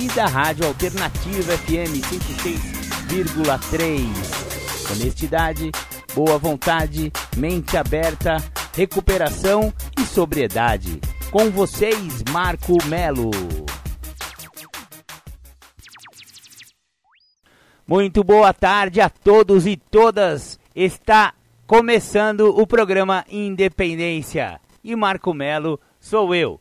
e 0.00 0.06
da 0.08 0.26
Rádio 0.26 0.66
Alternativa 0.66 1.56
FM 1.58 2.00
106,3. 3.10 4.92
Honestidade, 4.92 5.72
boa 6.14 6.38
vontade, 6.38 7.12
mente 7.36 7.76
aberta, 7.76 8.36
recuperação 8.74 9.74
e 9.98 10.02
sobriedade. 10.02 11.00
Com 11.32 11.50
vocês, 11.50 12.22
Marco 12.30 12.76
Melo. 12.86 13.30
Muito 17.86 18.22
boa 18.22 18.52
tarde 18.54 19.00
a 19.00 19.10
todos 19.10 19.66
e 19.66 19.76
todas. 19.76 20.60
Está 20.76 21.34
começando 21.66 22.56
o 22.56 22.66
programa 22.66 23.24
Independência. 23.28 24.60
E 24.84 24.94
Marco 24.94 25.34
Melo 25.34 25.80
sou 25.98 26.32
eu. 26.34 26.60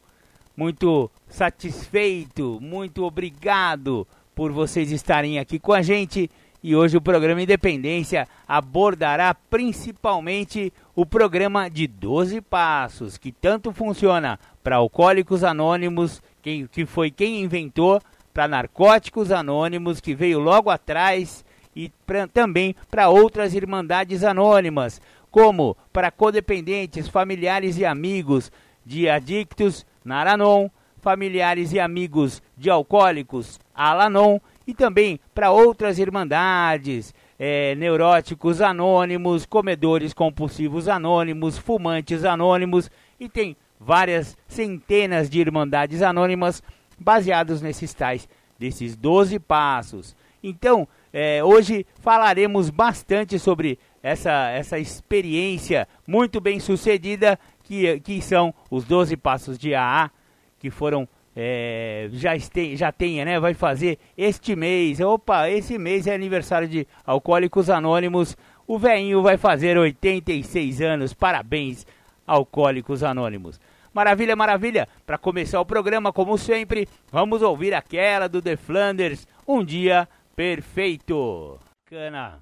Muito 0.56 1.12
satisfeito, 1.28 2.60
muito 2.62 3.04
obrigado 3.04 4.08
por 4.36 4.52
vocês 4.52 4.92
estarem 4.92 5.40
aqui 5.40 5.60
com 5.60 5.74
a 5.74 5.82
gente. 5.82 6.30
E 6.64 6.76
hoje 6.76 6.98
o 6.98 7.02
programa 7.02 7.42
Independência 7.42 8.28
abordará 8.48 9.34
principalmente 9.34 10.74
o 10.96 11.06
programa 11.06 11.70
de 11.70 11.88
12 11.88 12.42
passos, 12.42 13.18
que 13.18 13.32
tanto 13.32 13.72
funciona 13.72 14.40
para 14.64 14.78
alcoólicos 14.78 15.44
anônimos, 15.44 16.22
quem, 16.42 16.68
que 16.68 16.86
foi 16.86 17.12
quem 17.12 17.42
inventou 17.42 18.02
para 18.34 18.48
Narcóticos 18.48 19.32
Anônimos, 19.32 20.00
que 20.00 20.14
veio 20.14 20.40
logo 20.40 20.70
atrás, 20.70 21.44
e 21.76 21.92
pra, 22.06 22.28
também 22.28 22.76
para 22.90 23.10
outras 23.10 23.54
irmandades 23.54 24.24
anônimas, 24.24 25.02
como 25.32 25.78
para 25.94 26.12
codependentes, 26.12 27.08
familiares 27.08 27.78
e 27.78 27.86
amigos 27.86 28.52
de 28.86 29.10
adictos, 29.10 29.86
Naranon, 30.04 30.70
familiares 31.08 31.72
e 31.72 31.80
amigos 31.80 32.44
de 32.58 32.70
alcoólicos, 32.70 33.62
Alanon, 33.74 34.40
e 34.68 34.74
também 34.74 35.22
para 35.34 35.52
outras 35.52 36.00
irmandades, 36.00 37.16
é, 37.40 37.74
neuróticos 37.76 38.60
anônimos, 38.60 39.46
comedores 39.46 40.12
compulsivos 40.14 40.90
anônimos, 40.90 41.58
fumantes 41.58 42.26
anônimos, 42.26 42.92
e 43.18 43.30
tem 43.30 43.56
várias 43.80 44.36
centenas 44.50 45.30
de 45.30 45.40
irmandades 45.40 46.02
anônimas 46.02 46.62
baseados 47.00 47.62
nesses 47.62 47.94
tais, 47.94 48.28
desses 48.60 48.94
12 48.98 49.40
passos. 49.40 50.14
Então, 50.44 50.86
é, 51.14 51.42
hoje 51.42 51.86
falaremos 52.02 52.70
bastante 52.70 53.40
sobre 53.40 53.80
essa, 54.04 54.50
essa 54.50 54.78
experiência 54.78 55.88
muito 56.06 56.42
bem 56.42 56.60
sucedida 56.60 57.40
que, 57.64 57.98
que 58.02 58.22
são 58.22 58.54
os 58.70 58.84
12 58.84 59.16
passos 59.16 59.58
de 59.58 59.74
AA, 59.74 60.12
que 60.60 60.70
foram 60.70 61.08
é, 61.40 62.10
já, 62.14 62.36
este, 62.36 62.76
já 62.76 62.92
tenha, 62.92 63.24
né? 63.24 63.40
Vai 63.40 63.54
fazer 63.54 64.00
este 64.18 64.56
mês. 64.56 65.00
Opa, 65.00 65.48
esse 65.48 65.78
mês 65.78 66.08
é 66.08 66.16
aniversário 66.16 66.68
de 66.68 66.88
Alcoólicos 67.06 67.70
Anônimos. 67.70 68.36
O 68.66 68.80
veinho 68.80 69.22
vai 69.22 69.38
fazer 69.38 69.78
86 69.78 70.82
anos. 70.82 71.14
Parabéns, 71.14 71.86
Alcoólicos 72.26 73.04
Anônimos. 73.04 73.60
Maravilha, 73.94 74.36
maravilha. 74.36 74.88
Para 75.06 75.18
começar 75.20 75.60
o 75.60 75.66
programa, 75.66 76.12
como 76.12 76.38
sempre, 76.40 76.88
vamos 77.12 77.44
ouvir 77.44 77.74
aquela 77.74 78.28
do 78.28 78.42
The 78.42 78.56
Flanders, 78.58 79.28
Um 79.48 79.64
Dia 79.64 80.10
Perfeito. 80.36 81.60
Cana, 81.86 82.40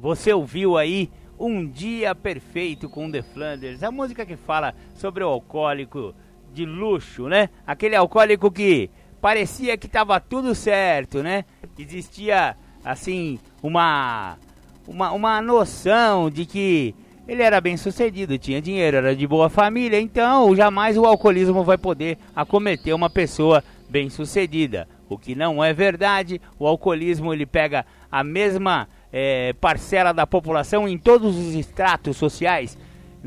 você 0.00 0.32
ouviu 0.32 0.76
aí 0.76 1.10
Um 1.38 1.66
Dia 1.66 2.14
Perfeito 2.14 2.88
com 2.88 3.10
The 3.10 3.22
Flanders, 3.22 3.82
a 3.82 3.90
música 3.90 4.24
que 4.24 4.36
fala 4.36 4.74
sobre 4.94 5.22
o 5.22 5.28
alcoólico 5.28 6.14
de 6.58 6.66
luxo, 6.66 7.28
né? 7.28 7.48
Aquele 7.64 7.94
alcoólico 7.94 8.50
que 8.50 8.90
parecia 9.20 9.76
que 9.76 9.86
estava 9.86 10.18
tudo 10.18 10.54
certo, 10.56 11.22
né? 11.22 11.44
Existia 11.78 12.56
assim 12.84 13.38
uma 13.62 14.36
uma, 14.86 15.12
uma 15.12 15.40
noção 15.40 16.28
de 16.28 16.44
que 16.44 16.94
ele 17.28 17.42
era 17.42 17.60
bem 17.60 17.76
sucedido, 17.76 18.38
tinha 18.38 18.60
dinheiro, 18.60 18.96
era 18.96 19.14
de 19.14 19.26
boa 19.26 19.48
família, 19.48 20.00
então 20.00 20.56
jamais 20.56 20.96
o 20.96 21.04
alcoolismo 21.04 21.62
vai 21.62 21.78
poder 21.78 22.18
acometer 22.34 22.94
uma 22.94 23.10
pessoa 23.10 23.62
bem 23.88 24.10
sucedida. 24.10 24.88
O 25.08 25.16
que 25.16 25.34
não 25.34 25.62
é 25.62 25.72
verdade, 25.72 26.40
o 26.58 26.66
alcoolismo 26.66 27.32
ele 27.32 27.46
pega 27.46 27.86
a 28.10 28.24
mesma 28.24 28.88
é, 29.12 29.52
parcela 29.60 30.12
da 30.12 30.26
população 30.26 30.88
em 30.88 30.98
todos 30.98 31.36
os 31.36 31.54
estratos 31.54 32.16
sociais, 32.16 32.76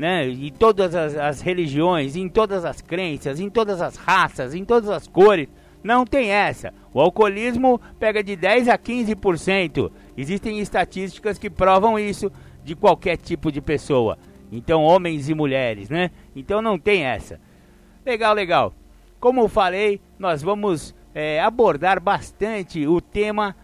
né? 0.02 0.28
em 0.28 0.50
todas 0.50 0.96
as, 0.96 1.14
as 1.14 1.40
religiões, 1.40 2.16
em 2.16 2.28
todas 2.28 2.64
as 2.64 2.82
crenças, 2.82 3.38
em 3.38 3.48
todas 3.48 3.80
as 3.80 3.94
raças, 3.94 4.52
em 4.52 4.64
todas 4.64 4.90
as 4.90 5.06
cores. 5.06 5.46
Não 5.80 6.04
tem 6.04 6.30
essa. 6.30 6.74
O 6.92 7.00
alcoolismo 7.00 7.80
pega 8.00 8.20
de 8.20 8.34
10 8.34 8.68
a 8.68 8.76
15%. 8.76 9.92
Existem 10.16 10.58
estatísticas 10.58 11.38
que 11.38 11.48
provam 11.48 11.96
isso 12.00 12.32
de 12.64 12.74
qualquer 12.74 13.16
tipo 13.16 13.52
de 13.52 13.60
pessoa. 13.60 14.18
Então, 14.50 14.82
homens 14.82 15.28
e 15.28 15.34
mulheres, 15.34 15.88
né? 15.88 16.10
Então 16.34 16.60
não 16.60 16.76
tem 16.76 17.04
essa. 17.04 17.40
Legal, 18.04 18.34
legal. 18.34 18.74
Como 19.20 19.40
eu 19.40 19.48
falei, 19.48 20.00
nós 20.18 20.42
vamos 20.42 20.92
é, 21.14 21.40
abordar 21.40 22.00
bastante 22.00 22.88
o 22.88 23.00
tema 23.00 23.54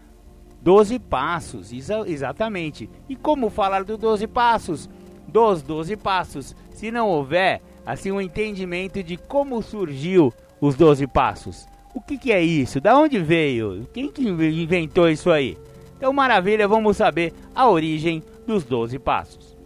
12 0.61 0.99
passos, 0.99 1.73
exa 1.73 2.05
exatamente. 2.07 2.89
E 3.09 3.15
como 3.17 3.49
falar 3.49 3.83
do 3.83 3.97
12 3.97 4.25
passos? 4.27 4.89
Dos 5.29 5.61
12 5.61 5.95
passos, 5.97 6.55
se 6.71 6.91
não 6.91 7.07
houver 7.07 7.61
assim 7.85 8.11
um 8.11 8.19
entendimento 8.19 9.01
de 9.03 9.15
como 9.15 9.61
surgiu 9.61 10.33
os 10.59 10.75
12 10.75 11.07
passos. 11.07 11.67
O 11.93 12.01
que, 12.01 12.17
que 12.17 12.31
é 12.31 12.41
isso? 12.41 12.79
Da 12.79 12.97
onde 12.97 13.19
veio? 13.19 13.87
Quem 13.93 14.11
que 14.11 14.21
inventou 14.21 15.09
isso 15.09 15.31
aí? 15.31 15.57
Então, 15.97 16.13
maravilha, 16.13 16.67
vamos 16.67 16.95
saber 16.95 17.33
a 17.53 17.67
origem 17.67 18.23
dos 18.47 18.63
12 18.63 18.97
Passos. 18.99 19.57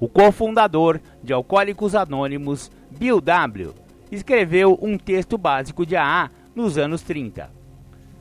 O 0.00 0.08
cofundador 0.08 1.00
de 1.22 1.32
Alcoólicos 1.32 1.94
Anônimos, 1.94 2.72
Bill 2.90 3.20
W., 3.20 3.72
escreveu 4.10 4.76
um 4.82 4.98
texto 4.98 5.38
básico 5.38 5.86
de 5.86 5.96
AA 5.96 6.28
nos 6.54 6.76
anos 6.76 7.02
30. 7.02 7.50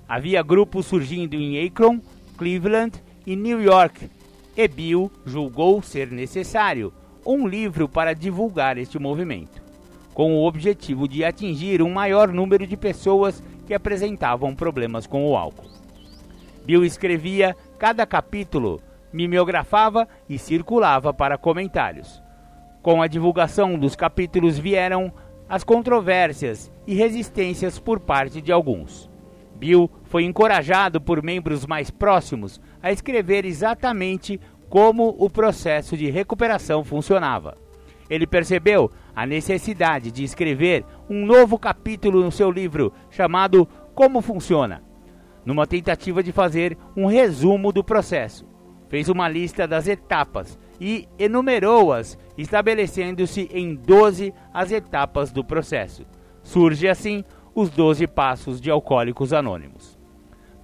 Havia 0.08 0.44
grupos 0.44 0.86
surgindo 0.86 1.36
em 1.36 1.66
Akron, 1.66 2.00
Cleveland 2.38 3.02
e 3.26 3.36
New 3.36 3.62
York, 3.62 4.10
e 4.56 4.68
Bill 4.68 5.12
julgou 5.26 5.82
ser 5.82 6.12
necessário 6.12 6.94
um 7.26 7.48
livro 7.48 7.90
para 7.90 8.14
divulgar 8.14 8.78
este 8.78 9.00
movimento, 9.00 9.62
com 10.14 10.36
o 10.36 10.46
objetivo 10.46 11.08
de 11.08 11.26
atingir 11.26 11.82
um 11.82 11.92
maior 11.92 12.32
número 12.32 12.66
de 12.66 12.78
pessoas 12.78 13.44
que 13.66 13.74
apresentavam 13.74 14.56
problemas 14.56 15.08
com 15.08 15.28
o 15.28 15.36
álcool. 15.36 15.70
Bill 16.66 16.86
escrevia 16.86 17.56
cada 17.78 18.06
capítulo 18.06 18.82
mimeografava 19.16 20.08
e 20.28 20.38
circulava 20.38 21.14
para 21.14 21.38
comentários. 21.38 22.22
Com 22.82 23.02
a 23.02 23.08
divulgação 23.08 23.80
dos 23.80 23.96
capítulos 23.96 24.60
vieram 24.60 25.12
as 25.48 25.64
controvérsias 25.64 26.72
e 26.86 26.94
resistências 26.94 27.80
por 27.80 28.00
parte 28.00 28.42
de 28.42 28.52
alguns. 28.52 29.10
Bill 29.56 29.90
foi 30.16 30.24
encorajado 30.24 31.02
por 31.02 31.22
membros 31.22 31.66
mais 31.66 31.92
próximos 31.92 32.62
a 32.82 32.90
escrever 32.90 33.44
exatamente 33.44 34.40
como 34.70 35.14
o 35.20 35.30
processo 35.30 35.98
de 35.98 36.10
recuperação 36.10 36.86
funcionava. 36.86 37.58
Ele 38.10 38.26
percebeu 38.26 38.90
a 39.14 39.26
necessidade 39.26 40.12
de 40.12 40.24
escrever 40.24 40.86
um 41.10 41.26
novo 41.26 41.60
capítulo 41.60 42.24
no 42.24 42.32
seu 42.32 42.50
livro 42.50 42.94
chamado 43.10 43.68
Como 43.94 44.22
Funciona, 44.22 44.82
numa 45.44 45.68
tentativa 45.68 46.24
de 46.24 46.32
fazer 46.32 46.78
um 46.96 47.08
resumo 47.08 47.74
do 47.74 47.84
processo 47.84 48.48
fez 48.88 49.10
uma 49.10 49.28
lista 49.28 49.68
das 49.68 49.86
etapas 49.86 50.58
e 50.80 51.10
enumerou-as, 51.20 52.18
estabelecendo-se 52.38 53.50
em 53.52 53.76
12 53.76 54.34
as 54.54 54.72
etapas 54.72 55.34
do 55.34 55.44
processo. 55.44 56.06
Surge 56.42 56.88
assim 56.88 57.22
os 57.54 57.70
12 57.70 58.08
passos 58.08 58.62
de 58.62 58.72
Alcoólicos 58.72 59.34
Anônimos. 59.34 59.95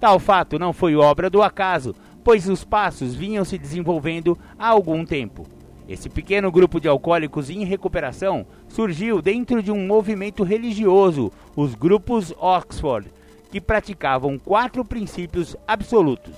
Tal 0.02 0.18
fato 0.18 0.58
não 0.58 0.72
foi 0.72 0.96
obra 0.96 1.30
do 1.30 1.44
acaso, 1.44 1.94
pois 2.24 2.48
os 2.48 2.64
passos 2.64 3.14
vinham 3.14 3.44
se 3.44 3.56
desenvolvendo 3.56 4.36
há 4.58 4.66
algum 4.66 5.04
tempo. 5.04 5.46
Esse 5.88 6.08
pequeno 6.08 6.50
grupo 6.50 6.80
de 6.80 6.88
alcoólicos 6.88 7.48
em 7.48 7.64
recuperação 7.64 8.44
surgiu 8.66 9.22
dentro 9.22 9.62
de 9.62 9.70
um 9.70 9.86
movimento 9.86 10.42
religioso, 10.42 11.30
os 11.54 11.76
grupos 11.76 12.34
Oxford, 12.36 13.12
que 13.48 13.60
praticavam 13.60 14.40
quatro 14.40 14.84
princípios 14.84 15.54
absolutos: 15.68 16.34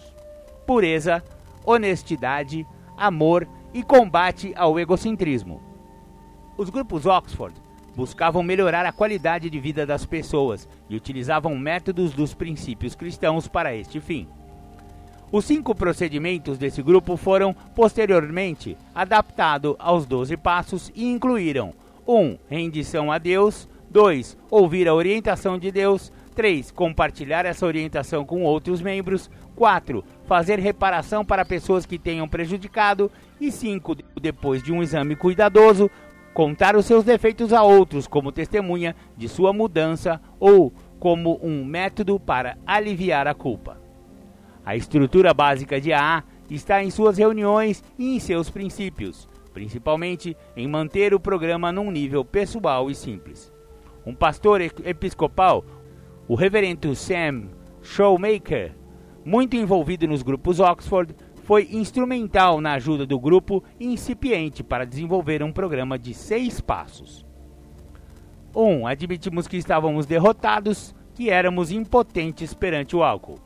pureza, 0.67 1.25
honestidade, 1.65 2.67
amor 2.99 3.49
e 3.73 3.83
combate 3.83 4.53
ao 4.57 4.79
egocentrismo. 4.79 5.63
Os 6.59 6.69
grupos 6.69 7.07
Oxford 7.07 7.59
buscavam 7.97 8.43
melhorar 8.43 8.85
a 8.85 8.93
qualidade 8.93 9.49
de 9.49 9.61
vida 9.61 9.87
das 9.87 10.05
pessoas 10.05 10.69
e 10.89 10.97
utilizavam 10.97 11.57
métodos 11.57 12.13
dos 12.13 12.35
princípios 12.35 12.95
cristãos 12.95 13.49
para 13.49 13.75
este 13.75 14.01
fim. 14.01 14.27
Os 15.33 15.47
cinco 15.47 15.75
procedimentos 15.75 16.59
desse 16.59 16.81
grupo 16.83 17.17
foram 17.17 17.55
posteriormente 17.75 18.77
adaptados 18.95 19.75
aos 19.79 20.07
doze 20.07 20.37
passos 20.37 20.93
e 20.95 21.05
incluíram 21.07 21.75
1. 22.07 22.17
Um, 22.17 22.39
rendição 22.49 23.11
a 23.11 23.19
Deus. 23.19 23.69
2. 23.91 24.37
Ouvir 24.51 24.89
a 24.89 24.95
orientação 24.95 25.59
de 25.59 25.71
Deus. 25.71 26.13
3. 26.35 26.71
Compartilhar 26.71 27.47
essa 27.47 27.67
orientação 27.67 28.25
com 28.25 28.43
outros 28.43 28.81
membros. 28.81 29.31
4. 29.57 30.05
Fazer 30.27 30.59
reparação 30.59 31.25
para 31.25 31.45
pessoas 31.45 31.87
que 31.87 31.99
tenham 31.99 32.29
prejudicado. 32.29 33.11
E 33.41 33.51
5. 33.51 33.97
Depois 34.21 34.63
de 34.63 34.73
um 34.73 34.83
exame 34.83 35.17
cuidadoso, 35.17 35.91
contar 36.35 36.75
os 36.75 36.85
seus 36.85 37.05
defeitos 37.05 37.53
a 37.53 37.63
outros 37.63 38.09
como 38.09 38.33
testemunha 38.33 38.97
de 39.17 39.29
sua 39.29 39.53
mudança 39.53 40.21
ou 40.41 40.73
como 40.99 41.39
um 41.41 41.65
método 41.65 42.19
para 42.19 42.59
aliviar 42.67 43.29
a 43.29 43.35
culpa. 43.35 43.81
A 44.67 44.75
estrutura 44.75 45.33
básica 45.33 45.81
de 45.81 45.93
AA 45.93 46.25
está 46.51 46.83
em 46.83 46.91
suas 46.91 47.17
reuniões 47.19 47.85
e 47.97 48.17
em 48.17 48.19
seus 48.19 48.51
princípios, 48.51 49.29
principalmente 49.53 50.37
em 50.57 50.67
manter 50.67 51.15
o 51.15 51.21
programa 51.21 51.71
num 51.71 51.91
nível 51.91 52.25
pessoal 52.25 52.91
e 52.91 52.95
simples. 52.95 53.53
Um 54.05 54.15
pastor 54.15 54.61
episcopal, 54.61 55.65
o 56.27 56.35
reverendo 56.35 56.95
Sam 56.97 57.45
Showmaker, 57.81 58.75
muito 59.25 59.57
envolvido 59.57 60.09
nos 60.09 60.23
grupos 60.23 60.59
Oxford, 60.59 61.15
foi 61.45 61.69
instrumental 61.71 62.61
na 62.61 62.73
ajuda 62.73 63.07
do 63.07 63.21
grupo 63.21 63.63
incipiente 63.79 64.65
para 64.65 64.87
desenvolver 64.87 65.43
um 65.43 65.53
programa 65.53 65.99
de 65.99 66.15
seis 66.15 66.61
passos. 66.61 67.25
1. 68.55 68.61
Um, 68.61 68.87
admitimos 68.87 69.47
que 69.47 69.59
estávamos 69.59 70.07
derrotados, 70.07 70.95
que 71.15 71.29
éramos 71.29 71.71
impotentes 71.71 72.55
perante 72.55 72.97
o 72.97 73.03
álcool. 73.03 73.39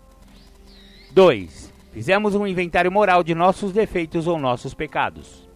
2. 1.12 1.74
Fizemos 1.90 2.34
um 2.34 2.46
inventário 2.46 2.92
moral 2.92 3.24
de 3.24 3.34
nossos 3.34 3.72
defeitos 3.72 4.28
ou 4.28 4.38
nossos 4.38 4.74
pecados. 4.74 5.48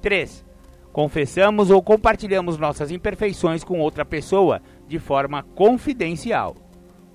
3. 0.00 0.44
Confessamos 0.92 1.70
ou 1.70 1.82
compartilhamos 1.82 2.58
nossas 2.58 2.90
imperfeições 2.90 3.64
com 3.64 3.80
outra 3.80 4.04
pessoa 4.04 4.62
de 4.86 4.98
forma 4.98 5.42
confidencial. 5.42 6.54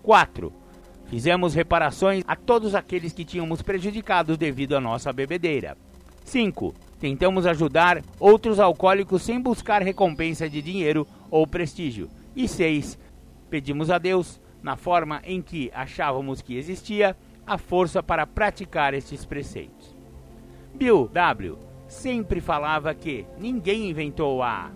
4. 0.04 0.52
Fizemos 1.08 1.54
reparações 1.54 2.24
a 2.28 2.36
todos 2.36 2.76
aqueles 2.76 3.14
que 3.14 3.24
tínhamos 3.24 3.62
prejudicados 3.62 4.38
devido 4.38 4.76
à 4.76 4.82
nossa 4.82 5.14
bebedeira. 5.14 5.78
5. 6.26 6.74
Tentamos 7.00 7.46
ajudar 7.46 8.02
outros 8.20 8.60
alcoólicos 8.60 9.22
sem 9.22 9.40
buscar 9.40 9.82
recompensa 9.82 10.50
de 10.50 10.62
dinheiro 10.62 11.08
ou 11.32 11.48
prestígio. 11.48 12.10
E 12.36 12.46
6. 12.48 13.00
Pedimos 13.50 13.90
a 13.90 13.98
Deus, 13.98 14.42
na 14.62 14.76
forma 14.76 15.22
em 15.24 15.42
que 15.42 15.72
achávamos 15.74 16.42
que 16.42 16.58
existia, 16.58 17.16
a 17.46 17.58
força 17.58 18.04
para 18.04 18.28
praticar 18.28 18.94
estes 18.94 19.24
preceitos. 19.24 19.96
Bill 20.76 21.08
W. 21.14 21.58
sempre 21.88 22.42
falava 22.42 22.94
que 22.94 23.26
ninguém 23.40 23.90
inventou 23.90 24.44
AA. 24.44 24.72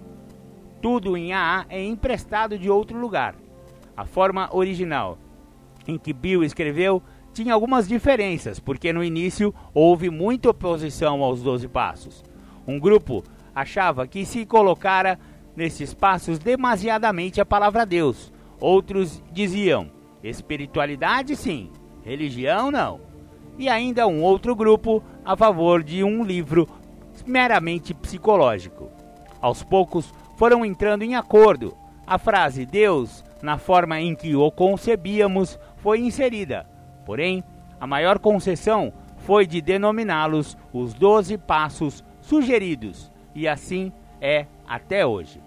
Tudo 0.81 1.17
em 1.17 1.33
AA 1.33 1.65
é 1.67 1.83
emprestado 1.83 2.57
de 2.57 2.69
outro 2.69 2.97
lugar. 2.97 3.35
A 3.97 4.05
forma 4.05 4.49
original 4.55 5.17
em 5.91 5.97
que 5.97 6.13
Bill 6.13 6.43
escreveu 6.43 7.03
tinha 7.33 7.53
algumas 7.53 7.87
diferenças, 7.87 8.59
porque 8.59 8.91
no 8.91 9.03
início 9.03 9.53
houve 9.73 10.09
muita 10.09 10.49
oposição 10.49 11.21
aos 11.23 11.41
Doze 11.41 11.67
Passos. 11.67 12.23
Um 12.67 12.79
grupo 12.79 13.23
achava 13.53 14.07
que 14.07 14.25
se 14.25 14.45
colocara 14.45 15.19
nesses 15.55 15.93
passos 15.93 16.39
demasiadamente 16.39 17.39
a 17.39 17.45
palavra 17.45 17.85
Deus. 17.85 18.31
Outros 18.59 19.21
diziam: 19.31 19.87
espiritualidade 20.23 21.35
sim, 21.35 21.69
religião 22.03 22.71
não. 22.71 22.99
E 23.57 23.69
ainda 23.69 24.07
um 24.07 24.23
outro 24.23 24.55
grupo 24.55 25.03
a 25.23 25.35
favor 25.35 25.83
de 25.83 26.03
um 26.03 26.23
livro 26.23 26.67
meramente 27.25 27.93
psicológico. 27.93 28.89
Aos 29.41 29.63
poucos 29.63 30.13
foram 30.37 30.65
entrando 30.65 31.03
em 31.03 31.15
acordo. 31.15 31.75
A 32.07 32.17
frase 32.17 32.65
Deus, 32.65 33.23
na 33.41 33.57
forma 33.57 33.99
em 33.99 34.15
que 34.15 34.35
o 34.35 34.51
concebíamos, 34.51 35.59
foi 35.81 35.99
inserida. 35.99 36.65
Porém, 37.05 37.43
a 37.79 37.87
maior 37.87 38.19
concessão 38.19 38.93
foi 39.17 39.45
de 39.45 39.61
denominá-los 39.61 40.57
os 40.73 40.93
doze 40.93 41.37
passos 41.37 42.03
sugeridos, 42.21 43.11
e 43.35 43.47
assim 43.47 43.91
é 44.19 44.45
até 44.67 45.05
hoje. 45.05 45.41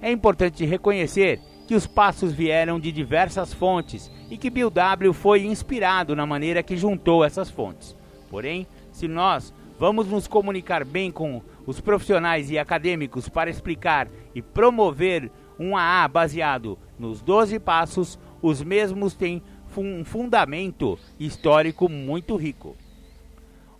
É 0.00 0.10
importante 0.10 0.64
reconhecer 0.64 1.40
que 1.66 1.74
os 1.74 1.86
passos 1.86 2.32
vieram 2.32 2.80
de 2.80 2.90
diversas 2.90 3.52
fontes 3.52 4.10
e 4.30 4.38
que 4.38 4.48
Bill 4.48 4.70
W 4.70 5.12
foi 5.12 5.44
inspirado 5.44 6.16
na 6.16 6.24
maneira 6.24 6.62
que 6.62 6.76
juntou 6.76 7.24
essas 7.24 7.50
fontes. 7.50 7.96
Porém, 8.30 8.66
se 8.92 9.06
nós 9.06 9.52
vamos 9.78 10.08
nos 10.08 10.26
comunicar 10.26 10.84
bem 10.84 11.10
com 11.10 11.42
os 11.66 11.80
profissionais 11.80 12.50
e 12.50 12.58
acadêmicos 12.58 13.28
para 13.28 13.50
explicar 13.50 14.08
e 14.34 14.40
promover 14.40 15.30
um 15.58 15.76
AA 15.76 16.08
baseado 16.08 16.78
nos 16.98 17.20
12 17.20 17.58
passos, 17.58 18.18
os 18.42 18.62
mesmos 18.62 19.14
têm 19.14 19.42
um 19.76 20.04
fundamento 20.04 20.98
histórico 21.18 21.88
muito 21.88 22.36
rico. 22.36 22.76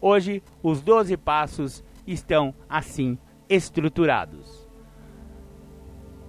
Hoje, 0.00 0.42
os 0.62 0.80
12 0.80 1.16
passos 1.16 1.82
estão 2.06 2.54
assim 2.68 3.18
estruturados. 3.48 4.68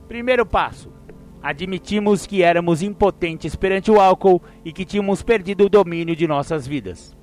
Primeiro 0.08 0.46
passo: 0.46 0.92
admitimos 1.42 2.26
que 2.26 2.42
éramos 2.42 2.82
impotentes 2.82 3.56
perante 3.56 3.92
o 3.92 4.00
álcool 4.00 4.42
e 4.66 4.74
que 4.74 4.86
tínhamos 4.86 5.22
perdido 5.22 5.66
o 5.66 5.70
domínio 5.70 6.16
de 6.16 6.28
nossas 6.28 6.66
vidas. 6.66 7.16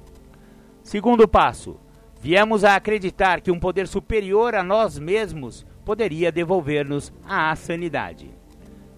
Segundo 0.82 1.26
passo: 1.26 1.80
viemos 2.20 2.62
a 2.62 2.76
acreditar 2.76 3.40
que 3.40 3.50
um 3.50 3.58
poder 3.58 3.88
superior 3.88 4.54
a 4.54 4.62
nós 4.62 4.98
mesmos 5.00 5.66
poderia 5.84 6.30
devolver-nos 6.30 7.12
a 7.24 7.54
sanidade. 7.56 8.30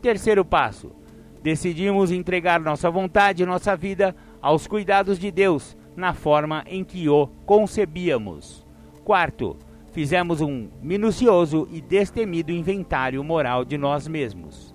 Terceiro 0.02 0.44
passo: 0.44 0.92
decidimos 1.42 2.10
entregar 2.10 2.60
nossa 2.60 2.90
vontade 2.90 3.42
e 3.42 3.46
nossa 3.46 3.76
vida 3.76 4.14
aos 4.40 4.66
cuidados 4.66 5.18
de 5.18 5.30
Deus 5.30 5.76
na 5.96 6.14
forma 6.14 6.64
em 6.66 6.84
que 6.84 7.08
o 7.08 7.26
concebíamos. 7.44 8.66
Quarto, 9.04 9.56
fizemos 9.92 10.40
um 10.40 10.68
minucioso 10.80 11.66
e 11.72 11.80
destemido 11.80 12.52
inventário 12.52 13.22
moral 13.24 13.64
de 13.64 13.76
nós 13.76 14.06
mesmos. 14.06 14.74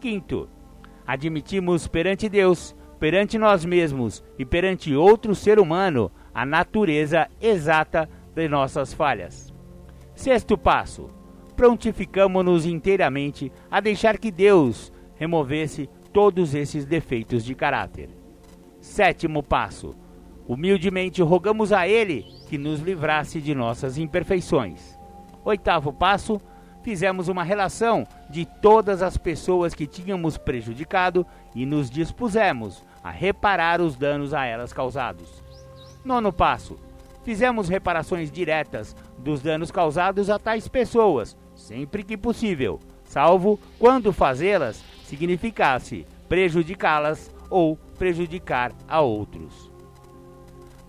Quinto, 0.00 0.48
admitimos 1.06 1.86
perante 1.86 2.28
Deus, 2.28 2.74
perante 2.98 3.38
nós 3.38 3.64
mesmos 3.64 4.24
e 4.38 4.44
perante 4.44 4.94
outro 4.94 5.34
ser 5.34 5.58
humano 5.58 6.10
a 6.34 6.44
natureza 6.44 7.28
exata 7.40 8.08
de 8.34 8.48
nossas 8.48 8.92
falhas. 8.92 9.54
Sexto 10.14 10.58
passo, 10.58 11.08
prontificamos-nos 11.56 12.66
inteiramente 12.66 13.52
a 13.70 13.80
deixar 13.80 14.18
que 14.18 14.30
Deus 14.30 14.92
removesse 15.16 15.88
todos 16.14 16.54
esses 16.54 16.86
defeitos 16.86 17.44
de 17.44 17.56
caráter. 17.56 18.08
Sétimo 18.80 19.42
passo: 19.42 19.96
humildemente 20.46 21.20
rogamos 21.20 21.72
a 21.72 21.88
Ele 21.88 22.24
que 22.48 22.56
nos 22.56 22.80
livrasse 22.80 23.40
de 23.40 23.52
nossas 23.54 23.98
imperfeições. 23.98 24.96
Oitavo 25.44 25.92
passo: 25.92 26.40
fizemos 26.84 27.26
uma 27.26 27.42
relação 27.42 28.06
de 28.30 28.46
todas 28.46 29.02
as 29.02 29.16
pessoas 29.16 29.74
que 29.74 29.88
tínhamos 29.88 30.38
prejudicado 30.38 31.26
e 31.52 31.66
nos 31.66 31.90
dispusemos 31.90 32.84
a 33.02 33.10
reparar 33.10 33.80
os 33.80 33.96
danos 33.96 34.32
a 34.32 34.46
elas 34.46 34.72
causados. 34.72 35.42
Nono 36.04 36.32
passo: 36.32 36.78
fizemos 37.24 37.68
reparações 37.68 38.30
diretas 38.30 38.94
dos 39.18 39.42
danos 39.42 39.72
causados 39.72 40.30
a 40.30 40.38
tais 40.38 40.68
pessoas, 40.68 41.36
sempre 41.56 42.04
que 42.04 42.16
possível, 42.16 42.78
salvo 43.02 43.58
quando 43.80 44.12
fazê-las 44.12 44.93
significasse 45.14 46.04
prejudicá-las 46.28 47.30
ou 47.48 47.76
prejudicar 47.96 48.72
a 48.88 49.00
outros. 49.00 49.70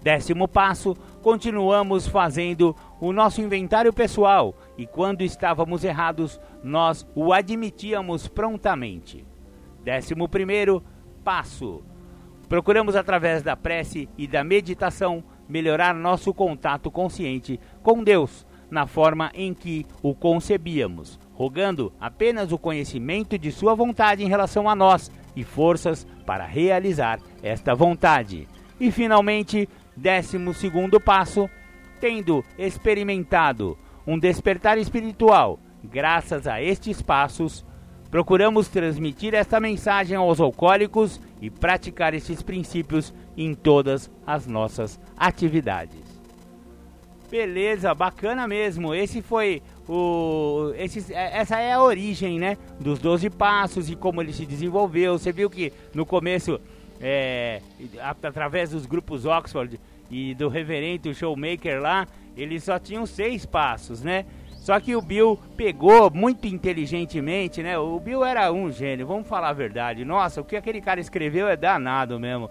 Décimo 0.02 0.48
passo, 0.48 0.96
continuamos 1.22 2.08
fazendo 2.08 2.76
o 3.00 3.12
nosso 3.12 3.42
inventário 3.42 3.94
pessoal 3.94 4.56
e 4.78 4.86
quando 4.86 5.22
estávamos 5.22 5.84
errados, 5.84 6.40
nós 6.64 7.08
o 7.16 7.34
admitíamos 7.34 8.28
prontamente. 8.28 9.26
Décimo 9.84 10.28
primeiro 10.28 10.84
passo, 11.24 11.84
procuramos 12.50 12.96
através 12.96 13.44
da 13.44 13.56
prece 13.56 14.10
e 14.18 14.28
da 14.28 14.44
meditação 14.44 15.24
melhorar 15.48 15.94
nosso 15.94 16.34
contato 16.34 16.90
consciente 16.90 17.60
com 17.84 18.04
Deus 18.04 18.46
na 18.70 18.88
forma 18.88 19.32
em 19.34 19.54
que 19.54 19.86
o 20.02 20.16
concebíamos, 20.16 21.20
rogando 21.36 21.94
apenas 22.00 22.52
o 22.52 22.58
conhecimento 22.58 23.38
de 23.38 23.52
Sua 23.52 23.76
vontade 23.76 24.24
em 24.24 24.30
relação 24.30 24.68
a 24.68 24.76
nós, 24.76 25.12
e 25.36 25.44
forças 25.44 26.08
para 26.26 26.46
realizar 26.46 27.20
esta 27.44 27.76
vontade. 27.76 28.48
E 28.80 28.90
finalmente, 28.90 29.70
décimo 29.96 30.54
segundo 30.54 31.00
passo, 31.00 31.50
tendo 32.00 32.44
experimentado 32.58 33.78
um 34.08 34.18
despertar 34.18 34.78
espiritual 34.78 35.60
graças 35.84 36.48
a 36.48 36.62
estes 36.62 37.02
passos, 37.02 37.66
procuramos 38.10 38.68
transmitir 38.68 39.34
esta 39.34 39.60
mensagem 39.60 40.16
aos 40.18 40.40
alcoólicos 40.40 41.20
e 41.42 41.50
praticar 41.50 42.14
estes 42.14 42.42
princípios 42.42 43.14
em 43.38 43.54
todas 43.54 44.10
as 44.26 44.48
nossas 44.48 45.00
atividades. 45.18 46.15
Beleza, 47.30 47.94
bacana 47.94 48.48
mesmo. 48.48 48.94
Esse 48.94 49.22
foi 49.22 49.62
o 49.88 50.72
esse, 50.78 51.14
essa 51.14 51.60
é 51.60 51.74
a 51.74 51.82
origem, 51.82 52.40
né, 52.40 52.58
dos 52.80 53.00
12 53.00 53.30
passos 53.30 53.90
e 53.90 53.96
como 53.96 54.22
ele 54.22 54.34
se 54.34 54.46
desenvolveu. 54.46 55.18
Você 55.18 55.32
viu 55.32 55.50
que 55.50 55.74
no 55.94 56.06
começo 56.06 56.60
é, 57.02 57.62
através 58.02 58.70
dos 58.70 58.86
grupos 58.86 59.26
Oxford 59.26 59.80
e 60.10 60.36
do 60.36 60.48
reverendo 60.48 61.14
showmaker 61.14 61.82
lá, 61.82 62.08
eles 62.38 62.64
só 62.64 62.78
tinham 62.78 63.06
seis 63.06 63.46
passos, 63.46 64.02
né? 64.02 64.26
Só 64.66 64.80
que 64.80 64.96
o 64.96 65.02
Bill 65.02 65.40
pegou 65.56 66.10
muito 66.10 66.48
inteligentemente, 66.48 67.62
né? 67.62 67.78
O 67.78 68.00
Bill 68.00 68.26
era 68.26 68.52
um 68.52 68.72
gênio, 68.72 69.06
vamos 69.06 69.28
falar 69.28 69.50
a 69.50 69.54
verdade. 69.54 70.04
Nossa, 70.04 70.42
o 70.42 70.44
que 70.44 70.56
aquele 70.56 70.82
cara 70.82 71.00
escreveu 71.00 71.48
é 71.48 71.56
danado 71.56 72.20
mesmo. 72.20 72.50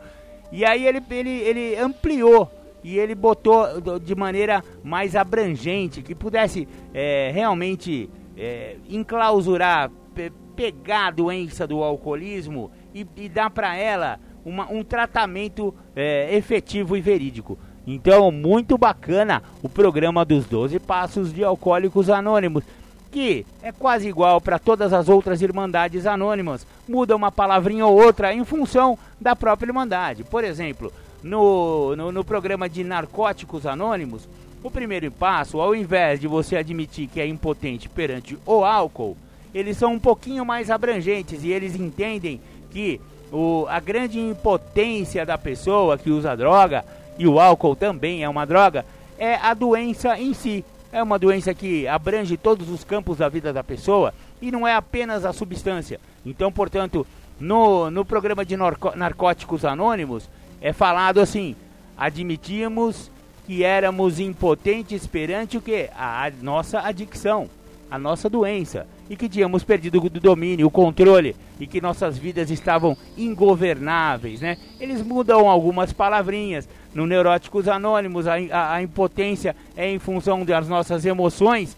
E 0.52 0.64
aí 0.64 0.86
ele, 0.86 1.02
ele, 1.10 1.30
ele 1.30 1.76
ampliou 1.76 2.48
e 2.84 2.98
ele 2.98 3.14
botou 3.14 3.66
de 3.98 4.14
maneira 4.14 4.62
mais 4.84 5.16
abrangente, 5.16 6.02
que 6.02 6.14
pudesse 6.14 6.68
é, 6.92 7.30
realmente 7.32 8.10
é, 8.36 8.76
enclausurar, 8.88 9.90
pe 10.14 10.30
pegar 10.54 11.08
a 11.08 11.10
doença 11.10 11.66
do 11.66 11.82
alcoolismo 11.82 12.70
e, 12.94 13.04
e 13.16 13.28
dar 13.28 13.50
para 13.50 13.74
ela 13.74 14.20
uma, 14.44 14.70
um 14.70 14.84
tratamento 14.84 15.74
é, 15.96 16.32
efetivo 16.36 16.96
e 16.96 17.00
verídico. 17.00 17.58
Então, 17.84 18.30
muito 18.30 18.78
bacana 18.78 19.42
o 19.64 19.68
programa 19.68 20.24
dos 20.24 20.46
12 20.46 20.78
Passos 20.78 21.32
de 21.32 21.42
Alcoólicos 21.42 22.08
Anônimos, 22.08 22.62
que 23.10 23.44
é 23.62 23.72
quase 23.72 24.08
igual 24.08 24.40
para 24.40 24.58
todas 24.58 24.92
as 24.92 25.08
outras 25.08 25.42
Irmandades 25.42 26.06
Anônimas, 26.06 26.66
muda 26.88 27.16
uma 27.16 27.32
palavrinha 27.32 27.86
ou 27.86 28.00
outra 28.00 28.32
em 28.32 28.44
função 28.44 28.98
da 29.20 29.34
própria 29.34 29.68
Irmandade. 29.68 30.22
Por 30.24 30.44
exemplo, 30.44 30.92
no, 31.24 31.96
no, 31.96 32.12
no 32.12 32.22
programa 32.22 32.68
de 32.68 32.84
Narcóticos 32.84 33.64
Anônimos, 33.64 34.28
o 34.62 34.70
primeiro 34.70 35.10
passo, 35.10 35.58
ao 35.58 35.74
invés 35.74 36.20
de 36.20 36.28
você 36.28 36.54
admitir 36.54 37.08
que 37.08 37.18
é 37.18 37.26
impotente 37.26 37.88
perante 37.88 38.38
o 38.44 38.62
álcool, 38.62 39.16
eles 39.54 39.78
são 39.78 39.94
um 39.94 39.98
pouquinho 39.98 40.44
mais 40.44 40.70
abrangentes 40.70 41.42
e 41.42 41.50
eles 41.50 41.74
entendem 41.74 42.40
que 42.70 43.00
o, 43.32 43.66
a 43.70 43.80
grande 43.80 44.20
impotência 44.20 45.24
da 45.24 45.38
pessoa 45.38 45.96
que 45.96 46.10
usa 46.10 46.36
droga 46.36 46.84
e 47.18 47.26
o 47.26 47.40
álcool 47.40 47.74
também 47.74 48.22
é 48.22 48.28
uma 48.28 48.44
droga, 48.44 48.84
é 49.18 49.36
a 49.36 49.54
doença 49.54 50.18
em 50.18 50.34
si. 50.34 50.62
É 50.92 51.02
uma 51.02 51.18
doença 51.18 51.52
que 51.52 51.88
abrange 51.88 52.36
todos 52.36 52.68
os 52.68 52.84
campos 52.84 53.18
da 53.18 53.28
vida 53.28 53.52
da 53.52 53.64
pessoa 53.64 54.14
e 54.40 54.52
não 54.52 54.68
é 54.68 54.74
apenas 54.74 55.24
a 55.24 55.32
substância. 55.32 55.98
Então, 56.24 56.52
portanto, 56.52 57.04
no, 57.40 57.90
no 57.90 58.04
programa 58.04 58.44
de 58.44 58.56
Narcóticos 58.56 59.64
Anônimos 59.64 60.28
é 60.64 60.72
falado 60.72 61.20
assim: 61.20 61.54
admitimos 61.94 63.10
que 63.46 63.62
éramos 63.62 64.18
impotentes 64.18 65.06
perante 65.06 65.58
o 65.58 65.60
que? 65.60 65.90
A, 65.94 66.32
nossa 66.40 66.80
adicção, 66.80 67.50
a 67.90 67.98
nossa 67.98 68.30
doença 68.30 68.86
e 69.10 69.14
que 69.14 69.28
tínhamos 69.28 69.62
perdido 69.62 70.02
o 70.02 70.08
domínio, 70.08 70.66
o 70.66 70.70
controle 70.70 71.36
e 71.60 71.66
que 71.66 71.82
nossas 71.82 72.16
vidas 72.16 72.50
estavam 72.50 72.96
ingovernáveis, 73.18 74.40
né? 74.40 74.56
Eles 74.80 75.02
mudam 75.02 75.50
algumas 75.50 75.92
palavrinhas. 75.92 76.66
No 76.94 77.06
Neuróticos 77.06 77.68
Anônimos, 77.68 78.26
a, 78.26 78.36
a, 78.50 78.74
a 78.76 78.82
impotência 78.82 79.54
é 79.76 79.90
em 79.90 79.98
função 79.98 80.46
das 80.46 80.66
nossas 80.66 81.04
emoções, 81.04 81.76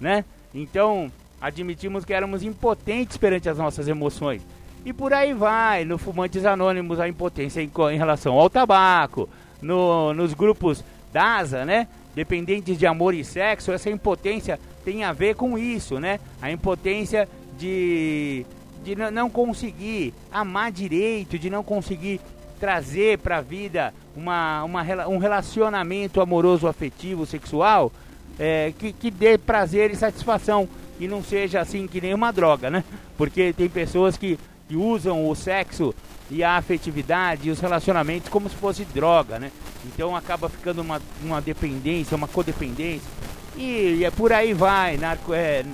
né? 0.00 0.24
Então, 0.52 1.12
admitimos 1.40 2.04
que 2.04 2.12
éramos 2.12 2.42
impotentes 2.42 3.16
perante 3.16 3.48
as 3.48 3.58
nossas 3.58 3.86
emoções. 3.86 4.42
E 4.84 4.92
por 4.92 5.14
aí 5.14 5.32
vai, 5.32 5.84
no 5.84 5.96
Fumantes 5.96 6.44
Anônimos, 6.44 7.00
a 7.00 7.08
impotência 7.08 7.62
em, 7.62 7.70
em 7.92 7.96
relação 7.96 8.34
ao 8.34 8.50
tabaco, 8.50 9.28
no, 9.62 10.12
nos 10.12 10.34
grupos 10.34 10.84
DASA, 11.12 11.64
né? 11.64 11.88
Dependentes 12.14 12.78
de 12.78 12.86
amor 12.86 13.14
e 13.14 13.24
sexo, 13.24 13.72
essa 13.72 13.88
impotência 13.88 14.60
tem 14.84 15.02
a 15.02 15.12
ver 15.12 15.36
com 15.36 15.56
isso, 15.56 15.98
né? 15.98 16.20
A 16.40 16.50
impotência 16.50 17.26
de, 17.58 18.44
de 18.84 18.94
não 18.94 19.30
conseguir 19.30 20.12
amar 20.30 20.70
direito, 20.70 21.38
de 21.38 21.48
não 21.48 21.64
conseguir 21.64 22.20
trazer 22.60 23.18
para 23.18 23.38
a 23.38 23.40
vida 23.40 23.92
uma, 24.14 24.62
uma, 24.64 25.08
um 25.08 25.18
relacionamento 25.18 26.20
amoroso, 26.20 26.68
afetivo, 26.68 27.24
sexual, 27.24 27.90
é, 28.38 28.72
que, 28.78 28.92
que 28.92 29.10
dê 29.10 29.38
prazer 29.38 29.90
e 29.90 29.96
satisfação 29.96 30.68
e 31.00 31.08
não 31.08 31.22
seja 31.22 31.60
assim 31.60 31.86
que 31.86 32.00
nem 32.00 32.14
uma 32.14 32.32
droga, 32.32 32.70
né? 32.70 32.84
Porque 33.16 33.52
tem 33.52 33.68
pessoas 33.68 34.16
que, 34.16 34.38
que 34.74 34.76
usam 34.76 35.28
o 35.28 35.36
sexo 35.36 35.94
e 36.28 36.42
a 36.42 36.56
afetividade 36.56 37.48
e 37.48 37.50
os 37.52 37.60
relacionamentos 37.60 38.28
como 38.28 38.48
se 38.48 38.56
fosse 38.56 38.84
droga, 38.84 39.38
né? 39.38 39.52
Então 39.86 40.16
acaba 40.16 40.48
ficando 40.48 40.82
uma, 40.82 41.00
uma 41.22 41.40
dependência, 41.40 42.16
uma 42.16 42.26
codependência 42.26 43.08
e, 43.56 43.98
e 43.98 44.04
é 44.04 44.10
por 44.10 44.32
aí 44.32 44.52
vai, 44.52 44.96
narco, 44.96 45.32
é, 45.32 45.64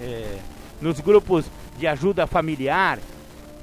é, 0.00 0.38
nos 0.80 0.98
grupos 0.98 1.44
de 1.78 1.86
ajuda 1.86 2.26
familiar, 2.26 2.98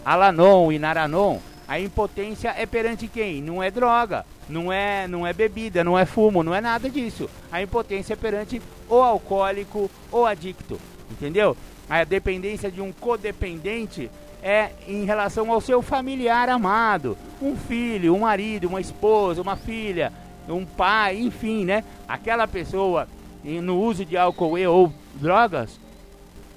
Alanon 0.05 0.71
e 0.71 0.79
Naranon, 0.79 1.39
a 1.67 1.77
impotência 1.77 2.55
é 2.57 2.65
perante 2.65 3.09
quem? 3.09 3.41
Não 3.41 3.61
é 3.61 3.69
droga, 3.69 4.25
não 4.47 4.71
é, 4.71 5.09
não 5.09 5.27
é 5.27 5.33
bebida, 5.33 5.83
não 5.83 5.99
é 5.99 6.05
fumo, 6.05 6.41
não 6.41 6.55
é 6.55 6.61
nada 6.61 6.89
disso. 6.89 7.29
A 7.51 7.61
impotência 7.61 8.13
é 8.13 8.15
perante 8.15 8.61
o 8.87 8.95
alcoólico 8.95 9.91
ou 10.09 10.25
adicto, 10.25 10.79
entendeu? 11.11 11.57
A 11.89 12.03
dependência 12.05 12.71
de 12.71 12.79
um 12.79 12.93
codependente 12.93 14.09
é 14.45 14.69
em 14.87 15.05
relação 15.05 15.51
ao 15.51 15.59
seu 15.59 15.81
familiar 15.81 16.49
amado, 16.49 17.17
um 17.41 17.57
filho, 17.57 18.13
um 18.13 18.19
marido, 18.19 18.67
uma 18.67 18.79
esposa, 18.79 19.41
uma 19.41 19.55
filha, 19.55 20.13
um 20.47 20.63
pai, 20.63 21.17
enfim, 21.17 21.65
né? 21.65 21.83
Aquela 22.07 22.47
pessoa 22.47 23.07
no 23.43 23.81
uso 23.81 24.05
de 24.05 24.15
álcool 24.15 24.55
e 24.55 24.67
ou 24.67 24.93
drogas, 25.15 25.79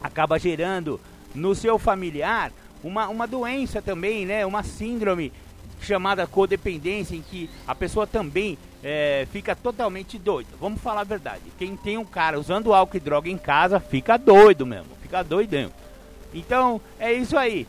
acaba 0.02 0.38
gerando 0.38 1.00
no 1.34 1.54
seu 1.54 1.78
familiar 1.78 2.52
uma, 2.84 3.08
uma 3.08 3.26
doença 3.26 3.80
também, 3.80 4.26
né? 4.26 4.44
Uma 4.44 4.62
síndrome 4.62 5.32
chamada 5.80 6.26
codependência, 6.26 7.16
em 7.16 7.22
que 7.22 7.48
a 7.66 7.74
pessoa 7.74 8.06
também 8.06 8.58
é, 8.84 9.26
fica 9.32 9.56
totalmente 9.56 10.18
doida. 10.18 10.50
Vamos 10.60 10.82
falar 10.82 11.00
a 11.00 11.04
verdade. 11.04 11.40
Quem 11.58 11.74
tem 11.74 11.96
um 11.96 12.04
cara 12.04 12.38
usando 12.38 12.74
álcool 12.74 12.98
e 12.98 13.00
droga 13.00 13.30
em 13.30 13.38
casa 13.38 13.80
fica 13.80 14.18
doido 14.18 14.66
mesmo, 14.66 14.90
fica 15.00 15.22
doidão. 15.22 15.70
Então 16.34 16.80
é 16.98 17.12
isso 17.12 17.36
aí. 17.36 17.66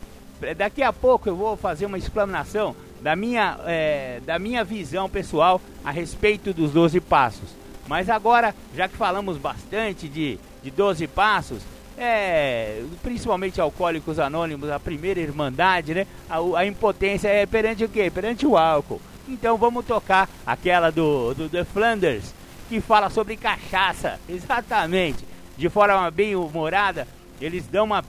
Daqui 0.55 0.81
a 0.81 0.93
pouco 0.93 1.27
eu 1.27 1.35
vou 1.35 1.57
fazer 1.57 1.85
uma 1.85 1.97
explanação 1.97 2.75
da 3.01 3.15
minha, 3.15 3.57
é, 3.65 4.21
da 4.25 4.39
minha 4.39 4.63
visão 4.63 5.09
pessoal 5.09 5.61
a 5.83 5.91
respeito 5.91 6.53
dos 6.53 6.71
12 6.71 6.99
passos. 7.01 7.49
Mas 7.87 8.09
agora, 8.09 8.53
já 8.75 8.87
que 8.87 8.95
falamos 8.95 9.37
bastante 9.37 10.07
de, 10.07 10.39
de 10.61 10.71
12 10.71 11.07
passos, 11.07 11.61
é, 11.97 12.83
principalmente 13.03 13.59
alcoólicos 13.59 14.19
anônimos, 14.19 14.69
a 14.69 14.79
primeira 14.79 15.19
irmandade, 15.19 15.93
né? 15.93 16.07
A, 16.29 16.37
a, 16.59 16.65
impotência 16.65 17.27
é 17.27 17.45
perante 17.45 17.83
o 17.83 17.89
quê? 17.89 18.09
Perante 18.09 18.45
o 18.45 18.57
álcool. 18.57 19.01
Então 19.27 19.57
vamos 19.57 19.85
tocar 19.85 20.29
aquela 20.45 20.91
do, 20.91 21.33
do 21.33 21.49
The 21.49 21.65
Flanders, 21.65 22.33
que 22.69 22.79
fala 22.79 23.09
sobre 23.09 23.35
cachaça, 23.35 24.19
exatamente. 24.29 25.25
De 25.57 25.67
forma 25.67 26.09
bem 26.09 26.35
humorada, 26.35 27.05
eles 27.41 27.67
dão 27.67 27.85
uma 27.85 28.03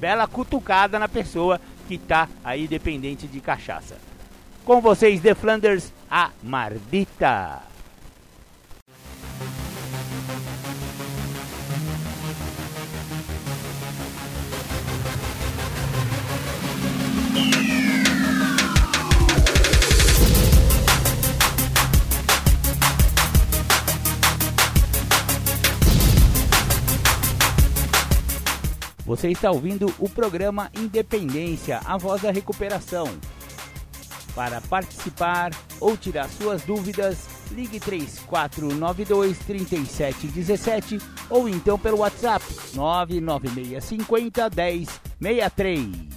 bela 0.00 0.26
cutucada 0.26 0.98
na 0.98 1.08
pessoa 1.08 1.60
que 1.86 1.94
está 1.94 2.28
aí 2.42 2.66
dependente 2.66 3.26
de 3.26 3.40
cachaça. 3.40 3.96
Com 4.64 4.80
vocês, 4.80 5.20
The 5.20 5.34
Flanders, 5.34 5.92
a 6.10 6.30
Mardita. 6.42 7.74
Você 29.04 29.28
está 29.28 29.50
ouvindo 29.50 29.92
o 29.98 30.08
programa 30.08 30.70
Independência, 30.74 31.78
a 31.84 31.98
voz 31.98 32.22
da 32.22 32.30
recuperação. 32.30 33.06
Para 34.34 34.62
participar 34.62 35.50
ou 35.78 35.94
tirar 35.94 36.26
suas 36.30 36.62
dúvidas, 36.62 37.28
ligue 37.52 37.78
3492 37.78 39.38
3717 39.40 40.98
ou 41.28 41.46
então 41.48 41.78
pelo 41.78 41.98
WhatsApp 41.98 42.44
99650 42.74 44.50
1063. 45.20 46.14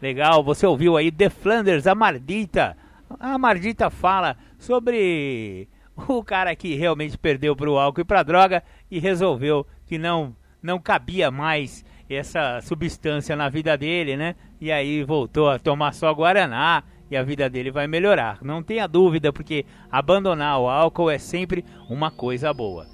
Legal, 0.00 0.42
você 0.42 0.66
ouviu 0.66 0.96
aí 0.96 1.12
The 1.12 1.28
Flanders, 1.28 1.86
a 1.86 1.94
Mardita. 1.94 2.74
A 3.20 3.36
Mardita 3.36 3.90
fala 3.90 4.36
sobre 4.58 5.68
o 6.08 6.24
cara 6.24 6.56
que 6.56 6.74
realmente 6.74 7.16
perdeu 7.16 7.54
para 7.54 7.70
o 7.70 7.78
álcool 7.78 8.00
e 8.00 8.04
para 8.04 8.22
droga 8.22 8.62
e 8.90 8.98
resolveu 8.98 9.66
que 9.86 9.98
não 9.98 10.36
não 10.62 10.78
cabia 10.78 11.30
mais 11.30 11.84
essa 12.08 12.60
substância 12.62 13.36
na 13.36 13.50
vida 13.50 13.76
dele, 13.76 14.16
né? 14.16 14.34
E 14.60 14.72
aí 14.72 15.04
voltou 15.04 15.50
a 15.50 15.58
tomar 15.58 15.92
só 15.92 16.10
Guaraná 16.12 16.82
e 17.10 17.16
a 17.16 17.22
vida 17.22 17.50
dele 17.50 17.70
vai 17.70 17.86
melhorar. 17.86 18.38
Não 18.42 18.62
tenha 18.62 18.86
dúvida, 18.86 19.32
porque 19.32 19.66
abandonar 19.90 20.58
o 20.58 20.68
álcool 20.68 21.10
é 21.10 21.18
sempre 21.18 21.64
uma 21.88 22.10
coisa 22.10 22.52
boa. 22.52 22.86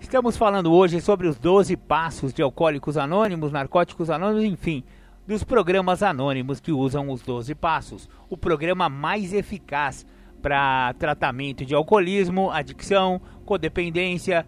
Estamos 0.00 0.36
falando 0.36 0.72
hoje 0.72 1.00
sobre 1.00 1.26
os 1.26 1.38
12 1.38 1.76
passos 1.76 2.32
de 2.32 2.42
alcoólicos 2.42 2.96
anônimos, 2.96 3.50
narcóticos 3.50 4.10
anônimos, 4.10 4.44
enfim, 4.44 4.84
dos 5.26 5.42
programas 5.42 6.02
anônimos 6.02 6.60
que 6.60 6.70
usam 6.70 7.10
os 7.10 7.22
12 7.22 7.54
passos. 7.54 8.08
O 8.30 8.36
programa 8.36 8.88
mais 8.88 9.32
eficaz 9.32 10.06
para 10.40 10.94
tratamento 10.98 11.64
de 11.64 11.74
alcoolismo, 11.74 12.50
adicção, 12.50 13.20
codependência, 13.44 14.46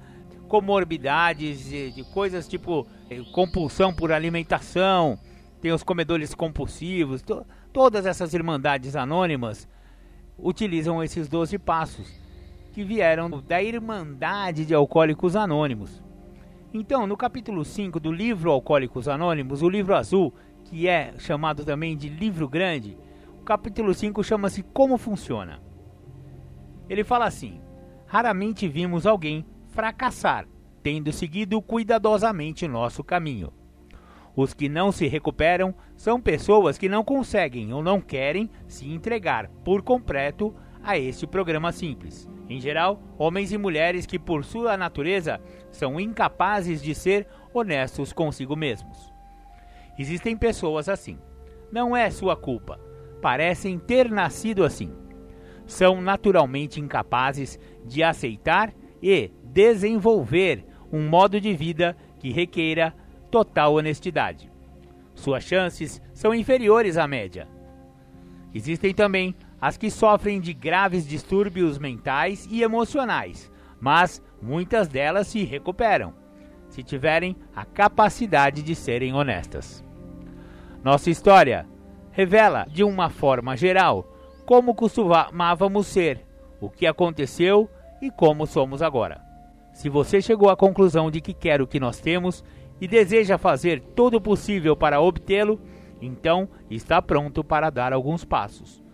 comorbidades, 0.50 1.66
de, 1.66 1.92
de 1.92 2.02
coisas 2.02 2.48
tipo 2.48 2.84
eh, 3.08 3.22
compulsão 3.32 3.94
por 3.94 4.10
alimentação, 4.10 5.16
tem 5.60 5.70
os 5.70 5.84
comedores 5.84 6.34
compulsivos, 6.34 7.22
to, 7.22 7.46
todas 7.72 8.04
essas 8.04 8.34
irmandades 8.34 8.96
anônimas 8.96 9.68
utilizam 10.36 11.04
esses 11.04 11.28
12 11.28 11.56
passos 11.60 12.12
que 12.72 12.82
vieram 12.82 13.30
da 13.30 13.62
Irmandade 13.62 14.66
de 14.66 14.74
Alcoólicos 14.74 15.36
Anônimos. 15.36 16.02
Então, 16.74 17.06
no 17.06 17.16
capítulo 17.16 17.64
5 17.64 18.00
do 18.00 18.10
livro 18.10 18.50
Alcoólicos 18.50 19.06
Anônimos, 19.06 19.62
o 19.62 19.68
livro 19.68 19.94
azul, 19.94 20.34
que 20.64 20.88
é 20.88 21.14
chamado 21.18 21.64
também 21.64 21.96
de 21.96 22.08
livro 22.08 22.48
grande, 22.48 22.98
o 23.40 23.44
capítulo 23.44 23.94
5 23.94 24.24
chama-se 24.24 24.64
Como 24.64 24.98
Funciona. 24.98 25.60
Ele 26.88 27.04
fala 27.04 27.26
assim: 27.26 27.60
Raramente 28.06 28.66
vimos 28.66 29.06
alguém 29.06 29.46
fracassar, 29.70 30.46
tendo 30.82 31.12
seguido 31.12 31.60
cuidadosamente 31.62 32.66
nosso 32.68 33.02
caminho. 33.02 33.52
Os 34.34 34.54
que 34.54 34.68
não 34.68 34.92
se 34.92 35.06
recuperam 35.06 35.74
são 35.96 36.20
pessoas 36.20 36.78
que 36.78 36.88
não 36.88 37.04
conseguem 37.04 37.72
ou 37.72 37.82
não 37.82 38.00
querem 38.00 38.48
se 38.66 38.88
entregar 38.88 39.48
por 39.64 39.82
completo 39.82 40.54
a 40.82 40.98
este 40.98 41.26
programa 41.26 41.72
simples. 41.72 42.28
Em 42.48 42.60
geral, 42.60 43.00
homens 43.18 43.52
e 43.52 43.58
mulheres 43.58 44.06
que, 44.06 44.18
por 44.18 44.44
sua 44.44 44.76
natureza, 44.76 45.40
são 45.70 46.00
incapazes 46.00 46.82
de 46.82 46.94
ser 46.94 47.26
honestos 47.52 48.12
consigo 48.12 48.56
mesmos. 48.56 49.12
Existem 49.98 50.36
pessoas 50.36 50.88
assim. 50.88 51.18
Não 51.70 51.96
é 51.96 52.10
sua 52.10 52.36
culpa. 52.36 52.80
Parecem 53.20 53.78
ter 53.78 54.10
nascido 54.10 54.64
assim. 54.64 54.90
São 55.66 56.00
naturalmente 56.00 56.80
incapazes 56.80 57.58
de 57.84 58.02
aceitar 58.02 58.72
e 59.02 59.30
desenvolver 59.52 60.64
um 60.92 61.08
modo 61.08 61.40
de 61.40 61.52
vida 61.54 61.96
que 62.18 62.32
requeira 62.32 62.94
total 63.30 63.74
honestidade. 63.74 64.50
Suas 65.14 65.44
chances 65.44 66.00
são 66.12 66.34
inferiores 66.34 66.96
à 66.96 67.06
média. 67.06 67.48
Existem 68.54 68.92
também 68.94 69.34
as 69.60 69.76
que 69.76 69.90
sofrem 69.90 70.40
de 70.40 70.52
graves 70.52 71.06
distúrbios 71.06 71.78
mentais 71.78 72.48
e 72.50 72.62
emocionais, 72.62 73.50
mas 73.80 74.22
muitas 74.40 74.88
delas 74.88 75.26
se 75.28 75.44
recuperam, 75.44 76.14
se 76.68 76.82
tiverem 76.82 77.36
a 77.54 77.64
capacidade 77.64 78.62
de 78.62 78.74
serem 78.74 79.12
honestas. 79.12 79.84
Nossa 80.82 81.10
história 81.10 81.66
revela, 82.10 82.66
de 82.70 82.82
uma 82.82 83.10
forma 83.10 83.56
geral, 83.56 84.16
como 84.46 84.74
costumávamos 84.74 85.86
ser, 85.86 86.26
o 86.60 86.70
que 86.70 86.86
aconteceu 86.86 87.70
e 88.00 88.10
como 88.10 88.46
somos 88.46 88.82
agora. 88.82 89.29
Se 89.80 89.88
você 89.88 90.20
chegou 90.20 90.50
à 90.50 90.56
conclusão 90.58 91.10
de 91.10 91.22
que 91.22 91.32
quer 91.32 91.62
o 91.62 91.66
que 91.66 91.80
nós 91.80 91.98
temos 91.98 92.44
e 92.82 92.86
deseja 92.86 93.38
fazer 93.38 93.80
todo 93.80 94.16
o 94.16 94.20
possível 94.20 94.76
para 94.76 95.00
obtê-lo, 95.00 95.58
então 96.02 96.50
está 96.70 97.00
pronto 97.00 97.42
para 97.42 97.70
dar 97.70 97.90
alguns 97.90 98.22
passos. 98.22 98.84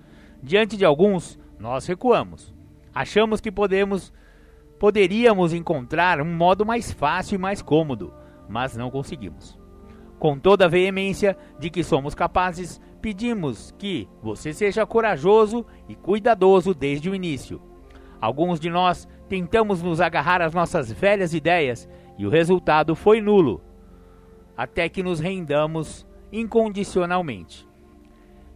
Diante 0.41 0.77
de 0.77 0.85
alguns, 0.85 1.41
nós 1.59 1.85
recuamos. 1.87 2.55
Achamos 2.95 3.41
que 3.41 3.51
podemos 3.51 4.13
poderíamos 4.79 5.53
encontrar 5.53 6.21
um 6.21 6.37
modo 6.37 6.65
mais 6.65 6.93
fácil 6.93 7.35
e 7.35 7.39
mais 7.39 7.61
cômodo, 7.61 8.15
mas 8.49 8.77
não 8.77 8.89
conseguimos. 8.89 9.59
Com 10.21 10.39
toda 10.39 10.67
a 10.67 10.69
veemência 10.69 11.37
de 11.59 11.69
que 11.69 11.83
somos 11.83 12.15
capazes, 12.15 12.81
pedimos 13.03 13.75
que 13.77 14.09
você 14.23 14.53
seja 14.53 14.87
corajoso 14.87 15.67
e 15.89 15.97
cuidadoso 15.97 16.73
desde 16.73 17.11
o 17.11 17.15
início. 17.15 17.61
Alguns 18.21 18.61
de 18.61 18.71
nós 18.71 19.09
tentamos 19.29 19.83
nos 19.83 20.01
agarrar 20.01 20.41
às 20.41 20.55
nossas 20.55 20.91
velhas 20.91 21.35
ideias 21.35 21.89
e 22.19 22.27
o 22.27 22.31
resultado 22.31 22.95
foi 22.95 23.21
nulo, 23.21 23.63
até 24.57 24.89
que 24.89 25.03
nos 25.03 25.21
rendamos 25.21 26.07
incondicionalmente. 26.33 27.69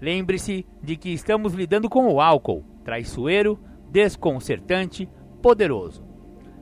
Lembre-se 0.00 0.66
de 0.82 0.96
que 0.96 1.10
estamos 1.10 1.52
lidando 1.52 1.88
com 1.88 2.06
o 2.06 2.20
álcool, 2.20 2.64
traiçoeiro, 2.84 3.58
desconcertante, 3.90 5.08
poderoso. 5.42 6.04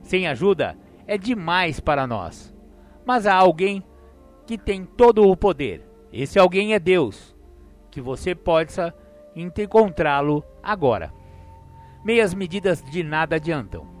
Sem 0.01 0.27
ajuda, 0.27 0.77
é 1.07 1.17
demais 1.17 1.79
para 1.79 2.05
nós. 2.05 2.53
Mas 3.05 3.25
há 3.25 3.33
alguém 3.33 3.83
que 4.45 4.57
tem 4.57 4.83
todo 4.83 5.27
o 5.27 5.37
poder. 5.37 5.87
Esse 6.11 6.37
alguém 6.37 6.73
é 6.73 6.79
Deus, 6.79 7.35
que 7.89 8.01
você 8.01 8.35
possa 8.35 8.93
encontrá-lo 9.35 10.43
agora. 10.61 11.13
Meias 12.03 12.33
medidas 12.33 12.83
de 12.83 13.03
nada 13.03 13.37
adiantam. 13.37 13.98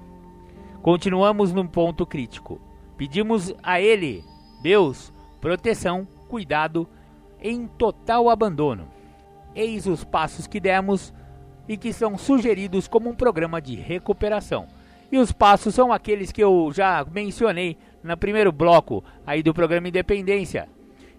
Continuamos 0.81 1.51
num 1.51 1.67
ponto 1.67 2.05
crítico. 2.05 2.59
Pedimos 2.97 3.53
a 3.61 3.81
Ele, 3.81 4.23
Deus, 4.61 5.13
proteção, 5.41 6.07
cuidado 6.27 6.87
em 7.41 7.67
total 7.67 8.29
abandono. 8.29 8.87
Eis 9.53 9.87
os 9.87 10.03
passos 10.03 10.47
que 10.47 10.59
demos 10.59 11.13
e 11.67 11.77
que 11.77 11.91
são 11.91 12.17
sugeridos 12.17 12.87
como 12.87 13.09
um 13.09 13.15
programa 13.15 13.61
de 13.61 13.75
recuperação. 13.75 14.67
E 15.11 15.17
os 15.17 15.31
passos 15.31 15.75
são 15.75 15.91
aqueles 15.91 16.31
que 16.31 16.43
eu 16.43 16.71
já 16.73 17.05
mencionei 17.11 17.77
no 18.03 18.15
primeiro 18.15 18.51
bloco 18.51 19.03
aí 19.25 19.43
do 19.43 19.53
programa 19.53 19.87
Independência. 19.87 20.69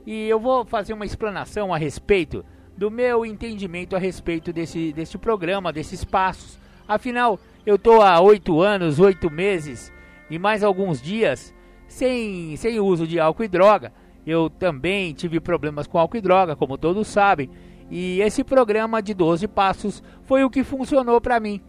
E 0.07 0.29
eu 0.29 0.41
vou 0.41 0.65
fazer 0.65 0.93
uma 0.93 1.05
explanação 1.05 1.75
a 1.75 1.77
respeito 1.77 2.45
do 2.77 2.91
meu 2.91 3.27
entendimento 3.27 3.95
a 3.95 3.99
respeito 3.99 4.53
desse, 4.53 4.93
desse 4.93 5.19
programa, 5.19 5.73
desses 5.73 6.05
passos. 6.05 6.59
Afinal, 6.89 7.39
eu 7.65 7.77
estou 7.77 8.03
há 8.03 8.21
oito 8.21 8.61
anos, 8.61 8.99
oito 8.99 9.31
meses 9.31 9.93
e 10.31 10.39
mais 10.39 10.63
alguns 10.63 11.01
dias 11.01 11.55
sem, 11.87 12.57
sem 12.57 12.79
uso 12.81 13.07
de 13.07 13.19
álcool 13.19 13.45
e 13.45 13.49
droga. 13.49 13.93
Eu 14.27 14.49
também 14.49 15.13
tive 15.13 15.41
problemas 15.41 15.87
com 15.87 15.99
álcool 15.99 16.19
e 16.19 16.21
droga, 16.21 16.55
como 16.55 16.79
todos 16.79 17.09
sabem. 17.09 17.51
E 17.91 18.21
esse 18.21 18.45
programa 18.45 19.03
de 19.03 19.13
12 19.13 19.49
passos 19.49 20.03
foi 20.23 20.45
o 20.45 20.51
que 20.51 20.63
funcionou 20.63 21.21
para 21.21 21.41
mim. 21.41 21.61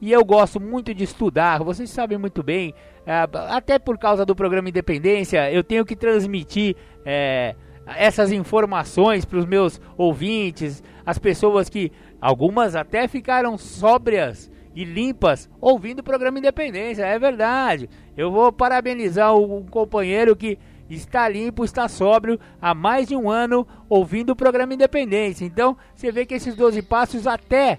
E 0.00 0.12
eu 0.12 0.24
gosto 0.24 0.60
muito 0.60 0.92
de 0.92 1.04
estudar, 1.04 1.62
vocês 1.62 1.88
sabem 1.88 2.18
muito 2.18 2.42
bem, 2.42 2.74
é, 3.06 3.26
até 3.48 3.78
por 3.78 3.96
causa 3.96 4.26
do 4.26 4.34
programa 4.34 4.68
Independência, 4.68 5.50
eu 5.52 5.62
tenho 5.62 5.84
que 5.84 5.94
transmitir 5.94 6.74
é, 7.04 7.54
essas 7.86 8.32
informações 8.32 9.24
para 9.24 9.38
os 9.38 9.46
meus 9.46 9.80
ouvintes, 9.96 10.82
as 11.06 11.18
pessoas 11.18 11.68
que 11.68 11.92
algumas 12.20 12.74
até 12.74 13.06
ficaram 13.06 13.56
sóbrias 13.56 14.50
e 14.74 14.84
limpas 14.84 15.50
ouvindo 15.60 16.00
o 16.00 16.04
programa 16.04 16.38
Independência. 16.38 17.04
É 17.04 17.18
verdade. 17.18 17.88
Eu 18.16 18.30
vou 18.30 18.52
parabenizar 18.52 19.34
o 19.34 19.64
companheiro 19.64 20.36
que 20.36 20.58
está 20.88 21.28
limpo, 21.28 21.64
está 21.64 21.88
sóbrio 21.88 22.38
há 22.60 22.74
mais 22.74 23.08
de 23.08 23.16
um 23.16 23.30
ano 23.30 23.66
ouvindo 23.88 24.30
o 24.30 24.36
programa 24.36 24.74
Independência. 24.74 25.44
Então 25.44 25.76
você 25.94 26.10
vê 26.10 26.26
que 26.26 26.34
esses 26.34 26.54
12 26.54 26.82
passos, 26.82 27.26
até 27.26 27.78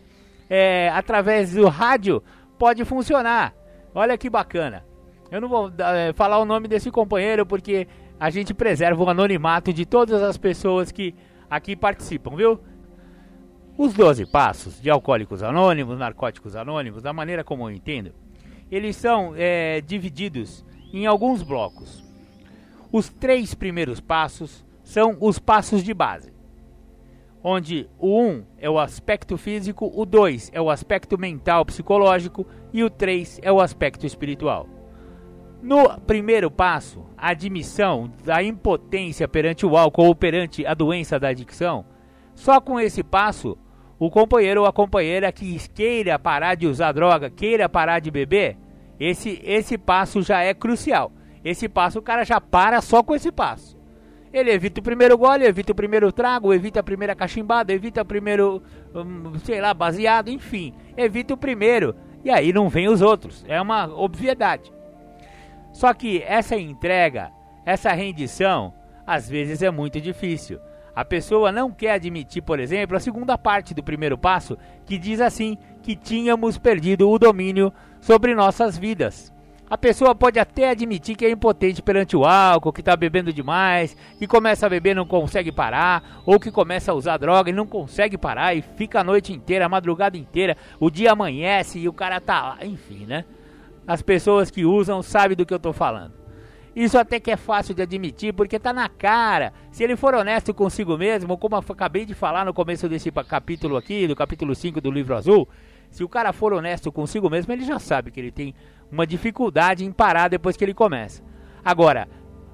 é, 0.49 0.89
através 0.89 1.53
do 1.53 1.67
rádio, 1.67 2.23
pode 2.57 2.83
funcionar. 2.85 3.53
Olha 3.93 4.17
que 4.17 4.29
bacana. 4.29 4.85
Eu 5.31 5.41
não 5.41 5.49
vou 5.49 5.71
é, 5.77 6.13
falar 6.13 6.37
o 6.39 6.45
nome 6.45 6.67
desse 6.67 6.91
companheiro 6.91 7.45
porque 7.45 7.87
a 8.19 8.29
gente 8.29 8.53
preserva 8.53 9.03
o 9.03 9.09
anonimato 9.09 9.73
de 9.73 9.85
todas 9.85 10.21
as 10.21 10.37
pessoas 10.37 10.91
que 10.91 11.15
aqui 11.49 11.75
participam, 11.75 12.35
viu? 12.35 12.59
Os 13.75 13.91
12 13.95 14.27
passos 14.27 14.79
de 14.79 14.87
Alcoólicos 14.91 15.41
Anônimos, 15.41 15.97
Narcóticos 15.97 16.55
Anônimos, 16.55 17.01
da 17.01 17.11
maneira 17.11 17.43
como 17.43 17.67
eu 17.67 17.71
entendo, 17.71 18.13
eles 18.71 18.95
são 18.95 19.33
é, 19.35 19.81
divididos 19.81 20.63
em 20.93 21.07
alguns 21.07 21.41
blocos. 21.41 22.03
Os 22.91 23.09
três 23.09 23.55
primeiros 23.55 23.99
passos 23.99 24.63
são 24.83 25.17
os 25.19 25.39
passos 25.39 25.83
de 25.83 25.91
base, 25.91 26.31
onde 27.43 27.89
o 27.97 28.21
1 28.21 28.27
um 28.27 28.45
é 28.59 28.69
o 28.69 28.77
aspecto 28.77 29.37
físico, 29.39 29.91
o 29.91 30.05
2 30.05 30.51
é 30.53 30.61
o 30.61 30.69
aspecto 30.69 31.17
mental, 31.17 31.65
psicológico 31.65 32.45
e 32.71 32.83
o 32.83 32.91
3 32.91 33.39
é 33.41 33.51
o 33.51 33.59
aspecto 33.59 34.05
espiritual. 34.05 34.69
No 35.63 35.99
primeiro 36.01 36.51
passo, 36.51 37.03
a 37.17 37.29
admissão 37.29 38.11
da 38.23 38.43
impotência 38.43 39.27
perante 39.27 39.65
o 39.65 39.75
álcool 39.75 40.05
ou 40.05 40.15
perante 40.15 40.63
a 40.63 40.75
doença 40.75 41.19
da 41.19 41.29
adicção, 41.29 41.85
Só 42.35 42.59
com 42.59 42.79
esse 42.79 43.03
passo, 43.03 43.55
o 44.05 44.11
companheiro 44.11 44.61
ou 44.61 44.67
a 44.67 44.73
companheira 44.73 45.31
que 45.31 45.57
queira 45.69 46.19
parar 46.19 46.55
de 46.55 46.67
usar 46.67 46.91
droga, 46.91 47.29
queira 47.29 47.69
parar 47.69 47.99
de 47.99 48.11
beber, 48.11 48.57
esse, 48.99 49.41
esse 49.45 49.77
passo 49.77 50.21
já 50.21 50.41
é 50.41 50.53
crucial. 50.53 51.09
Esse 51.43 51.69
passo 51.69 51.99
o 51.99 52.01
cara 52.01 52.25
já 52.25 52.41
para 52.41 52.81
só 52.81 53.01
com 53.01 53.15
esse 53.15 53.31
passo. 53.31 53.77
Ele 54.33 54.51
evita 54.51 54.81
o 54.81 54.83
primeiro 54.83 55.17
gole, 55.17 55.45
evita 55.45 55.71
o 55.71 55.75
primeiro 55.75 56.11
trago, 56.11 56.53
evita 56.53 56.81
a 56.81 56.83
primeira 56.83 57.15
cachimbada, 57.15 57.71
evita 57.71 58.01
o 58.01 58.05
primeiro, 58.05 58.61
hum, 58.93 59.33
sei 59.43 59.61
lá, 59.61 59.73
baseado, 59.73 60.29
enfim. 60.29 60.73
Evita 60.97 61.33
o 61.33 61.37
primeiro. 61.37 61.95
E 62.25 62.29
aí 62.29 62.51
não 62.51 62.67
vem 62.67 62.89
os 62.89 63.01
outros. 63.01 63.45
É 63.47 63.61
uma 63.61 63.85
obviedade. 63.85 64.69
Só 65.71 65.93
que 65.93 66.21
essa 66.25 66.57
entrega, 66.57 67.31
essa 67.65 67.93
rendição, 67.93 68.73
às 69.07 69.29
vezes 69.29 69.61
é 69.61 69.71
muito 69.71 70.01
difícil. 70.01 70.59
A 70.95 71.03
pessoa 71.03 71.51
não 71.51 71.71
quer 71.71 71.93
admitir, 71.93 72.43
por 72.43 72.59
exemplo, 72.59 72.95
a 72.95 72.99
segunda 72.99 73.37
parte 73.37 73.73
do 73.73 73.81
primeiro 73.83 74.17
passo, 74.17 74.57
que 74.85 74.97
diz 74.97 75.19
assim: 75.19 75.57
que 75.81 75.95
tínhamos 75.95 76.57
perdido 76.57 77.09
o 77.09 77.17
domínio 77.17 77.73
sobre 77.99 78.35
nossas 78.35 78.77
vidas. 78.77 79.33
A 79.69 79.77
pessoa 79.77 80.13
pode 80.13 80.37
até 80.37 80.69
admitir 80.69 81.15
que 81.15 81.25
é 81.25 81.31
impotente 81.31 81.81
perante 81.81 82.15
o 82.15 82.25
álcool, 82.25 82.71
que 82.71 82.81
está 82.81 82.95
bebendo 82.95 83.33
demais, 83.33 83.97
que 84.19 84.27
começa 84.27 84.67
a 84.67 84.69
beber 84.69 84.91
e 84.91 84.95
não 84.95 85.05
consegue 85.05 85.51
parar, 85.51 86.21
ou 86.27 86.39
que 86.39 86.51
começa 86.51 86.91
a 86.91 86.95
usar 86.95 87.17
droga 87.17 87.49
e 87.49 87.53
não 87.53 87.65
consegue 87.65 88.15
parar 88.15 88.53
e 88.53 88.61
fica 88.61 88.99
a 88.99 89.03
noite 89.03 89.33
inteira, 89.33 89.65
a 89.65 89.69
madrugada 89.69 90.15
inteira, 90.15 90.55
o 90.79 90.91
dia 90.91 91.11
amanhece 91.11 91.79
e 91.79 91.89
o 91.89 91.93
cara 91.93 92.21
tá 92.21 92.49
lá, 92.49 92.57
enfim, 92.63 93.07
né? 93.07 93.25
As 93.87 94.03
pessoas 94.03 94.51
que 94.51 94.63
usam 94.63 95.01
sabem 95.01 95.35
do 95.35 95.45
que 95.45 95.53
eu 95.53 95.57
estou 95.57 95.73
falando. 95.73 96.22
Isso 96.75 96.97
até 96.97 97.19
que 97.19 97.29
é 97.29 97.37
fácil 97.37 97.75
de 97.75 97.83
admitir, 97.83 98.33
porque 98.33 98.57
tá 98.57 98.73
na 98.73 98.89
cara. 98.89 99.53
Se 99.71 99.83
ele 99.83 99.95
for 99.95 100.15
honesto 100.15 100.53
consigo 100.53 100.97
mesmo, 100.97 101.37
como 101.37 101.55
acabei 101.55 102.05
de 102.05 102.15
falar 102.15 102.45
no 102.45 102.53
começo 102.53 102.89
desse 102.89 103.11
capítulo 103.11 103.77
aqui, 103.77 104.07
do 104.07 104.15
capítulo 104.15 104.55
5 104.55 104.81
do 104.81 104.89
livro 104.89 105.15
azul, 105.15 105.47
se 105.89 106.03
o 106.03 106.09
cara 106.09 106.33
for 106.33 106.53
honesto 106.53 106.91
consigo 106.91 107.29
mesmo, 107.29 107.53
ele 107.53 107.63
já 107.63 107.77
sabe 107.77 108.09
que 108.09 108.19
ele 108.19 108.31
tem 108.31 108.55
uma 108.91 109.05
dificuldade 109.05 109.85
em 109.85 109.91
parar 109.91 110.27
depois 110.27 110.57
que 110.57 110.65
ele 110.65 110.73
começa. 110.73 111.23
Agora, 111.63 112.07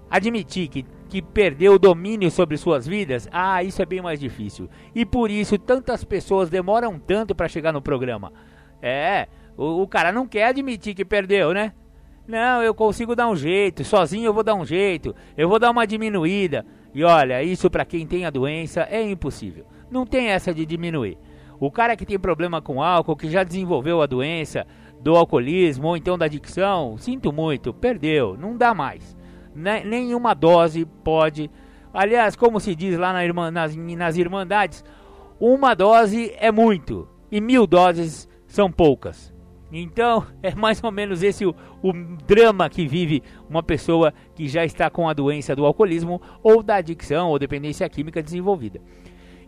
admitir 0.09 0.67
que, 0.67 0.85
que 1.07 1.21
perdeu 1.21 1.73
o 1.73 1.79
domínio 1.79 2.29
sobre 2.29 2.57
suas 2.57 2.85
vidas, 2.85 3.29
ah, 3.31 3.63
isso 3.63 3.81
é 3.81 3.85
bem 3.85 4.01
mais 4.01 4.19
difícil. 4.19 4.69
E 4.93 5.05
por 5.05 5.31
isso 5.31 5.57
tantas 5.57 6.03
pessoas 6.03 6.49
demoram 6.49 6.99
tanto 6.99 7.33
para 7.33 7.47
chegar 7.47 7.71
no 7.71 7.81
programa. 7.81 8.33
É, 8.81 9.29
o, 9.55 9.83
o 9.83 9.87
cara 9.87 10.11
não 10.11 10.27
quer 10.27 10.47
admitir 10.47 10.93
que 10.93 11.05
perdeu, 11.05 11.53
né? 11.53 11.73
Não, 12.29 12.61
eu 12.61 12.75
consigo 12.75 13.15
dar 13.15 13.27
um 13.27 13.35
jeito, 13.35 13.83
sozinho 13.83 14.27
eu 14.27 14.33
vou 14.35 14.43
dar 14.43 14.53
um 14.53 14.63
jeito, 14.63 15.15
eu 15.35 15.49
vou 15.49 15.57
dar 15.57 15.71
uma 15.71 15.87
diminuída. 15.87 16.63
E 16.93 17.03
olha, 17.03 17.41
isso 17.41 17.71
para 17.71 17.83
quem 17.83 18.05
tem 18.05 18.23
a 18.23 18.29
doença 18.29 18.87
é 18.87 19.01
impossível. 19.01 19.65
Não 19.89 20.05
tem 20.05 20.27
essa 20.27 20.53
de 20.53 20.63
diminuir. 20.63 21.17
O 21.59 21.71
cara 21.71 21.95
que 21.95 22.05
tem 22.05 22.19
problema 22.19 22.61
com 22.61 22.83
álcool, 22.83 23.15
que 23.15 23.31
já 23.31 23.43
desenvolveu 23.43 23.99
a 23.99 24.05
doença 24.05 24.63
do 25.01 25.15
alcoolismo 25.15 25.87
ou 25.87 25.97
então 25.97 26.19
da 26.19 26.25
adicção, 26.25 26.99
sinto 26.99 27.33
muito, 27.33 27.73
perdeu, 27.73 28.37
não 28.37 28.55
dá 28.55 28.75
mais. 28.75 29.17
Nenhuma 29.55 30.35
dose 30.35 30.85
pode. 31.03 31.49
Aliás, 31.91 32.35
como 32.35 32.59
se 32.59 32.75
diz 32.75 32.95
lá 32.95 33.11
na 33.11 33.49
nas, 33.49 33.75
nas 33.75 34.17
Irmandades, 34.17 34.85
uma 35.39 35.73
dose 35.73 36.31
é 36.37 36.51
muito 36.51 37.07
e 37.31 37.41
mil 37.41 37.65
doses 37.65 38.29
são 38.45 38.71
poucas. 38.71 39.33
Então, 39.71 40.25
é 40.41 40.53
mais 40.55 40.83
ou 40.83 40.91
menos 40.91 41.23
esse 41.23 41.45
o, 41.45 41.55
o, 41.81 41.93
drama 42.25 42.69
que 42.69 42.87
vive 42.87 43.23
uma 43.49 43.63
pessoa 43.63 44.13
que 44.35 44.47
já 44.47 44.65
está 44.65 44.89
com 44.89 45.07
a 45.07 45.13
doença 45.13 45.55
do 45.55 45.65
alcoolismo 45.65 46.21
ou 46.41 46.63
da 46.63 46.75
adicção 46.75 47.29
ou 47.29 47.39
dependência 47.39 47.87
química 47.89 48.21
desenvolvida. 48.21 48.81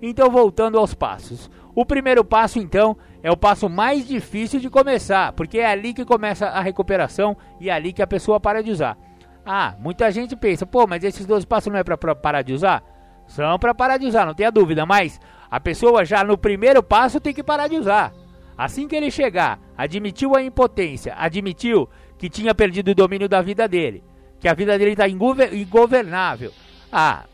Então, 0.02 0.30
voltando 0.32 0.80
aos 0.80 0.94
passos. 0.94 1.50
O 1.76 1.86
primeiro 1.86 2.26
passo, 2.26 2.60
então, 2.60 2.98
é 3.24 3.32
o 3.32 3.38
passo 3.38 3.70
mais 3.70 4.08
difícil 4.08 4.60
de 4.60 4.70
começar, 4.70 5.32
porque 5.34 5.60
é 5.60 5.68
ali 5.68 5.94
que 5.94 6.04
começa 6.04 6.48
a 6.48 6.60
recuperação 6.60 7.38
e 7.60 7.70
é 7.70 7.74
ali 7.74 7.94
que 7.94 8.02
a 8.02 8.08
pessoa 8.08 8.40
para 8.40 8.64
de 8.64 8.72
usar. 8.72 8.98
Ah, 9.46 9.76
muita 9.80 10.12
gente 10.12 10.36
pensa, 10.36 10.66
pô, 10.66 10.86
mas 10.86 11.04
esses 11.04 11.26
12 11.26 11.48
passos 11.48 11.72
não 11.72 11.80
é 11.80 11.84
para 11.84 12.16
parar 12.16 12.42
de 12.42 12.54
usar? 12.54 12.84
São 13.28 13.58
para 13.58 13.74
parar 13.74 13.98
de 13.98 14.06
usar, 14.06 14.26
não 14.26 14.34
tenha 14.34 14.52
dúvida, 14.52 14.86
mas 14.86 15.20
a 15.50 15.60
pessoa 15.60 16.04
já 16.04 16.24
no 16.24 16.38
primeiro 16.38 16.84
passo 16.84 17.20
tem 17.20 17.34
que 17.34 17.44
parar 17.44 17.68
de 17.68 17.78
usar. 17.78 18.12
Assim 18.58 18.88
que 18.88 18.96
ele 18.96 19.10
chegar, 19.10 19.60
admitiu 19.78 20.36
a 20.36 20.44
impotência, 20.44 21.16
admitiu 21.18 21.90
que 22.18 22.30
tinha 22.30 22.54
perdido 22.54 22.92
o 22.92 22.96
domínio 22.96 23.28
da 23.28 23.42
vida 23.42 23.68
dele, 23.68 24.04
que 24.40 24.48
a 24.48 24.54
vida 24.54 24.78
dele 24.78 24.92
está 24.92 25.08
ingovernável. 25.08 26.52
Ah, 26.92 27.26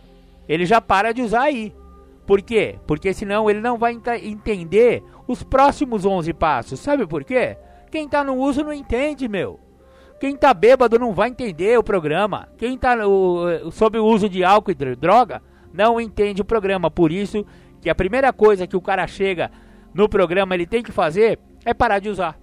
ele 0.47 0.65
já 0.65 0.79
para 0.79 1.11
de 1.11 1.21
usar 1.21 1.41
aí. 1.41 1.73
Por 2.25 2.41
quê? 2.41 2.77
Porque 2.85 3.13
senão 3.13 3.49
ele 3.49 3.61
não 3.61 3.77
vai 3.77 3.97
entender 4.21 5.03
os 5.27 5.43
próximos 5.43 6.05
11 6.05 6.33
passos. 6.33 6.79
Sabe 6.79 7.05
por 7.07 7.23
quê? 7.23 7.57
Quem 7.89 8.05
está 8.05 8.23
no 8.23 8.35
uso 8.35 8.63
não 8.63 8.73
entende, 8.73 9.27
meu. 9.27 9.59
Quem 10.19 10.33
está 10.35 10.53
bêbado 10.53 10.97
não 10.97 11.13
vai 11.13 11.29
entender 11.29 11.77
o 11.77 11.83
programa. 11.83 12.49
Quem 12.57 12.75
está 12.75 12.95
sob 13.71 13.97
o 13.99 14.05
uso 14.05 14.27
de 14.27 14.43
álcool 14.43 14.71
e 14.71 14.95
droga 14.95 15.41
não 15.73 16.01
entende 16.01 16.41
o 16.41 16.45
programa. 16.45 16.89
Por 16.89 17.11
isso 17.11 17.45
que 17.81 17.89
a 17.89 17.95
primeira 17.95 18.33
coisa 18.33 18.67
que 18.67 18.75
o 18.75 18.81
cara 18.81 19.05
chega 19.07 19.51
no 19.93 20.07
programa 20.07 20.55
ele 20.55 20.65
tem 20.65 20.83
que 20.83 20.91
fazer 20.91 21.39
é 21.65 21.73
parar 21.73 21.99
de 21.99 22.09
usar 22.09 22.37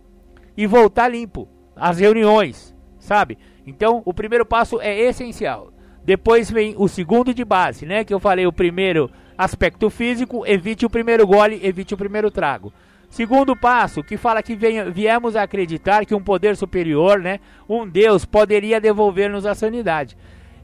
e 0.56 0.66
voltar 0.66 1.08
limpo 1.08 1.48
as 1.76 1.98
reuniões, 1.98 2.74
sabe? 2.98 3.38
Então, 3.66 4.02
o 4.04 4.12
primeiro 4.12 4.46
passo 4.46 4.80
é 4.80 4.98
essencial. 5.00 5.72
Depois 6.04 6.50
vem 6.50 6.74
o 6.76 6.86
segundo 6.86 7.32
de 7.32 7.44
base, 7.44 7.86
né? 7.86 8.04
Que 8.04 8.12
eu 8.12 8.20
falei, 8.20 8.46
o 8.46 8.52
primeiro 8.52 9.10
aspecto 9.36 9.88
físico, 9.88 10.46
evite 10.46 10.84
o 10.84 10.90
primeiro 10.90 11.26
gole, 11.26 11.60
evite 11.62 11.94
o 11.94 11.96
primeiro 11.96 12.30
trago. 12.30 12.72
Segundo 13.08 13.56
passo, 13.56 14.02
que 14.02 14.16
fala 14.16 14.42
que 14.42 14.54
venha, 14.54 14.90
viemos 14.90 15.36
a 15.36 15.42
acreditar 15.42 16.04
que 16.04 16.14
um 16.14 16.22
poder 16.22 16.56
superior, 16.56 17.20
né, 17.20 17.38
um 17.68 17.88
Deus, 17.88 18.24
poderia 18.24 18.80
devolver-nos 18.80 19.46
a 19.46 19.54
sanidade. 19.54 20.16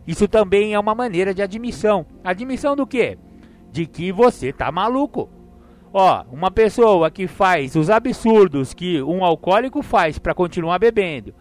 Isso 0.06 0.26
também 0.26 0.74
é 0.74 0.78
uma 0.78 0.94
maneira 0.94 1.32
de 1.32 1.42
admissão. 1.42 2.04
Admissão 2.24 2.74
do 2.74 2.86
quê? 2.86 3.16
De 3.70 3.86
que 3.86 4.10
você 4.10 4.52
tá 4.52 4.70
maluco. 4.72 5.30
Ó, 5.92 6.24
uma 6.30 6.50
pessoa 6.50 7.10
que 7.10 7.26
faz 7.26 7.74
os 7.74 7.90
absurdos 7.90 8.72
que 8.72 9.02
um 9.02 9.24
alcoólico 9.24 9.82
faz 9.82 10.18
para 10.18 10.34
continuar 10.34 10.78
bebendo, 10.78 11.34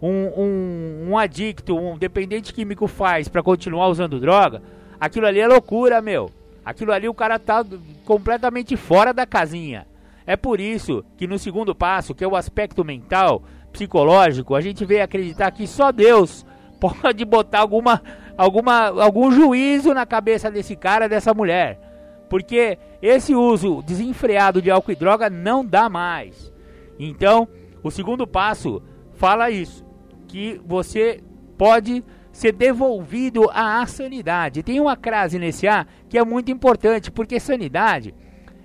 um, 0.00 0.08
um, 0.08 1.08
um 1.10 1.18
adicto, 1.18 1.76
um 1.76 1.98
dependente 1.98 2.54
químico 2.54 2.86
faz 2.86 3.28
para 3.28 3.42
continuar 3.42 3.88
usando 3.88 4.18
droga, 4.18 4.62
aquilo 4.98 5.26
ali 5.26 5.40
é 5.40 5.46
loucura, 5.46 6.00
meu. 6.00 6.30
Aquilo 6.64 6.92
ali 6.92 7.08
o 7.08 7.14
cara 7.14 7.38
tá 7.38 7.64
completamente 8.04 8.76
fora 8.76 9.12
da 9.12 9.26
casinha. 9.26 9.86
É 10.26 10.36
por 10.36 10.60
isso 10.60 11.04
que 11.18 11.26
no 11.26 11.38
segundo 11.38 11.74
passo, 11.74 12.14
que 12.14 12.24
é 12.24 12.28
o 12.28 12.36
aspecto 12.36 12.84
mental, 12.84 13.42
psicológico, 13.72 14.54
a 14.54 14.60
gente 14.60 14.84
veio 14.84 15.02
acreditar 15.02 15.50
que 15.50 15.66
só 15.66 15.92
Deus 15.92 16.46
pode 16.78 17.24
botar 17.26 17.60
alguma, 17.60 18.02
alguma, 18.36 18.86
algum 19.02 19.30
juízo 19.30 19.92
na 19.92 20.06
cabeça 20.06 20.50
desse 20.50 20.74
cara, 20.74 21.08
dessa 21.08 21.34
mulher. 21.34 21.89
Porque 22.30 22.78
esse 23.02 23.34
uso 23.34 23.82
desenfreado 23.82 24.62
de 24.62 24.70
álcool 24.70 24.92
e 24.92 24.94
droga 24.94 25.28
não 25.28 25.66
dá 25.66 25.90
mais. 25.90 26.54
Então, 26.96 27.48
o 27.82 27.90
segundo 27.90 28.24
passo 28.24 28.80
fala 29.14 29.50
isso, 29.50 29.84
que 30.28 30.60
você 30.64 31.20
pode 31.58 32.04
ser 32.30 32.52
devolvido 32.52 33.50
à 33.52 33.84
sanidade. 33.84 34.62
Tem 34.62 34.78
uma 34.78 34.96
crase 34.96 35.40
nesse 35.40 35.66
A 35.66 35.84
que 36.08 36.16
é 36.16 36.24
muito 36.24 36.52
importante, 36.52 37.10
porque 37.10 37.40
sanidade 37.40 38.14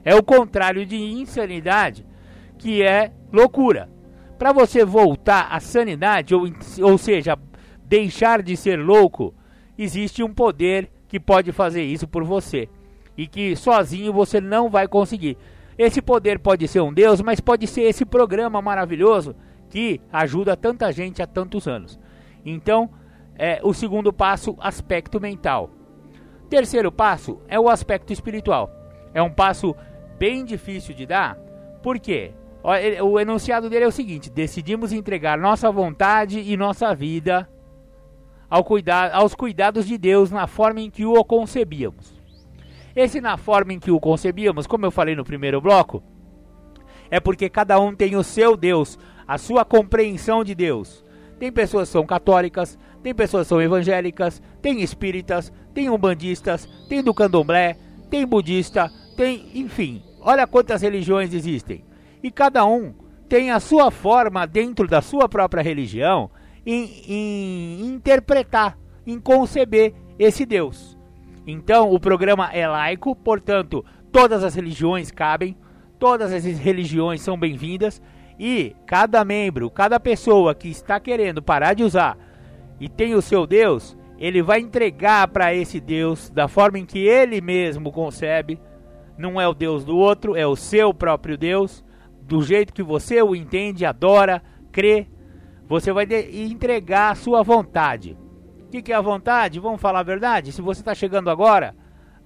é 0.03 0.13
o 0.13 0.21
contrário 0.21 0.85
de 0.85 0.95
insanidade, 0.95 2.05
que 2.59 2.83
é 2.83 3.11
loucura. 3.33 3.89
Para 4.37 4.53
você 4.53 4.85
voltar 4.85 5.47
à 5.49 5.59
sanidade, 5.59 6.35
ou, 6.35 6.43
ou 6.83 6.97
seja, 6.99 7.35
deixar 7.83 8.43
de 8.43 8.55
ser 8.55 8.77
louco, 8.77 9.33
existe 9.75 10.21
um 10.21 10.31
poder 10.31 10.91
que 11.07 11.19
pode 11.19 11.51
fazer 11.51 11.83
isso 11.83 12.07
por 12.07 12.23
você 12.23 12.69
e 13.17 13.27
que 13.27 13.55
sozinho 13.55 14.11
você 14.11 14.41
não 14.41 14.69
vai 14.69 14.87
conseguir. 14.87 15.37
Esse 15.77 16.01
poder 16.01 16.39
pode 16.39 16.67
ser 16.67 16.81
um 16.81 16.93
Deus, 16.93 17.21
mas 17.21 17.39
pode 17.39 17.67
ser 17.67 17.81
esse 17.83 18.05
programa 18.05 18.61
maravilhoso 18.61 19.35
que 19.69 19.99
ajuda 20.11 20.55
tanta 20.55 20.91
gente 20.91 21.21
há 21.21 21.27
tantos 21.27 21.67
anos. 21.67 21.99
Então, 22.45 22.89
é 23.37 23.59
o 23.63 23.73
segundo 23.73 24.13
passo, 24.13 24.55
aspecto 24.59 25.19
mental. 25.19 25.69
Terceiro 26.49 26.91
passo 26.91 27.41
é 27.47 27.59
o 27.59 27.67
aspecto 27.69 28.13
espiritual. 28.13 28.71
É 29.13 29.21
um 29.21 29.31
passo 29.31 29.75
bem 30.17 30.45
difícil 30.45 30.95
de 30.95 31.05
dar, 31.05 31.37
por 31.85 31.99
quê? 31.99 32.33
O 33.03 33.19
enunciado 33.19 33.69
dele 33.69 33.85
é 33.85 33.87
o 33.87 33.91
seguinte: 33.91 34.29
decidimos 34.29 34.91
entregar 34.91 35.37
nossa 35.37 35.71
vontade 35.71 36.39
e 36.39 36.57
nossa 36.57 36.95
vida 36.95 37.47
ao 38.49 38.65
aos 39.13 39.35
cuidados 39.35 39.85
de 39.85 39.97
Deus 39.97 40.31
na 40.31 40.47
forma 40.47 40.81
em 40.81 40.89
que 40.89 41.05
o 41.05 41.23
concebíamos. 41.23 42.14
Esse 42.95 43.19
na 43.19 43.35
forma 43.35 43.73
em 43.73 43.79
que 43.79 43.91
o 43.91 43.99
concebíamos, 43.99 44.65
como 44.65 44.85
eu 44.85 44.91
falei 44.91 45.15
no 45.15 45.25
primeiro 45.25 45.59
bloco, 45.59 46.01
é 47.09 47.19
porque 47.19 47.49
cada 47.49 47.79
um 47.79 47.93
tem 47.93 48.15
o 48.15 48.23
seu 48.23 48.55
Deus, 48.55 48.97
a 49.27 49.37
sua 49.37 49.65
compreensão 49.65 50.43
de 50.43 50.55
Deus. 50.55 51.03
Tem 51.37 51.51
pessoas 51.51 51.89
que 51.89 51.93
são 51.93 52.05
católicas, 52.05 52.79
tem 53.03 53.13
pessoas 53.13 53.45
que 53.45 53.49
são 53.49 53.61
evangélicas, 53.61 54.41
tem 54.61 54.81
espíritas, 54.81 55.51
tem 55.73 55.89
umbandistas, 55.89 56.67
tem 56.87 57.03
do 57.03 57.13
candomblé, 57.13 57.77
tem 58.09 58.25
budista, 58.25 58.89
tem, 59.17 59.49
enfim, 59.53 60.01
olha 60.21 60.47
quantas 60.47 60.81
religiões 60.81 61.33
existem. 61.33 61.83
E 62.23 62.31
cada 62.31 62.65
um 62.65 62.93
tem 63.27 63.51
a 63.51 63.59
sua 63.59 63.91
forma 63.91 64.47
dentro 64.47 64.87
da 64.87 65.01
sua 65.01 65.27
própria 65.27 65.61
religião 65.61 66.31
em, 66.65 67.01
em 67.07 67.85
interpretar, 67.87 68.77
em 69.05 69.19
conceber 69.19 69.93
esse 70.17 70.45
Deus. 70.45 70.94
Então, 71.47 71.91
o 71.91 71.99
programa 71.99 72.49
é 72.51 72.67
laico, 72.67 73.15
portanto, 73.15 73.85
todas 74.11 74.43
as 74.43 74.55
religiões 74.55 75.11
cabem, 75.11 75.55
todas 75.99 76.33
as 76.33 76.43
religiões 76.43 77.21
são 77.21 77.37
bem-vindas 77.37 78.01
e 78.39 78.75
cada 78.85 79.23
membro, 79.23 79.69
cada 79.69 79.99
pessoa 79.99 80.55
que 80.55 80.67
está 80.67 80.99
querendo 80.99 81.41
parar 81.41 81.73
de 81.73 81.83
usar 81.83 82.17
e 82.79 82.89
tem 82.89 83.13
o 83.15 83.21
seu 83.21 83.47
Deus, 83.47 83.97
ele 84.17 84.41
vai 84.41 84.59
entregar 84.59 85.27
para 85.27 85.53
esse 85.53 85.79
Deus 85.79 86.29
da 86.29 86.47
forma 86.47 86.79
em 86.79 86.85
que 86.85 86.99
ele 86.99 87.41
mesmo 87.41 87.91
concebe. 87.91 88.59
Não 89.17 89.39
é 89.39 89.47
o 89.47 89.53
Deus 89.53 89.85
do 89.85 89.97
outro, 89.97 90.35
é 90.35 90.45
o 90.45 90.55
seu 90.55 90.93
próprio 90.93 91.37
Deus, 91.37 91.83
do 92.21 92.41
jeito 92.41 92.73
que 92.73 92.83
você 92.83 93.21
o 93.21 93.35
entende, 93.35 93.85
adora, 93.85 94.41
crê. 94.71 95.07
Você 95.67 95.91
vai 95.91 96.05
entregar 96.31 97.11
a 97.11 97.15
sua 97.15 97.43
vontade. 97.43 98.17
Que, 98.75 98.81
que 98.81 98.91
é 98.91 98.95
a 98.95 98.99
vontade? 98.99 99.57
Vamos 99.57 99.79
falar 99.79 100.01
a 100.01 100.03
verdade? 100.03 100.51
Se 100.51 100.61
você 100.61 100.81
está 100.81 100.93
chegando 100.93 101.29
agora, 101.29 101.73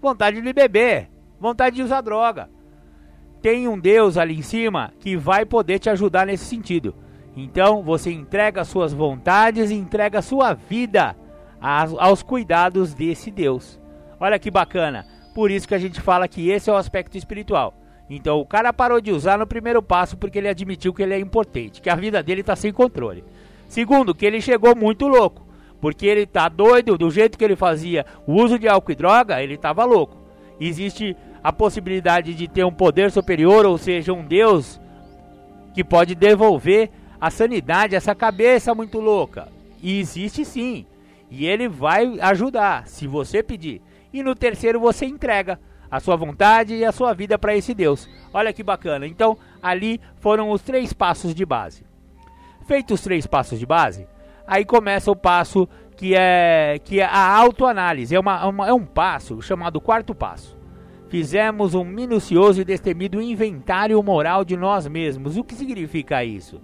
vontade 0.02 0.42
de 0.42 0.52
beber, 0.52 1.08
vontade 1.40 1.76
de 1.76 1.84
usar 1.84 2.02
droga. 2.02 2.50
Tem 3.40 3.68
um 3.68 3.78
Deus 3.78 4.18
ali 4.18 4.36
em 4.36 4.42
cima 4.42 4.92
que 5.00 5.16
vai 5.16 5.46
poder 5.46 5.78
te 5.78 5.92
ajudar 5.92 6.26
nesse 6.26 6.46
sentido. 6.46 6.96
Então 7.38 7.84
você 7.84 8.12
entrega 8.12 8.66
suas 8.66 8.92
vontades 8.92 9.70
e 9.70 9.76
entrega 9.76 10.24
sua 10.24 10.56
vida 10.56 11.16
aos 11.62 12.24
cuidados 12.24 12.96
desse 12.96 13.30
Deus. 13.30 13.80
Olha 14.20 14.40
que 14.40 14.50
bacana. 14.50 15.06
Por 15.36 15.52
isso 15.52 15.68
que 15.68 15.76
a 15.76 15.80
gente 15.80 16.02
fala 16.02 16.28
que 16.28 16.50
esse 16.50 16.68
é 16.68 16.74
o 16.74 16.78
aspecto 16.78 17.16
espiritual. 17.16 17.76
Então 18.10 18.40
o 18.40 18.46
cara 18.46 18.74
parou 18.74 19.00
de 19.00 19.12
usar 19.12 19.38
no 19.38 19.46
primeiro 19.46 19.84
passo 19.84 20.18
porque 20.18 20.40
ele 20.40 20.50
admitiu 20.50 20.96
que 20.96 21.04
ele 21.04 21.14
é 21.14 21.20
importante, 21.20 21.80
que 21.80 21.92
a 21.92 21.96
vida 21.96 22.24
dele 22.24 22.42
está 22.42 22.56
sem 22.56 22.74
controle. 22.74 23.24
Segundo, 23.68 24.16
que 24.16 24.26
ele 24.26 24.42
chegou 24.42 24.76
muito 24.76 25.08
louco, 25.08 25.48
porque 25.82 26.06
ele 26.06 26.26
tá 26.26 26.50
doido 26.50 26.98
do 26.98 27.10
jeito 27.10 27.38
que 27.38 27.44
ele 27.44 27.56
fazia 27.56 28.06
o 28.26 28.34
uso 28.34 28.60
de 28.60 28.68
álcool 28.68 28.92
e 28.92 28.96
droga, 28.96 29.42
ele 29.42 29.56
estava 29.56 29.86
louco. 29.86 30.18
Existe 30.60 31.16
a 31.44 31.54
possibilidade 31.54 32.34
de 32.34 32.48
ter 32.48 32.66
um 32.66 32.72
poder 32.72 33.12
superior, 33.12 33.66
ou 33.66 33.78
seja, 33.78 34.14
um 34.14 34.26
Deus 34.26 34.80
que 35.74 35.84
pode 35.84 36.16
devolver 36.16 36.90
a 37.20 37.30
sanidade 37.30 37.96
essa 37.96 38.14
cabeça 38.14 38.76
muito 38.76 39.00
louca. 39.00 39.48
E 39.82 40.00
existe 40.00 40.44
sim. 40.44 40.86
E 41.30 41.46
ele 41.46 41.68
vai 41.68 42.20
ajudar, 42.20 42.88
se 42.88 43.08
você 43.08 43.42
pedir. 43.44 43.82
E 44.12 44.24
no 44.24 44.36
terceiro 44.36 44.80
você 44.80 45.06
entrega 45.06 45.60
a 45.90 46.00
sua 46.00 46.16
vontade 46.16 46.76
e 46.76 46.86
a 46.86 46.92
sua 46.92 47.14
vida 47.14 47.38
para 47.38 47.56
esse 47.56 47.74
Deus. 47.74 48.10
Olha 48.34 48.54
que 48.54 48.64
bacana. 48.64 49.08
Então, 49.08 49.38
ali 49.62 50.00
foram 50.20 50.52
os 50.52 50.62
três 50.62 50.94
passos 50.94 51.34
de 51.34 51.46
base. 51.46 51.84
Feitos 52.68 53.00
os 53.00 53.04
três 53.04 53.26
passos 53.26 53.58
de 53.58 53.66
base, 53.66 54.08
aí 54.50 54.66
começa 54.66 55.12
o 55.12 55.16
passo 55.16 55.70
que 55.96 56.16
é, 56.16 56.80
que 56.84 57.00
é 57.00 57.06
a 57.06 57.38
autoanálise. 57.38 58.16
É, 58.16 58.20
uma, 58.20 58.48
uma, 58.48 58.68
é 58.68 58.74
um 58.74 58.86
passo 58.86 59.42
chamado 59.42 59.80
quarto 59.80 60.16
passo. 60.16 60.58
Fizemos 61.08 61.76
um 61.76 61.84
minucioso 61.84 62.60
e 62.60 62.66
destemido 62.66 63.22
inventário 63.22 64.02
moral 64.02 64.44
de 64.44 64.58
nós 64.58 64.88
mesmos. 64.88 65.38
O 65.38 65.44
que 65.44 65.54
significa 65.54 66.24
isso? 66.24 66.60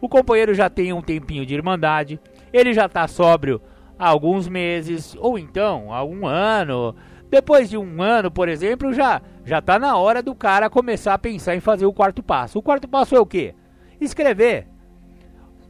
O 0.00 0.08
companheiro 0.08 0.52
já 0.52 0.68
tem 0.68 0.92
um 0.92 1.00
tempinho 1.00 1.46
de 1.46 1.54
irmandade, 1.54 2.20
ele 2.52 2.74
já 2.74 2.84
está 2.84 3.08
sóbrio 3.08 3.60
há 3.98 4.06
alguns 4.06 4.48
meses, 4.48 5.16
ou 5.18 5.38
então 5.38 5.92
há 5.92 6.04
um 6.04 6.26
ano. 6.26 6.94
Depois 7.30 7.70
de 7.70 7.78
um 7.78 8.02
ano, 8.02 8.30
por 8.30 8.48
exemplo, 8.48 8.92
já 8.92 9.22
já 9.46 9.60
está 9.60 9.78
na 9.78 9.96
hora 9.96 10.22
do 10.22 10.34
cara 10.34 10.68
começar 10.68 11.14
a 11.14 11.18
pensar 11.18 11.54
em 11.54 11.60
fazer 11.60 11.86
o 11.86 11.92
quarto 11.92 12.22
passo. 12.22 12.58
O 12.58 12.62
quarto 12.62 12.86
passo 12.86 13.16
é 13.16 13.20
o 13.20 13.26
quê? 13.26 13.54
Escrever. 14.00 14.73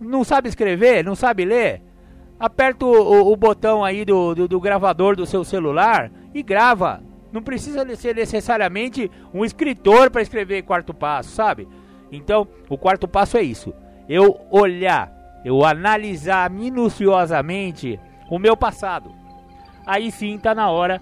Não 0.05 0.25
sabe 0.25 0.49
escrever? 0.49 1.05
Não 1.05 1.15
sabe 1.15 1.45
ler? 1.45 1.83
Aperta 2.39 2.85
o, 2.85 2.91
o, 2.91 3.33
o 3.33 3.37
botão 3.37 3.85
aí 3.85 4.05
do, 4.05 4.35
do, 4.35 4.49
do 4.49 4.61
gravador 4.61 5.17
do 5.17 5.27
seu 5.27 5.45
celular 5.45 6.11
e 6.35 6.43
grava. 6.43 7.03
Não 7.33 7.43
precisa 7.43 7.85
ser 7.97 8.15
necessariamente 8.15 9.11
um 9.33 9.45
escritor 9.45 10.11
para 10.11 10.23
escrever 10.23 10.63
quarto 10.63 10.95
passo, 10.95 11.31
sabe? 11.31 11.67
Então, 12.13 12.47
o 12.69 12.79
quarto 12.79 13.09
passo 13.09 13.37
é 13.37 13.43
isso: 13.43 13.75
eu 14.09 14.41
olhar, 14.51 15.13
eu 15.45 15.65
analisar 15.65 16.49
minuciosamente 16.51 17.99
o 18.31 18.39
meu 18.39 18.57
passado. 18.57 19.11
Aí 19.87 20.11
sim 20.11 20.37
está 20.37 20.55
na 20.55 20.71
hora 20.71 21.01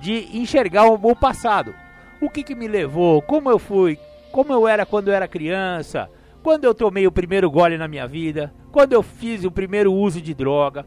de 0.00 0.36
enxergar 0.36 0.86
o 0.86 1.16
passado. 1.16 1.74
O 2.20 2.28
que, 2.28 2.42
que 2.42 2.54
me 2.54 2.66
levou, 2.66 3.22
como 3.22 3.48
eu 3.50 3.58
fui, 3.58 3.98
como 4.32 4.52
eu 4.52 4.66
era 4.66 4.84
quando 4.84 5.08
eu 5.08 5.14
era 5.14 5.28
criança, 5.28 6.10
quando 6.48 6.64
eu 6.64 6.74
tomei 6.74 7.06
o 7.06 7.12
primeiro 7.12 7.50
gole 7.50 7.76
na 7.76 7.86
minha 7.86 8.06
vida, 8.06 8.54
quando 8.72 8.94
eu 8.94 9.02
fiz 9.02 9.44
o 9.44 9.50
primeiro 9.50 9.92
uso 9.92 10.18
de 10.18 10.32
droga, 10.32 10.86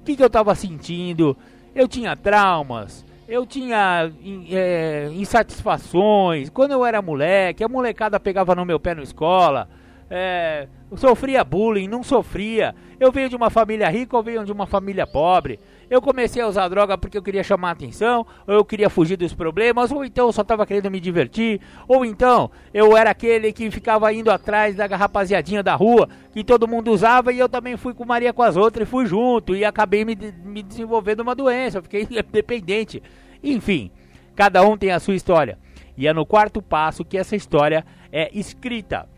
o 0.00 0.02
que, 0.02 0.16
que 0.16 0.22
eu 0.24 0.26
estava 0.26 0.52
sentindo. 0.56 1.36
Eu 1.72 1.86
tinha 1.86 2.16
traumas, 2.16 3.06
eu 3.28 3.46
tinha 3.46 4.10
é, 4.50 5.08
insatisfações. 5.12 6.50
Quando 6.50 6.72
eu 6.72 6.84
era 6.84 7.00
moleque, 7.00 7.62
a 7.62 7.68
molecada 7.68 8.18
pegava 8.18 8.56
no 8.56 8.66
meu 8.66 8.80
pé 8.80 8.92
na 8.92 9.04
escola. 9.04 9.68
É, 10.10 10.66
sofria 10.96 11.44
bullying, 11.44 11.86
não 11.86 12.02
sofria. 12.02 12.74
Eu 12.98 13.12
venho 13.12 13.28
de 13.28 13.36
uma 13.36 13.50
família 13.50 13.88
rica 13.88 14.16
ou 14.16 14.22
venho 14.24 14.44
de 14.44 14.50
uma 14.50 14.66
família 14.66 15.06
pobre. 15.06 15.60
Eu 15.90 16.02
comecei 16.02 16.42
a 16.42 16.46
usar 16.46 16.68
droga 16.68 16.98
porque 16.98 17.16
eu 17.16 17.22
queria 17.22 17.42
chamar 17.42 17.70
atenção, 17.70 18.26
ou 18.46 18.54
eu 18.54 18.64
queria 18.64 18.90
fugir 18.90 19.16
dos 19.16 19.32
problemas, 19.32 19.90
ou 19.90 20.04
então 20.04 20.26
eu 20.26 20.32
só 20.32 20.42
estava 20.42 20.66
querendo 20.66 20.90
me 20.90 21.00
divertir, 21.00 21.60
ou 21.86 22.04
então 22.04 22.50
eu 22.74 22.96
era 22.96 23.10
aquele 23.10 23.52
que 23.52 23.70
ficava 23.70 24.12
indo 24.12 24.30
atrás 24.30 24.76
da 24.76 24.86
rapaziadinha 24.86 25.62
da 25.62 25.74
rua, 25.74 26.08
que 26.32 26.44
todo 26.44 26.68
mundo 26.68 26.92
usava, 26.92 27.32
e 27.32 27.38
eu 27.38 27.48
também 27.48 27.76
fui 27.76 27.94
com 27.94 28.04
Maria 28.04 28.32
com 28.32 28.42
as 28.42 28.56
outras 28.56 28.86
e 28.86 28.90
fui 28.90 29.06
junto, 29.06 29.56
e 29.56 29.64
acabei 29.64 30.04
me, 30.04 30.16
me 30.44 30.62
desenvolvendo 30.62 31.20
uma 31.20 31.34
doença, 31.34 31.80
fiquei 31.80 32.06
dependente. 32.30 33.02
Enfim, 33.42 33.90
cada 34.36 34.62
um 34.62 34.76
tem 34.76 34.90
a 34.90 35.00
sua 35.00 35.14
história. 35.14 35.58
E 35.96 36.06
é 36.06 36.12
no 36.12 36.24
quarto 36.24 36.62
passo 36.62 37.04
que 37.04 37.18
essa 37.18 37.34
história 37.34 37.84
é 38.12 38.30
escrita. 38.32 39.08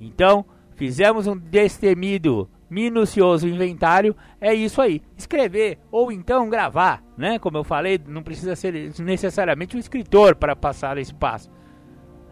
Então, 0.00 0.44
fizemos 0.74 1.26
um 1.26 1.36
destemido, 1.36 2.48
minucioso 2.70 3.48
inventário, 3.48 4.16
é 4.40 4.54
isso 4.54 4.80
aí. 4.80 5.02
Escrever 5.16 5.78
ou 5.90 6.12
então 6.12 6.48
gravar, 6.48 7.02
né? 7.18 7.38
Como 7.38 7.58
eu 7.58 7.64
falei, 7.64 8.00
não 8.06 8.22
precisa 8.22 8.54
ser 8.54 8.92
necessariamente 9.00 9.76
um 9.76 9.80
escritor 9.80 10.36
para 10.36 10.54
passar 10.54 10.96
esse 10.96 11.12
passo. 11.12 11.50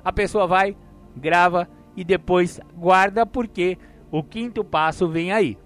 A 0.05 0.12
pessoa 0.12 0.46
vai, 0.46 0.77
grava 1.16 1.68
e 1.96 2.05
depois 2.05 2.61
guarda 2.77 3.27
porque 3.27 3.77
o 4.11 4.22
quinto 4.22 4.64
passo 4.64 5.09
vem 5.09 5.33
aí. 5.33 5.59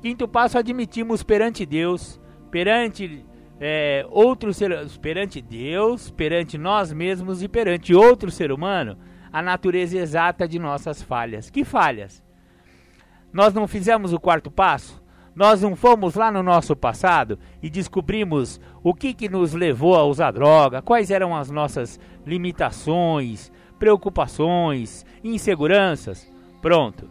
Quinto 0.00 0.28
passo 0.28 0.56
admitimos 0.56 1.24
perante 1.24 1.66
Deus, 1.66 2.20
perante 2.50 3.26
é, 3.58 4.06
outros 4.08 4.60
perante 5.00 5.42
Deus, 5.42 6.10
perante 6.10 6.56
nós 6.56 6.92
mesmos 6.92 7.42
e 7.42 7.48
perante 7.48 7.94
outro 7.94 8.30
ser 8.30 8.52
humano 8.52 8.96
a 9.32 9.42
natureza 9.42 9.98
exata 9.98 10.48
de 10.48 10.58
nossas 10.58 11.02
falhas. 11.02 11.50
Que 11.50 11.64
falhas? 11.64 12.25
Nós 13.36 13.52
não 13.52 13.68
fizemos 13.68 14.14
o 14.14 14.18
quarto 14.18 14.50
passo? 14.50 14.98
Nós 15.34 15.60
não 15.60 15.76
fomos 15.76 16.14
lá 16.14 16.32
no 16.32 16.42
nosso 16.42 16.74
passado 16.74 17.38
e 17.62 17.68
descobrimos 17.68 18.58
o 18.82 18.94
que, 18.94 19.12
que 19.12 19.28
nos 19.28 19.52
levou 19.52 19.94
a 19.94 20.04
usar 20.04 20.30
droga, 20.30 20.80
quais 20.80 21.10
eram 21.10 21.36
as 21.36 21.50
nossas 21.50 22.00
limitações, 22.24 23.52
preocupações, 23.78 25.04
inseguranças? 25.22 26.26
Pronto. 26.62 27.10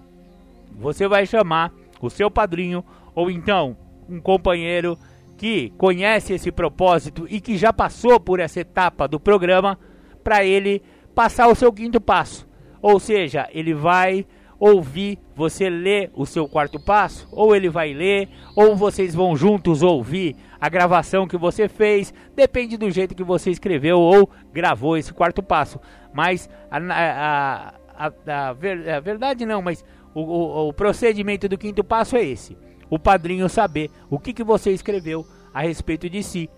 Você 0.71 1.07
vai 1.07 1.27
chamar 1.27 1.71
o 2.01 2.09
seu 2.09 2.31
padrinho 2.31 2.83
ou 3.13 3.29
então 3.29 3.77
um 4.09 4.19
companheiro 4.19 4.97
que 5.37 5.69
conhece 5.77 6.33
esse 6.33 6.51
propósito 6.51 7.27
e 7.29 7.39
que 7.39 7.55
já 7.55 7.71
passou 7.71 8.19
por 8.19 8.39
essa 8.39 8.61
etapa 8.61 9.07
do 9.07 9.19
programa 9.19 9.77
para 10.23 10.43
ele 10.43 10.81
passar 11.13 11.49
o 11.49 11.55
seu 11.55 11.71
quinto 11.71 12.01
passo. 12.01 12.47
Ou 12.81 12.99
seja, 12.99 13.47
ele 13.53 13.75
vai 13.75 14.25
ouvir 14.59 15.19
você 15.35 15.69
ler 15.69 16.11
o 16.13 16.25
seu 16.25 16.47
quarto 16.47 16.79
passo, 16.79 17.27
ou 17.31 17.55
ele 17.55 17.69
vai 17.69 17.93
ler, 17.93 18.29
ou 18.55 18.75
vocês 18.75 19.13
vão 19.13 19.35
juntos 19.35 19.81
ouvir 19.81 20.35
a 20.59 20.69
gravação 20.69 21.27
que 21.27 21.37
você 21.37 21.67
fez, 21.67 22.13
depende 22.35 22.77
do 22.77 22.89
jeito 22.89 23.15
que 23.15 23.23
você 23.23 23.51
escreveu 23.51 23.99
ou 23.99 24.29
gravou 24.53 24.97
esse 24.97 25.13
quarto 25.13 25.43
passo. 25.43 25.79
Mas 26.13 26.49
a, 26.71 26.77
a, 26.77 27.73
a, 27.97 28.47
a, 28.47 28.53
ver, 28.53 28.89
a 28.89 28.99
verdade 28.99 29.45
não, 29.45 29.61
mas 29.61 29.83
o, 30.13 30.21
o, 30.21 30.69
o, 30.69 30.73
procedimento 30.73 31.47
do 31.49 31.57
quinto 31.57 31.83
passo 31.83 32.15
é 32.15 32.23
esse: 32.23 32.57
o 32.89 32.97
padrinho 32.97 33.49
saber 33.49 33.91
o 34.09 34.17
que, 34.17 34.33
que 34.33 34.43
você 34.43 34.71
escreveu 34.71 35.25
a 35.53 35.61
respeito 35.61 36.09
de 36.09 36.23
si. 36.23 36.49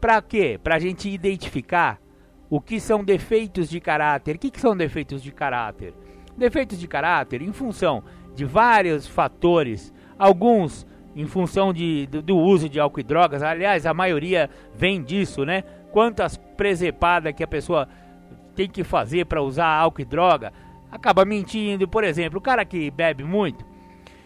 Para 0.00 0.22
quê? 0.22 0.58
Para 0.62 0.76
a 0.76 0.78
gente 0.78 1.08
identificar 1.08 2.00
o 2.48 2.60
que 2.60 2.80
são 2.80 3.04
defeitos 3.04 3.68
de 3.68 3.80
caráter. 3.80 4.36
O 4.36 4.38
que, 4.38 4.50
que 4.50 4.60
são 4.60 4.76
defeitos 4.76 5.22
de 5.22 5.30
caráter? 5.30 5.94
Defeitos 6.40 6.80
de 6.80 6.88
caráter 6.88 7.42
em 7.42 7.52
função 7.52 8.02
de 8.34 8.46
vários 8.46 9.06
fatores, 9.06 9.92
alguns 10.18 10.86
em 11.14 11.26
função 11.26 11.70
de, 11.70 12.06
do, 12.06 12.22
do, 12.22 12.38
uso 12.38 12.66
de 12.66 12.80
álcool 12.80 13.00
e 13.00 13.02
drogas, 13.02 13.42
aliás, 13.42 13.84
a 13.84 13.92
maioria 13.92 14.48
vem 14.74 15.02
disso, 15.02 15.44
né? 15.44 15.64
Quantas 15.92 16.38
presepadas 16.38 17.34
que 17.34 17.44
a 17.44 17.46
pessoa 17.46 17.86
tem 18.54 18.70
que 18.70 18.82
fazer 18.82 19.26
para 19.26 19.42
usar 19.42 19.66
álcool 19.66 20.00
e 20.00 20.04
droga, 20.06 20.50
acaba 20.90 21.26
mentindo. 21.26 21.86
Por 21.86 22.04
exemplo, 22.04 22.38
o 22.38 22.42
cara 22.42 22.64
que 22.64 22.90
bebe 22.90 23.22
muito, 23.22 23.62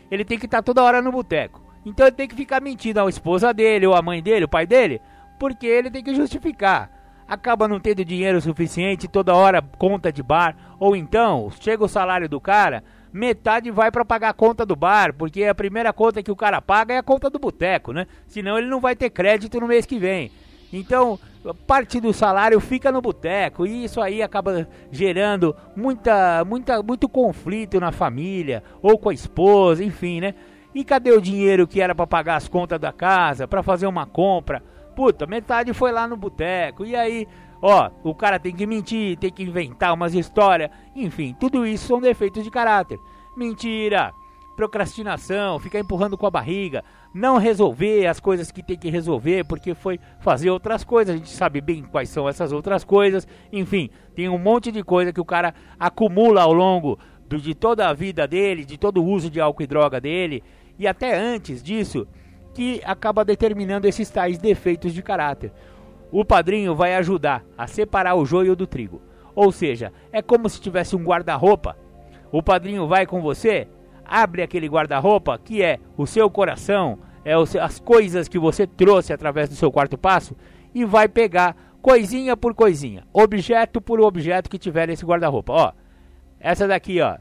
ele 0.08 0.24
tem 0.24 0.38
que 0.38 0.46
estar 0.46 0.58
tá 0.58 0.62
toda 0.62 0.84
hora 0.84 1.02
no 1.02 1.10
boteco. 1.10 1.60
Então 1.84 2.06
ele 2.06 2.14
tem 2.14 2.28
que 2.28 2.36
ficar 2.36 2.62
mentindo 2.62 3.00
à 3.00 3.08
esposa 3.08 3.52
dele, 3.52 3.88
ou 3.88 3.94
à 3.96 4.00
mãe 4.00 4.22
dele, 4.22 4.44
o 4.44 4.48
pai 4.48 4.68
dele, 4.68 5.00
porque 5.36 5.66
ele 5.66 5.90
tem 5.90 6.04
que 6.04 6.14
justificar. 6.14 6.92
Acaba 7.26 7.66
não 7.66 7.80
tendo 7.80 8.04
dinheiro 8.04 8.40
suficiente, 8.40 9.08
toda 9.08 9.34
hora 9.34 9.62
conta 9.78 10.12
de 10.12 10.22
bar, 10.22 10.56
ou 10.78 10.94
então 10.94 11.50
chega 11.60 11.82
o 11.82 11.88
salário 11.88 12.28
do 12.28 12.40
cara, 12.40 12.84
metade 13.12 13.70
vai 13.70 13.90
para 13.90 14.04
pagar 14.04 14.30
a 14.30 14.34
conta 14.34 14.66
do 14.66 14.76
bar, 14.76 15.14
porque 15.14 15.44
a 15.44 15.54
primeira 15.54 15.92
conta 15.92 16.22
que 16.22 16.30
o 16.30 16.36
cara 16.36 16.60
paga 16.60 16.94
é 16.94 16.98
a 16.98 17.02
conta 17.02 17.30
do 17.30 17.38
boteco, 17.38 17.92
né? 17.92 18.06
Senão 18.26 18.58
ele 18.58 18.66
não 18.66 18.80
vai 18.80 18.94
ter 18.94 19.08
crédito 19.08 19.58
no 19.58 19.68
mês 19.68 19.86
que 19.86 19.98
vem. 19.98 20.30
Então, 20.72 21.18
parte 21.66 22.00
do 22.00 22.12
salário 22.12 22.58
fica 22.58 22.90
no 22.90 23.00
boteco 23.00 23.66
e 23.66 23.84
isso 23.84 24.00
aí 24.00 24.22
acaba 24.22 24.66
gerando 24.90 25.54
muita, 25.76 26.44
muita, 26.44 26.82
muito 26.82 27.08
conflito 27.08 27.78
na 27.78 27.92
família 27.92 28.62
ou 28.82 28.98
com 28.98 29.10
a 29.10 29.14
esposa, 29.14 29.84
enfim, 29.84 30.20
né? 30.20 30.34
E 30.74 30.82
cadê 30.82 31.12
o 31.12 31.20
dinheiro 31.20 31.68
que 31.68 31.80
era 31.80 31.94
para 31.94 32.06
pagar 32.06 32.36
as 32.36 32.48
contas 32.48 32.80
da 32.80 32.92
casa, 32.92 33.46
para 33.46 33.62
fazer 33.62 33.86
uma 33.86 34.04
compra? 34.04 34.60
Puta, 34.94 35.26
metade 35.26 35.72
foi 35.72 35.92
lá 35.92 36.06
no 36.06 36.16
boteco. 36.16 36.84
E 36.84 36.94
aí, 36.94 37.26
ó, 37.60 37.90
o 38.02 38.14
cara 38.14 38.38
tem 38.38 38.54
que 38.54 38.66
mentir, 38.66 39.16
tem 39.18 39.30
que 39.30 39.42
inventar 39.42 39.92
umas 39.92 40.14
histórias. 40.14 40.70
Enfim, 40.94 41.34
tudo 41.38 41.66
isso 41.66 41.86
são 41.86 42.00
defeitos 42.00 42.44
de 42.44 42.50
caráter. 42.50 42.98
Mentira, 43.36 44.12
procrastinação, 44.54 45.58
ficar 45.58 45.80
empurrando 45.80 46.16
com 46.16 46.26
a 46.26 46.30
barriga, 46.30 46.84
não 47.12 47.38
resolver 47.38 48.06
as 48.06 48.20
coisas 48.20 48.52
que 48.52 48.62
tem 48.62 48.76
que 48.76 48.88
resolver 48.88 49.44
porque 49.44 49.74
foi 49.74 49.98
fazer 50.20 50.50
outras 50.50 50.84
coisas. 50.84 51.14
A 51.14 51.18
gente 51.18 51.30
sabe 51.30 51.60
bem 51.60 51.82
quais 51.82 52.08
são 52.08 52.28
essas 52.28 52.52
outras 52.52 52.84
coisas. 52.84 53.26
Enfim, 53.52 53.90
tem 54.14 54.28
um 54.28 54.38
monte 54.38 54.70
de 54.70 54.82
coisa 54.82 55.12
que 55.12 55.20
o 55.20 55.24
cara 55.24 55.54
acumula 55.78 56.42
ao 56.42 56.52
longo 56.52 56.98
do, 57.28 57.38
de 57.38 57.54
toda 57.54 57.88
a 57.88 57.92
vida 57.92 58.26
dele, 58.28 58.64
de 58.64 58.78
todo 58.78 59.02
o 59.02 59.06
uso 59.06 59.28
de 59.28 59.40
álcool 59.40 59.62
e 59.62 59.66
droga 59.66 60.00
dele 60.00 60.42
e 60.78 60.86
até 60.86 61.16
antes 61.16 61.62
disso, 61.62 62.06
que 62.54 62.80
acaba 62.84 63.24
determinando 63.24 63.86
esses 63.86 64.08
tais 64.08 64.38
defeitos 64.38 64.94
de 64.94 65.02
caráter. 65.02 65.52
O 66.10 66.24
padrinho 66.24 66.74
vai 66.74 66.94
ajudar 66.94 67.44
a 67.58 67.66
separar 67.66 68.14
o 68.14 68.24
joio 68.24 68.54
do 68.54 68.66
trigo. 68.66 69.02
Ou 69.34 69.50
seja, 69.50 69.92
é 70.12 70.22
como 70.22 70.48
se 70.48 70.60
tivesse 70.60 70.94
um 70.94 71.02
guarda-roupa. 71.02 71.76
O 72.30 72.42
padrinho 72.42 72.86
vai 72.86 73.04
com 73.04 73.20
você, 73.20 73.66
abre 74.04 74.42
aquele 74.42 74.68
guarda-roupa 74.68 75.38
que 75.38 75.62
é 75.62 75.80
o 75.96 76.06
seu 76.06 76.30
coração, 76.30 77.00
é 77.24 77.32
as 77.60 77.80
coisas 77.80 78.28
que 78.28 78.38
você 78.38 78.66
trouxe 78.66 79.12
através 79.12 79.48
do 79.48 79.56
seu 79.56 79.72
quarto 79.72 79.98
passo 79.98 80.36
e 80.72 80.84
vai 80.84 81.08
pegar 81.08 81.56
coisinha 81.82 82.36
por 82.36 82.54
coisinha, 82.54 83.04
objeto 83.12 83.80
por 83.80 84.00
objeto 84.00 84.48
que 84.48 84.58
tiver 84.58 84.88
nesse 84.88 85.04
guarda-roupa. 85.04 85.52
Ó, 85.52 85.72
essa 86.38 86.68
daqui, 86.68 87.00
ó, 87.00 87.16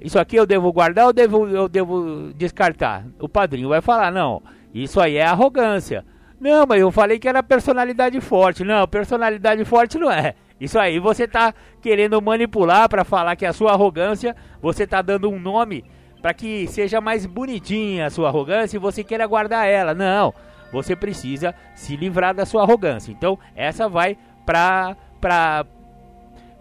isso 0.00 0.18
aqui 0.18 0.36
eu 0.36 0.46
devo 0.46 0.72
guardar 0.72 1.06
ou 1.06 1.12
devo, 1.12 1.46
eu 1.48 1.68
devo 1.68 2.32
descartar? 2.34 3.06
O 3.18 3.28
padrinho 3.28 3.68
vai 3.68 3.80
falar, 3.80 4.12
não, 4.12 4.42
isso 4.72 5.00
aí 5.00 5.16
é 5.16 5.24
arrogância. 5.24 6.04
Não, 6.40 6.66
mas 6.66 6.80
eu 6.80 6.90
falei 6.90 7.18
que 7.18 7.28
era 7.28 7.42
personalidade 7.42 8.20
forte. 8.20 8.64
Não, 8.64 8.86
personalidade 8.86 9.64
forte 9.64 9.98
não 9.98 10.10
é. 10.10 10.34
Isso 10.60 10.78
aí 10.78 10.98
você 10.98 11.24
está 11.24 11.54
querendo 11.80 12.20
manipular 12.20 12.88
para 12.88 13.04
falar 13.04 13.36
que 13.36 13.46
a 13.46 13.52
sua 13.52 13.72
arrogância, 13.72 14.36
você 14.60 14.84
está 14.84 15.00
dando 15.00 15.30
um 15.30 15.38
nome 15.38 15.84
para 16.20 16.34
que 16.34 16.66
seja 16.68 17.00
mais 17.00 17.26
bonitinha 17.26 18.06
a 18.06 18.10
sua 18.10 18.28
arrogância 18.28 18.76
e 18.76 18.80
você 18.80 19.04
queira 19.04 19.26
guardar 19.26 19.68
ela. 19.68 19.94
Não, 19.94 20.32
você 20.72 20.96
precisa 20.96 21.54
se 21.74 21.96
livrar 21.96 22.34
da 22.34 22.46
sua 22.46 22.62
arrogância. 22.62 23.12
Então, 23.12 23.38
essa 23.54 23.88
vai 23.88 24.16
para 24.44 24.96
para 25.20 25.66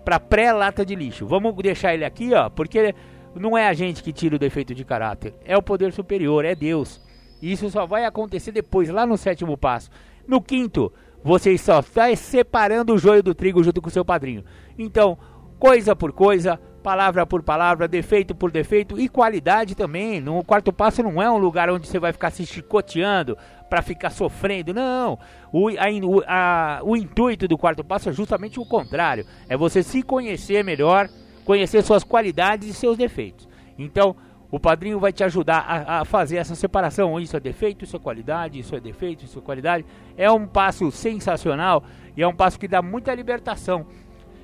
para 0.03 0.19
pré-lata 0.19 0.85
de 0.85 0.95
lixo. 0.95 1.25
Vamos 1.25 1.55
deixar 1.55 1.93
ele 1.93 2.03
aqui, 2.03 2.33
ó, 2.33 2.49
porque 2.49 2.93
não 3.35 3.57
é 3.57 3.67
a 3.67 3.73
gente 3.73 4.03
que 4.03 4.13
tira 4.13 4.35
o 4.35 4.39
defeito 4.39 4.73
de 4.73 4.83
caráter, 4.83 5.33
é 5.45 5.57
o 5.57 5.61
poder 5.61 5.91
superior, 5.93 6.45
é 6.45 6.55
Deus. 6.55 7.01
Isso 7.41 7.69
só 7.69 7.85
vai 7.85 8.05
acontecer 8.05 8.51
depois, 8.51 8.89
lá 8.89 9.05
no 9.05 9.17
sétimo 9.17 9.57
passo. 9.57 9.89
No 10.27 10.41
quinto, 10.41 10.93
você 11.23 11.57
só 11.57 11.79
está 11.79 12.15
separando 12.15 12.93
o 12.93 12.97
joio 12.97 13.21
do 13.21 13.35
trigo 13.35 13.63
junto 13.63 13.81
com 13.81 13.89
o 13.89 13.91
seu 13.91 14.05
padrinho. 14.05 14.43
Então, 14.77 15.17
coisa 15.59 15.95
por 15.95 16.11
coisa, 16.11 16.59
palavra 16.83 17.25
por 17.25 17.41
palavra, 17.41 17.87
defeito 17.87 18.35
por 18.35 18.51
defeito 18.51 18.99
e 18.99 19.07
qualidade 19.07 19.75
também. 19.75 20.19
No 20.19 20.43
quarto 20.43 20.71
passo 20.71 21.01
não 21.01 21.21
é 21.21 21.29
um 21.29 21.37
lugar 21.37 21.69
onde 21.69 21.87
você 21.87 21.97
vai 21.97 22.11
ficar 22.11 22.29
se 22.29 22.45
chicoteando 22.45 23.37
para 23.69 23.81
ficar 23.81 24.09
sofrendo. 24.09 24.73
Não. 24.73 25.17
O, 25.51 25.69
a, 25.69 25.85
a, 26.27 26.79
o 26.83 26.95
intuito 26.95 27.47
do 27.47 27.57
quarto 27.57 27.83
passo 27.83 28.09
é 28.09 28.13
justamente 28.13 28.59
o 28.59 28.65
contrário. 28.65 29.25
É 29.47 29.55
você 29.55 29.81
se 29.81 30.03
conhecer 30.03 30.63
melhor 30.63 31.09
conhecer 31.45 31.81
suas 31.83 32.03
qualidades 32.03 32.67
e 32.67 32.73
seus 32.73 32.97
defeitos. 32.97 33.47
Então, 33.77 34.15
o 34.51 34.59
padrinho 34.59 34.99
vai 34.99 35.11
te 35.11 35.23
ajudar 35.23 35.65
a, 35.67 36.01
a, 36.01 36.05
fazer 36.05 36.37
essa 36.37 36.53
separação. 36.53 37.19
Isso 37.19 37.35
é 37.35 37.39
defeito, 37.39 37.85
isso 37.85 37.95
é 37.95 37.99
qualidade, 37.99 38.59
isso 38.59 38.75
é 38.75 38.79
defeito, 38.79 39.25
isso 39.25 39.39
é 39.39 39.41
qualidade. 39.41 39.83
É 40.15 40.29
um 40.29 40.45
passo 40.45 40.91
sensacional 40.91 41.83
e 42.15 42.21
é 42.21 42.27
um 42.27 42.35
passo 42.35 42.59
que 42.59 42.67
dá 42.67 42.79
muita 42.81 43.15
libertação. 43.15 43.87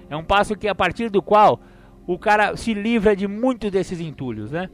É 0.09 0.17
um 0.17 0.23
passo 0.23 0.55
que 0.55 0.67
a 0.67 0.73
partir 0.73 1.09
do 1.09 1.21
qual 1.21 1.59
o 2.07 2.17
cara 2.17 2.57
se 2.57 2.73
livra 2.73 3.15
de 3.15 3.27
muitos 3.27 3.69
desses 3.69 3.99
entulhos, 3.99 4.49
né? 4.49 4.67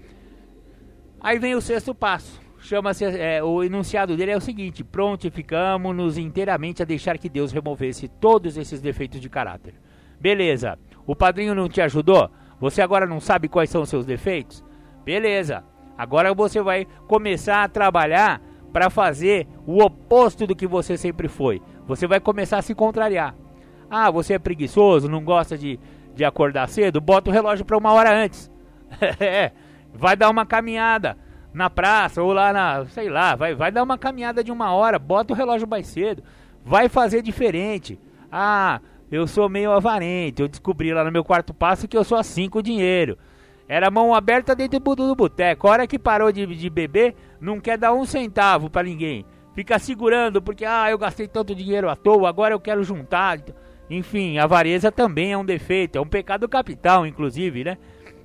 Aí 1.20 1.38
vem 1.38 1.54
o 1.54 1.60
sexto 1.60 1.94
passo. 1.94 2.40
Chama-se 2.60 3.04
é, 3.04 3.44
o 3.44 3.62
enunciado 3.62 4.16
dele 4.16 4.32
é 4.32 4.38
o 4.38 4.42
seguinte: 4.42 4.86
prontificamos-nos 4.86 6.18
inteiramente 6.18 6.82
a 6.82 6.86
deixar 6.86 7.18
que 7.18 7.28
Deus 7.28 7.52
removesse 7.52 8.08
todos 8.08 8.56
esses 8.56 8.80
defeitos 8.80 9.20
de 9.20 9.30
caráter. 9.30 9.74
Beleza. 10.18 10.80
O 11.06 11.16
padrinho 11.16 11.56
não 11.56 11.70
te 11.70 11.82
ajudou? 11.82 12.30
Você 12.60 12.82
agora 12.82 13.06
não 13.06 13.20
sabe 13.20 13.48
quais 13.48 13.70
são 13.70 13.82
os 13.82 13.90
seus 13.90 14.06
defeitos? 14.06 14.64
Beleza. 15.04 15.64
Agora 15.98 16.34
você 16.34 16.62
vai 16.62 16.86
começar 17.08 17.64
a 17.64 17.70
trabalhar 17.70 18.42
para 18.74 18.90
fazer 18.90 19.48
o 19.66 19.82
oposto 19.82 20.46
do 20.46 20.56
que 20.56 20.68
você 20.68 20.98
sempre 20.98 21.28
foi. 21.28 21.62
Você 21.88 22.08
vai 22.08 22.20
começar 22.20 22.58
a 22.58 22.62
se 22.62 22.76
contrariar. 22.76 23.36
Ah, 23.90 24.10
você 24.12 24.34
é 24.34 24.40
preguiçoso, 24.40 25.08
não 25.08 25.24
gosta 25.24 25.58
de, 25.58 25.80
de 26.14 26.26
acordar 26.26 26.68
cedo? 26.68 27.00
Bota 27.00 27.30
o 27.30 27.34
relógio 27.34 27.64
para 27.64 27.78
uma 27.78 27.94
hora 27.94 28.14
antes. 28.14 28.52
é, 29.20 29.52
vai 29.94 30.16
dar 30.16 30.30
uma 30.30 30.46
caminhada 30.46 31.18
na 31.54 31.70
praça 31.70 32.22
ou 32.22 32.34
lá 32.34 32.52
na, 32.52 32.86
sei 32.88 33.10
lá, 33.10 33.36
vai, 33.36 33.56
vai 33.56 33.72
dar 33.72 33.84
uma 33.84 33.98
caminhada 33.98 34.44
de 34.44 34.52
uma 34.52 34.74
hora, 34.74 35.00
bota 35.00 35.32
o 35.32 35.36
relógio 35.36 35.68
mais 35.68 35.88
cedo. 35.88 36.22
Vai 36.64 36.90
fazer 36.90 37.22
diferente. 37.22 37.98
Ah, 38.30 38.82
eu 39.12 39.28
sou 39.28 39.50
meio 39.50 39.72
avarento. 39.72 40.42
Eu 40.42 40.48
descobri 40.48 40.94
lá 40.94 41.04
no 41.04 41.12
meu 41.12 41.24
quarto 41.24 41.54
passo 41.54 41.88
que 41.88 41.98
eu 41.98 42.04
sou 42.04 42.18
assim 42.18 42.50
com 42.50 42.60
o 42.60 42.64
dinheiro. 42.64 43.18
Era 43.68 43.90
mão 43.90 44.14
aberta 44.14 44.56
dentro 44.56 44.80
do 44.80 45.16
boteco. 45.16 45.68
A 45.68 45.72
hora 45.72 45.88
que 45.88 45.98
parou 45.98 46.32
de, 46.32 46.46
de 46.46 46.70
beber, 46.70 47.16
não 47.40 47.60
quer 47.60 47.78
dar 47.78 47.94
um 47.94 48.06
centavo 48.06 48.70
para 48.70 48.88
ninguém. 48.88 49.26
Fica 49.54 49.80
segurando 49.80 50.42
porque, 50.42 50.66
ah, 50.66 50.90
eu 50.90 50.98
gastei 50.98 51.28
tanto 51.28 51.56
dinheiro 51.56 51.90
à 51.90 51.96
toa, 51.96 52.28
agora 52.28 52.54
eu 52.54 52.60
quero 52.60 52.84
juntar. 52.84 53.40
Enfim, 53.90 54.38
avareza 54.38 54.92
também 54.92 55.32
é 55.32 55.38
um 55.38 55.46
defeito, 55.46 55.98
é 55.98 56.02
um 56.02 56.08
pecado 56.08 56.48
capital, 56.50 57.06
inclusive, 57.06 57.64
né? 57.64 57.78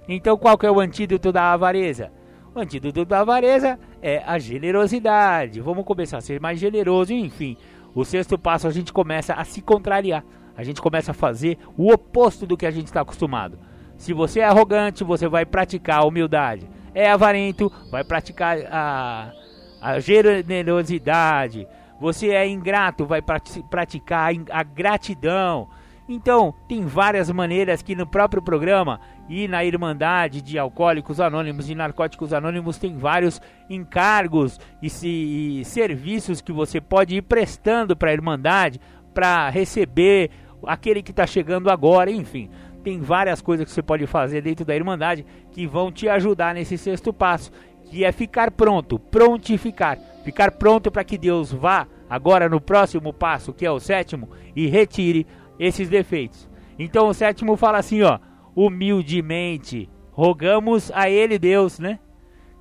Então 0.09 0.37
qual 0.37 0.59
que 0.59 0.67
é 0.67 0.71
o 0.71 0.81
antídoto 0.81 1.31
da 1.31 1.53
avareza? 1.53 2.11
O 2.55 2.59
antídoto 2.59 3.05
da 3.05 3.21
avareza 3.21 3.79
é 4.03 4.23
a 4.27 4.39
generosidade. 4.39 5.61
Vamos 5.61 5.85
começar 5.85 6.19
a 6.19 6.23
ser 6.23 6.41
mais 6.41 6.59
generoso, 6.59 7.13
enfim. 7.13 7.57
O 7.95 8.05
sexto 8.05 8.37
passo 8.37 8.67
a 8.67 8.71
gente 8.71 8.93
começa 8.93 9.35
a 9.35 9.45
se 9.45 9.63
contrariar 9.63 10.25
a 10.61 10.65
gente 10.65 10.83
começa 10.83 11.13
a 11.13 11.15
fazer 11.15 11.57
o 11.75 11.91
oposto 11.91 12.47
do 12.47 12.55
que 12.55 12.67
a 12.67 12.71
gente 12.71 12.87
está 12.87 13.01
acostumado. 13.01 13.59
Se 13.97 14.13
você 14.13 14.41
é 14.41 14.45
arrogante, 14.45 15.03
você 15.03 15.27
vai 15.27 15.47
praticar 15.47 16.01
a 16.01 16.05
humildade. 16.05 16.69
É 16.95 17.11
avarento, 17.11 17.73
vai 17.91 18.05
praticar 18.05 18.59
a, 18.71 19.33
a 19.81 19.99
generosidade. 20.01 21.67
Você 21.99 22.29
é 22.29 22.47
ingrato, 22.47 23.07
vai 23.07 23.23
praticar 23.23 24.33
a 24.51 24.63
gratidão. 24.63 25.67
Então, 26.07 26.53
tem 26.69 26.85
várias 26.85 27.31
maneiras 27.31 27.81
que 27.81 27.95
no 27.95 28.07
próprio 28.07 28.43
programa 28.43 29.01
e 29.29 29.49
na 29.49 29.65
Irmandade 29.65 30.43
de 30.43 30.59
Alcoólicos 30.59 31.21
Anônimos 31.21 31.71
e 31.71 31.75
Narcóticos 31.75 32.35
Anônimos 32.35 32.77
tem 32.77 32.99
vários 32.99 33.41
encargos 33.71 34.61
e, 34.83 34.91
se, 34.91 35.09
e 35.09 35.65
serviços 35.65 36.43
que 36.43 36.53
você 36.53 36.83
pode 36.83 37.17
ir 37.17 37.23
prestando 37.23 37.97
para 37.97 38.11
a 38.11 38.13
Irmandade 38.13 38.79
para 39.15 39.49
receber 39.51 40.31
aquele 40.65 41.03
que 41.03 41.11
está 41.11 41.27
chegando 41.27 41.71
agora, 41.71 42.11
enfim. 42.11 42.51
Tem 42.83 43.01
várias 43.01 43.43
coisas 43.43 43.67
que 43.67 43.73
você 43.73 43.83
pode 43.83 44.07
fazer 44.07 44.43
dentro 44.43 44.65
da 44.65 44.75
Irmandade 44.75 45.25
que 45.53 45.67
vão 45.67 45.93
te 45.93 46.09
ajudar 46.09 46.55
nesse 46.55 46.79
sexto 46.79 47.13
passo, 47.13 47.51
que 47.91 48.05
é 48.05 48.13
ficar 48.13 48.51
pronto, 48.51 48.99
prontificar. 48.99 49.99
Ficar 50.25 50.53
pronto 50.53 50.91
para 50.91 51.05
que 51.05 51.19
Deus 51.19 51.53
vá 51.53 51.87
agora 52.09 52.49
no 52.49 52.61
próximo 52.61 53.13
passo, 53.13 53.53
que 53.53 53.67
é 53.67 53.71
o 53.71 53.81
sétimo, 53.81 54.31
e 54.55 54.67
retire 54.67 55.27
esses 55.59 55.89
defeitos. 55.89 56.49
Então 56.79 57.09
o 57.09 57.15
sétimo 57.15 57.57
fala 57.57 57.79
assim, 57.79 58.03
ó, 58.03 58.19
humildemente 58.55 59.89
rogamos 60.11 60.91
a 60.95 61.09
ele 61.09 61.39
Deus, 61.39 61.79
né? 61.79 61.99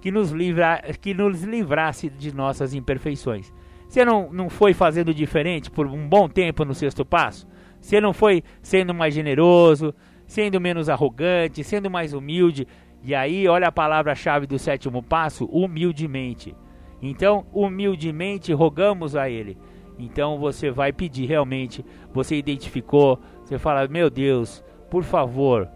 Que 0.01 0.11
nos, 0.11 0.31
livra, 0.31 0.81
que 1.01 1.13
nos 1.13 1.43
livrasse 1.43 2.09
de 2.09 2.33
nossas 2.33 2.73
imperfeições. 2.73 3.51
Você 3.87 4.05
não, 4.05 4.31
não 4.31 4.49
foi 4.49 4.73
fazendo 4.73 5.13
diferente 5.13 5.71
por 5.71 5.87
um 5.87 6.07
bom 6.07 6.29
tempo 6.29 6.63
no 6.63 6.75
sexto 6.75 7.03
passo? 7.03 7.47
Você 7.79 7.99
não 8.01 8.13
foi 8.13 8.43
sendo 8.61 8.93
mais 8.93 9.13
generoso, 9.13 9.93
sendo 10.25 10.59
menos 10.59 10.89
arrogante, 10.89 11.63
sendo 11.63 11.89
mais 11.89 12.13
humilde. 12.13 12.67
E 13.03 13.15
aí, 13.15 13.47
olha 13.47 13.67
a 13.67 13.71
palavra-chave 13.71 14.45
do 14.45 14.59
sétimo 14.59 15.01
passo: 15.01 15.45
humildemente. 15.45 16.55
Então, 17.01 17.45
humildemente 17.53 18.51
rogamos 18.53 19.15
a 19.15 19.29
Ele. 19.29 19.57
Então 19.99 20.39
você 20.39 20.71
vai 20.71 20.93
pedir 20.93 21.25
realmente, 21.25 21.85
você 22.13 22.37
identificou, 22.37 23.19
você 23.43 23.57
fala: 23.57 23.87
Meu 23.87 24.09
Deus, 24.09 24.63
por 24.89 25.03
favor, 25.03 25.69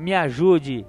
me 0.00 0.14
ajude, 0.14 0.86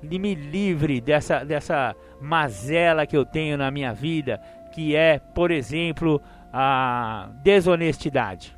me 0.00 0.34
livre 0.34 1.00
dessa, 1.00 1.44
dessa 1.44 1.96
mazela 2.20 3.06
que 3.06 3.16
eu 3.16 3.26
tenho 3.26 3.58
na 3.58 3.72
minha 3.72 3.92
vida, 3.92 4.40
que 4.72 4.94
é, 4.94 5.18
por 5.18 5.50
exemplo, 5.50 6.22
a 6.52 7.30
desonestidade. 7.42 8.56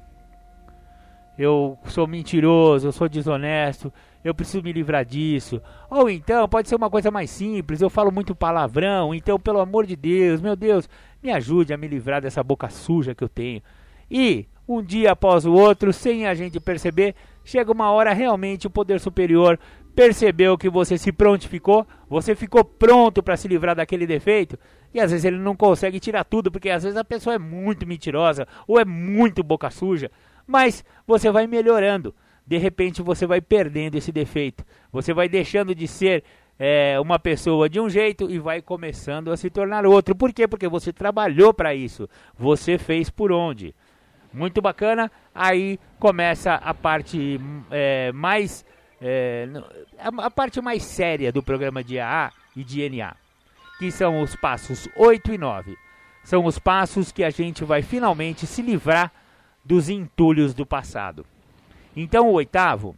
Eu 1.39 1.79
sou 1.87 2.07
mentiroso, 2.07 2.87
eu 2.87 2.93
sou 2.93 3.09
desonesto, 3.09 3.93
eu 4.23 4.35
preciso 4.35 4.63
me 4.63 4.73
livrar 4.73 5.05
disso. 5.05 5.61
Ou 5.91 6.09
então, 6.09 6.49
pode 6.49 6.69
ser 6.69 6.77
uma 6.77 6.89
coisa 6.89 7.11
mais 7.11 7.31
simples, 7.31 7.81
eu 7.81 7.91
falo 7.91 8.13
muito 8.13 8.35
palavrão, 8.35 9.15
então, 9.15 9.39
pelo 9.39 9.61
amor 9.61 9.87
de 9.87 9.97
Deus, 9.97 10.41
meu 10.41 10.55
Deus, 10.55 10.89
me 11.23 11.33
ajude 11.33 11.73
a 11.73 11.77
me 11.77 11.89
livrar 11.89 12.23
dessa 12.23 12.43
boca 12.43 12.69
suja 12.69 13.15
que 13.15 13.25
eu 13.25 13.29
tenho. 13.29 13.63
E, 14.11 14.47
um 14.69 14.83
dia 14.83 15.13
após 15.13 15.45
o 15.45 15.53
outro, 15.53 15.93
sem 15.93 16.27
a 16.27 16.35
gente 16.35 16.61
perceber, 16.61 17.15
chega 17.45 17.73
uma 17.73 17.91
hora 17.91 18.13
realmente 18.13 18.67
o 18.67 18.71
poder 18.71 19.01
superior 19.01 19.59
percebeu 19.95 20.59
que 20.59 20.69
você 20.69 20.99
se 20.99 21.13
prontificou, 21.13 21.87
você 22.09 22.35
ficou 22.35 22.65
pronto 22.65 23.23
para 23.23 23.37
se 23.37 23.47
livrar 23.47 23.77
daquele 23.77 24.07
defeito, 24.07 24.59
e 24.93 25.01
às 25.01 25.11
vezes 25.11 25.25
ele 25.25 25.39
não 25.39 25.57
consegue 25.57 26.01
tirar 26.01 26.25
tudo, 26.25 26.51
porque 26.51 26.71
às 26.71 26.83
vezes 26.83 26.99
a 26.99 27.05
pessoa 27.05 27.35
é 27.35 27.39
muito 27.39 27.87
mentirosa 27.87 28.47
ou 28.67 28.79
é 28.79 28.85
muito 28.85 29.43
boca 29.43 29.71
suja, 29.71 30.11
mas 30.47 30.85
você 31.07 31.31
vai 31.31 31.47
melhorando. 31.47 32.15
De 32.47 32.59
repente 32.59 33.03
você 33.03 33.27
vai 33.27 33.41
perdendo 33.41 33.97
esse 33.97 34.13
defeito, 34.13 34.65
você 34.93 35.15
vai 35.15 35.29
deixando 35.29 35.75
de 35.75 35.89
ser 35.89 36.23
é, 36.59 36.99
uma 37.01 37.19
pessoa 37.19 37.69
de 37.69 37.81
um 37.81 37.89
jeito 37.89 38.31
e 38.31 38.39
vai 38.39 38.61
começando 38.61 39.33
a 39.33 39.37
se 39.37 39.49
tornar 39.51 39.87
outro. 39.87 40.15
Por 40.15 40.33
quê? 40.33 40.47
Porque 40.47 40.69
você 40.69 40.93
trabalhou 40.93 41.55
para 41.55 41.75
isso, 41.75 42.09
você 42.39 42.79
fez 42.79 43.11
por 43.11 43.33
onde. 43.33 43.75
Muito 44.33 44.61
bacana. 44.61 45.11
Aí 45.35 45.79
começa 45.99 46.55
a 46.55 46.75
parte 46.75 47.41
é, 47.71 48.13
mais 48.13 48.65
é, 49.01 49.49
a, 49.99 50.31
parte 50.31 50.61
mais 50.61 50.83
séria 50.83 51.33
do 51.33 51.43
programa 51.43 51.83
de 51.83 51.99
AA 51.99 52.33
e 52.57 52.65
de 52.65 52.89
NA, 52.89 53.15
que 53.79 53.91
são 53.91 54.21
os 54.21 54.35
passos 54.37 54.89
8 54.97 55.35
e 55.35 55.39
9. 55.39 55.77
São 56.25 56.45
os 56.47 56.59
passos 56.59 57.13
que 57.13 57.23
a 57.23 57.31
gente 57.31 57.65
vai 57.65 57.83
finalmente 57.83 58.47
se 58.47 58.63
livrar 58.63 59.13
dos 59.65 59.89
entulhos 59.89 60.55
do 60.55 60.67
passado. 60.67 61.25
Então, 61.97 62.29
o 62.29 62.33
oitavo, 62.33 62.95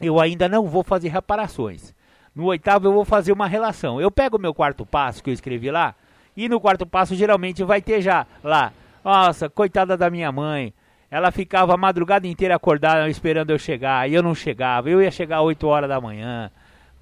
eu 0.00 0.20
ainda 0.20 0.48
não 0.48 0.66
vou 0.66 0.82
fazer 0.82 1.08
reparações. 1.08 1.94
No 2.34 2.44
oitavo, 2.46 2.86
eu 2.86 2.92
vou 2.92 3.04
fazer 3.04 3.32
uma 3.32 3.46
relação. 3.46 4.00
Eu 4.00 4.10
pego 4.10 4.36
o 4.36 4.40
meu 4.40 4.52
quarto 4.52 4.84
passo 4.84 5.22
que 5.22 5.30
eu 5.30 5.34
escrevi 5.34 5.70
lá, 5.70 5.94
e 6.36 6.48
no 6.48 6.60
quarto 6.60 6.84
passo, 6.84 7.14
geralmente, 7.14 7.64
vai 7.64 7.80
ter 7.80 8.02
já 8.02 8.26
lá. 8.44 8.72
Nossa, 9.02 9.48
coitada 9.48 9.96
da 9.96 10.10
minha 10.10 10.30
mãe 10.30 10.74
ela 11.10 11.30
ficava 11.30 11.74
a 11.74 11.76
madrugada 11.76 12.26
inteira 12.26 12.56
acordada 12.56 13.08
esperando 13.08 13.50
eu 13.50 13.58
chegar, 13.58 14.08
e 14.08 14.14
eu 14.14 14.22
não 14.22 14.34
chegava. 14.34 14.90
Eu 14.90 15.00
ia 15.00 15.10
chegar 15.10 15.38
às 15.38 15.44
8 15.44 15.66
horas 15.66 15.88
da 15.88 16.00
manhã, 16.00 16.50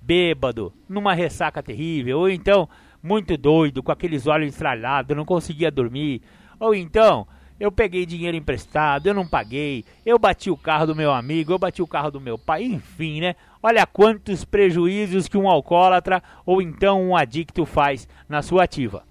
bêbado, 0.00 0.72
numa 0.88 1.14
ressaca 1.14 1.62
terrível, 1.62 2.20
ou 2.20 2.28
então 2.28 2.68
muito 3.02 3.36
doido, 3.36 3.82
com 3.82 3.92
aqueles 3.92 4.26
olhos 4.26 4.48
estralhados, 4.48 5.16
não 5.16 5.24
conseguia 5.24 5.70
dormir. 5.70 6.22
Ou 6.60 6.74
então, 6.74 7.26
eu 7.58 7.70
peguei 7.70 8.04
dinheiro 8.04 8.36
emprestado, 8.36 9.06
eu 9.06 9.14
não 9.14 9.26
paguei, 9.26 9.84
eu 10.04 10.18
bati 10.18 10.50
o 10.50 10.56
carro 10.56 10.86
do 10.86 10.94
meu 10.94 11.12
amigo, 11.12 11.52
eu 11.52 11.58
bati 11.58 11.82
o 11.82 11.86
carro 11.86 12.10
do 12.10 12.20
meu 12.20 12.38
pai, 12.38 12.64
enfim, 12.64 13.20
né? 13.20 13.36
Olha 13.62 13.86
quantos 13.86 14.44
prejuízos 14.44 15.28
que 15.28 15.38
um 15.38 15.48
alcoólatra 15.48 16.22
ou 16.44 16.60
então 16.60 17.02
um 17.02 17.16
adicto 17.16 17.64
faz 17.64 18.08
na 18.28 18.42
sua 18.42 18.64
ativa 18.64 19.04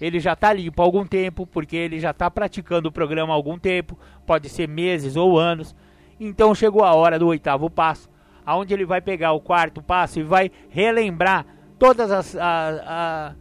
ele 0.00 0.20
já 0.20 0.32
está 0.32 0.52
limpo 0.52 0.82
há 0.82 0.84
algum 0.84 1.06
tempo, 1.06 1.46
porque 1.46 1.76
ele 1.76 1.98
já 1.98 2.10
está 2.10 2.30
praticando 2.30 2.88
o 2.88 2.92
programa 2.92 3.32
há 3.32 3.36
algum 3.36 3.58
tempo, 3.58 3.98
pode 4.26 4.48
ser 4.48 4.68
meses 4.68 5.16
ou 5.16 5.38
anos. 5.38 5.74
Então 6.18 6.54
chegou 6.54 6.84
a 6.84 6.94
hora 6.94 7.18
do 7.18 7.26
oitavo 7.26 7.70
passo, 7.70 8.10
aonde 8.44 8.74
ele 8.74 8.84
vai 8.84 9.00
pegar 9.00 9.32
o 9.32 9.40
quarto 9.40 9.82
passo 9.82 10.20
e 10.20 10.22
vai 10.22 10.50
relembrar 10.68 11.46
todas 11.78 12.10
as, 12.10 12.36
a, 12.36 13.34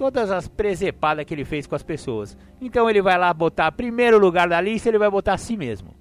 todas 0.00 0.30
as 0.30 0.48
presepadas 0.48 1.26
que 1.26 1.34
ele 1.34 1.44
fez 1.44 1.66
com 1.66 1.74
as 1.74 1.82
pessoas. 1.82 2.34
Então 2.58 2.88
ele 2.88 3.02
vai 3.02 3.18
lá 3.18 3.34
botar 3.34 3.70
primeiro 3.70 4.18
lugar 4.18 4.48
da 4.48 4.58
lista, 4.58 4.88
ele 4.88 4.96
vai 4.96 5.10
botar 5.10 5.34
a 5.34 5.36
si 5.36 5.58
mesmo. 5.58 5.94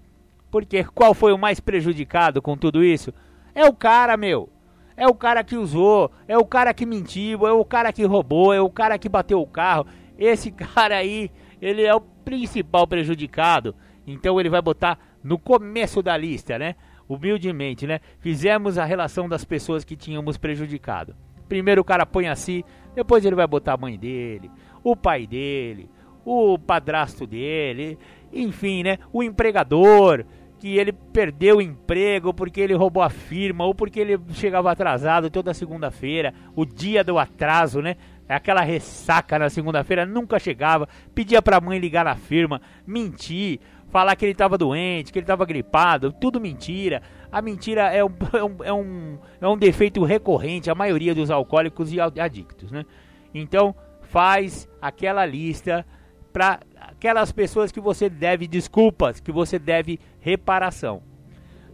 Porque 0.50 0.86
qual 0.86 1.14
foi 1.14 1.34
o 1.34 1.38
mais 1.38 1.60
prejudicado 1.60 2.42
com 2.42 2.56
tudo 2.56 2.82
isso? 2.82 3.14
É 3.54 3.66
o 3.66 3.74
cara, 3.74 4.16
meu. 4.16 4.48
É 4.96 5.06
o 5.06 5.14
cara 5.14 5.44
que 5.44 5.58
usou, 5.58 6.10
é 6.30 6.38
o 6.38 6.46
cara 6.46 6.74
que 6.74 6.86
mentiu, 6.86 7.46
é 7.46 7.52
o 7.52 7.66
cara 7.66 7.92
que 7.92 8.06
roubou, 8.06 8.54
é 8.54 8.62
o 8.62 8.70
cara 8.70 8.98
que 8.98 9.10
bateu 9.10 9.42
o 9.42 9.46
carro. 9.46 9.86
Esse 10.18 10.50
cara 10.56 10.96
aí, 10.96 11.30
ele 11.62 11.84
é 11.84 11.94
o 11.94 12.00
principal 12.00 12.88
prejudicado. 12.88 13.76
Então 14.08 14.40
ele 14.40 14.48
vai 14.48 14.62
botar 14.62 14.98
no 15.22 15.38
começo 15.38 16.02
da 16.02 16.16
lista, 16.16 16.58
né? 16.58 16.76
Humildemente, 17.06 17.86
né? 17.86 18.00
Fizemos 18.22 18.78
a 18.78 18.86
relação 18.86 19.28
das 19.28 19.44
pessoas 19.44 19.84
que 19.84 19.98
tínhamos 19.98 20.38
prejudicado. 20.38 21.18
Primeiro 21.50 21.82
o 21.82 21.86
cara 21.86 22.06
põe 22.06 22.28
assim, 22.28 22.64
depois 23.00 23.24
ele 23.24 23.36
vai 23.36 23.48
botar 23.48 23.76
a 23.76 23.78
mãe 23.78 23.98
dele, 23.98 24.52
o 24.84 24.94
pai 24.94 25.26
dele, 25.26 25.90
o 26.26 26.60
padrasto 26.60 27.26
dele, 27.26 27.98
enfim, 28.34 28.84
né? 28.84 28.98
O 29.14 29.24
empregador, 29.24 30.26
que 30.60 30.78
ele 30.78 30.92
perdeu 30.92 31.58
o 31.58 31.62
emprego 31.62 32.34
porque 32.34 32.60
ele 32.60 32.74
roubou 32.74 33.02
a 33.02 33.10
firma 33.10 33.64
ou 33.64 33.74
porque 33.74 34.02
ele 34.02 34.20
chegava 34.34 34.70
atrasado 34.70 35.30
toda 35.30 35.54
segunda-feira, 35.54 36.34
o 36.54 36.66
dia 36.66 37.02
do 37.06 37.18
atraso, 37.18 37.82
né? 37.82 37.96
Aquela 38.28 38.62
ressaca 38.62 39.40
na 39.40 39.50
segunda-feira 39.50 40.06
nunca 40.06 40.38
chegava, 40.38 40.90
pedia 41.16 41.42
pra 41.42 41.62
mãe 41.62 41.80
ligar 41.80 42.04
na 42.04 42.16
firma, 42.16 42.62
mentir, 42.86 43.62
falar 43.90 44.16
que 44.16 44.26
ele 44.26 44.32
estava 44.32 44.58
doente, 44.58 45.12
que 45.12 45.20
ele 45.20 45.24
estava 45.24 45.46
gripado, 45.46 46.12
tudo 46.12 46.40
mentira. 46.40 47.02
A 47.32 47.42
mentira 47.42 47.94
é 47.94 48.04
um, 48.04 48.10
é, 48.34 48.44
um, 48.44 48.64
é, 48.64 48.74
um, 48.74 49.18
é 49.42 49.48
um 49.48 49.58
defeito 49.58 50.04
recorrente, 50.04 50.70
a 50.70 50.76
maioria 50.76 51.14
dos 51.14 51.30
alcoólicos 51.30 51.92
e 51.94 52.00
adictos, 52.00 52.72
né? 52.72 52.86
Então, 53.34 53.76
faz 54.02 54.68
aquela 54.82 55.26
lista 55.26 55.86
para 56.34 56.60
aquelas 56.76 57.32
pessoas 57.32 57.72
que 57.72 57.80
você 57.80 58.10
deve 58.10 58.48
desculpas, 58.48 59.20
que 59.20 59.32
você 59.32 59.60
deve 59.60 60.00
reparação. 60.20 61.02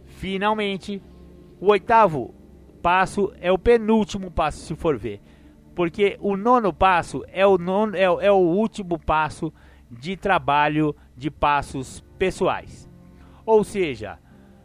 Finalmente, 0.04 1.02
o 1.60 1.70
oitavo 1.70 2.34
passo 2.82 3.32
é 3.40 3.50
o 3.50 3.58
penúltimo 3.58 4.30
passo, 4.30 4.58
se 4.58 4.74
for 4.74 4.96
ver. 4.96 5.20
Porque 5.74 6.16
o 6.20 6.36
nono 6.36 6.72
passo 6.72 7.24
é 7.28 7.46
o, 7.46 7.58
nono, 7.58 7.96
é, 7.96 8.04
é 8.04 8.32
o 8.32 8.36
último 8.36 8.98
passo 8.98 9.52
de 9.90 10.16
trabalho 10.16 10.94
de 11.16 11.30
passos 11.30 12.02
pessoais. 12.16 12.90
Ou 13.44 13.62
seja, 13.62 14.18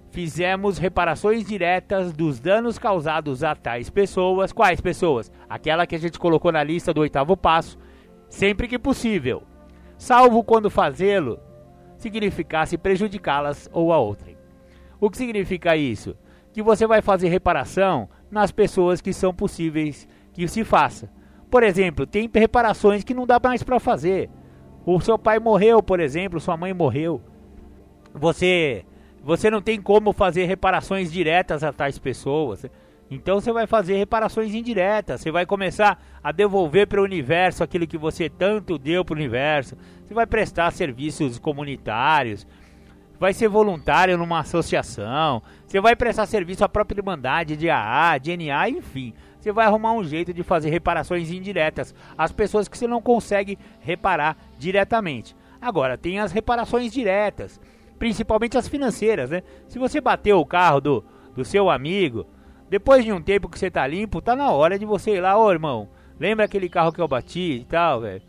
fizemos 0.10 0.78
reparações 0.78 1.46
diretas 1.46 2.12
dos 2.12 2.40
danos 2.40 2.80
causados 2.80 3.44
a 3.44 3.56
tais 3.56 3.90
pessoas. 3.90 4.52
Quais 4.52 4.82
pessoas? 4.82 5.32
Aquela 5.50 5.86
que 5.86 5.96
a 5.96 6.00
gente 6.00 6.18
colocou 6.18 6.52
na 6.52 6.64
lista 6.64 6.94
do 6.94 7.02
oitavo 7.02 7.38
passo, 7.38 7.78
sempre 8.28 8.68
que 8.68 8.80
possível 8.80 9.44
salvo 10.02 10.44
quando 10.44 10.68
fazê-lo 10.68 11.40
significasse 11.96 12.76
prejudicá-las 12.76 13.70
ou 13.72 13.94
a 13.94 14.00
outrem. 14.00 14.36
O 15.00 15.12
que 15.12 15.18
significa 15.18 15.78
isso? 15.78 16.18
Que 16.52 16.64
você 16.64 16.88
vai 16.88 17.04
fazer 17.04 17.30
reparação 17.30 18.10
nas 18.32 18.52
pessoas 18.52 19.00
que 19.00 19.14
são 19.14 19.32
possíveis 19.32 20.08
que 20.34 20.48
se 20.48 20.64
faça. 20.64 21.08
Por 21.52 21.62
exemplo, 21.62 22.08
tem 22.08 22.28
reparações 22.34 23.04
que 23.04 23.14
não 23.14 23.28
dá 23.28 23.40
mais 23.42 23.62
para 23.62 23.80
fazer. 23.80 24.28
O 24.84 25.00
seu 25.00 25.20
pai 25.20 25.38
morreu, 25.38 25.84
por 25.84 26.00
exemplo, 26.00 26.40
sua 26.40 26.58
mãe 26.58 26.74
morreu. 26.74 27.22
Você 28.14 28.86
você 29.24 29.52
não 29.52 29.62
tem 29.62 29.80
como 29.80 30.14
fazer 30.14 30.46
reparações 30.46 31.12
diretas 31.12 31.64
a 31.64 31.72
tais 31.72 32.00
pessoas. 32.00 32.66
Então 33.10 33.40
você 33.40 33.52
vai 33.52 33.68
fazer 33.68 33.98
reparações 33.98 34.54
indiretas, 34.54 35.22
você 35.22 35.32
vai 35.32 35.46
começar 35.46 36.02
a 36.24 36.32
devolver 36.32 36.88
para 36.88 37.02
o 37.02 37.04
universo 37.04 37.64
aquilo 37.64 37.86
que 37.86 37.98
você 37.98 38.30
tanto 38.30 38.78
deu 38.78 39.04
para 39.04 39.14
o 39.14 39.18
universo. 39.18 39.76
Você 40.04 40.14
vai 40.14 40.26
prestar 40.26 40.72
serviços 40.72 41.38
comunitários, 41.38 42.48
vai 43.20 43.34
ser 43.34 43.50
voluntário 43.50 44.18
numa 44.18 44.40
associação, 44.40 45.44
você 45.68 45.82
vai 45.82 45.96
prestar 45.96 46.26
serviço 46.26 46.64
à 46.64 46.70
própria 46.70 47.00
Irmandade 47.00 47.58
de 47.58 47.70
AA, 47.70 48.18
de 48.18 48.36
NA, 48.36 48.70
enfim. 48.70 49.14
Você 49.40 49.52
vai 49.52 49.66
arrumar 49.66 49.92
um 49.94 50.04
jeito 50.04 50.34
de 50.34 50.42
fazer 50.42 50.70
reparações 50.70 51.30
indiretas 51.32 51.94
às 52.18 52.32
pessoas 52.32 52.68
que 52.68 52.78
você 52.78 52.88
não 52.88 53.02
consegue 53.02 53.60
reparar 53.82 54.38
diretamente. 54.58 55.36
Agora, 55.60 55.98
tem 55.98 56.20
as 56.20 56.32
reparações 56.32 56.92
diretas, 56.94 57.60
principalmente 58.02 58.58
as 58.58 58.68
financeiras, 58.68 59.30
né? 59.30 59.44
Se 59.68 59.78
você 59.78 60.02
bateu 60.02 60.40
o 60.40 60.46
carro 60.46 60.82
do, 60.82 61.06
do 61.36 61.46
seu 61.46 61.70
amigo, 61.70 62.26
depois 62.68 63.06
de 63.06 63.14
um 63.14 63.22
tempo 63.22 63.48
que 63.48 63.60
você 63.60 63.70
tá 63.70 63.86
limpo, 63.86 64.24
tá 64.24 64.36
na 64.36 64.50
hora 64.50 64.80
de 64.80 64.88
você 64.88 65.18
ir 65.18 65.22
lá, 65.22 65.38
ô 65.38 65.52
irmão. 65.52 65.88
Lembra 66.20 66.46
aquele 66.46 66.68
carro 66.68 66.92
que 66.92 67.00
eu 67.00 67.08
bati 67.08 67.60
e 67.62 67.66
tal, 67.66 68.02
velho? 68.02 68.24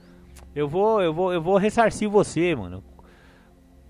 Eu 0.55 0.69
vou, 0.69 1.01
eu 1.01 1.15
vou, 1.15 1.33
eu 1.33 1.41
vou 1.41 1.57
ressarcir 1.57 2.07
você, 2.07 2.55
mano. 2.55 2.85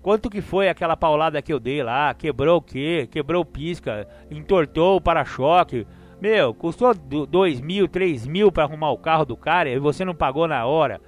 Quanto 0.01 0.29
que 0.29 0.39
foi 0.39 0.69
aquela 0.69 0.95
paulada 0.95 1.41
que 1.41 1.51
eu 1.51 1.59
dei 1.59 1.83
lá? 1.83 2.13
Quebrou 2.13 2.59
o 2.59 2.61
quê? 2.61 3.05
Quebrou 3.11 3.41
o 3.41 3.45
pisca, 3.45 4.07
entortou 4.31 4.95
o 4.95 5.01
para-choque. 5.01 5.85
Meu, 6.21 6.53
custou 6.53 6.93
dois 6.93 7.59
mil, 7.59 7.89
três 7.89 8.25
mil 8.25 8.53
para 8.53 8.63
arrumar 8.63 8.91
o 8.91 8.97
carro 8.97 9.25
do 9.25 9.35
cara 9.35 9.69
e 9.69 9.79
você 9.79 10.05
não 10.05 10.15
pagou 10.15 10.47
na 10.47 10.65
hora. 10.65 11.01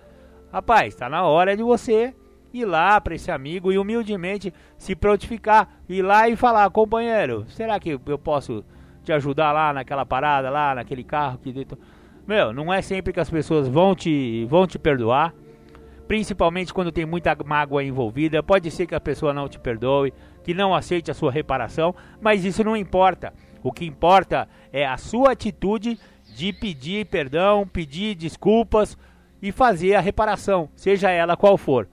Rapaz, 0.52 0.96
tá 0.96 1.08
na 1.08 1.24
hora 1.24 1.56
de 1.56 1.64
você 1.64 2.14
ir 2.60 2.66
lá 2.66 3.00
para 3.02 3.16
esse 3.16 3.32
amigo 3.32 3.72
e 3.72 3.78
humildemente 3.78 4.54
se 4.78 4.96
prontificar, 4.96 5.70
ir 5.88 6.02
lá 6.02 6.30
e 6.30 6.36
falar, 6.36 6.70
companheiro, 6.70 7.46
será 7.50 7.80
que 7.80 8.00
eu 8.06 8.20
posso 8.20 8.64
te 9.04 9.12
ajudar 9.12 9.52
lá 9.52 9.74
naquela 9.74 10.06
parada, 10.06 10.50
lá 10.50 10.76
naquele 10.76 11.04
carro 11.04 11.38
que 11.38 11.52
dentro... 11.52 11.78
Meu, 12.26 12.52
não 12.52 12.74
é 12.74 12.82
sempre 12.82 13.14
que 13.14 13.20
as 13.20 13.30
pessoas 13.30 13.68
vão 13.68 13.94
te, 13.94 14.46
vão 14.46 14.66
te 14.66 14.80
perdoar 14.80 15.34
principalmente 16.08 16.74
quando 16.74 16.92
tem 16.92 17.06
muita 17.06 17.36
mágoa 17.44 17.84
envolvida. 17.84 18.44
Pode 18.44 18.70
ser 18.72 18.86
que 18.86 18.96
a 18.96 19.00
pessoa 19.00 19.34
não 19.34 19.48
te 19.48 19.60
perdoe, 19.60 20.14
que 20.44 20.54
não 20.54 20.74
aceite 20.74 21.12
a 21.12 21.14
sua 21.14 21.32
reparação, 21.32 21.96
mas 22.22 22.46
isso 22.46 22.64
não 22.64 22.78
importa. 22.78 23.34
O 23.64 23.72
que 23.72 23.86
importa 23.86 24.48
é 24.72 24.86
a 24.86 24.98
sua 24.98 25.32
atitude 25.32 26.00
de 26.36 26.54
pedir 26.54 27.06
perdão, 27.06 27.68
pedir 27.68 28.16
desculpas 28.16 28.98
e 29.42 29.52
fazer 29.52 29.96
a 29.96 30.02
reparação, 30.02 30.70
seja 30.76 31.10
ela 31.10 31.38
qual 31.38 31.58
for. 31.58 31.88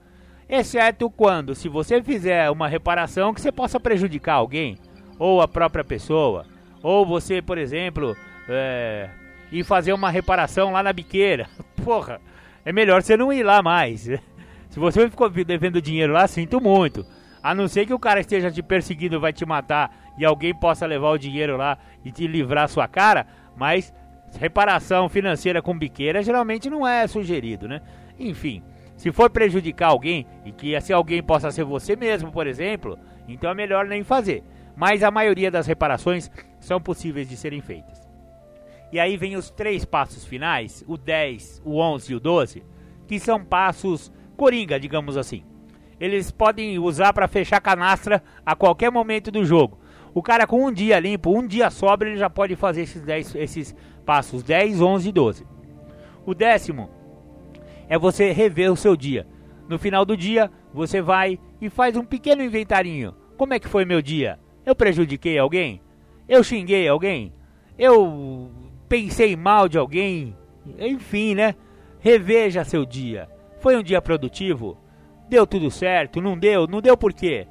Exceto 0.47 1.09
quando, 1.09 1.55
se 1.55 1.69
você 1.69 2.01
fizer 2.01 2.49
uma 2.49 2.67
reparação 2.67 3.33
que 3.33 3.41
você 3.41 3.51
possa 3.51 3.79
prejudicar 3.79 4.35
alguém, 4.35 4.77
ou 5.17 5.41
a 5.41 5.47
própria 5.47 5.83
pessoa, 5.83 6.45
ou 6.81 7.05
você, 7.05 7.41
por 7.41 7.57
exemplo, 7.57 8.15
é, 8.49 9.09
ir 9.51 9.63
fazer 9.63 9.93
uma 9.93 10.09
reparação 10.09 10.71
lá 10.71 10.83
na 10.83 10.91
biqueira. 10.91 11.47
Porra, 11.83 12.19
é 12.65 12.71
melhor 12.71 13.01
você 13.01 13.15
não 13.15 13.31
ir 13.31 13.43
lá 13.43 13.61
mais. 13.61 14.03
Se 14.69 14.79
você 14.79 15.09
ficou 15.09 15.29
devendo 15.29 15.81
dinheiro 15.81 16.13
lá, 16.13 16.27
sinto 16.27 16.59
muito. 16.59 17.05
A 17.41 17.53
não 17.53 17.67
ser 17.67 17.85
que 17.85 17.93
o 17.93 17.99
cara 17.99 18.21
esteja 18.21 18.49
te 18.49 18.63
perseguindo, 18.63 19.19
vai 19.19 19.31
te 19.31 19.45
matar 19.45 19.95
e 20.17 20.25
alguém 20.25 20.53
possa 20.53 20.85
levar 20.85 21.09
o 21.09 21.17
dinheiro 21.17 21.57
lá 21.57 21.77
e 22.03 22.11
te 22.11 22.25
livrar 22.25 22.69
sua 22.69 22.87
cara, 22.87 23.27
mas 23.55 23.93
reparação 24.39 25.09
financeira 25.09 25.61
com 25.61 25.77
biqueira 25.77 26.23
geralmente 26.23 26.69
não 26.69 26.87
é 26.87 27.05
sugerido, 27.05 27.67
né? 27.67 27.81
Enfim, 28.17 28.63
se 29.03 29.11
for 29.11 29.29
prejudicar 29.29 29.89
alguém 29.89 30.25
e 30.45 30.51
que 30.53 30.71
esse 30.71 30.93
alguém 30.93 31.21
possa 31.21 31.51
ser 31.51 31.65
você 31.65 31.93
mesmo, 31.93 32.31
por 32.31 32.47
exemplo, 32.47 32.97
então 33.27 33.51
é 33.51 33.53
melhor 33.53 33.85
nem 33.85 34.01
fazer. 34.01 34.45
Mas 34.77 35.03
a 35.03 35.11
maioria 35.11 35.51
das 35.51 35.67
reparações 35.67 36.31
são 36.61 36.79
possíveis 36.79 37.27
de 37.27 37.35
serem 37.35 37.59
feitas. 37.59 38.01
E 38.93 39.01
aí 39.01 39.17
vem 39.17 39.35
os 39.35 39.49
três 39.49 39.83
passos 39.83 40.23
finais, 40.23 40.85
o 40.87 40.97
10, 40.97 41.63
o 41.65 41.81
11 41.81 42.13
e 42.13 42.15
o 42.15 42.19
12, 42.21 42.63
que 43.05 43.19
são 43.19 43.43
passos 43.43 44.09
coringa, 44.37 44.79
digamos 44.79 45.17
assim. 45.17 45.43
Eles 45.99 46.31
podem 46.31 46.79
usar 46.79 47.11
para 47.11 47.27
fechar 47.27 47.59
canastra 47.59 48.23
a 48.45 48.55
qualquer 48.55 48.89
momento 48.89 49.29
do 49.29 49.43
jogo. 49.43 49.81
O 50.13 50.23
cara 50.23 50.47
com 50.47 50.65
um 50.65 50.71
dia 50.71 50.97
limpo, 50.97 51.37
um 51.37 51.45
dia 51.45 51.69
sobra, 51.69 52.07
ele 52.07 52.17
já 52.17 52.29
pode 52.29 52.55
fazer 52.55 52.83
esses, 52.83 53.01
10, 53.01 53.35
esses 53.35 53.75
passos 54.05 54.43
10, 54.43 54.79
11 54.79 55.09
e 55.09 55.11
12. 55.11 55.47
O 56.25 56.33
décimo 56.33 57.02
é 57.87 57.97
você 57.97 58.31
rever 58.31 58.71
o 58.71 58.77
seu 58.77 58.95
dia. 58.95 59.27
No 59.67 59.79
final 59.79 60.05
do 60.05 60.17
dia, 60.17 60.51
você 60.73 61.01
vai 61.01 61.39
e 61.61 61.69
faz 61.69 61.95
um 61.95 62.03
pequeno 62.03 62.43
inventarinho. 62.43 63.15
Como 63.37 63.53
é 63.53 63.59
que 63.59 63.67
foi 63.67 63.85
meu 63.85 64.01
dia? 64.01 64.39
Eu 64.65 64.75
prejudiquei 64.75 65.37
alguém? 65.37 65.81
Eu 66.27 66.43
xinguei 66.43 66.87
alguém? 66.87 67.33
Eu 67.77 68.51
pensei 68.87 69.35
mal 69.35 69.67
de 69.67 69.77
alguém, 69.77 70.35
enfim, 70.77 71.35
né? 71.35 71.55
Reveja 71.99 72.63
seu 72.63 72.85
dia. 72.85 73.29
Foi 73.59 73.75
um 73.75 73.83
dia 73.83 74.01
produtivo? 74.01 74.77
Deu 75.29 75.47
tudo 75.47 75.71
certo? 75.71 76.21
Não 76.21 76.37
deu? 76.37 76.67
Não 76.67 76.81
deu 76.81 76.97
por 76.97 77.13
quê? 77.13 77.47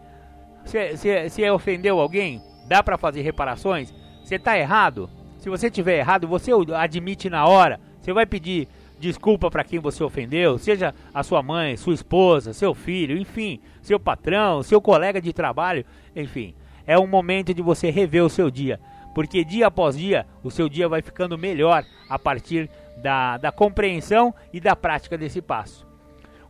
Se, 0.64 1.50
ofendeu 1.50 1.98
alguém, 1.98 2.40
dá 2.68 2.82
para 2.82 2.98
fazer 2.98 3.22
reparações? 3.22 3.92
Você 4.22 4.38
tá 4.38 4.56
errado? 4.56 5.10
Se 5.38 5.48
você 5.48 5.70
tiver 5.70 5.98
errado, 5.98 6.28
você 6.28 6.52
admite 6.76 7.28
na 7.28 7.46
hora. 7.46 7.80
Você 8.00 8.12
vai 8.12 8.26
pedir 8.26 8.68
desculpa 9.02 9.50
para 9.50 9.64
quem 9.64 9.80
você 9.80 10.02
ofendeu, 10.02 10.56
seja 10.58 10.94
a 11.12 11.22
sua 11.22 11.42
mãe, 11.42 11.76
sua 11.76 11.92
esposa, 11.92 12.52
seu 12.52 12.72
filho, 12.72 13.18
enfim, 13.18 13.60
seu 13.82 13.98
patrão, 13.98 14.62
seu 14.62 14.80
colega 14.80 15.20
de 15.20 15.32
trabalho, 15.32 15.84
enfim. 16.14 16.54
É 16.86 16.98
um 16.98 17.06
momento 17.06 17.52
de 17.52 17.60
você 17.60 17.90
rever 17.90 18.24
o 18.24 18.30
seu 18.30 18.50
dia 18.50 18.78
porque 19.14 19.44
dia 19.44 19.66
após 19.66 19.96
dia 19.96 20.26
o 20.42 20.50
seu 20.50 20.68
dia 20.68 20.88
vai 20.88 21.02
ficando 21.02 21.36
melhor 21.36 21.84
a 22.08 22.18
partir 22.18 22.70
da, 23.02 23.36
da 23.36 23.52
compreensão 23.52 24.34
e 24.52 24.60
da 24.60 24.74
prática 24.74 25.18
desse 25.18 25.42
passo. 25.42 25.91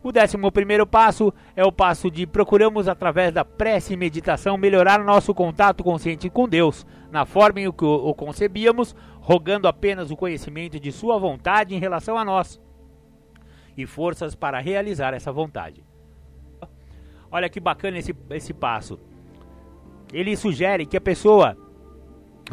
O 0.03 0.11
décimo 0.11 0.51
primeiro 0.51 0.85
passo 0.85 1.33
é 1.55 1.63
o 1.63 1.71
passo 1.71 2.11
de 2.11 2.27
procuramos 2.27 2.89
através 2.89 3.33
da 3.33 3.45
prece 3.45 3.93
e 3.93 3.97
meditação 3.97 4.57
melhorar 4.57 5.01
nosso 5.01 5.33
contato 5.33 5.81
consciente 5.81 6.29
com 6.29 6.47
Deus, 6.47 6.85
na 7.09 7.25
forma 7.25 7.61
em 7.61 7.71
que 7.71 7.85
o, 7.85 8.13
concebíamos, 8.13 8.93
rogando 9.21 9.65
apenas 9.65 10.11
o 10.11 10.17
conhecimento 10.17 10.77
de 10.77 10.91
Sua 10.91 11.17
vontade 11.17 11.73
em 11.73 11.79
relação 11.79 12.17
a 12.17 12.25
nós 12.25 12.59
e 13.77 13.85
forças 13.85 14.35
para 14.35 14.59
realizar 14.59 15.13
essa 15.13 15.31
vontade. 15.31 15.81
Olha 17.31 17.47
que 17.47 17.61
bacana 17.61 17.97
esse, 17.97 18.13
esse 18.31 18.53
passo. 18.53 18.99
Ele 20.11 20.35
sugere 20.35 20.85
que 20.85 20.97
a 20.97 21.01
pessoa 21.01 21.57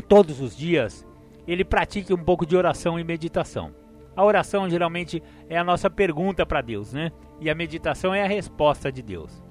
todos 0.08 0.40
os 0.40 0.56
dias, 0.56 1.06
ele 1.46 1.64
pratique 1.64 2.14
um 2.14 2.24
pouco 2.24 2.46
de 2.46 2.56
oração 2.56 2.98
e 2.98 3.02
meditação. 3.02 3.74
A 4.14 4.24
oração 4.24 4.68
geralmente 4.68 5.22
é 5.48 5.58
a 5.58 5.64
nossa 5.64 5.90
pergunta 5.90 6.46
para 6.46 6.60
Deus, 6.60 6.92
né? 6.92 7.10
E 7.40 7.48
a 7.48 7.54
meditação 7.54 8.14
é 8.14 8.22
a 8.22 8.28
resposta 8.28 8.92
de 8.92 9.02
Deus. 9.02 9.42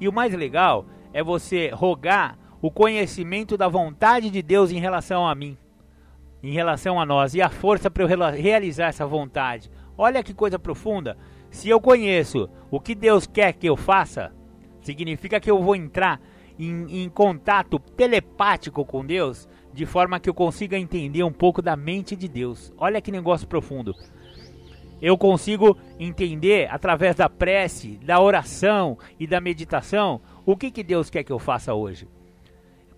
E 0.00 0.08
o 0.08 0.12
mais 0.12 0.34
legal 0.34 0.86
é 1.12 1.22
você 1.22 1.70
rogar 1.72 2.38
o 2.60 2.70
conhecimento 2.70 3.56
da 3.56 3.68
vontade 3.68 4.30
de 4.30 4.42
Deus 4.42 4.70
em 4.70 4.78
relação 4.78 5.26
a 5.26 5.34
mim, 5.34 5.56
em 6.42 6.52
relação 6.52 7.00
a 7.00 7.06
nós, 7.06 7.34
e 7.34 7.40
a 7.40 7.48
força 7.48 7.90
para 7.90 8.02
eu 8.02 8.08
realizar 8.32 8.86
essa 8.86 9.06
vontade. 9.06 9.70
Olha 9.96 10.22
que 10.22 10.34
coisa 10.34 10.58
profunda. 10.58 11.16
Se 11.50 11.68
eu 11.68 11.80
conheço 11.80 12.48
o 12.70 12.80
que 12.80 12.94
Deus 12.94 13.26
quer 13.26 13.52
que 13.52 13.68
eu 13.68 13.76
faça, 13.76 14.32
significa 14.80 15.40
que 15.40 15.50
eu 15.50 15.62
vou 15.62 15.76
entrar 15.76 16.20
em, 16.58 17.04
em 17.04 17.08
contato 17.08 17.78
telepático 17.78 18.84
com 18.84 19.04
Deus, 19.04 19.48
de 19.72 19.86
forma 19.86 20.20
que 20.20 20.28
eu 20.28 20.34
consiga 20.34 20.78
entender 20.78 21.22
um 21.22 21.32
pouco 21.32 21.62
da 21.62 21.76
mente 21.76 22.14
de 22.14 22.28
Deus. 22.28 22.72
Olha 22.76 23.00
que 23.00 23.12
negócio 23.12 23.46
profundo. 23.46 23.94
Eu 25.00 25.16
consigo 25.16 25.76
entender 25.98 26.68
através 26.70 27.16
da 27.16 27.28
prece, 27.28 27.98
da 28.04 28.20
oração 28.20 28.98
e 29.18 29.26
da 29.26 29.40
meditação 29.40 30.20
o 30.44 30.56
que, 30.56 30.70
que 30.70 30.82
Deus 30.82 31.08
quer 31.08 31.24
que 31.24 31.32
eu 31.32 31.38
faça 31.38 31.74
hoje. 31.74 32.06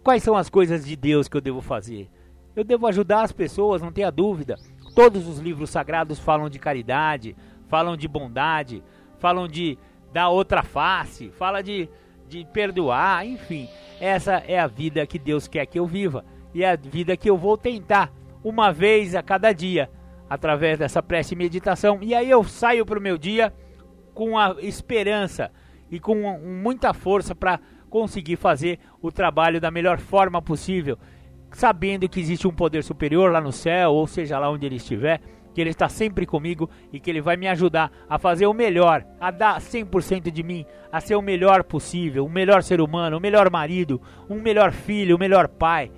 Quais 0.02 0.22
são 0.22 0.36
as 0.36 0.50
coisas 0.50 0.84
de 0.84 0.96
Deus 0.96 1.28
que 1.28 1.36
eu 1.36 1.40
devo 1.40 1.60
fazer? 1.60 2.10
Eu 2.56 2.64
devo 2.64 2.86
ajudar 2.86 3.22
as 3.22 3.32
pessoas, 3.32 3.80
não 3.80 3.92
tenha 3.92 4.10
dúvida. 4.10 4.58
Todos 4.94 5.28
os 5.28 5.38
livros 5.38 5.70
sagrados 5.70 6.18
falam 6.18 6.50
de 6.50 6.58
caridade, 6.58 7.36
falam 7.68 7.96
de 7.96 8.08
bondade, 8.08 8.82
falam 9.18 9.46
de 9.46 9.78
da 10.12 10.28
outra 10.28 10.62
face, 10.62 11.30
fala 11.30 11.62
de 11.62 11.88
de 12.32 12.46
perdoar, 12.46 13.26
enfim. 13.26 13.68
Essa 14.00 14.42
é 14.46 14.58
a 14.58 14.66
vida 14.66 15.06
que 15.06 15.18
Deus 15.18 15.46
quer 15.46 15.66
que 15.66 15.78
eu 15.78 15.86
viva 15.86 16.24
e 16.54 16.64
é 16.64 16.70
a 16.70 16.76
vida 16.76 17.16
que 17.16 17.28
eu 17.28 17.36
vou 17.36 17.56
tentar 17.56 18.10
uma 18.42 18.72
vez 18.72 19.14
a 19.14 19.22
cada 19.22 19.52
dia 19.52 19.90
através 20.32 20.78
dessa 20.78 21.02
prece 21.02 21.34
e 21.34 21.36
meditação. 21.36 21.98
E 22.00 22.14
aí 22.14 22.30
eu 22.30 22.42
saio 22.42 22.86
para 22.86 22.98
o 22.98 23.02
meu 23.02 23.18
dia 23.18 23.52
com 24.14 24.38
a 24.38 24.56
esperança 24.60 25.50
e 25.90 26.00
com 26.00 26.14
muita 26.38 26.94
força 26.94 27.34
para 27.34 27.60
conseguir 27.90 28.36
fazer 28.36 28.78
o 29.02 29.12
trabalho 29.12 29.60
da 29.60 29.70
melhor 29.70 29.98
forma 29.98 30.40
possível, 30.40 30.98
sabendo 31.50 32.08
que 32.08 32.18
existe 32.18 32.48
um 32.48 32.54
poder 32.54 32.82
superior 32.82 33.30
lá 33.30 33.42
no 33.42 33.52
céu, 33.52 33.92
ou 33.92 34.06
seja 34.06 34.38
lá 34.38 34.48
onde 34.48 34.64
ele 34.64 34.76
estiver, 34.76 35.20
que 35.52 35.60
Ele 35.60 35.68
está 35.68 35.86
sempre 35.86 36.24
comigo 36.24 36.70
e 36.90 36.98
que 36.98 37.10
Ele 37.10 37.20
vai 37.20 37.36
me 37.36 37.46
ajudar 37.46 37.92
a 38.08 38.18
fazer 38.18 38.46
o 38.46 38.54
melhor, 38.54 39.04
a 39.20 39.30
dar 39.30 39.60
100% 39.60 40.30
de 40.30 40.42
mim, 40.42 40.64
a 40.90 40.98
ser 40.98 41.14
o 41.14 41.20
melhor 41.20 41.62
possível, 41.62 42.24
o 42.24 42.30
melhor 42.30 42.62
ser 42.62 42.80
humano, 42.80 43.18
o 43.18 43.20
melhor 43.20 43.50
marido, 43.50 44.00
um 44.30 44.40
melhor 44.40 44.72
filho, 44.72 45.16
o 45.16 45.18
melhor 45.18 45.46
pai. 45.46 45.92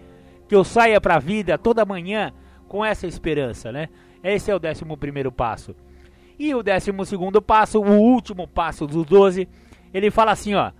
Que 0.49 0.57
eu 0.57 0.65
saia 0.65 1.01
para 1.01 1.15
a 1.15 1.21
vida 1.21 1.57
toda 1.57 1.85
manhã 1.85 2.33
com 2.67 2.85
essa 2.85 3.07
esperança, 3.07 3.71
né? 3.71 3.89
Esse 4.25 4.51
é 4.51 4.55
o 4.55 4.59
décimo 4.59 4.97
primeiro 4.97 5.31
passo. 5.31 5.77
E 6.39 6.55
o 6.55 6.63
décimo 6.63 7.05
segundo 7.05 7.43
passo, 7.43 7.79
o 7.79 8.01
último 8.01 8.49
passo 8.49 8.87
dos 8.87 9.05
12, 9.05 9.47
ele 9.93 10.11
fala 10.11 10.33
assim, 10.33 10.55
ó. 10.55 10.73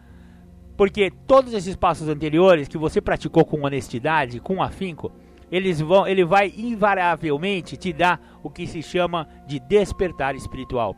Porque 0.79 1.13
todos 1.27 1.53
esses 1.53 1.77
passos 1.77 2.09
anteriores 2.09 2.67
que 2.67 2.79
você 2.79 3.03
praticou 3.03 3.45
com 3.45 3.63
honestidade, 3.65 4.41
com 4.41 4.63
afinco, 4.63 5.13
eles 5.53 5.79
vão, 5.81 6.07
ele 6.07 6.25
vai 6.25 6.53
invariavelmente 6.57 7.77
te 7.77 7.93
dar 7.93 8.21
o 8.43 8.49
que 8.49 8.67
se 8.67 8.83
chama 8.83 9.29
de 9.47 9.61
despertar 9.61 10.35
espiritual. 10.35 10.97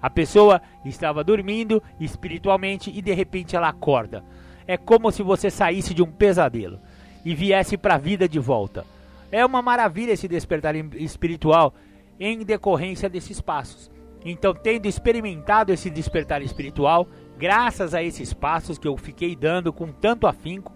A 0.00 0.08
pessoa 0.08 0.62
estava 0.84 1.24
dormindo 1.24 1.82
espiritualmente 1.98 2.90
e 2.94 3.02
de 3.02 3.12
repente 3.12 3.56
ela 3.56 3.68
acorda. 3.68 4.24
É 4.66 4.76
como 4.76 5.10
se 5.10 5.22
você 5.22 5.50
saísse 5.50 5.92
de 5.92 6.02
um 6.02 6.10
pesadelo 6.10 6.78
e 7.24 7.34
viesse 7.34 7.76
para 7.76 7.96
a 7.96 7.98
vida 7.98 8.28
de 8.28 8.38
volta. 8.38 8.86
É 9.32 9.44
uma 9.44 9.62
maravilha 9.62 10.12
esse 10.12 10.26
despertar 10.26 10.74
espiritual 10.96 11.74
em 12.18 12.44
decorrência 12.44 13.08
desses 13.08 13.40
passos. 13.40 13.90
Então, 14.24 14.52
tendo 14.52 14.86
experimentado 14.86 15.72
esse 15.72 15.88
despertar 15.88 16.42
espiritual, 16.42 17.06
graças 17.38 17.94
a 17.94 18.02
esses 18.02 18.34
passos 18.34 18.78
que 18.78 18.86
eu 18.86 18.96
fiquei 18.96 19.34
dando 19.34 19.72
com 19.72 19.90
tanto 19.90 20.26
afinco, 20.26 20.74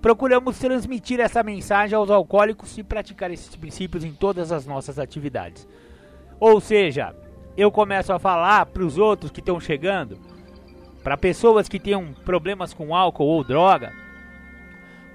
procuramos 0.00 0.58
transmitir 0.58 1.18
essa 1.18 1.42
mensagem 1.42 1.96
aos 1.96 2.10
alcoólicos 2.10 2.78
e 2.78 2.84
praticar 2.84 3.30
esses 3.32 3.56
princípios 3.56 4.04
em 4.04 4.12
todas 4.12 4.52
as 4.52 4.66
nossas 4.66 4.98
atividades. 4.98 5.66
Ou 6.38 6.60
seja, 6.60 7.14
eu 7.56 7.72
começo 7.72 8.12
a 8.12 8.20
falar 8.20 8.66
para 8.66 8.84
os 8.84 8.96
outros 8.98 9.32
que 9.32 9.40
estão 9.40 9.58
chegando, 9.58 10.16
para 11.02 11.16
pessoas 11.16 11.68
que 11.68 11.80
tenham 11.80 12.12
problemas 12.24 12.72
com 12.72 12.94
álcool 12.94 13.24
ou 13.24 13.42
droga, 13.42 13.92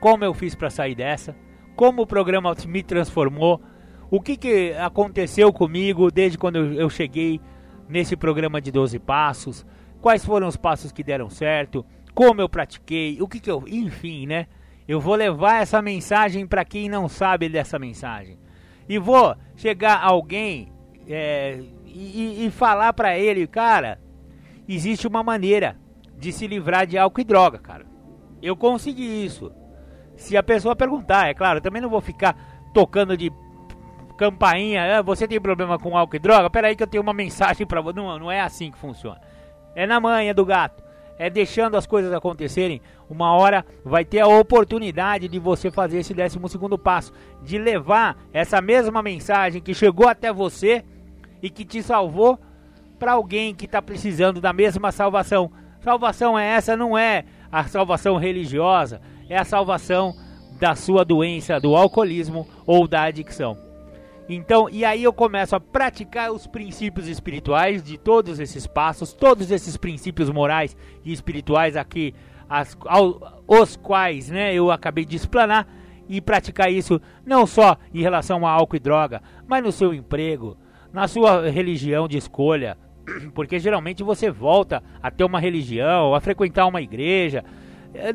como 0.02 0.26
eu 0.26 0.34
fiz 0.34 0.54
para 0.54 0.70
sair 0.70 0.96
dessa, 0.96 1.34
como 1.76 2.04
o 2.04 2.08
programa 2.08 2.56
me 2.68 2.84
transformou, 2.84 3.62
o 4.10 4.22
que, 4.22 4.38
que 4.38 4.74
aconteceu 4.74 5.52
comigo 5.52 6.12
desde 6.12 6.38
quando 6.38 6.58
eu 6.58 6.90
cheguei 6.90 7.42
nesse 7.90 8.16
programa 8.16 8.62
de 8.62 8.72
12 8.72 9.00
passos, 9.00 9.66
quais 10.02 10.24
foram 10.26 10.48
os 10.48 10.58
passos 10.58 10.92
que 10.92 11.04
deram 11.04 11.30
certo, 11.30 11.86
como 12.14 12.42
eu 12.42 12.48
pratiquei, 12.48 13.22
o 13.22 13.28
que, 13.28 13.40
que 13.40 13.50
eu. 13.50 13.64
Enfim, 13.68 14.28
né? 14.28 14.48
Eu 14.88 15.00
vou 15.00 15.16
levar 15.16 15.62
essa 15.62 15.82
mensagem 15.82 16.46
para 16.46 16.66
quem 16.66 16.90
não 16.90 17.08
sabe 17.08 17.50
dessa 17.50 17.80
mensagem. 17.80 18.38
E 18.88 19.00
vou 19.00 19.36
chegar 19.56 20.04
alguém 20.04 20.72
é, 21.08 21.60
e, 21.86 22.46
e 22.46 22.52
falar 22.52 22.94
para 22.94 23.18
ele, 23.18 23.48
cara, 23.48 24.00
existe 24.68 25.08
uma 25.08 25.24
maneira 25.24 25.78
de 26.18 26.32
se 26.32 26.48
livrar 26.48 26.86
de 26.86 26.98
álcool 26.98 27.22
e 27.22 27.24
droga, 27.24 27.58
cara. 27.60 27.86
Eu 28.42 28.56
consegui 28.58 29.26
isso. 29.26 29.52
Se 30.16 30.38
a 30.38 30.44
pessoa 30.44 30.76
perguntar, 30.76 31.28
é 31.28 31.34
claro, 31.34 31.58
eu 31.58 31.62
também 31.62 31.82
não 31.82 31.90
vou 31.90 32.02
ficar 32.02 32.36
tocando 32.74 33.16
de 33.18 33.32
campainha, 34.18 35.00
ah, 35.00 35.02
você 35.02 35.28
tem 35.28 35.40
problema 35.40 35.78
com 35.78 35.98
álcool 35.98 36.16
e 36.16 36.20
droga? 36.20 36.50
Pera 36.50 36.68
aí 36.68 36.76
que 36.76 36.84
eu 36.84 36.88
tenho 36.88 37.04
uma 37.04 37.14
mensagem 37.14 37.66
para 37.66 37.82
você. 37.82 38.00
Não, 38.00 38.20
não 38.20 38.32
é 38.32 38.42
assim 38.42 38.72
que 38.72 38.78
funciona. 38.78 39.20
É 39.76 39.86
na 39.86 40.00
manha 40.00 40.34
do 40.34 40.46
gato. 40.46 40.84
É 41.18 41.30
deixando 41.30 41.78
as 41.78 41.86
coisas 41.86 42.12
acontecerem. 42.14 42.82
Uma 43.10 43.34
hora 43.34 43.66
vai 43.84 44.04
ter 44.04 44.20
a 44.20 44.28
oportunidade 44.28 45.28
de 45.28 45.40
você 45.40 45.70
fazer 45.70 46.00
esse 46.00 46.14
décimo 46.14 46.48
segundo 46.48 46.78
passo. 46.78 47.12
De 47.42 47.58
levar 47.58 48.18
essa 48.32 48.62
mesma 48.62 49.02
mensagem 49.02 49.62
que 49.62 49.74
chegou 49.74 50.08
até 50.08 50.32
você 50.32 50.84
e 51.42 51.50
que 51.50 51.66
te 51.66 51.84
salvou 51.84 52.40
para 52.98 53.14
alguém 53.14 53.54
que 53.54 53.66
está 53.66 53.82
precisando 53.82 54.40
da 54.40 54.54
mesma 54.54 54.92
salvação. 54.92 55.52
Salvação 55.82 56.40
é 56.40 56.48
essa, 56.48 56.78
não 56.78 56.98
é 56.98 57.26
a 57.52 57.66
salvação 57.66 58.16
religiosa, 58.18 59.02
é 59.30 59.38
a 59.38 59.46
salvação 59.46 60.16
da 60.60 60.76
sua 60.76 61.04
doença, 61.04 61.60
do 61.60 61.76
alcoolismo 61.76 62.48
ou 62.66 62.88
da 62.88 63.04
adicção. 63.04 63.58
Então, 64.30 64.70
e 64.70 64.86
aí 64.86 65.04
eu 65.04 65.12
começo 65.12 65.56
a 65.56 65.60
praticar 65.60 66.32
os 66.32 66.48
princípios 66.48 67.08
espirituais 67.08 67.84
de 67.84 67.98
todos 67.98 68.40
esses 68.40 68.66
passos, 68.66 69.14
todos 69.14 69.52
esses 69.52 69.76
princípios 69.76 70.30
morais 70.30 70.78
e 71.04 71.12
espirituais 71.12 71.76
aqui, 71.76 72.16
as, 72.50 72.78
ao, 72.86 73.44
os 73.46 73.76
quais 73.76 74.30
né, 74.30 74.54
eu 74.54 74.72
acabei 74.72 75.04
de 75.04 75.18
explanar, 75.18 75.68
e 76.08 76.22
praticar 76.22 76.72
isso 76.72 77.02
não 77.26 77.46
só 77.46 77.78
em 77.94 78.02
relação 78.02 78.46
a 78.46 78.52
álcool 78.52 78.76
e 78.76 78.80
droga, 78.80 79.22
mas 79.48 79.64
no 79.64 79.72
seu 79.72 79.94
emprego, 79.94 80.58
na 80.92 81.08
sua 81.08 81.50
religião 81.50 82.08
de 82.08 82.18
escolha, 82.18 82.78
porque 83.34 83.60
geralmente 83.60 84.04
você 84.04 84.30
volta 84.30 84.84
a 85.02 85.10
ter 85.10 85.24
uma 85.24 85.40
religião, 85.40 86.14
a 86.14 86.22
frequentar 86.22 86.68
uma 86.68 86.82
igreja, 86.82 87.44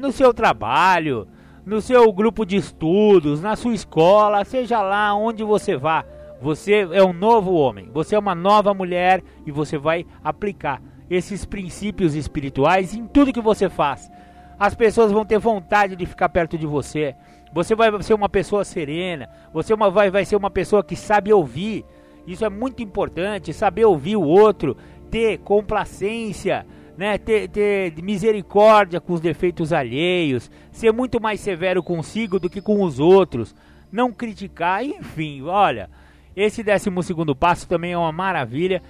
no 0.01 0.13
seu 0.13 0.33
trabalho, 0.35 1.29
no 1.65 1.81
seu 1.81 2.11
grupo 2.13 2.45
de 2.45 2.57
estudos, 2.57 3.41
na 3.41 3.55
sua 3.57 3.75
escola, 3.75 4.45
seja 4.45 4.81
lá 4.81 5.15
onde 5.15 5.45
você 5.45 5.77
vá. 5.77 6.05
Você 6.41 6.89
é 6.93 7.03
um 7.03 7.13
novo 7.13 7.53
homem, 7.53 7.91
você 7.93 8.15
é 8.15 8.19
uma 8.19 8.35
nova 8.35 8.73
mulher 8.73 9.23
e 9.45 9.51
você 9.51 9.77
vai 9.77 10.07
aplicar 10.23 10.81
esses 11.11 11.45
princípios 11.45 12.15
espirituais 12.15 12.95
em 12.95 13.07
tudo 13.07 13.33
que 13.33 13.41
você 13.41 13.69
faz. 13.69 14.11
As 14.59 14.75
pessoas 14.75 15.13
vão 15.13 15.25
ter 15.25 15.39
vontade 15.39 15.97
de 15.97 16.07
ficar 16.07 16.29
perto 16.29 16.59
de 16.59 16.67
você. 16.67 17.15
Você 17.53 17.75
vai 17.75 18.03
ser 18.03 18.15
uma 18.15 18.29
pessoa 18.29 18.65
serena. 18.65 19.29
Você 19.53 19.75
vai, 19.75 20.11
vai 20.11 20.25
ser 20.25 20.37
uma 20.37 20.51
pessoa 20.51 20.83
que 20.83 20.97
sabe 20.97 21.33
ouvir. 21.33 21.85
Isso 22.27 22.45
é 22.45 22.51
muito 22.51 22.83
importante. 22.83 23.53
Saber 23.53 23.85
ouvir 23.85 24.17
o 24.17 24.23
outro, 24.23 24.77
ter 25.11 25.39
complacência, 25.39 26.67
né, 26.99 27.17
ter, 27.17 27.49
ter 27.49 27.95
misericórdia 28.03 29.01
com 29.01 29.13
os 29.13 29.21
defeitos 29.21 29.73
alheios, 29.73 30.51
ser 30.73 30.93
muito 30.93 31.21
mais 31.21 31.39
severo 31.39 31.81
consigo 31.81 32.41
do 32.41 32.51
que 32.51 32.61
com 32.61 32.83
os 32.83 32.99
outros, 32.99 33.55
não 33.91 34.13
criticar, 34.13 34.85
enfim, 34.85 35.43
olha, 35.43 35.89
esse 36.35 36.61
décimo 36.61 37.01
segundo 37.05 37.37
passo 37.37 37.69
também 37.69 37.93
é 37.93 37.97
uma 37.97 38.11
maravilha 38.11 38.83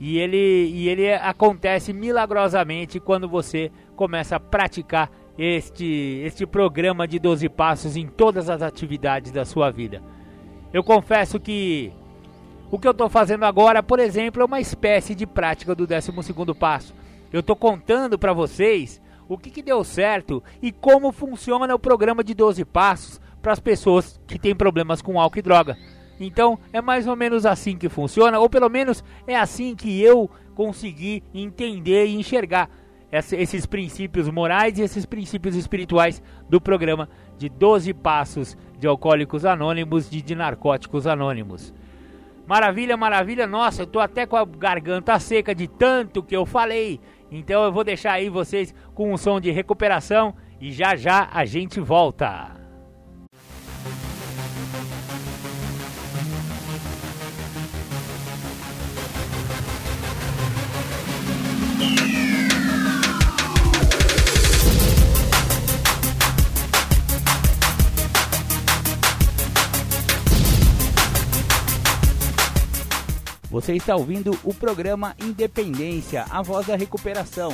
e 0.00 0.18
ele, 0.18 0.70
e 0.72 0.88
ele 0.88 1.12
acontece 1.12 1.92
milagrosamente 1.92 2.98
quando 2.98 3.28
você 3.28 3.70
começa 3.94 4.36
a 4.36 4.40
praticar 4.40 5.10
este, 5.36 6.22
este 6.24 6.46
programa 6.46 7.06
de 7.06 7.18
12 7.18 7.46
passos 7.50 7.94
em 7.94 8.06
todas 8.06 8.48
as 8.48 8.62
atividades 8.62 9.32
da 9.32 9.44
sua 9.44 9.70
vida. 9.70 10.02
Eu 10.72 10.82
confesso 10.82 11.38
que 11.38 11.92
o 12.70 12.78
que 12.78 12.88
eu 12.88 12.92
estou 12.92 13.10
fazendo 13.10 13.44
agora, 13.44 13.82
por 13.82 13.98
exemplo, 13.98 14.40
é 14.40 14.46
uma 14.46 14.60
espécie 14.60 15.14
de 15.14 15.26
prática 15.26 15.74
do 15.74 15.86
12 15.86 16.10
segundo 16.22 16.54
passo. 16.54 16.98
Eu 17.32 17.42
tô 17.42 17.54
contando 17.54 18.18
para 18.18 18.32
vocês 18.32 19.00
o 19.28 19.38
que, 19.38 19.50
que 19.50 19.62
deu 19.62 19.84
certo 19.84 20.42
e 20.60 20.72
como 20.72 21.12
funciona 21.12 21.74
o 21.74 21.78
programa 21.78 22.24
de 22.24 22.34
12 22.34 22.64
passos 22.64 23.20
para 23.40 23.52
as 23.52 23.60
pessoas 23.60 24.20
que 24.26 24.38
têm 24.38 24.54
problemas 24.54 25.00
com 25.00 25.20
álcool 25.20 25.38
e 25.38 25.42
droga. 25.42 25.78
Então 26.18 26.58
é 26.72 26.82
mais 26.82 27.06
ou 27.06 27.16
menos 27.16 27.46
assim 27.46 27.76
que 27.76 27.88
funciona, 27.88 28.38
ou 28.38 28.50
pelo 28.50 28.68
menos 28.68 29.04
é 29.26 29.36
assim 29.36 29.74
que 29.74 30.02
eu 30.02 30.28
consegui 30.54 31.22
entender 31.32 32.06
e 32.06 32.16
enxergar 32.16 32.68
esses 33.12 33.66
princípios 33.66 34.28
morais 34.28 34.78
e 34.78 34.82
esses 34.82 35.04
princípios 35.04 35.56
espirituais 35.56 36.22
do 36.48 36.60
programa 36.60 37.08
de 37.38 37.48
12 37.48 37.92
passos 37.94 38.56
de 38.78 38.86
alcoólicos 38.86 39.44
anônimos 39.44 40.12
e 40.12 40.20
de 40.20 40.34
narcóticos 40.34 41.06
anônimos. 41.06 41.72
Maravilha, 42.46 42.96
maravilha, 42.96 43.46
nossa, 43.46 43.82
eu 43.82 43.86
tô 43.86 44.00
até 44.00 44.26
com 44.26 44.36
a 44.36 44.44
garganta 44.44 45.18
seca 45.18 45.54
de 45.54 45.68
tanto 45.68 46.22
que 46.22 46.34
eu 46.34 46.44
falei. 46.44 47.00
Então 47.30 47.64
eu 47.64 47.72
vou 47.72 47.84
deixar 47.84 48.12
aí 48.12 48.28
vocês 48.28 48.74
com 48.94 49.12
um 49.12 49.16
som 49.16 49.40
de 49.40 49.50
recuperação 49.50 50.34
e 50.60 50.72
já 50.72 50.96
já 50.96 51.28
a 51.32 51.44
gente 51.44 51.80
volta. 51.80 52.60
Você 73.50 73.74
está 73.74 73.96
ouvindo 73.96 74.38
o 74.44 74.54
programa 74.54 75.16
Independência, 75.20 76.24
a 76.30 76.40
voz 76.40 76.68
da 76.68 76.76
recuperação. 76.76 77.50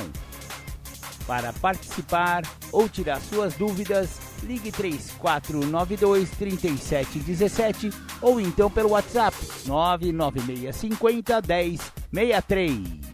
Para 1.25 1.51
participar 1.53 2.43
ou 2.71 2.87
tirar 2.87 3.19
suas 3.19 3.55
dúvidas, 3.55 4.19
ligue 4.43 4.71
3492 4.71 6.29
3717 6.37 7.89
ou 8.21 8.39
então 8.39 8.69
pelo 8.69 8.91
WhatsApp 8.91 9.35
99650 9.65 11.41
1063. 12.11 13.07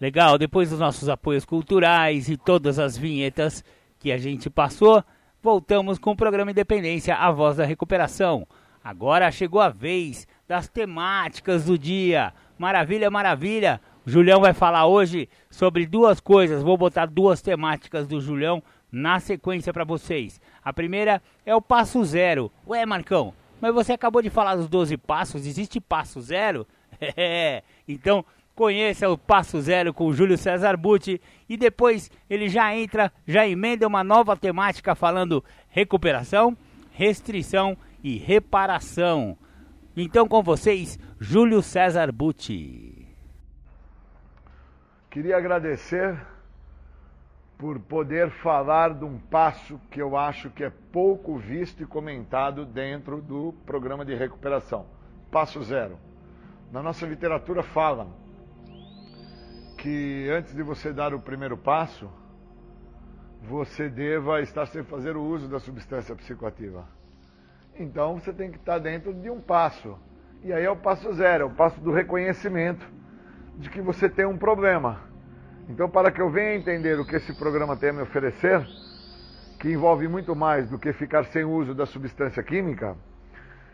Legal, 0.00 0.38
depois 0.38 0.70
dos 0.70 0.80
nossos 0.80 1.10
apoios 1.10 1.44
culturais 1.44 2.30
e 2.30 2.38
todas 2.38 2.78
as 2.78 2.96
vinhetas 2.96 3.62
que 4.00 4.10
a 4.10 4.16
gente 4.16 4.48
passou, 4.48 5.04
voltamos 5.42 5.98
com 5.98 6.12
o 6.12 6.16
programa 6.16 6.50
Independência, 6.50 7.14
a 7.14 7.30
voz 7.30 7.58
da 7.58 7.66
recuperação. 7.66 8.46
Agora 8.84 9.30
chegou 9.30 9.60
a 9.60 9.68
vez 9.68 10.26
das 10.48 10.68
temáticas 10.68 11.64
do 11.64 11.78
dia. 11.78 12.32
Maravilha, 12.58 13.10
maravilha. 13.10 13.80
O 14.04 14.10
Julião 14.10 14.40
vai 14.40 14.52
falar 14.52 14.86
hoje 14.86 15.28
sobre 15.48 15.86
duas 15.86 16.18
coisas. 16.18 16.62
Vou 16.62 16.76
botar 16.76 17.06
duas 17.06 17.40
temáticas 17.40 18.06
do 18.06 18.20
Julião 18.20 18.62
na 18.90 19.20
sequência 19.20 19.72
para 19.72 19.84
vocês. 19.84 20.40
A 20.62 20.72
primeira 20.72 21.22
é 21.46 21.54
o 21.54 21.62
passo 21.62 22.04
zero. 22.04 22.50
Ué, 22.66 22.84
Marcão, 22.84 23.32
mas 23.60 23.72
você 23.72 23.92
acabou 23.92 24.20
de 24.20 24.28
falar 24.28 24.56
dos 24.56 24.68
12 24.68 24.96
passos. 24.96 25.46
Existe 25.46 25.80
passo 25.80 26.20
zero? 26.20 26.66
É. 27.16 27.64
Então, 27.88 28.24
conheça 28.54 29.10
o 29.10 29.18
passo 29.18 29.60
zero 29.60 29.92
com 29.92 30.06
o 30.06 30.14
Júlio 30.14 30.38
César 30.38 30.76
Butti 30.76 31.20
e 31.48 31.56
depois 31.56 32.08
ele 32.30 32.48
já 32.48 32.72
entra, 32.76 33.12
já 33.26 33.44
emenda 33.44 33.88
uma 33.88 34.04
nova 34.04 34.36
temática 34.36 34.94
falando 34.94 35.44
recuperação, 35.68 36.56
restrição 36.92 37.76
e 38.02 38.18
reparação. 38.18 39.36
Então, 39.96 40.26
com 40.26 40.42
vocês, 40.42 40.98
Júlio 41.20 41.62
César 41.62 42.10
Butti. 42.10 43.06
Queria 45.10 45.36
agradecer 45.36 46.18
por 47.58 47.78
poder 47.78 48.30
falar 48.30 48.94
de 48.94 49.04
um 49.04 49.18
passo 49.18 49.78
que 49.90 50.00
eu 50.00 50.16
acho 50.16 50.50
que 50.50 50.64
é 50.64 50.70
pouco 50.90 51.36
visto 51.36 51.82
e 51.82 51.86
comentado 51.86 52.64
dentro 52.64 53.20
do 53.20 53.54
programa 53.64 54.04
de 54.04 54.14
recuperação. 54.14 54.86
Passo 55.30 55.62
zero. 55.62 55.98
Na 56.72 56.82
nossa 56.82 57.06
literatura 57.06 57.62
falam 57.62 58.14
que 59.78 60.28
antes 60.30 60.54
de 60.54 60.62
você 60.62 60.92
dar 60.92 61.12
o 61.12 61.20
primeiro 61.20 61.56
passo, 61.56 62.10
você 63.42 63.88
deva 63.88 64.40
estar 64.40 64.66
sem 64.66 64.82
fazer 64.82 65.16
o 65.16 65.22
uso 65.22 65.48
da 65.48 65.60
substância 65.60 66.16
psicoativa. 66.16 66.88
Então 67.82 68.18
você 68.18 68.32
tem 68.32 68.50
que 68.50 68.58
estar 68.58 68.78
dentro 68.78 69.12
de 69.12 69.28
um 69.28 69.40
passo. 69.40 69.98
E 70.44 70.52
aí 70.52 70.64
é 70.64 70.70
o 70.70 70.76
passo 70.76 71.12
zero, 71.12 71.44
é 71.44 71.46
o 71.46 71.50
passo 71.50 71.80
do 71.80 71.92
reconhecimento 71.92 72.86
de 73.58 73.68
que 73.68 73.80
você 73.80 74.08
tem 74.08 74.24
um 74.24 74.38
problema. 74.38 75.00
Então, 75.68 75.88
para 75.88 76.10
que 76.10 76.20
eu 76.20 76.30
venha 76.30 76.54
entender 76.54 76.98
o 76.98 77.04
que 77.04 77.16
esse 77.16 77.32
programa 77.34 77.76
tem 77.76 77.90
a 77.90 77.92
me 77.92 78.02
oferecer, 78.02 78.66
que 79.60 79.70
envolve 79.70 80.08
muito 80.08 80.34
mais 80.34 80.68
do 80.68 80.78
que 80.78 80.92
ficar 80.92 81.24
sem 81.26 81.44
uso 81.44 81.74
da 81.74 81.86
substância 81.86 82.42
química, 82.42 82.96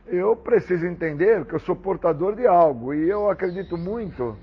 eu 0.07 0.37
preciso 0.37 0.87
entender 0.87 1.45
que 1.47 1.55
eu 1.55 1.59
sou 1.61 1.77
portador 1.77 2.35
de 2.35 2.47
algo. 2.47 2.93
E 2.93 3.09
eu 3.09 3.31
acredito 3.31 3.77
muito 3.77 4.37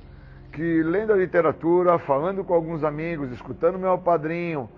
que, 0.51 0.84
lendo 0.84 1.13
a 1.13 1.16
literatura, 1.16 1.99
falando 1.99 2.43
com 2.43 2.53
alguns 2.53 2.84
amigos, 2.84 3.32
escutando 3.32 3.78
meu 3.78 3.97
padrinho, 3.97 4.70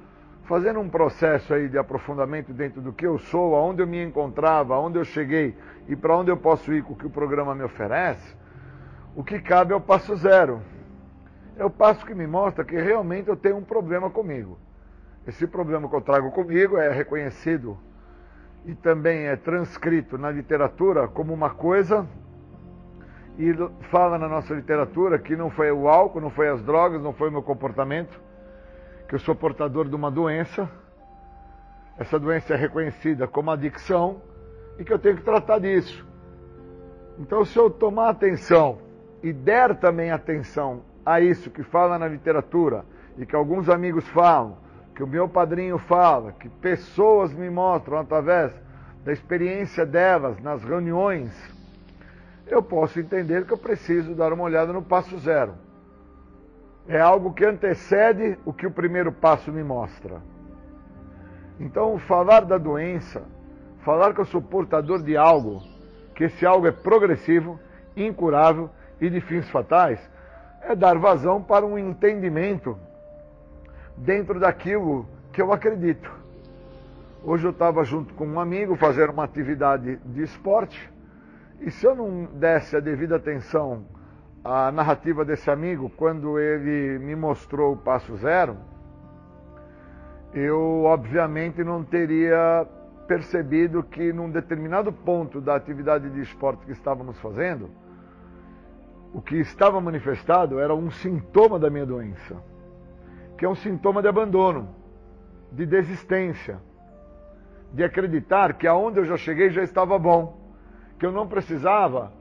fazendo 0.47 0.79
um 0.79 0.89
processo 0.89 1.53
aí 1.53 1.67
de 1.67 1.77
aprofundamento 1.77 2.53
dentro 2.53 2.81
do 2.81 2.93
que 2.93 3.05
eu 3.05 3.19
sou, 3.19 3.53
aonde 3.53 3.81
eu 3.81 3.87
me 3.87 4.01
encontrava, 4.01 4.75
aonde 4.75 4.97
eu 4.97 5.03
cheguei 5.03 5.55
e 5.89 5.95
para 5.95 6.15
onde 6.15 6.31
eu 6.31 6.37
posso 6.37 6.73
ir 6.73 6.83
com 6.83 6.93
o 6.93 6.95
que 6.95 7.05
o 7.05 7.09
programa 7.09 7.53
me 7.53 7.63
oferece, 7.63 8.35
o 9.13 9.23
que 9.23 9.39
cabe 9.39 9.73
é 9.73 9.75
o 9.75 9.81
passo 9.81 10.15
zero. 10.15 10.61
É 11.57 11.65
o 11.65 11.69
passo 11.69 12.05
que 12.05 12.13
me 12.13 12.25
mostra 12.25 12.63
que 12.63 12.79
realmente 12.79 13.27
eu 13.27 13.35
tenho 13.35 13.57
um 13.57 13.63
problema 13.63 14.09
comigo. 14.09 14.57
Esse 15.27 15.45
problema 15.45 15.89
que 15.89 15.95
eu 15.95 16.01
trago 16.01 16.31
comigo 16.31 16.77
é 16.77 16.89
reconhecido 16.91 17.77
e 18.65 18.73
também 18.73 19.25
é 19.25 19.35
transcrito 19.35 20.17
na 20.17 20.31
literatura 20.31 21.07
como 21.07 21.33
uma 21.33 21.49
coisa 21.49 22.07
e 23.37 23.53
fala 23.89 24.17
na 24.17 24.29
nossa 24.29 24.53
literatura 24.53 25.19
que 25.19 25.35
não 25.35 25.49
foi 25.49 25.71
o 25.71 25.89
álcool, 25.89 26.21
não 26.21 26.29
foi 26.29 26.47
as 26.47 26.63
drogas, 26.63 27.01
não 27.01 27.11
foi 27.11 27.27
o 27.27 27.31
meu 27.31 27.43
comportamento, 27.43 28.26
que 29.07 29.15
eu 29.15 29.19
sou 29.19 29.33
portador 29.33 29.87
de 29.87 29.95
uma 29.95 30.11
doença. 30.11 30.69
Essa 31.97 32.19
doença 32.19 32.53
é 32.53 32.57
reconhecida 32.57 33.27
como 33.27 33.49
adicção 33.49 34.21
e 34.77 34.83
que 34.83 34.91
eu 34.91 34.99
tenho 34.99 35.15
que 35.15 35.23
tratar 35.23 35.59
disso. 35.59 36.05
Então, 37.17 37.43
se 37.45 37.57
eu 37.57 37.69
tomar 37.69 38.09
atenção 38.09 38.79
e 39.23 39.33
der 39.33 39.75
também 39.79 40.11
atenção 40.11 40.81
a 41.05 41.19
isso 41.19 41.49
que 41.49 41.63
fala 41.63 41.97
na 41.97 42.07
literatura 42.07 42.85
e 43.17 43.25
que 43.25 43.35
alguns 43.35 43.69
amigos 43.69 44.07
falam, 44.09 44.57
que 44.93 45.01
o 45.01 45.07
meu 45.07 45.27
padrinho 45.27 45.77
fala, 45.77 46.33
que 46.33 46.49
pessoas 46.49 47.33
me 47.33 47.49
mostram 47.49 47.97
através 47.97 48.51
da 49.03 49.11
experiência 49.11 49.85
delas 49.85 50.39
nas 50.41 50.63
reuniões, 50.63 51.31
eu 52.45 52.61
posso 52.61 52.99
entender 52.99 53.45
que 53.45 53.53
eu 53.53 53.57
preciso 53.57 54.13
dar 54.13 54.33
uma 54.33 54.43
olhada 54.43 54.71
no 54.73 54.81
passo 54.81 55.17
zero 55.17 55.53
é 56.87 56.99
algo 56.99 57.33
que 57.33 57.45
antecede 57.45 58.37
o 58.45 58.53
que 58.53 58.65
o 58.65 58.71
primeiro 58.71 59.11
passo 59.11 59.51
me 59.51 59.63
mostra. 59.63 60.21
Então, 61.59 61.97
falar 61.97 62.45
da 62.45 62.57
doença, 62.57 63.23
falar 63.83 64.13
que 64.13 64.21
eu 64.21 64.25
sou 64.25 64.41
portador 64.41 65.01
de 65.01 65.17
algo, 65.17 65.61
que 66.15 66.25
esse 66.25 66.45
algo 66.45 66.67
é 66.67 66.71
progressivo, 66.71 67.59
incurável 67.95 68.69
e 69.01 69.09
de 69.09 69.19
fins 69.19 69.49
fatais, 69.49 69.99
é 70.61 70.75
dar 70.75 70.97
vazão 70.97 71.41
para 71.41 71.65
um 71.65 71.77
entendimento 71.77 72.77
dentro 73.97 74.39
daquilo 74.39 75.05
que 75.33 75.41
eu 75.41 75.51
acredito. 75.51 76.11
Hoje 77.23 77.45
eu 77.45 77.51
estava 77.51 77.83
junto 77.83 78.13
com 78.13 78.25
um 78.25 78.39
amigo 78.39 78.75
fazendo 78.75 79.11
uma 79.11 79.23
atividade 79.23 79.97
de 80.05 80.21
esporte, 80.21 80.89
e 81.59 81.71
se 81.71 81.85
eu 81.85 81.95
não 81.95 82.25
desse 82.25 82.77
a 82.77 82.79
devida 82.79 83.15
atenção 83.15 83.83
a 84.49 84.71
narrativa 84.71 85.25
desse 85.25 85.51
amigo, 85.51 85.89
quando 85.89 86.39
ele 86.39 86.99
me 86.99 87.17
mostrou 87.17 87.73
o 87.73 87.77
passo 87.77 88.15
zero, 88.15 88.55
eu 90.33 90.85
obviamente 90.85 91.61
não 91.65 91.83
teria 91.83 92.65
percebido 93.09 93.83
que 93.83 94.13
num 94.13 94.29
determinado 94.29 94.91
ponto 94.93 95.41
da 95.41 95.53
atividade 95.53 96.09
de 96.09 96.21
esporte 96.21 96.65
que 96.65 96.71
estávamos 96.71 97.19
fazendo, 97.19 97.69
o 99.13 99.21
que 99.21 99.35
estava 99.35 99.81
manifestado 99.81 100.59
era 100.59 100.73
um 100.73 100.89
sintoma 100.91 101.59
da 101.59 101.69
minha 101.69 101.85
doença, 101.85 102.41
que 103.37 103.43
é 103.43 103.49
um 103.49 103.55
sintoma 103.55 104.01
de 104.01 104.07
abandono, 104.07 104.69
de 105.51 105.65
desistência, 105.65 106.57
de 107.73 107.83
acreditar 107.83 108.53
que 108.53 108.65
aonde 108.65 108.99
eu 108.99 109.05
já 109.05 109.17
cheguei 109.17 109.49
já 109.49 109.61
estava 109.61 109.99
bom, 109.99 110.37
que 110.97 111.05
eu 111.05 111.11
não 111.11 111.27
precisava 111.27 112.13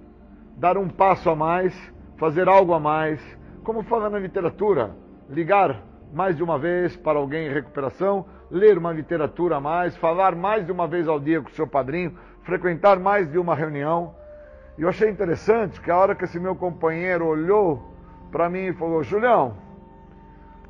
dar 0.56 0.76
um 0.76 0.88
passo 0.88 1.30
a 1.30 1.36
mais 1.36 1.94
fazer 2.16 2.48
algo 2.48 2.72
a 2.72 2.80
mais, 2.80 3.20
como 3.62 3.82
fala 3.82 4.08
na 4.08 4.18
literatura, 4.18 4.90
ligar 5.28 5.82
mais 6.12 6.36
de 6.36 6.42
uma 6.42 6.58
vez 6.58 6.96
para 6.96 7.18
alguém 7.18 7.46
em 7.46 7.52
recuperação, 7.52 8.26
ler 8.50 8.78
uma 8.78 8.92
literatura 8.92 9.56
a 9.56 9.60
mais, 9.60 9.96
falar 9.96 10.34
mais 10.34 10.64
de 10.64 10.72
uma 10.72 10.86
vez 10.86 11.08
ao 11.08 11.20
dia 11.20 11.42
com 11.42 11.48
o 11.48 11.52
seu 11.52 11.66
padrinho, 11.66 12.16
frequentar 12.42 12.98
mais 12.98 13.30
de 13.30 13.38
uma 13.38 13.54
reunião. 13.54 14.14
E 14.78 14.82
eu 14.82 14.88
achei 14.88 15.10
interessante 15.10 15.80
que 15.80 15.90
a 15.90 15.96
hora 15.96 16.14
que 16.14 16.24
esse 16.24 16.38
meu 16.38 16.54
companheiro 16.54 17.26
olhou 17.26 17.82
para 18.30 18.48
mim 18.48 18.66
e 18.66 18.72
falou: 18.72 19.02
Julião, 19.02 19.54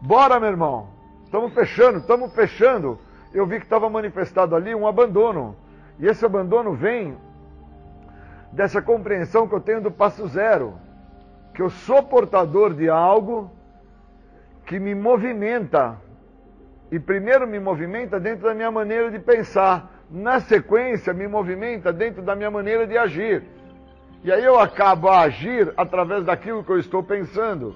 bora 0.00 0.40
meu 0.40 0.48
irmão, 0.48 0.88
estamos 1.24 1.52
fechando, 1.52 1.98
estamos 1.98 2.34
fechando. 2.34 2.98
Eu 3.32 3.46
vi 3.46 3.58
que 3.58 3.66
estava 3.66 3.90
manifestado 3.90 4.56
ali 4.56 4.74
um 4.74 4.86
abandono. 4.86 5.54
E 5.98 6.06
esse 6.06 6.24
abandono 6.24 6.72
vem 6.74 7.16
dessa 8.52 8.80
compreensão 8.80 9.46
que 9.46 9.54
eu 9.54 9.60
tenho 9.60 9.82
do 9.82 9.90
passo 9.90 10.26
zero 10.28 10.74
que 11.56 11.62
eu 11.62 11.70
sou 11.70 12.02
portador 12.02 12.74
de 12.74 12.86
algo 12.86 13.50
que 14.66 14.78
me 14.78 14.94
movimenta. 14.94 15.98
E 16.92 17.00
primeiro 17.00 17.46
me 17.46 17.58
movimenta 17.58 18.20
dentro 18.20 18.44
da 18.46 18.54
minha 18.54 18.70
maneira 18.70 19.10
de 19.10 19.18
pensar. 19.18 19.90
Na 20.10 20.38
sequência, 20.38 21.14
me 21.14 21.26
movimenta 21.26 21.94
dentro 21.94 22.20
da 22.20 22.36
minha 22.36 22.50
maneira 22.50 22.86
de 22.86 22.98
agir. 22.98 23.42
E 24.22 24.30
aí 24.30 24.44
eu 24.44 24.58
acabo 24.58 25.08
a 25.08 25.22
agir 25.22 25.72
através 25.78 26.26
daquilo 26.26 26.62
que 26.62 26.70
eu 26.70 26.78
estou 26.78 27.02
pensando. 27.02 27.74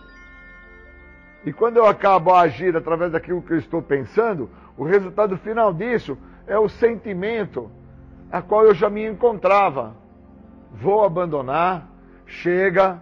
E 1.47 1.51
quando 1.51 1.78
eu 1.78 1.87
acabo 1.87 2.35
a 2.35 2.43
agir 2.43 2.76
através 2.76 3.11
daquilo 3.12 3.41
que 3.41 3.55
eu 3.55 3.59
estou 3.59 3.81
pensando, 3.81 4.51
o 4.76 4.85
resultado 4.85 5.39
final 5.39 5.72
disso 5.72 6.18
é 6.47 6.59
o 6.59 6.68
sentimento 6.68 7.70
a 8.31 8.43
qual 8.43 8.66
eu 8.66 8.74
já 8.74 8.91
me 8.91 9.07
encontrava. 9.07 9.95
Vou 10.70 11.03
abandonar, 11.03 11.89
chega, 12.26 13.01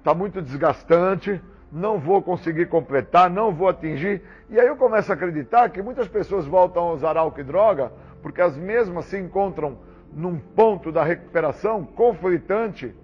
está 0.00 0.14
muito 0.14 0.40
desgastante, 0.40 1.40
não 1.70 1.98
vou 1.98 2.22
conseguir 2.22 2.66
completar, 2.66 3.30
não 3.30 3.52
vou 3.52 3.68
atingir. 3.68 4.22
E 4.48 4.58
aí 4.58 4.66
eu 4.66 4.76
começo 4.76 5.12
a 5.12 5.14
acreditar 5.14 5.68
que 5.68 5.82
muitas 5.82 6.08
pessoas 6.08 6.46
voltam 6.46 6.82
a 6.88 6.92
usar 6.92 7.16
álcool 7.16 7.40
e 7.40 7.44
droga 7.44 7.92
porque 8.22 8.40
as 8.40 8.56
mesmas 8.56 9.04
se 9.04 9.18
encontram 9.18 9.78
num 10.12 10.38
ponto 10.38 10.90
da 10.90 11.04
recuperação 11.04 11.84
conflitante 11.84 12.94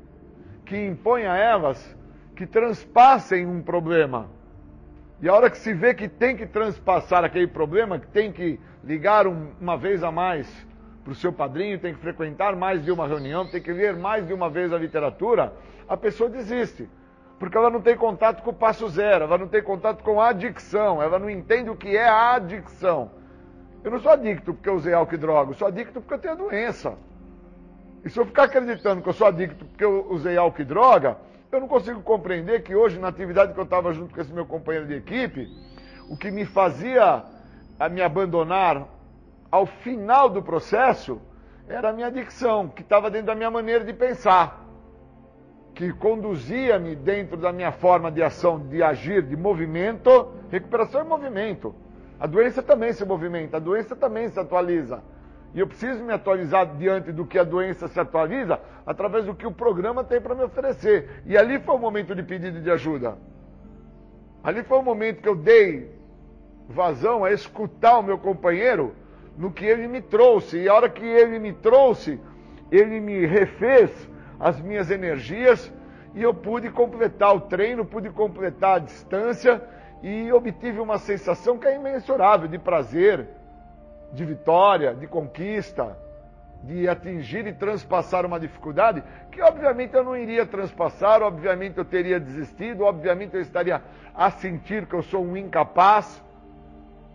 que 0.65 0.77
impõe 0.87 1.27
a 1.27 1.37
elas 1.37 1.97
que 2.35 2.47
transpassem 2.47 3.47
um 3.47 3.63
problema. 3.63 4.29
E 5.21 5.29
a 5.29 5.35
hora 5.35 5.49
que 5.49 5.59
se 5.59 5.73
vê 5.73 5.95
que 5.95 6.09
tem 6.09 6.37
que 6.37 6.47
transpassar 6.47 7.25
aquele 7.25 7.47
problema, 7.47 7.99
que 7.99 8.09
tem 8.09 8.33
que 8.33 8.59
ligar 8.83 9.27
um, 9.27 9.53
uma 9.61 9.77
vez 9.77 10.03
a 10.03 10.11
mais 10.11 10.47
para 11.07 11.13
o 11.13 11.15
seu 11.15 11.33
padrinho, 11.33 11.79
tem 11.79 11.95
que 11.95 12.01
frequentar 12.01 12.57
mais 12.57 12.85
de 12.85 12.91
uma 12.91 13.07
reunião, 13.07 13.47
tem 13.47 13.63
que 13.63 13.73
ler 13.73 13.95
mais 13.95 14.27
de 14.27 14.35
uma 14.35 14.51
vez 14.51 14.73
a 14.73 14.77
literatura, 14.77 15.53
a 15.89 15.97
pessoa 15.97 16.29
desiste. 16.29 16.89
Porque 17.39 17.57
ela 17.57 17.71
não 17.71 17.81
tem 17.81 17.97
contato 17.97 18.43
com 18.43 18.51
o 18.51 18.55
passo 18.55 18.89
zero, 18.89 19.25
ela 19.25 19.39
não 19.39 19.47
tem 19.47 19.63
contato 19.63 20.03
com 20.03 20.21
a 20.21 20.31
adicção, 20.31 21.01
ela 21.01 21.17
não 21.17 21.31
entende 21.31 21.71
o 21.71 21.77
que 21.77 21.97
é 21.97 22.09
a 22.09 22.35
adicção. 22.35 23.13
Eu 23.85 23.93
não 23.93 24.01
sou 24.01 24.11
adicto 24.11 24.53
porque 24.53 24.69
eu 24.69 24.75
usei 24.75 24.95
álcool 24.95 25.15
e 25.15 25.19
droga, 25.19 25.51
eu 25.53 25.55
sou 25.55 25.69
adicto 25.69 26.01
porque 26.01 26.15
eu 26.15 26.19
tenho 26.19 26.35
a 26.35 26.37
doença. 26.37 26.95
E 28.05 28.11
se 28.11 28.19
eu 28.19 28.27
ficar 28.27 28.45
acreditando 28.45 29.01
que 29.01 29.09
eu 29.09 29.13
sou 29.13 29.29
adicto 29.29 29.65
porque 29.65 29.85
eu 29.85 30.09
usei 30.11 30.37
álcool 30.37 30.63
e 30.63 30.65
droga, 30.65 31.19
eu 31.53 31.61
não 31.61 31.69
consigo 31.69 32.03
compreender 32.03 32.65
que 32.65 32.75
hoje, 32.75 32.99
na 32.99 33.07
atividade 33.07 33.55
que 33.55 33.61
eu 33.61 33.65
estava 33.65 33.93
junto 33.93 34.13
com 34.13 34.21
esse 34.21 34.33
meu 34.33 34.45
companheiro 34.45 34.89
de 34.89 34.95
equipe, 34.95 35.49
o 36.11 36.17
que 36.17 36.33
me 36.33 36.45
fazia 36.45 37.23
me 37.93 38.03
abandonar 38.03 38.96
ao 39.57 39.65
final 39.65 40.29
do 40.29 40.43
processo 40.43 41.21
era 41.67 41.89
a 41.89 41.93
minha 41.93 42.09
adicção, 42.09 42.69
que 42.69 42.83
estava 42.83 43.11
dentro 43.11 43.29
da 43.29 43.35
minha 43.35 43.51
maneira 43.51 43.85
de 43.85 43.93
pensar 43.93 44.65
que 45.75 45.93
conduzia-me 45.93 46.95
dentro 46.95 47.37
da 47.37 47.53
minha 47.53 47.73
forma 47.73 48.11
de 48.11 48.23
ação, 48.23 48.59
de 48.59 48.83
agir, 48.83 49.23
de 49.23 49.37
movimento. 49.37 50.33
Recuperação 50.51 51.01
é 51.01 51.05
movimento. 51.05 51.75
A 52.21 52.27
doença 52.27 52.63
também 52.63 52.93
se 52.93 53.05
movimenta, 53.05 53.57
a 53.57 53.61
doença 53.61 53.97
também 53.97 54.29
se 54.29 54.39
atualiza. 54.39 55.03
E 55.55 55.61
eu 55.61 55.67
preciso 55.67 56.03
me 56.05 56.13
atualizar 56.13 56.77
diante 56.77 57.11
do 57.13 57.27
que 57.27 57.39
a 57.39 57.45
doença 57.45 57.89
se 57.89 57.99
atualiza, 57.99 58.61
através 58.87 59.25
do 59.25 59.35
que 59.35 59.47
o 59.47 59.53
programa 59.53 60.05
tem 60.05 60.21
para 60.21 60.35
me 60.35 60.45
oferecer. 60.45 61.23
E 61.27 61.37
ali 61.37 61.59
foi 61.61 61.75
o 61.75 61.79
momento 61.79 62.15
de 62.15 62.23
pedido 62.23 62.61
de 62.61 62.71
ajuda. 62.71 63.17
Ali 64.43 64.63
foi 64.63 64.79
o 64.79 64.83
momento 64.83 65.23
que 65.23 65.29
eu 65.29 65.37
dei 65.37 65.91
vazão 66.69 67.25
a 67.25 67.33
escutar 67.33 67.99
o 67.99 68.03
meu 68.03 68.19
companheiro 68.19 68.95
no 69.37 69.51
que 69.51 69.65
ele 69.65 69.87
me 69.87 70.01
trouxe. 70.01 70.59
E 70.59 70.69
a 70.69 70.75
hora 70.75 70.89
que 70.89 71.05
ele 71.05 71.39
me 71.39 71.53
trouxe, 71.53 72.21
ele 72.71 73.01
me 73.01 73.27
refez 73.27 73.91
as 74.39 74.61
minhas 74.61 74.91
energias 74.91 75.73
e 76.15 76.23
eu 76.23 76.33
pude 76.33 76.71
completar 76.71 77.35
o 77.35 77.41
treino, 77.41 77.85
pude 77.85 78.11
completar 78.11 78.77
a 78.77 78.79
distância 78.79 79.63
e 80.03 80.33
obtive 80.33 80.81
uma 80.81 80.99
sensação 80.99 81.59
que 81.59 81.67
é 81.67 81.77
imensurável 81.77 82.49
de 82.49 82.59
prazer, 82.59 83.29
de 84.13 84.25
vitória, 84.25 84.95
de 84.95 85.07
conquista, 85.07 85.97
de 86.63 86.89
atingir 86.89 87.47
e 87.47 87.53
transpassar 87.53 88.25
uma 88.25 88.41
dificuldade 88.41 89.03
que 89.31 89.43
obviamente 89.43 89.95
eu 89.95 90.03
não 90.03 90.17
iria 90.17 90.47
transpassar, 90.47 91.23
obviamente 91.23 91.77
eu 91.79 91.85
teria 91.85 92.19
desistido, 92.19 92.85
obviamente 92.85 93.35
eu 93.35 93.41
estaria 93.41 93.83
a 94.15 94.31
sentir 94.31 94.87
que 94.87 94.95
eu 94.95 95.03
sou 95.03 95.23
um 95.23 95.37
incapaz, 95.37 96.23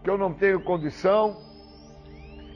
que 0.03 0.09
eu 0.09 0.17
não 0.17 0.31
tenho 0.31 0.63
condição, 0.63 1.37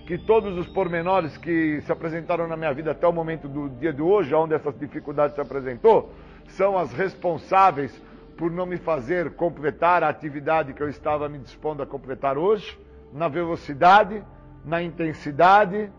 que 0.05 0.19
todos 0.19 0.55
os 0.57 0.67
pormenores 0.67 1.35
que 1.35 1.81
se 1.81 1.91
apresentaram 1.91 2.47
na 2.47 2.55
minha 2.55 2.71
vida 2.71 2.91
até 2.91 3.07
o 3.07 3.11
momento 3.11 3.47
do 3.47 3.69
dia 3.69 3.91
de 3.91 4.03
hoje, 4.03 4.33
onde 4.35 4.53
essas 4.53 4.77
dificuldades 4.77 5.33
se 5.33 5.41
apresentou, 5.41 6.11
são 6.49 6.77
as 6.77 6.93
responsáveis 6.93 7.99
por 8.37 8.51
não 8.51 8.65
me 8.67 8.77
fazer 8.77 9.31
completar 9.31 10.03
a 10.03 10.09
atividade 10.09 10.73
que 10.73 10.83
eu 10.83 10.89
estava 10.89 11.27
me 11.27 11.39
dispondo 11.39 11.81
a 11.81 11.87
completar 11.87 12.37
hoje, 12.37 12.77
na 13.11 13.27
velocidade, 13.27 14.23
na 14.63 14.81
intensidade, 14.83 15.89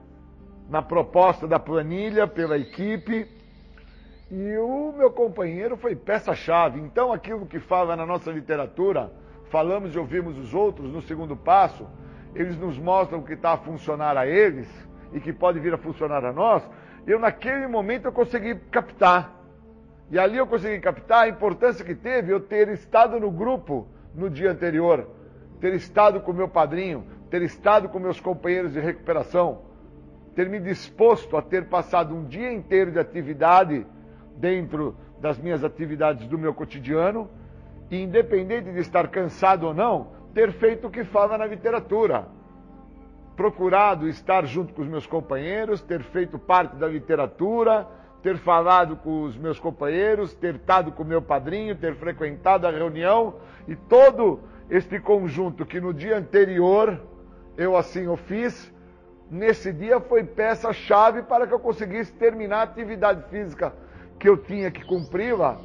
na 0.69 0.83
proposta 0.83 1.49
da 1.49 1.59
planilha 1.59 2.29
pela 2.29 2.57
equipe. 2.57 3.27
E 4.31 4.57
o 4.59 4.93
meu 4.97 5.11
companheiro 5.11 5.77
foi 5.77 5.97
peça-chave. 5.97 6.81
Então, 6.81 7.13
aquilo 7.13 7.47
que 7.47 7.59
fala 7.59 7.97
na 7.97 8.07
nossa 8.07 8.31
literatura, 8.31 9.11
falamos 9.51 9.95
e 9.95 9.99
ouvimos 9.99 10.37
os 10.39 10.53
outros 10.55 10.93
no 10.93 11.03
segundo 11.03 11.37
passo, 11.37 11.89
eles 12.37 12.57
nos 12.59 12.79
mostram 12.79 13.23
que 13.23 13.33
está 13.33 13.53
a 13.53 13.57
funcionar 13.57 14.17
a 14.17 14.27
eles 14.27 14.69
e 15.13 15.21
que 15.21 15.33
pode 15.33 15.59
vir 15.59 15.73
a 15.73 15.79
funcionar 15.79 16.25
a 16.25 16.33
nós. 16.33 16.63
Eu, 17.07 17.19
naquele 17.19 17.67
momento, 17.67 18.05
eu 18.05 18.13
consegui 18.13 18.55
captar. 18.71 19.35
E 20.11 20.19
ali 20.19 20.37
eu 20.37 20.47
consegui 20.47 20.79
captar 20.81 21.25
a 21.25 21.29
importância 21.29 21.85
que 21.85 21.95
teve 21.95 22.33
eu 22.33 22.41
ter 22.41 22.69
estado 22.69 23.19
no 23.19 23.31
grupo 23.31 23.89
no 24.15 24.29
dia 24.29 24.51
anterior, 24.51 25.09
ter 25.61 25.75
estado 25.75 26.21
com 26.21 26.33
meu 26.33 26.49
padrinho, 26.49 27.07
ter 27.31 27.43
estado 27.43 27.89
com 27.89 27.99
meus 27.99 28.21
companheiros 28.21 28.73
de 28.73 28.81
recuperação, 28.81 29.63
ter 30.35 30.49
me 30.49 30.61
disposto 30.61 31.37
a 31.37 31.43
ter 31.43 31.67
passado 31.67 32.15
um 32.15 32.25
dia 32.25 32.53
inteiro 32.53 32.93
de 32.93 32.99
atividade 32.99 33.87
dentro 34.37 34.95
das 35.21 35.39
minhas 35.39 35.65
atividades 35.65 36.29
do 36.29 36.39
meu 36.39 36.53
cotidiano, 36.53 37.29
e 37.91 38.03
independente 38.03 38.71
de 38.71 38.81
estar 38.81 39.09
cansado 39.09 39.67
ou 39.67 39.75
não, 39.75 40.16
ter 40.37 40.53
feito 40.53 40.89
o 40.89 40.91
que 40.91 41.03
fala 41.03 41.39
na 41.39 41.47
literatura. 41.47 42.29
Procurado 43.35 44.07
estar 44.07 44.45
junto 44.45 44.75
com 44.75 44.83
os 44.83 44.87
meus 44.87 45.07
companheiros, 45.07 45.81
ter 45.81 46.03
feito 46.03 46.39
parte 46.39 46.77
da 46.77 46.87
literatura, 46.87 47.89
ter 48.23 48.37
falado 48.37 48.97
com 48.97 49.23
os 49.23 49.35
meus 49.35 49.59
companheiros, 49.59 50.35
ter 50.35 50.57
estado 50.57 50.93
com 50.93 51.05
meu 51.05 51.23
padrinho, 51.23 51.75
ter 51.75 51.95
frequentado 51.95 52.67
a 52.67 52.71
reunião 52.71 53.37
e 53.67 53.75
todo 53.75 54.41
este 54.69 55.01
conjunto 55.01 55.65
que 55.65 55.81
no 55.81 55.95
dia 55.95 56.19
anterior 56.19 57.01
eu 57.57 57.75
assim 57.75 58.07
o 58.07 58.17
fiz, 58.19 58.71
nesse 59.31 59.73
dia 59.73 60.01
foi 60.01 60.23
peça-chave 60.23 61.23
para 61.23 61.47
que 61.47 61.55
eu 61.55 61.61
conseguisse 61.61 62.13
terminar 62.13 62.59
a 62.59 62.63
atividade 62.65 63.23
física 63.31 63.73
que 64.19 64.29
eu 64.29 64.37
tinha 64.37 64.71
que 64.71 64.85
cumpri-la 64.85 65.59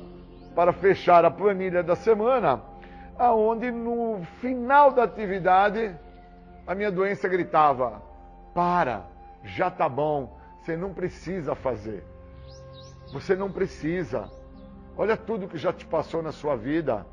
para 0.55 0.72
fechar 0.72 1.26
a 1.26 1.32
planilha 1.32 1.84
da 1.84 1.97
semana, 1.97 2.70
aonde 3.18 3.72
no 3.72 4.22
final 4.39 4.91
da 4.91 5.03
atividade 5.03 5.95
a 6.66 6.76
minha 6.76 6.91
doença 6.91 7.28
gritava: 7.28 8.01
"Para, 8.53 9.05
já 9.43 9.70
tá 9.70 9.88
bom, 9.88 10.38
você 10.59 10.76
não 10.76 10.93
precisa 10.93 11.55
fazer". 11.55 12.03
Você 13.12 13.36
não 13.36 13.51
precisa. 13.51 14.30
Olha 14.97 15.18
tudo 15.18 15.47
que 15.47 15.57
já 15.57 15.74
te 15.74 15.86
passou 15.86 16.22
na 16.22 16.32
sua 16.32 16.55
vida. 16.55 17.05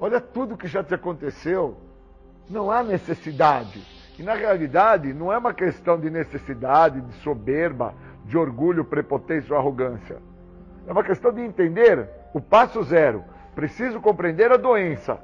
Olha 0.00 0.20
tudo 0.20 0.56
que 0.56 0.66
já 0.66 0.82
te 0.82 0.94
aconteceu. 0.94 1.76
Não 2.48 2.70
há 2.70 2.82
necessidade. 2.82 3.86
E 4.18 4.22
na 4.22 4.34
realidade, 4.34 5.12
não 5.12 5.32
é 5.32 5.38
uma 5.38 5.54
questão 5.54 5.98
de 5.98 6.10
necessidade, 6.10 7.00
de 7.00 7.12
soberba, 7.16 7.94
de 8.24 8.36
orgulho, 8.36 8.84
prepotência 8.84 9.52
ou 9.52 9.58
arrogância. 9.58 10.18
É 10.86 10.92
uma 10.92 11.04
questão 11.04 11.32
de 11.32 11.40
entender 11.40 12.08
o 12.32 12.40
passo 12.40 12.82
zero. 12.82 13.24
Preciso 13.54 14.00
compreender 14.00 14.50
a 14.50 14.56
doença. 14.56 15.18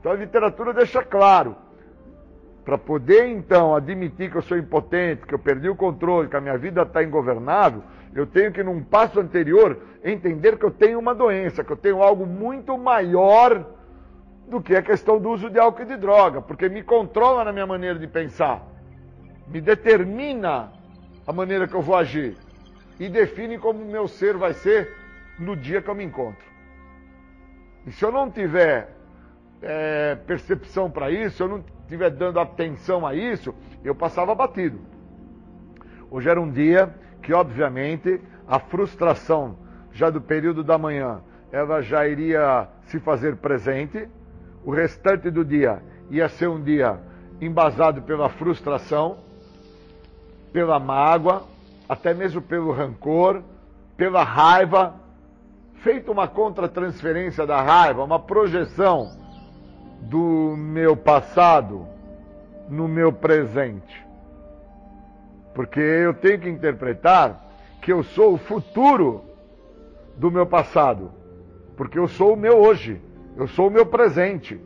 Então 0.00 0.12
a 0.12 0.14
literatura 0.14 0.72
deixa 0.72 1.02
claro. 1.02 1.56
Para 2.64 2.76
poder 2.76 3.26
então 3.28 3.76
admitir 3.76 4.30
que 4.30 4.36
eu 4.36 4.42
sou 4.42 4.58
impotente, 4.58 5.26
que 5.26 5.34
eu 5.34 5.38
perdi 5.38 5.68
o 5.68 5.76
controle, 5.76 6.28
que 6.28 6.36
a 6.36 6.40
minha 6.40 6.58
vida 6.58 6.82
está 6.82 7.02
ingovernável, 7.02 7.82
eu 8.12 8.26
tenho 8.26 8.50
que, 8.50 8.62
num 8.62 8.82
passo 8.82 9.20
anterior, 9.20 9.78
entender 10.02 10.58
que 10.58 10.64
eu 10.64 10.70
tenho 10.70 10.98
uma 10.98 11.14
doença, 11.14 11.62
que 11.62 11.70
eu 11.70 11.76
tenho 11.76 12.02
algo 12.02 12.26
muito 12.26 12.76
maior 12.76 13.64
do 14.48 14.60
que 14.60 14.74
a 14.74 14.82
questão 14.82 15.20
do 15.20 15.30
uso 15.30 15.50
de 15.50 15.58
álcool 15.58 15.82
e 15.82 15.86
de 15.86 15.96
droga, 15.96 16.40
porque 16.40 16.68
me 16.68 16.82
controla 16.82 17.44
na 17.44 17.52
minha 17.52 17.66
maneira 17.66 17.98
de 17.98 18.06
pensar, 18.06 18.66
me 19.46 19.60
determina 19.60 20.72
a 21.26 21.32
maneira 21.32 21.68
que 21.68 21.74
eu 21.74 21.82
vou 21.82 21.96
agir 21.96 22.36
e 22.98 23.08
define 23.08 23.58
como 23.58 23.82
o 23.82 23.90
meu 23.90 24.08
ser 24.08 24.36
vai 24.36 24.54
ser 24.54 24.96
no 25.38 25.54
dia 25.56 25.82
que 25.82 25.90
eu 25.90 25.94
me 25.94 26.04
encontro. 26.04 26.55
E 27.86 27.92
se 27.92 28.04
eu 28.04 28.10
não 28.10 28.30
tiver 28.30 28.96
é, 29.62 30.16
percepção 30.26 30.90
para 30.90 31.10
isso, 31.10 31.36
se 31.36 31.42
eu 31.42 31.48
não 31.48 31.64
estiver 31.82 32.10
dando 32.10 32.40
atenção 32.40 33.06
a 33.06 33.14
isso, 33.14 33.54
eu 33.84 33.94
passava 33.94 34.34
batido. 34.34 34.80
Hoje 36.10 36.28
era 36.28 36.40
um 36.40 36.50
dia 36.50 36.92
que 37.22 37.32
obviamente 37.32 38.20
a 38.46 38.58
frustração 38.58 39.56
já 39.92 40.10
do 40.10 40.20
período 40.20 40.62
da 40.62 40.76
manhã 40.76 41.20
ela 41.50 41.80
já 41.80 42.06
iria 42.06 42.68
se 42.86 42.98
fazer 42.98 43.36
presente, 43.36 44.08
o 44.64 44.70
restante 44.70 45.30
do 45.30 45.44
dia 45.44 45.80
ia 46.10 46.28
ser 46.28 46.48
um 46.48 46.62
dia 46.62 46.98
embasado 47.40 48.02
pela 48.02 48.28
frustração, 48.28 49.18
pela 50.52 50.78
mágoa, 50.78 51.44
até 51.88 52.12
mesmo 52.12 52.42
pelo 52.42 52.72
rancor, 52.72 53.42
pela 53.96 54.22
raiva, 54.24 54.94
feito 55.82 56.10
uma 56.10 56.26
contratransferência 56.28 57.46
da 57.46 57.62
raiva, 57.62 58.02
uma 58.02 58.18
projeção 58.18 59.10
do 60.00 60.54
meu 60.56 60.96
passado 60.96 61.86
no 62.68 62.88
meu 62.88 63.12
presente. 63.12 64.04
Porque 65.54 65.80
eu 65.80 66.12
tenho 66.12 66.40
que 66.40 66.48
interpretar 66.48 67.44
que 67.80 67.92
eu 67.92 68.02
sou 68.02 68.34
o 68.34 68.38
futuro 68.38 69.24
do 70.16 70.30
meu 70.30 70.46
passado. 70.46 71.12
Porque 71.76 71.98
eu 71.98 72.08
sou 72.08 72.34
o 72.34 72.36
meu 72.36 72.58
hoje. 72.58 73.00
Eu 73.36 73.46
sou 73.46 73.68
o 73.68 73.70
meu 73.70 73.86
presente. 73.86 74.60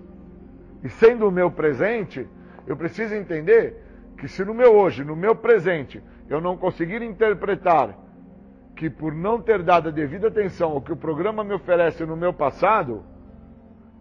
E 0.83 0.89
sendo 0.89 1.29
o 1.29 1.31
meu 1.31 1.51
presente, 1.51 2.27
eu 2.67 2.77
preciso 2.77 3.15
entender 3.15 3.85
que 4.17 4.29
se 4.29 4.45
no 4.45 4.55
meu 4.55 4.75
hoje, 4.75 5.05
no 5.05 5.15
meu 5.15 5.35
presente, 5.35 6.03
eu 6.29 6.41
não 6.41 6.57
conseguir 6.57 7.03
interpretar 7.03 7.97
que 8.81 8.89
por 8.89 9.15
não 9.15 9.43
ter 9.43 9.63
dado 9.63 9.91
a 9.91 9.93
devida 9.93 10.29
atenção 10.29 10.73
ao 10.73 10.81
que 10.81 10.91
o 10.91 10.97
programa 10.97 11.45
me 11.45 11.53
oferece 11.53 12.07
no 12.07 12.17
meu 12.17 12.33
passado, 12.33 13.05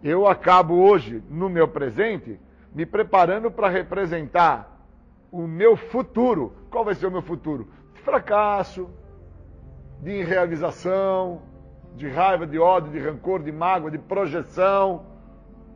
eu 0.02 0.26
acabo 0.26 0.72
hoje, 0.72 1.22
no 1.28 1.50
meu 1.50 1.68
presente, 1.68 2.40
me 2.74 2.86
preparando 2.86 3.50
para 3.50 3.68
representar 3.68 4.80
o 5.30 5.46
meu 5.46 5.76
futuro. 5.76 6.54
Qual 6.70 6.82
vai 6.82 6.94
ser 6.94 7.08
o 7.08 7.10
meu 7.10 7.20
futuro? 7.20 7.68
De 7.92 8.00
fracasso, 8.00 8.88
de 10.00 10.12
irrealização, 10.12 11.42
de 11.94 12.08
raiva, 12.08 12.46
de 12.46 12.58
ódio, 12.58 12.90
de 12.90 12.98
rancor, 13.00 13.42
de 13.42 13.52
mágoa, 13.52 13.90
de 13.90 13.98
projeção, 13.98 15.04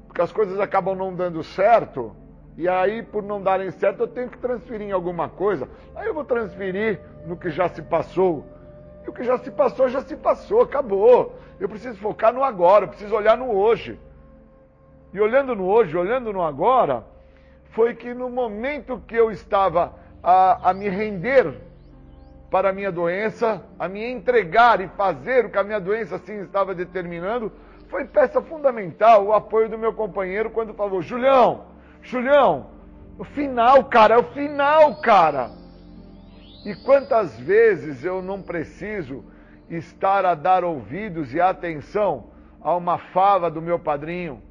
porque 0.06 0.22
as 0.22 0.32
coisas 0.32 0.58
acabam 0.58 0.96
não 0.96 1.14
dando 1.14 1.44
certo. 1.44 2.16
E 2.56 2.66
aí, 2.66 3.02
por 3.02 3.22
não 3.22 3.42
darem 3.42 3.70
certo, 3.70 4.04
eu 4.04 4.08
tenho 4.08 4.30
que 4.30 4.38
transferir 4.38 4.88
em 4.88 4.92
alguma 4.92 5.28
coisa. 5.28 5.68
Aí 5.94 6.06
eu 6.06 6.14
vou 6.14 6.24
transferir 6.24 7.02
no 7.26 7.36
que 7.36 7.50
já 7.50 7.68
se 7.68 7.82
passou. 7.82 8.53
E 9.04 9.10
o 9.10 9.12
que 9.12 9.22
já 9.22 9.38
se 9.38 9.50
passou, 9.50 9.88
já 9.88 10.02
se 10.02 10.16
passou, 10.16 10.62
acabou. 10.62 11.38
Eu 11.60 11.68
preciso 11.68 11.98
focar 11.98 12.32
no 12.32 12.42
agora, 12.42 12.84
eu 12.84 12.88
preciso 12.88 13.14
olhar 13.14 13.36
no 13.36 13.50
hoje. 13.50 13.98
E 15.12 15.20
olhando 15.20 15.54
no 15.54 15.66
hoje, 15.66 15.96
olhando 15.96 16.32
no 16.32 16.42
agora, 16.42 17.04
foi 17.70 17.94
que 17.94 18.12
no 18.14 18.28
momento 18.28 19.02
que 19.06 19.14
eu 19.14 19.30
estava 19.30 19.94
a, 20.22 20.70
a 20.70 20.74
me 20.74 20.88
render 20.88 21.54
para 22.50 22.70
a 22.70 22.72
minha 22.72 22.90
doença, 22.90 23.62
a 23.78 23.88
me 23.88 24.04
entregar 24.04 24.80
e 24.80 24.88
fazer 24.88 25.44
o 25.44 25.50
que 25.50 25.58
a 25.58 25.64
minha 25.64 25.80
doença 25.80 26.16
assim 26.16 26.40
estava 26.42 26.74
determinando, 26.74 27.52
foi 27.88 28.04
peça 28.04 28.40
fundamental 28.40 29.24
o 29.24 29.32
apoio 29.32 29.68
do 29.68 29.78
meu 29.78 29.92
companheiro 29.92 30.50
quando 30.50 30.74
falou: 30.74 31.02
Julião, 31.02 31.66
Julião, 32.02 32.70
o 33.18 33.24
final, 33.24 33.84
cara, 33.84 34.14
é 34.14 34.18
o 34.18 34.24
final, 34.32 35.00
cara. 35.00 35.50
E 36.64 36.74
quantas 36.74 37.38
vezes 37.38 38.04
eu 38.04 38.22
não 38.22 38.40
preciso 38.40 39.24
estar 39.68 40.24
a 40.24 40.34
dar 40.34 40.64
ouvidos 40.64 41.34
e 41.34 41.40
atenção 41.40 42.30
a 42.60 42.74
uma 42.74 42.96
fala 42.96 43.50
do 43.50 43.60
meu 43.60 43.78
padrinho, 43.78 44.42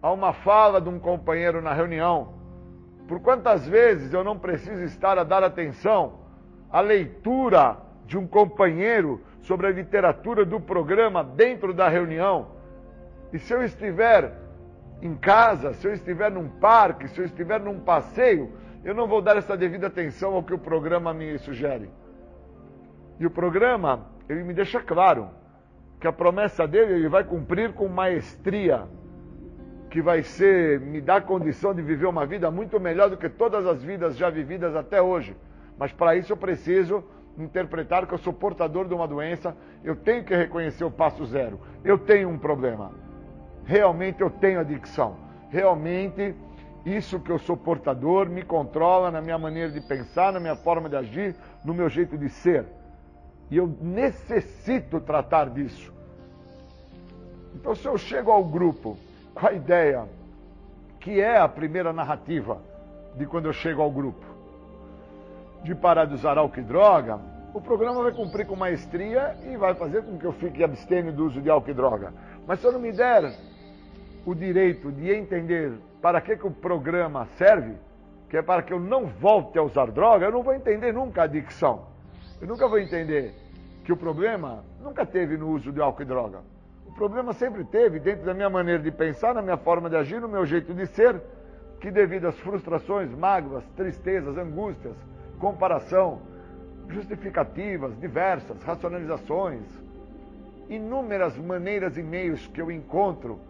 a 0.00 0.12
uma 0.12 0.32
fala 0.32 0.80
de 0.80 0.88
um 0.88 1.00
companheiro 1.00 1.60
na 1.60 1.72
reunião. 1.72 2.34
Por 3.08 3.20
quantas 3.20 3.66
vezes 3.66 4.12
eu 4.12 4.22
não 4.22 4.38
preciso 4.38 4.84
estar 4.84 5.18
a 5.18 5.24
dar 5.24 5.42
atenção 5.42 6.20
à 6.70 6.80
leitura 6.80 7.76
de 8.06 8.16
um 8.16 8.26
companheiro 8.26 9.20
sobre 9.42 9.66
a 9.66 9.70
literatura 9.70 10.44
do 10.44 10.60
programa 10.60 11.24
dentro 11.24 11.74
da 11.74 11.88
reunião. 11.88 12.52
E 13.32 13.38
se 13.38 13.52
eu 13.52 13.64
estiver 13.64 14.32
em 15.02 15.16
casa, 15.16 15.74
se 15.74 15.88
eu 15.88 15.92
estiver 15.92 16.30
num 16.30 16.48
parque, 16.48 17.08
se 17.08 17.20
eu 17.20 17.24
estiver 17.24 17.58
num 17.58 17.80
passeio, 17.80 18.52
eu 18.84 18.94
não 18.94 19.06
vou 19.06 19.20
dar 19.20 19.36
essa 19.36 19.56
devida 19.56 19.86
atenção 19.88 20.34
ao 20.34 20.42
que 20.42 20.54
o 20.54 20.58
programa 20.58 21.12
me 21.12 21.38
sugere. 21.38 21.90
E 23.18 23.26
o 23.26 23.30
programa, 23.30 24.06
ele 24.28 24.42
me 24.42 24.54
deixa 24.54 24.80
claro 24.80 25.28
que 26.00 26.06
a 26.06 26.12
promessa 26.12 26.66
dele 26.66 26.94
ele 26.94 27.08
vai 27.08 27.22
cumprir 27.22 27.74
com 27.74 27.86
maestria, 27.88 28.88
que 29.90 30.00
vai 30.00 30.22
ser 30.22 30.80
me 30.80 31.00
dar 31.00 31.22
condição 31.22 31.74
de 31.74 31.82
viver 31.82 32.06
uma 32.06 32.24
vida 32.24 32.50
muito 32.50 32.80
melhor 32.80 33.10
do 33.10 33.16
que 33.18 33.28
todas 33.28 33.66
as 33.66 33.82
vidas 33.82 34.16
já 34.16 34.30
vividas 34.30 34.74
até 34.74 35.02
hoje. 35.02 35.36
Mas 35.78 35.92
para 35.92 36.16
isso 36.16 36.32
eu 36.32 36.36
preciso 36.36 37.04
interpretar 37.36 38.06
que 38.06 38.14
eu 38.14 38.18
sou 38.18 38.32
portador 38.32 38.88
de 38.88 38.94
uma 38.94 39.06
doença, 39.06 39.54
eu 39.84 39.94
tenho 39.96 40.24
que 40.24 40.34
reconhecer 40.34 40.84
o 40.84 40.90
passo 40.90 41.24
zero. 41.26 41.60
Eu 41.84 41.98
tenho 41.98 42.28
um 42.28 42.38
problema. 42.38 42.92
Realmente 43.64 44.20
eu 44.20 44.30
tenho 44.30 44.60
adicção. 44.60 45.16
Realmente 45.50 46.34
isso 46.84 47.20
que 47.20 47.30
eu 47.30 47.38
sou 47.38 47.56
portador 47.56 48.28
me 48.28 48.42
controla 48.42 49.10
na 49.10 49.20
minha 49.20 49.38
maneira 49.38 49.70
de 49.70 49.80
pensar, 49.80 50.32
na 50.32 50.40
minha 50.40 50.56
forma 50.56 50.88
de 50.88 50.96
agir, 50.96 51.34
no 51.64 51.74
meu 51.74 51.88
jeito 51.88 52.16
de 52.16 52.28
ser. 52.28 52.66
E 53.50 53.56
eu 53.56 53.66
necessito 53.80 55.00
tratar 55.00 55.50
disso. 55.50 55.92
Então, 57.54 57.74
se 57.74 57.86
eu 57.86 57.98
chego 57.98 58.30
ao 58.30 58.44
grupo 58.44 58.96
com 59.34 59.46
a 59.46 59.52
ideia 59.52 60.08
que 61.00 61.20
é 61.20 61.38
a 61.38 61.48
primeira 61.48 61.92
narrativa 61.92 62.58
de 63.16 63.26
quando 63.26 63.46
eu 63.46 63.52
chego 63.52 63.82
ao 63.82 63.90
grupo, 63.90 64.24
de 65.62 65.74
parar 65.74 66.06
de 66.06 66.14
usar 66.14 66.38
álcool 66.38 66.60
e 66.60 66.62
droga, 66.62 67.18
o 67.52 67.60
programa 67.60 68.02
vai 68.02 68.12
cumprir 68.12 68.46
com 68.46 68.54
maestria 68.54 69.36
e 69.44 69.56
vai 69.56 69.74
fazer 69.74 70.04
com 70.04 70.16
que 70.16 70.24
eu 70.24 70.32
fique 70.32 70.62
abstêmio 70.62 71.12
do 71.12 71.26
uso 71.26 71.40
de 71.40 71.50
álcool 71.50 71.70
e 71.70 71.74
droga. 71.74 72.14
Mas 72.46 72.60
se 72.60 72.66
eu 72.66 72.72
não 72.72 72.80
me 72.80 72.92
der 72.92 73.32
o 74.24 74.34
direito 74.34 74.92
de 74.92 75.10
entender 75.10 75.72
para 76.00 76.20
que, 76.20 76.36
que 76.36 76.46
o 76.46 76.50
programa 76.50 77.26
serve, 77.36 77.74
que 78.28 78.36
é 78.36 78.42
para 78.42 78.62
que 78.62 78.72
eu 78.72 78.80
não 78.80 79.06
volte 79.06 79.58
a 79.58 79.62
usar 79.62 79.90
droga, 79.90 80.26
eu 80.26 80.32
não 80.32 80.42
vou 80.42 80.54
entender 80.54 80.92
nunca 80.92 81.22
a 81.22 81.24
adicção. 81.24 81.86
Eu 82.40 82.46
nunca 82.46 82.66
vou 82.68 82.78
entender 82.78 83.34
que 83.84 83.92
o 83.92 83.96
problema 83.96 84.64
nunca 84.80 85.04
teve 85.04 85.36
no 85.36 85.50
uso 85.50 85.72
de 85.72 85.80
álcool 85.80 86.02
e 86.02 86.04
droga. 86.04 86.38
O 86.86 86.92
problema 86.92 87.32
sempre 87.32 87.64
teve 87.64 87.98
dentro 87.98 88.24
da 88.24 88.34
minha 88.34 88.50
maneira 88.50 88.82
de 88.82 88.90
pensar, 88.90 89.34
na 89.34 89.42
minha 89.42 89.56
forma 89.56 89.88
de 89.88 89.96
agir, 89.96 90.20
no 90.20 90.28
meu 90.28 90.44
jeito 90.44 90.72
de 90.74 90.86
ser, 90.86 91.20
que 91.80 91.90
devido 91.90 92.26
às 92.26 92.38
frustrações, 92.38 93.10
mágoas, 93.10 93.64
tristezas, 93.76 94.36
angústias, 94.36 94.94
comparação, 95.38 96.20
justificativas 96.88 97.98
diversas, 97.98 98.62
racionalizações, 98.62 99.62
inúmeras 100.68 101.36
maneiras 101.38 101.96
e 101.96 102.02
meios 102.02 102.46
que 102.48 102.60
eu 102.60 102.70
encontro 102.70 103.40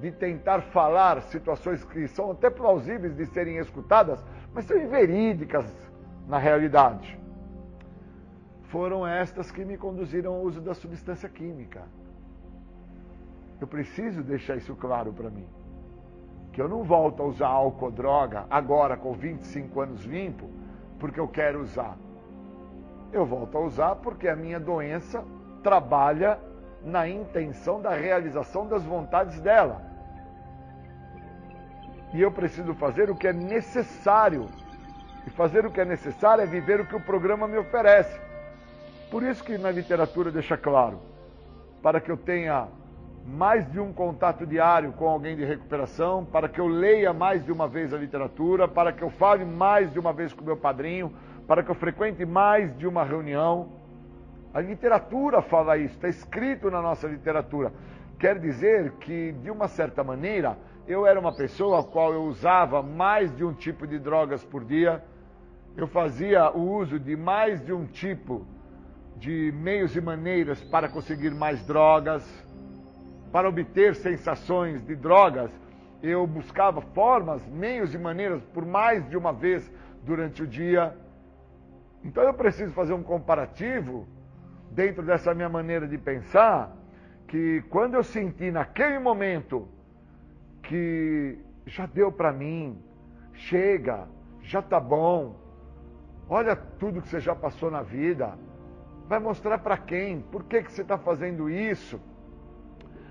de 0.00 0.10
tentar 0.10 0.62
falar 0.62 1.20
situações 1.22 1.84
que 1.84 2.08
são 2.08 2.30
até 2.30 2.48
plausíveis 2.48 3.14
de 3.14 3.26
serem 3.26 3.58
escutadas, 3.58 4.24
mas 4.54 4.64
são 4.64 4.76
inverídicas 4.78 5.66
na 6.26 6.38
realidade. 6.38 7.18
Foram 8.70 9.06
estas 9.06 9.50
que 9.50 9.64
me 9.64 9.76
conduziram 9.76 10.34
ao 10.34 10.42
uso 10.42 10.60
da 10.60 10.74
substância 10.74 11.28
química. 11.28 11.82
Eu 13.60 13.66
preciso 13.66 14.22
deixar 14.22 14.56
isso 14.56 14.74
claro 14.74 15.12
para 15.12 15.28
mim. 15.28 15.46
Que 16.52 16.62
eu 16.62 16.68
não 16.68 16.82
volto 16.82 17.22
a 17.22 17.26
usar 17.26 17.48
álcool 17.48 17.86
ou 17.86 17.90
droga 17.90 18.46
agora 18.48 18.96
com 18.96 19.12
25 19.12 19.80
anos 19.80 20.04
limpo, 20.04 20.48
porque 20.98 21.20
eu 21.20 21.28
quero 21.28 21.60
usar. 21.60 21.96
Eu 23.12 23.26
volto 23.26 23.58
a 23.58 23.60
usar 23.60 23.96
porque 23.96 24.28
a 24.28 24.36
minha 24.36 24.58
doença 24.58 25.24
trabalha 25.62 26.38
na 26.82 27.08
intenção 27.08 27.82
da 27.82 27.90
realização 27.90 28.66
das 28.66 28.84
vontades 28.84 29.40
dela. 29.40 29.89
E 32.12 32.20
eu 32.20 32.30
preciso 32.32 32.74
fazer 32.74 33.10
o 33.10 33.16
que 33.16 33.28
é 33.28 33.32
necessário. 33.32 34.48
E 35.26 35.30
fazer 35.30 35.64
o 35.66 35.70
que 35.70 35.80
é 35.80 35.84
necessário 35.84 36.42
é 36.42 36.46
viver 36.46 36.80
o 36.80 36.86
que 36.86 36.96
o 36.96 37.00
programa 37.00 37.46
me 37.46 37.58
oferece. 37.58 38.18
Por 39.10 39.22
isso 39.22 39.42
que 39.42 39.58
na 39.58 39.70
literatura 39.70 40.30
deixa 40.30 40.56
claro, 40.56 41.00
para 41.82 42.00
que 42.00 42.10
eu 42.10 42.16
tenha 42.16 42.68
mais 43.26 43.70
de 43.70 43.78
um 43.78 43.92
contato 43.92 44.46
diário 44.46 44.92
com 44.92 45.08
alguém 45.08 45.36
de 45.36 45.44
recuperação, 45.44 46.24
para 46.24 46.48
que 46.48 46.60
eu 46.60 46.66
leia 46.66 47.12
mais 47.12 47.44
de 47.44 47.52
uma 47.52 47.68
vez 47.68 47.92
a 47.92 47.98
literatura, 47.98 48.66
para 48.66 48.92
que 48.92 49.02
eu 49.02 49.10
fale 49.10 49.44
mais 49.44 49.92
de 49.92 49.98
uma 49.98 50.12
vez 50.12 50.32
com 50.32 50.44
meu 50.44 50.56
padrinho, 50.56 51.12
para 51.46 51.62
que 51.62 51.70
eu 51.70 51.74
frequente 51.74 52.24
mais 52.24 52.76
de 52.78 52.86
uma 52.86 53.04
reunião. 53.04 53.68
A 54.54 54.60
literatura 54.60 55.42
fala 55.42 55.76
isso, 55.76 55.94
está 55.94 56.08
escrito 56.08 56.70
na 56.70 56.80
nossa 56.80 57.06
literatura. 57.06 57.72
Quer 58.18 58.38
dizer 58.38 58.92
que, 59.00 59.32
de 59.32 59.50
uma 59.50 59.68
certa 59.68 60.02
maneira, 60.02 60.56
eu 60.90 61.06
era 61.06 61.20
uma 61.20 61.32
pessoa 61.32 61.78
a 61.78 61.84
qual 61.84 62.12
eu 62.12 62.24
usava 62.24 62.82
mais 62.82 63.34
de 63.36 63.44
um 63.44 63.54
tipo 63.54 63.86
de 63.86 63.96
drogas 63.96 64.42
por 64.42 64.64
dia, 64.64 65.00
eu 65.76 65.86
fazia 65.86 66.50
o 66.50 66.78
uso 66.78 66.98
de 66.98 67.14
mais 67.14 67.64
de 67.64 67.72
um 67.72 67.86
tipo 67.86 68.44
de 69.16 69.52
meios 69.54 69.94
e 69.94 70.00
maneiras 70.00 70.60
para 70.64 70.88
conseguir 70.88 71.30
mais 71.30 71.64
drogas, 71.64 72.24
para 73.30 73.48
obter 73.48 73.94
sensações 73.94 74.84
de 74.84 74.96
drogas, 74.96 75.52
eu 76.02 76.26
buscava 76.26 76.80
formas, 76.80 77.40
meios 77.46 77.94
e 77.94 77.98
maneiras 77.98 78.42
por 78.52 78.66
mais 78.66 79.08
de 79.08 79.16
uma 79.16 79.32
vez 79.32 79.70
durante 80.02 80.42
o 80.42 80.46
dia. 80.46 80.92
Então 82.02 82.24
eu 82.24 82.34
preciso 82.34 82.72
fazer 82.72 82.94
um 82.94 83.02
comparativo 83.04 84.08
dentro 84.72 85.04
dessa 85.04 85.32
minha 85.34 85.48
maneira 85.48 85.86
de 85.86 85.98
pensar, 85.98 86.74
que 87.28 87.62
quando 87.70 87.94
eu 87.94 88.02
senti 88.02 88.50
naquele 88.50 88.98
momento 88.98 89.68
que 90.70 91.36
já 91.66 91.84
deu 91.84 92.12
para 92.12 92.32
mim, 92.32 92.80
chega, 93.34 94.06
já 94.40 94.62
tá 94.62 94.78
bom, 94.78 95.34
olha 96.28 96.54
tudo 96.54 97.02
que 97.02 97.08
você 97.08 97.18
já 97.18 97.34
passou 97.34 97.72
na 97.72 97.82
vida, 97.82 98.38
vai 99.08 99.18
mostrar 99.18 99.58
para 99.58 99.76
quem, 99.76 100.20
por 100.20 100.44
que, 100.44 100.62
que 100.62 100.70
você 100.70 100.82
está 100.82 100.96
fazendo 100.96 101.50
isso? 101.50 102.00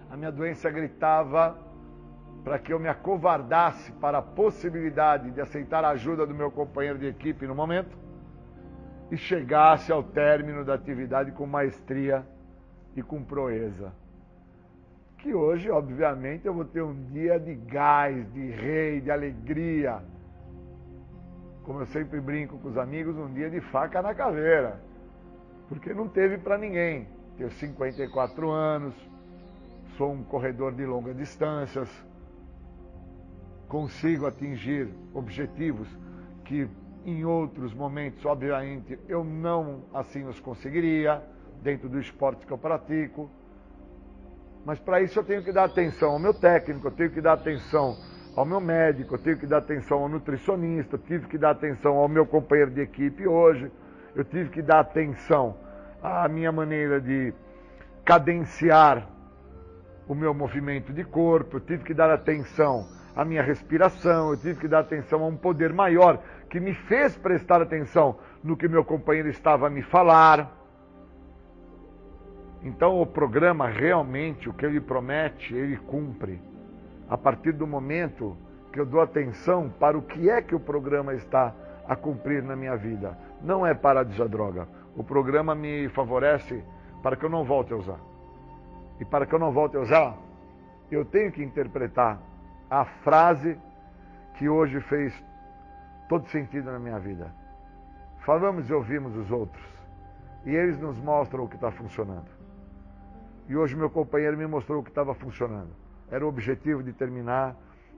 A 0.10 0.16
minha 0.16 0.32
doença 0.32 0.72
gritava 0.72 1.60
para 2.45 2.57
que 2.57 2.72
eu 2.72 2.80
me 2.80 2.88
acovardasse 2.88 3.91
para 3.91 4.20
a 4.20 4.22
possibilidade 4.22 5.30
de 5.32 5.41
aceitar 5.41 5.84
a 5.84 5.89
ajuda 5.89 6.26
do 6.26 6.34
meu 6.34 6.49
companheiro 6.49 6.97
de 6.97 7.07
equipe 7.07 7.45
no 7.45 7.53
momento 7.53 7.97
e 9.12 9.18
chegasse 9.18 9.91
ao 9.91 10.01
término 10.01 10.64
da 10.64 10.76
atividade 10.76 11.34
com 11.34 11.45
maestria 11.45 12.26
e 12.95 13.03
com 13.03 13.22
proeza 13.22 13.91
que 15.20 15.34
hoje, 15.34 15.70
obviamente, 15.70 16.46
eu 16.46 16.54
vou 16.54 16.66
ter 16.66 16.82
um 16.82 16.94
dia 17.12 17.40
de 17.40 17.54
gás, 17.54 18.32
de 18.34 18.50
rei, 18.52 19.02
de 19.02 19.12
alegria. 19.12 20.02
Como 21.64 21.82
eu 21.82 21.86
sempre 21.88 22.20
brinco 22.20 22.58
com 22.58 22.70
os 22.70 22.78
amigos, 22.78 23.18
um 23.18 23.32
dia 23.34 23.50
de 23.50 23.60
faca 23.60 24.02
na 24.02 24.14
caveira. 24.14 24.82
Porque 25.68 25.94
não 25.94 26.08
teve 26.08 26.38
para 26.38 26.58
ninguém. 26.58 27.08
Tenho 27.38 27.52
54 27.52 28.50
anos, 28.50 28.96
sou 29.98 30.12
um 30.12 30.24
corredor 30.24 30.74
de 30.74 30.86
longas 30.86 31.16
distâncias, 31.16 31.90
consigo 33.68 34.26
atingir 34.26 34.90
objetivos 35.14 35.88
que 36.44 36.68
em 37.06 37.24
outros 37.24 37.74
momentos, 37.74 38.26
obviamente, 38.26 39.00
eu 39.08 39.24
não 39.24 39.84
assim 39.94 40.26
os 40.26 40.40
conseguiria, 40.40 41.24
dentro 41.62 41.88
do 41.90 42.00
esporte 42.00 42.46
que 42.46 42.52
eu 42.52 42.58
pratico. 42.58 43.30
Mas 44.66 44.80
para 44.80 45.01
isso 45.01 45.20
eu 45.20 45.24
tenho 45.24 45.43
que 45.43 45.51
dar 45.51 45.66
atenção 45.66 46.12
ao 46.12 46.20
meu 46.20 46.34
técnico, 46.34 46.88
eu 46.88 46.91
tenho 46.91 47.10
que 47.10 47.22
dar 47.22 47.34
atenção 47.34 47.97
ao 48.36 48.45
meu 48.45 48.60
médico, 48.60 49.16
eu 49.16 49.20
tenho 49.20 49.38
que 49.38 49.47
dar 49.47 49.57
atenção 49.57 49.99
ao 49.99 50.10
nutricionista, 50.10 50.95
eu 50.95 50.99
tive 50.99 51.28
que 51.28 51.38
dar 51.38 51.51
atenção 51.51 51.97
ao 51.97 52.07
meu 52.07 52.26
companheiro 52.26 52.72
de 52.72 52.82
equipe 52.82 53.28
hoje, 53.28 53.72
eu 54.16 54.24
tive 54.24 54.49
que 54.49 54.62
dar 54.62 54.80
atenção 54.80 55.57
à 56.01 56.28
minha 56.28 56.51
maneira 56.51 57.01
de 57.01 57.34
cadenciar 58.05 59.07
o 60.07 60.16
meu 60.16 60.34
movimento 60.34 60.91
de 60.91 61.03
corpo, 61.03 61.57
eu 61.57 61.62
tive 61.62 61.84
que 61.84 61.93
dar 61.93 62.10
atenção 62.10 62.88
à 63.16 63.24
minha 63.24 63.43
respiração, 63.43 64.32
eu 64.32 64.38
tive 64.38 64.60
que 64.60 64.68
dar 64.68 64.80
atenção 64.80 65.24
a 65.24 65.28
um 65.28 65.36
poder 65.36 65.74
maior 65.74 66.22
que 66.49 66.60
me 66.60 66.74
fez 66.74 67.16
prestar 67.16 67.62
atenção 67.62 68.18
no 68.43 68.57
que 68.57 68.68
meu 68.68 68.84
companheiro 68.84 69.30
estava 69.30 69.68
a 69.68 69.70
me 69.70 69.82
falar. 69.82 70.59
Então 72.62 73.01
o 73.01 73.05
programa 73.05 73.68
realmente, 73.68 74.49
o 74.49 74.53
que 74.53 74.66
ele 74.66 74.82
promete, 74.82 75.53
ele 75.53 75.78
cumpre. 75.78 76.41
A 77.10 77.18
partir 77.18 77.53
do 77.53 77.66
momento 77.66 78.38
que 78.72 78.80
eu 78.80 78.86
dou 78.86 79.01
atenção 79.01 79.70
para 79.80 79.97
o 79.97 80.01
que 80.01 80.30
é 80.30 80.41
que 80.41 80.53
o 80.53 80.60
programa 80.60 81.14
está 81.14 81.53
a 81.88 81.95
cumprir 81.95 82.43
na 82.43 82.55
minha 82.55 82.76
vida. 82.76 83.18
Não 83.41 83.66
é 83.66 83.74
para 83.74 84.01
a 84.01 84.03
droga. 84.03 84.68
O 84.95 85.03
programa 85.03 85.55
me 85.55 85.89
favorece 85.89 86.64
para 87.01 87.16
que 87.16 87.26
eu 87.26 87.30
não 87.30 87.43
volte 87.43 87.74
a 87.74 87.78
usar. 87.78 87.99
E 88.99 89.05
para 89.05 89.26
que 89.26 89.34
eu 89.34 89.39
não 89.39 89.51
volte 89.51 89.78
a 89.78 89.80
usar, 89.80 90.18
eu 90.91 91.05
tenho 91.05 91.32
que 91.32 91.43
interpretar 91.43 92.20
a 92.70 92.86
frase 92.86 93.57
que 94.36 94.47
hoje 94.47 94.80
fez 94.82 95.14
todo 96.07 96.28
sentido 96.28 96.72
na 96.72 96.80
minha 96.80 96.99
vida. 96.99 97.34
Falamos 98.20 98.70
e 98.70 98.74
ouvimos 98.74 99.16
os 99.16 99.32
outros 99.32 99.64
E 100.45 100.53
eles 100.53 100.80
nos 100.80 100.97
mostram 100.99 101.43
o 101.43 101.47
que 101.47 101.55
está 101.55 101.72
funcionando. 101.72 102.39
E 103.50 103.58
hoje 103.58 103.76
meu 103.76 103.89
companheiro 103.89 104.38
me 104.38 104.45
mostrou 104.45 104.80
o 104.80 104.84
que 104.84 104.91
estava 104.91 105.16
funcionando. 105.16 105.72
Era 106.12 106.24
o 106.24 106.30
objetivo 106.30 106.84
de 106.84 106.93
terminar, 106.93 107.56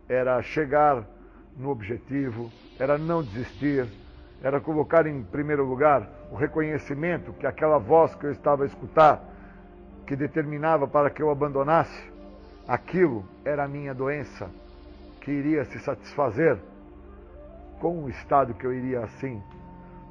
era 0.07 0.41
chegar 0.41 1.05
no 1.57 1.69
objetivo, 1.69 2.49
era 2.79 2.97
não 2.97 3.21
desistir, 3.21 3.85
era 4.41 4.61
colocar 4.61 5.05
em 5.05 5.21
primeiro 5.23 5.65
lugar 5.65 6.09
o 6.31 6.35
reconhecimento 6.35 7.33
que 7.33 7.45
aquela 7.45 7.77
voz 7.77 8.15
que 8.15 8.25
eu 8.25 8.31
estava 8.31 8.63
a 8.63 8.65
escutar, 8.65 9.21
que 10.07 10.15
determinava 10.15 10.87
para 10.87 11.09
que 11.09 11.21
eu 11.21 11.29
abandonasse, 11.29 12.09
aquilo 12.65 13.25
era 13.43 13.65
a 13.65 13.67
minha 13.67 13.93
doença, 13.93 14.49
que 15.19 15.31
iria 15.31 15.65
se 15.65 15.79
satisfazer 15.79 16.57
com 17.81 18.05
o 18.05 18.09
estado 18.09 18.53
que 18.53 18.65
eu 18.65 18.73
iria 18.73 19.03
assim 19.03 19.43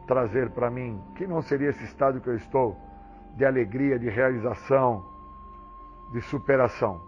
trazer 0.06 0.50
para 0.50 0.70
mim, 0.70 1.00
que 1.16 1.26
não 1.26 1.40
seria 1.40 1.70
esse 1.70 1.84
estado 1.84 2.20
que 2.20 2.28
eu 2.28 2.36
estou, 2.36 2.76
de 3.36 3.44
alegria, 3.44 3.98
de 3.98 4.10
realização, 4.10 5.09
de 6.12 6.20
superação. 6.22 7.00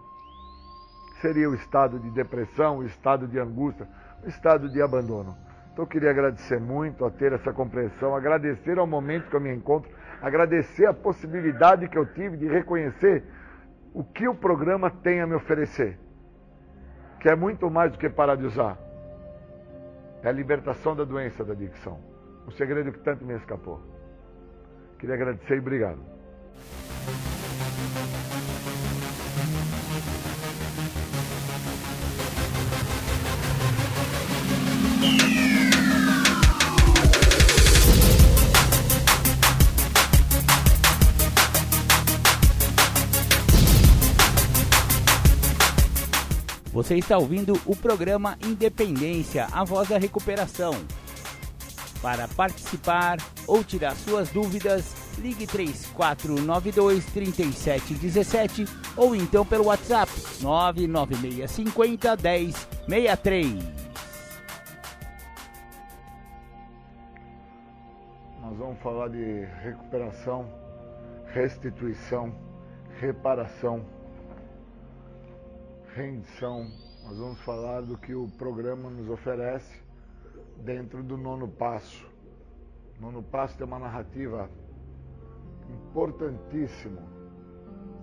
Seria 1.21 1.49
o 1.49 1.55
estado 1.55 1.99
de 1.99 2.09
depressão, 2.09 2.79
o 2.79 2.85
estado 2.85 3.27
de 3.27 3.39
angústia, 3.39 3.87
o 4.23 4.27
estado 4.27 4.69
de 4.69 4.81
abandono. 4.81 5.35
Então 5.71 5.85
eu 5.85 5.87
queria 5.87 6.11
agradecer 6.11 6.59
muito 6.59 7.03
a 7.03 7.09
ter 7.09 7.33
essa 7.33 7.51
compreensão, 7.51 8.15
agradecer 8.15 8.77
ao 8.77 8.85
momento 8.85 9.29
que 9.29 9.35
eu 9.35 9.41
me 9.41 9.53
encontro, 9.53 9.89
agradecer 10.21 10.85
a 10.85 10.93
possibilidade 10.93 11.87
que 11.87 11.97
eu 11.97 12.05
tive 12.13 12.37
de 12.37 12.47
reconhecer 12.47 13.23
o 13.93 14.03
que 14.03 14.27
o 14.27 14.35
programa 14.35 14.89
tem 14.89 15.21
a 15.21 15.27
me 15.27 15.35
oferecer, 15.35 15.99
que 17.19 17.29
é 17.29 17.35
muito 17.35 17.69
mais 17.69 17.91
do 17.91 17.97
que 17.97 18.09
parar 18.09 18.35
de 18.35 18.45
usar. 18.45 18.77
É 20.21 20.29
a 20.29 20.31
libertação 20.31 20.95
da 20.95 21.03
doença 21.03 21.43
da 21.43 21.53
adicção. 21.53 21.99
O 22.47 22.51
segredo 22.51 22.91
que 22.91 22.99
tanto 22.99 23.25
me 23.25 23.35
escapou. 23.35 23.81
Queria 24.97 25.15
agradecer 25.15 25.55
e 25.55 25.59
obrigado. 25.59 25.99
Você 46.83 46.97
está 46.97 47.17
ouvindo 47.17 47.53
o 47.65 47.77
programa 47.77 48.37
Independência, 48.43 49.47
a 49.53 49.63
voz 49.63 49.87
da 49.87 49.97
recuperação. 49.97 50.73
Para 52.01 52.27
participar 52.27 53.19
ou 53.47 53.63
tirar 53.63 53.95
suas 53.95 54.29
dúvidas, 54.31 54.93
ligue 55.17 55.47
3492 55.47 57.05
3717 57.05 58.65
ou 58.97 59.15
então 59.15 59.45
pelo 59.45 59.67
WhatsApp 59.67 60.11
99650 60.41 62.17
1063. 62.85 63.63
Nós 68.41 68.57
vamos 68.57 68.77
falar 68.81 69.07
de 69.07 69.45
recuperação, 69.63 70.45
restituição, 71.33 72.35
reparação 72.99 73.85
rendição. 75.93 76.67
Nós 77.03 77.17
vamos 77.17 77.39
falar 77.41 77.81
do 77.81 77.97
que 77.97 78.13
o 78.13 78.27
programa 78.37 78.89
nos 78.89 79.09
oferece 79.09 79.81
dentro 80.57 81.03
do 81.03 81.17
nono 81.17 81.47
passo. 81.47 82.05
O 82.97 83.01
nono 83.01 83.21
passo 83.21 83.57
tem 83.57 83.65
uma 83.65 83.79
narrativa 83.79 84.49
importantíssima 85.69 87.01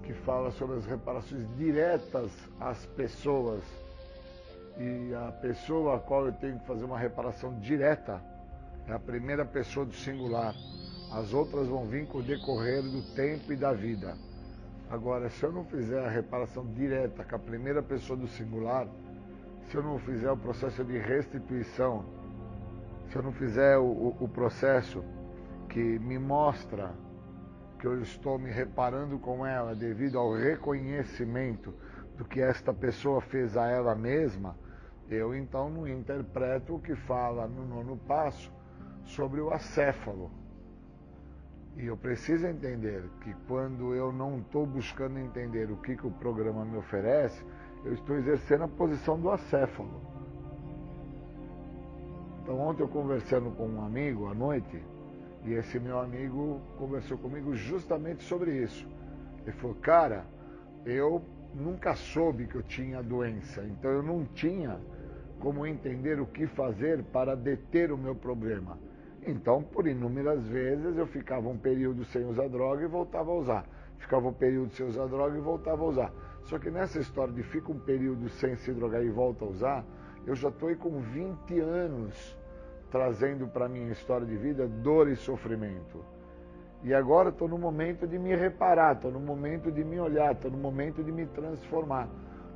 que 0.03 0.13
fala 0.13 0.51
sobre 0.53 0.77
as 0.77 0.87
reparações 0.87 1.47
diretas 1.57 2.31
às 2.59 2.87
pessoas. 2.87 3.63
E 4.79 5.15
a 5.15 5.33
pessoa 5.33 5.97
a 5.97 5.99
qual 5.99 6.27
eu 6.27 6.33
tenho 6.33 6.59
que 6.59 6.67
fazer 6.67 6.85
uma 6.85 6.99
reparação 6.99 7.59
direta 7.59 8.23
é 8.87 8.93
a 8.93 8.99
primeira 8.99 9.45
pessoa 9.45 9.85
do 9.85 9.95
singular. 9.95 10.55
As 11.13 11.33
outras 11.33 11.67
vão 11.67 11.87
vir 11.87 12.07
com 12.07 12.19
o 12.19 12.23
decorrer 12.23 12.83
do 12.83 13.03
tempo 13.15 13.53
e 13.53 13.57
da 13.57 13.73
vida. 13.73 14.17
Agora, 14.91 15.31
se 15.31 15.45
eu 15.45 15.53
não 15.53 15.65
fizer 15.65 16.05
a 16.05 16.11
reparação 16.11 16.67
direta 16.67 17.23
com 17.23 17.37
a 17.37 17.39
primeira 17.39 17.81
pessoa 17.81 18.19
do 18.19 18.27
singular, 18.27 18.89
se 19.69 19.77
eu 19.77 19.85
não 19.85 20.01
fizer 20.01 20.33
o 20.33 20.37
processo 20.37 20.85
de 20.85 20.99
restituição, 20.99 22.05
se 23.09 23.15
eu 23.15 23.23
não 23.23 23.31
fizer 23.31 23.79
o, 23.79 24.17
o, 24.19 24.29
processo 24.29 25.05
que 25.69 25.79
me 26.01 26.19
mostra 26.19 26.93
que 27.79 27.87
eu 27.87 28.03
estou 28.03 28.37
me 28.37 28.51
reparando 28.51 29.17
com 29.17 29.47
ela 29.47 29.77
devido 29.77 30.19
ao 30.19 30.33
reconhecimento 30.33 31.73
do 32.17 32.25
que 32.25 32.41
esta 32.41 32.75
pessoa 32.75 33.21
fez 33.21 33.57
a 33.57 33.69
ela 33.69 33.95
mesma, 33.95 34.59
eu 35.09 35.33
então 35.37 35.71
não 35.71 35.87
interpreto 35.87 36.75
o 36.75 36.81
que 36.81 36.97
fala 36.97 37.47
no 37.47 37.65
nono 37.65 37.97
passo 37.97 38.53
sobre 39.05 39.41
o 39.41 39.53
acéfalo. 39.53 40.40
E 41.81 41.87
eu 41.87 41.97
preciso 41.97 42.47
entender 42.47 43.03
que 43.23 43.35
quando 43.49 43.95
eu 43.95 44.13
não 44.13 44.41
estou 44.41 44.67
buscando 44.67 45.19
entender 45.19 45.71
o 45.71 45.79
que, 45.79 45.97
que 45.97 46.07
o 46.07 46.11
programa 46.11 46.63
me 46.63 46.77
oferece, 46.77 47.43
eu 47.83 47.95
estou 47.95 48.17
exercendo 48.17 48.65
a 48.65 48.69
posição 48.69 49.19
do 49.19 49.31
acéfalo. 49.31 50.03
Então 52.43 52.59
ontem 52.59 52.83
eu 52.83 52.89
conversando 52.89 53.51
com 53.53 53.67
um 53.67 53.83
amigo 53.83 54.27
à 54.27 54.35
noite, 54.35 54.85
e 55.43 55.55
esse 55.55 55.81
meu 55.81 55.99
amigo 55.99 56.61
conversou 56.77 57.17
comigo 57.17 57.55
justamente 57.55 58.25
sobre 58.25 58.63
isso. 58.63 58.87
Ele 59.47 59.53
falou, 59.53 59.77
cara, 59.77 60.27
eu 60.85 61.25
nunca 61.55 61.95
soube 61.95 62.47
que 62.47 62.57
eu 62.57 62.63
tinha 62.63 63.03
doença, 63.03 63.65
então 63.65 63.91
eu 63.91 64.03
não 64.03 64.27
tinha 64.27 64.79
como 65.39 65.67
entender 65.67 66.21
o 66.21 66.27
que 66.27 66.47
fazer 66.47 67.03
para 67.05 67.35
deter 67.35 67.91
o 67.91 67.97
meu 67.97 68.15
problema. 68.15 68.79
Então, 69.27 69.63
por 69.63 69.87
inúmeras 69.87 70.47
vezes, 70.47 70.97
eu 70.97 71.07
ficava 71.07 71.49
um 71.49 71.59
período 71.59 72.05
sem 72.05 72.25
usar 72.25 72.49
droga 72.49 72.83
e 72.83 72.87
voltava 72.87 73.31
a 73.31 73.35
usar. 73.35 73.67
Ficava 73.99 74.29
um 74.29 74.33
período 74.33 74.73
sem 74.73 74.87
usar 74.87 75.07
droga 75.07 75.37
e 75.37 75.41
voltava 75.41 75.83
a 75.83 75.87
usar. 75.87 76.13
Só 76.45 76.59
que 76.59 76.71
nessa 76.71 76.99
história 76.99 77.33
de 77.33 77.43
fica 77.43 77.71
um 77.71 77.79
período 77.79 78.29
sem 78.31 78.57
se 78.57 78.73
drogar 78.73 79.05
e 79.05 79.11
volta 79.11 79.45
a 79.45 79.49
usar, 79.49 79.85
eu 80.27 80.35
já 80.35 80.49
estou 80.49 80.69
aí 80.69 80.77
com 80.77 81.01
20 81.01 81.61
anos 81.61 82.39
trazendo 82.91 83.47
para 83.47 83.69
minha 83.69 83.93
história 83.93 84.27
de 84.27 84.37
vida 84.37 84.67
dor 84.67 85.09
e 85.09 85.17
sofrimento. 85.17 86.05
E 86.83 86.95
agora 86.95 87.29
estou 87.29 87.47
no 87.47 87.59
momento 87.59 88.07
de 88.07 88.19
me 88.19 88.35
reparar, 88.35 88.97
estou 88.97 89.13
no 89.13 89.21
momento 89.21 89.71
de 89.71 89.85
me 89.85 90.01
olhar, 90.01 90.33
estou 90.33 90.51
no 90.51 90.57
momento 90.57 91.05
de 91.05 91.13
me 91.13 91.27
transformar. 91.27 92.09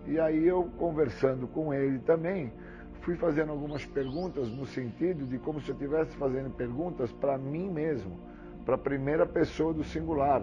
E 0.07 0.19
aí 0.19 0.47
eu 0.47 0.65
conversando 0.79 1.47
com 1.47 1.73
ele 1.73 1.99
também, 2.01 2.53
fui 3.05 3.17
fazendo 3.17 3.53
algumas 3.53 3.85
perguntas 3.85 4.49
no 4.49 4.65
sentido 4.65 5.27
de 5.27 5.39
como 5.39 5.61
se 5.61 5.69
eu 5.69 5.75
estivesse 5.75 6.17
fazendo 6.17 6.51
perguntas 6.51 7.13
para 7.13 7.37
mim 7.37 7.71
mesmo, 7.71 8.19
para 8.65 8.77
a 8.77 8.79
primeira 8.79 9.27
pessoa 9.27 9.75
do 9.75 9.85
singular. 9.85 10.43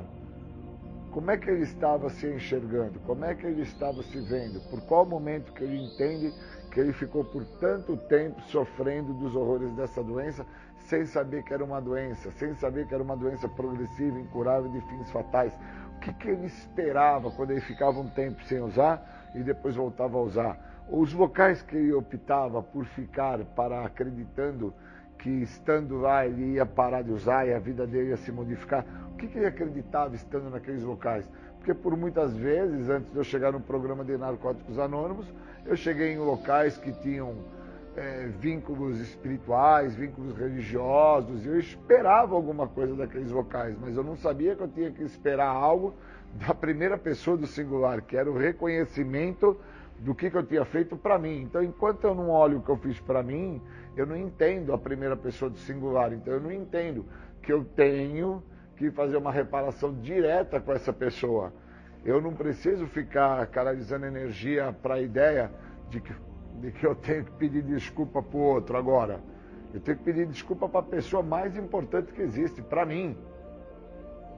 Como 1.12 1.32
é 1.32 1.38
que 1.38 1.50
ele 1.50 1.64
estava 1.64 2.08
se 2.10 2.28
enxergando? 2.28 3.00
Como 3.00 3.26
é 3.26 3.34
que 3.34 3.48
ele 3.48 3.64
estava 3.64 4.04
se 4.04 4.22
vendo? 4.22 4.62
Por 4.70 4.80
qual 4.82 5.06
momento 5.06 5.52
que 5.54 5.64
ele 5.64 5.76
entende 5.76 6.32
que 6.72 6.80
ele 6.80 6.94
ficou 6.94 7.26
por 7.26 7.44
tanto 7.60 7.98
tempo 7.98 8.40
sofrendo 8.44 9.12
dos 9.16 9.36
horrores 9.36 9.74
dessa 9.74 10.04
doença, 10.04 10.46
sem 10.86 11.06
saber 11.06 11.44
que 11.44 11.54
era 11.54 11.66
uma 11.66 11.82
doença, 11.82 12.32
sem 12.32 12.54
saber 12.54 12.88
que 12.88 12.94
era 12.94 13.04
uma 13.04 13.18
doença 13.18 13.50
progressiva, 13.50 14.20
incurável 14.20 14.72
de 14.72 14.80
fins 14.82 15.10
fatais? 15.10 15.52
O 15.98 16.00
que, 16.00 16.14
que 16.14 16.30
ele 16.30 16.46
esperava 16.46 17.32
quando 17.32 17.52
ele 17.52 17.62
ficava 17.62 18.00
um 18.00 18.08
tempo 18.08 18.44
sem 18.46 18.62
usar 18.62 19.32
e 19.34 19.42
depois 19.42 19.76
voltava 19.76 20.18
a 20.18 20.22
usar? 20.22 20.71
Os 20.92 21.14
locais 21.14 21.62
que 21.62 21.74
ele 21.74 21.94
optava 21.94 22.62
por 22.62 22.84
ficar 22.84 23.40
para 23.56 23.86
acreditando 23.86 24.74
que 25.18 25.30
estando 25.30 26.00
lá 26.02 26.26
ele 26.26 26.56
ia 26.56 26.66
parar 26.66 27.02
de 27.02 27.12
usar 27.12 27.48
e 27.48 27.54
a 27.54 27.60
vida 27.60 27.88
dele 27.88 28.10
ia 28.10 28.18
se 28.18 28.30
modificar, 28.30 28.86
o 29.14 29.16
que, 29.16 29.28
que 29.28 29.38
ele 29.38 29.46
acreditava 29.46 30.14
estando 30.16 30.50
naqueles 30.50 30.84
locais? 30.84 31.26
Porque 31.58 31.74
por 31.74 31.96
muitas 31.96 32.36
vezes, 32.36 32.90
antes 32.90 33.10
de 33.10 33.18
eu 33.18 33.24
chegar 33.24 33.54
no 33.54 33.62
programa 33.62 34.04
de 34.04 34.18
Narcóticos 34.18 34.78
Anônimos, 34.78 35.32
eu 35.66 35.78
cheguei 35.78 36.12
em 36.12 36.18
locais 36.18 36.76
que 36.76 36.92
tinham 36.92 37.36
é, 37.96 38.28
vínculos 38.40 39.00
espirituais, 39.00 39.96
vínculos 39.96 40.36
religiosos, 40.36 41.46
e 41.46 41.48
eu 41.48 41.58
esperava 41.58 42.36
alguma 42.36 42.68
coisa 42.68 42.96
daqueles 42.96 43.32
locais, 43.32 43.78
mas 43.80 43.96
eu 43.96 44.04
não 44.04 44.18
sabia 44.18 44.58
que 44.58 44.64
eu 44.64 44.68
tinha 44.68 44.92
que 44.92 45.04
esperar 45.04 45.48
algo 45.48 45.94
da 46.34 46.54
primeira 46.54 46.98
pessoa 46.98 47.38
do 47.38 47.48
singular, 47.48 48.02
que 48.02 48.18
era 48.18 48.30
o 48.30 48.38
reconhecimento 48.38 49.58
do 50.02 50.16
que, 50.16 50.32
que 50.32 50.38
eu 50.38 50.44
tinha 50.44 50.66
feito 50.66 50.98
para 50.98 51.18
mim. 51.20 51.42
Então, 51.44 51.64
enquanto 51.64 52.06
eu 52.06 52.16
não 52.16 52.30
olho 52.30 52.58
o 52.58 52.62
que 52.62 52.70
eu 52.70 52.78
fiz 52.78 53.00
para 53.00 53.22
mim, 53.22 53.62
eu 53.96 54.06
não 54.06 54.18
entendo 54.18 54.74
a 54.74 54.78
primeira 54.78 55.16
pessoa 55.16 55.50
do 55.50 55.58
singular. 55.58 56.12
Então, 56.12 56.34
eu 56.34 56.42
não 56.42 56.52
entendo 56.52 57.06
que 57.42 57.54
eu 57.54 57.64
tenho 57.64 58.44
que 58.76 58.90
fazer 58.90 59.18
uma 59.18 59.32
reparação 59.32 59.94
direta 59.94 60.60
com 60.60 60.74
essa 60.74 60.92
pessoa. 60.92 61.54
Eu 62.04 62.20
não 62.20 62.34
preciso 62.34 62.88
ficar 62.88 63.46
canalizando 63.48 64.08
energia 64.08 64.76
para 64.82 64.96
a 64.96 65.02
ideia 65.02 65.52
de 65.90 66.02
que, 66.02 66.14
de 66.60 66.72
que 66.72 66.84
eu 66.84 66.96
tenho 66.96 67.26
que 67.26 67.32
pedir 67.34 67.62
desculpa 67.62 68.24
para 68.24 68.38
o 68.38 68.42
outro 68.42 68.76
agora. 68.76 69.20
Eu 69.72 69.80
tenho 69.80 69.98
que 69.98 70.04
pedir 70.04 70.26
desculpa 70.26 70.68
para 70.68 70.80
a 70.80 70.84
pessoa 70.84 71.22
mais 71.22 71.56
importante 71.56 72.12
que 72.12 72.22
existe, 72.24 72.60
para 72.62 72.86
mim. 72.88 73.16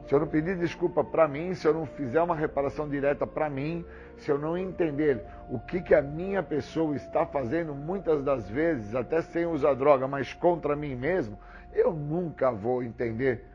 se 0.07 0.14
eu 0.14 0.19
não 0.19 0.27
pedir 0.27 0.57
desculpa 0.57 1.06
para 1.06 1.26
mim, 1.26 1.53
se 1.53 1.65
eu 1.65 1.73
não 1.73 1.85
fizer 1.85 2.22
uma 2.22 2.35
reparação 2.35 2.90
direta 2.90 3.26
para 3.26 3.49
mim, 3.49 3.85
se 4.23 4.31
eu 4.31 4.37
não 4.37 4.57
entender 4.57 5.23
o 5.49 5.59
que, 5.59 5.81
que 5.81 5.93
a 5.93 6.01
minha 6.01 6.41
pessoa 6.41 6.95
está 6.95 7.25
fazendo, 7.25 7.75
muitas 7.75 8.23
das 8.23 8.49
vezes, 8.49 8.95
até 8.95 9.21
sem 9.21 9.45
usar 9.45 9.73
droga, 9.73 10.07
mas 10.07 10.33
contra 10.33 10.75
mim 10.75 10.95
mesmo, 10.95 11.37
eu 11.73 11.93
nunca 11.93 12.51
vou 12.51 12.81
entender 12.81 13.45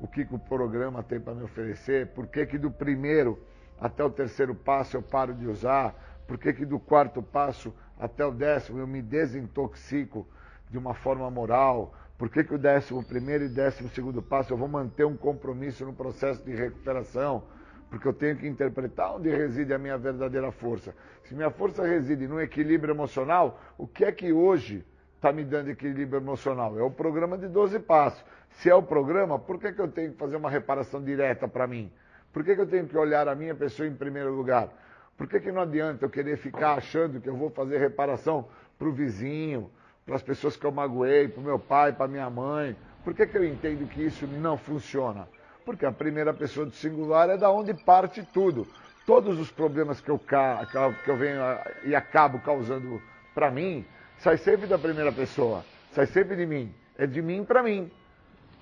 o 0.00 0.06
que, 0.06 0.24
que 0.24 0.34
o 0.34 0.38
programa 0.38 1.02
tem 1.02 1.20
para 1.20 1.34
me 1.34 1.42
oferecer, 1.42 2.08
por 2.08 2.26
que, 2.26 2.46
que 2.46 2.58
do 2.58 2.70
primeiro 2.70 3.38
até 3.80 4.02
o 4.04 4.10
terceiro 4.10 4.54
passo 4.54 4.96
eu 4.96 5.02
paro 5.02 5.32
de 5.34 5.46
usar, 5.46 5.94
por 6.26 6.36
que, 6.36 6.52
que 6.52 6.64
do 6.64 6.78
quarto 6.78 7.22
passo 7.22 7.72
até 7.98 8.24
o 8.24 8.32
décimo 8.32 8.78
eu 8.78 8.86
me 8.86 9.00
desintoxico 9.00 10.26
de 10.68 10.76
uma 10.76 10.94
forma 10.94 11.30
moral, 11.30 11.94
por 12.18 12.28
que, 12.28 12.42
que 12.42 12.54
o 12.54 12.58
décimo 12.58 13.04
primeiro 13.04 13.44
e 13.44 13.48
décimo 13.48 13.88
segundo 13.90 14.20
passo 14.20 14.52
eu 14.52 14.56
vou 14.56 14.68
manter 14.68 15.04
um 15.04 15.16
compromisso 15.16 15.84
no 15.84 15.92
processo 15.92 16.42
de 16.42 16.54
recuperação? 16.54 17.44
Porque 17.90 18.06
eu 18.06 18.12
tenho 18.12 18.36
que 18.36 18.46
interpretar 18.46 19.16
onde 19.16 19.30
reside 19.30 19.72
a 19.72 19.78
minha 19.78 19.96
verdadeira 19.96 20.52
força. 20.52 20.94
Se 21.24 21.34
minha 21.34 21.50
força 21.50 21.86
reside 21.86 22.28
no 22.28 22.40
equilíbrio 22.40 22.92
emocional, 22.92 23.60
o 23.78 23.86
que 23.86 24.04
é 24.04 24.12
que 24.12 24.32
hoje 24.32 24.84
está 25.16 25.32
me 25.32 25.44
dando 25.44 25.70
equilíbrio 25.70 26.20
emocional? 26.20 26.78
É 26.78 26.82
o 26.82 26.90
programa 26.90 27.38
de 27.38 27.48
12 27.48 27.78
passos. 27.80 28.22
Se 28.50 28.68
é 28.68 28.74
o 28.74 28.82
programa, 28.82 29.38
por 29.38 29.58
que, 29.58 29.72
que 29.72 29.80
eu 29.80 29.88
tenho 29.88 30.12
que 30.12 30.18
fazer 30.18 30.36
uma 30.36 30.50
reparação 30.50 31.02
direta 31.02 31.48
para 31.48 31.66
mim? 31.66 31.90
Por 32.32 32.44
que, 32.44 32.54
que 32.54 32.60
eu 32.60 32.66
tenho 32.66 32.86
que 32.86 32.96
olhar 32.96 33.26
a 33.26 33.34
minha 33.34 33.54
pessoa 33.54 33.88
em 33.88 33.94
primeiro 33.94 34.32
lugar? 34.34 34.68
Por 35.16 35.26
que, 35.26 35.40
que 35.40 35.50
não 35.50 35.62
adianta 35.62 36.04
eu 36.04 36.10
querer 36.10 36.36
ficar 36.36 36.74
achando 36.74 37.20
que 37.20 37.28
eu 37.28 37.36
vou 37.36 37.50
fazer 37.50 37.78
reparação 37.78 38.48
para 38.78 38.88
o 38.88 38.92
vizinho, 38.92 39.70
para 40.08 40.16
as 40.16 40.22
pessoas 40.22 40.56
que 40.56 40.64
eu 40.64 40.72
magoei, 40.72 41.28
para 41.28 41.40
o 41.40 41.44
meu 41.44 41.58
pai, 41.58 41.92
para 41.92 42.08
minha 42.08 42.30
mãe. 42.30 42.74
Por 43.04 43.12
que, 43.12 43.26
que 43.26 43.36
eu 43.36 43.44
entendo 43.44 43.86
que 43.88 44.02
isso 44.02 44.26
não 44.26 44.56
funciona? 44.56 45.28
Porque 45.68 45.84
a 45.84 45.92
primeira 45.92 46.32
pessoa 46.32 46.64
do 46.64 46.72
singular 46.72 47.28
é 47.28 47.36
da 47.36 47.50
onde 47.50 47.74
parte 47.74 48.26
tudo. 48.32 48.66
Todos 49.04 49.38
os 49.38 49.50
problemas 49.50 50.00
que 50.00 50.10
eu, 50.10 50.18
que 50.18 51.10
eu 51.10 51.14
venho 51.14 51.42
e 51.84 51.94
acabo 51.94 52.38
causando 52.38 53.02
para 53.34 53.50
mim, 53.50 53.84
sai 54.16 54.38
sempre 54.38 54.66
da 54.66 54.78
primeira 54.78 55.12
pessoa, 55.12 55.62
sai 55.92 56.06
sempre 56.06 56.36
de 56.36 56.46
mim. 56.46 56.72
É 56.96 57.06
de 57.06 57.20
mim 57.20 57.44
para 57.44 57.62
mim. 57.62 57.90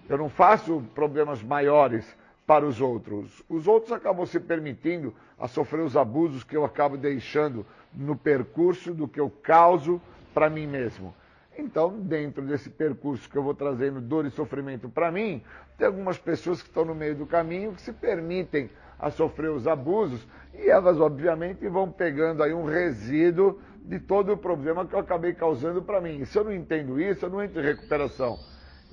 Eu 0.09 0.19
não 0.19 0.29
faço 0.29 0.83
problemas 0.97 1.41
maiores 1.45 2.05
para 2.45 2.67
os 2.67 2.81
outros. 2.81 3.41
Os 3.49 3.69
outros 3.69 3.93
acabam 3.93 4.27
se 4.27 4.41
permitindo 4.41 5.15
a 5.39 5.47
sofrer 5.47 5.83
os 5.83 5.97
abusos 5.97 6.43
que 6.43 6.57
eu 6.57 6.65
acabo 6.65 6.97
deixando 6.97 7.65
no 7.95 8.17
percurso 8.17 8.93
do 8.93 9.07
que 9.07 9.21
eu 9.21 9.31
causo 9.31 10.03
para 10.35 10.51
mim 10.51 10.67
mesmo. 10.67 11.15
Então, 11.59 12.01
dentro 12.01 12.43
desse 12.43 12.69
percurso 12.69 13.29
que 13.29 13.37
eu 13.37 13.43
vou 13.43 13.55
trazendo 13.55 14.01
dor 14.01 14.27
e 14.27 14.31
sofrimento 14.31 14.89
para 14.89 15.11
mim, 15.11 15.43
tem 15.79 15.87
algumas 15.87 16.19
pessoas 16.19 16.63
que 16.63 16.69
estão 16.69 16.85
no 16.85 16.95
meio 16.95 17.15
do 17.15 17.27
caminho 17.27 17.73
que 17.73 17.81
se 17.81 17.93
permitem 17.93 18.71
a 18.99 19.11
sofrer 19.11 19.51
os 19.51 19.67
abusos 19.67 20.27
e 20.55 20.69
elas, 20.69 21.01
obviamente, 21.01 21.67
vão 21.69 21.91
pegando 21.91 22.43
aí 22.43 22.53
um 22.53 22.65
resíduo 22.65 23.61
de 23.83 23.99
todo 24.01 24.33
o 24.33 24.37
problema 24.37 24.87
que 24.87 24.95
eu 24.95 24.99
acabei 24.99 25.33
causando 25.33 25.83
para 25.83 26.01
mim. 26.01 26.21
E 26.21 26.27
se 26.27 26.39
eu 26.39 26.45
não 26.45 26.53
entendo 26.53 27.01
isso, 27.01 27.25
eu 27.25 27.31
não 27.31 27.43
entro 27.43 27.61
em 27.61 27.65
recuperação. 27.65 28.39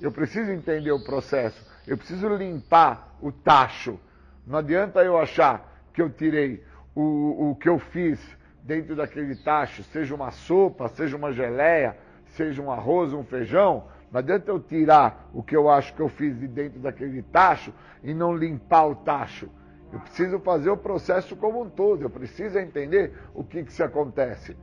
Eu 0.00 0.12
preciso 0.12 0.50
entender 0.50 0.92
o 0.92 1.04
processo, 1.04 1.66
eu 1.86 1.96
preciso 1.96 2.28
limpar 2.28 3.16
o 3.20 3.30
tacho. 3.30 3.98
Não 4.46 4.58
adianta 4.58 5.02
eu 5.02 5.18
achar 5.18 5.86
que 5.92 6.02
eu 6.02 6.10
tirei 6.10 6.62
o, 6.94 7.50
o 7.50 7.56
que 7.56 7.68
eu 7.68 7.78
fiz 7.78 8.20
dentro 8.62 8.96
daquele 8.96 9.36
tacho, 9.36 9.82
seja 9.84 10.14
uma 10.14 10.30
sopa, 10.30 10.88
seja 10.88 11.16
uma 11.16 11.32
geleia, 11.32 11.96
seja 12.36 12.60
um 12.62 12.70
arroz, 12.70 13.12
um 13.12 13.24
feijão, 13.24 13.84
não 14.10 14.18
adianta 14.18 14.50
eu 14.50 14.60
tirar 14.60 15.28
o 15.32 15.42
que 15.42 15.56
eu 15.56 15.68
acho 15.68 15.94
que 15.94 16.00
eu 16.00 16.08
fiz 16.08 16.38
de 16.38 16.46
dentro 16.46 16.78
daquele 16.78 17.22
tacho 17.22 17.72
e 18.02 18.14
não 18.14 18.36
limpar 18.36 18.86
o 18.86 18.94
tacho. 18.94 19.48
Eu 19.92 20.00
preciso 20.00 20.38
fazer 20.40 20.70
o 20.70 20.76
processo 20.76 21.36
como 21.36 21.62
um 21.62 21.68
todo, 21.68 22.02
eu 22.02 22.10
preciso 22.10 22.58
entender 22.58 23.12
o 23.34 23.44
que, 23.44 23.62
que 23.62 23.72
se 23.72 23.82
acontece. 23.82 24.56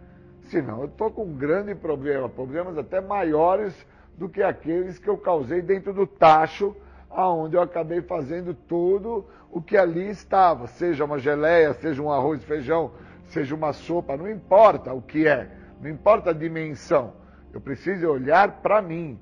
Senão 0.44 0.82
eu 0.82 0.86
estou 0.86 1.12
com 1.12 1.24
um 1.24 1.34
grande 1.34 1.74
problema, 1.74 2.28
problemas 2.28 2.78
até 2.78 3.00
maiores 3.00 3.74
do 4.18 4.28
que 4.28 4.44
aqueles 4.44 5.00
que 5.00 5.10
eu 5.10 5.18
causei 5.18 5.62
dentro 5.62 5.94
do 5.94 6.06
tacho, 6.06 6.76
aonde 7.10 7.56
eu 7.56 7.62
acabei 7.62 8.02
fazendo 8.02 8.54
tudo 8.54 9.26
o 9.50 9.62
que 9.62 9.78
ali 9.78 10.10
estava, 10.10 10.68
seja 10.68 11.06
uma 11.06 11.20
geleia, 11.20 11.74
seja 11.74 12.02
um 12.02 12.12
arroz 12.12 12.42
e 12.42 12.46
feijão, 12.46 12.92
seja 13.26 13.56
uma 13.56 13.74
sopa, 13.74 14.16
não 14.18 14.30
importa 14.30 14.94
o 14.94 15.02
que 15.02 15.28
é, 15.28 15.50
não 15.82 15.90
importa 15.90 16.30
a 16.30 16.34
dimensão. 16.34 17.21
Eu 17.54 17.60
preciso 17.60 18.08
olhar 18.08 18.62
para 18.62 18.82
mim. 18.82 19.20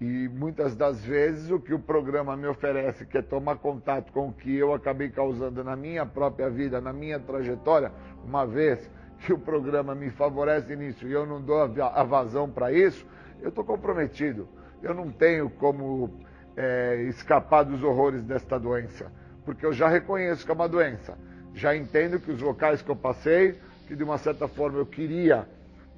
E 0.00 0.28
muitas 0.28 0.74
das 0.74 1.04
vezes 1.04 1.48
o 1.50 1.60
que 1.60 1.72
o 1.72 1.78
programa 1.78 2.36
me 2.36 2.48
oferece, 2.48 3.06
que 3.06 3.18
é 3.18 3.22
tomar 3.22 3.56
contato 3.56 4.12
com 4.12 4.28
o 4.28 4.32
que 4.32 4.56
eu 4.56 4.74
acabei 4.74 5.08
causando 5.10 5.62
na 5.62 5.76
minha 5.76 6.04
própria 6.04 6.50
vida, 6.50 6.80
na 6.80 6.92
minha 6.92 7.20
trajetória, 7.20 7.92
uma 8.24 8.44
vez 8.44 8.90
que 9.20 9.32
o 9.32 9.38
programa 9.38 9.94
me 9.94 10.10
favorece 10.10 10.74
nisso 10.74 11.06
e 11.06 11.12
eu 11.12 11.24
não 11.24 11.40
dou 11.40 11.62
a 11.62 12.02
vazão 12.02 12.50
para 12.50 12.72
isso, 12.72 13.06
eu 13.40 13.50
estou 13.50 13.64
comprometido. 13.64 14.48
Eu 14.82 14.92
não 14.92 15.08
tenho 15.08 15.48
como 15.48 16.10
é, 16.56 17.04
escapar 17.08 17.62
dos 17.62 17.84
horrores 17.84 18.24
desta 18.24 18.58
doença, 18.58 19.12
porque 19.44 19.64
eu 19.64 19.72
já 19.72 19.86
reconheço 19.86 20.44
que 20.44 20.50
é 20.50 20.54
uma 20.54 20.68
doença. 20.68 21.16
Já 21.54 21.76
entendo 21.76 22.18
que 22.18 22.32
os 22.32 22.40
locais 22.40 22.82
que 22.82 22.90
eu 22.90 22.96
passei, 22.96 23.60
que 23.86 23.94
de 23.94 24.02
uma 24.02 24.18
certa 24.18 24.48
forma 24.48 24.78
eu 24.78 24.86
queria 24.86 25.46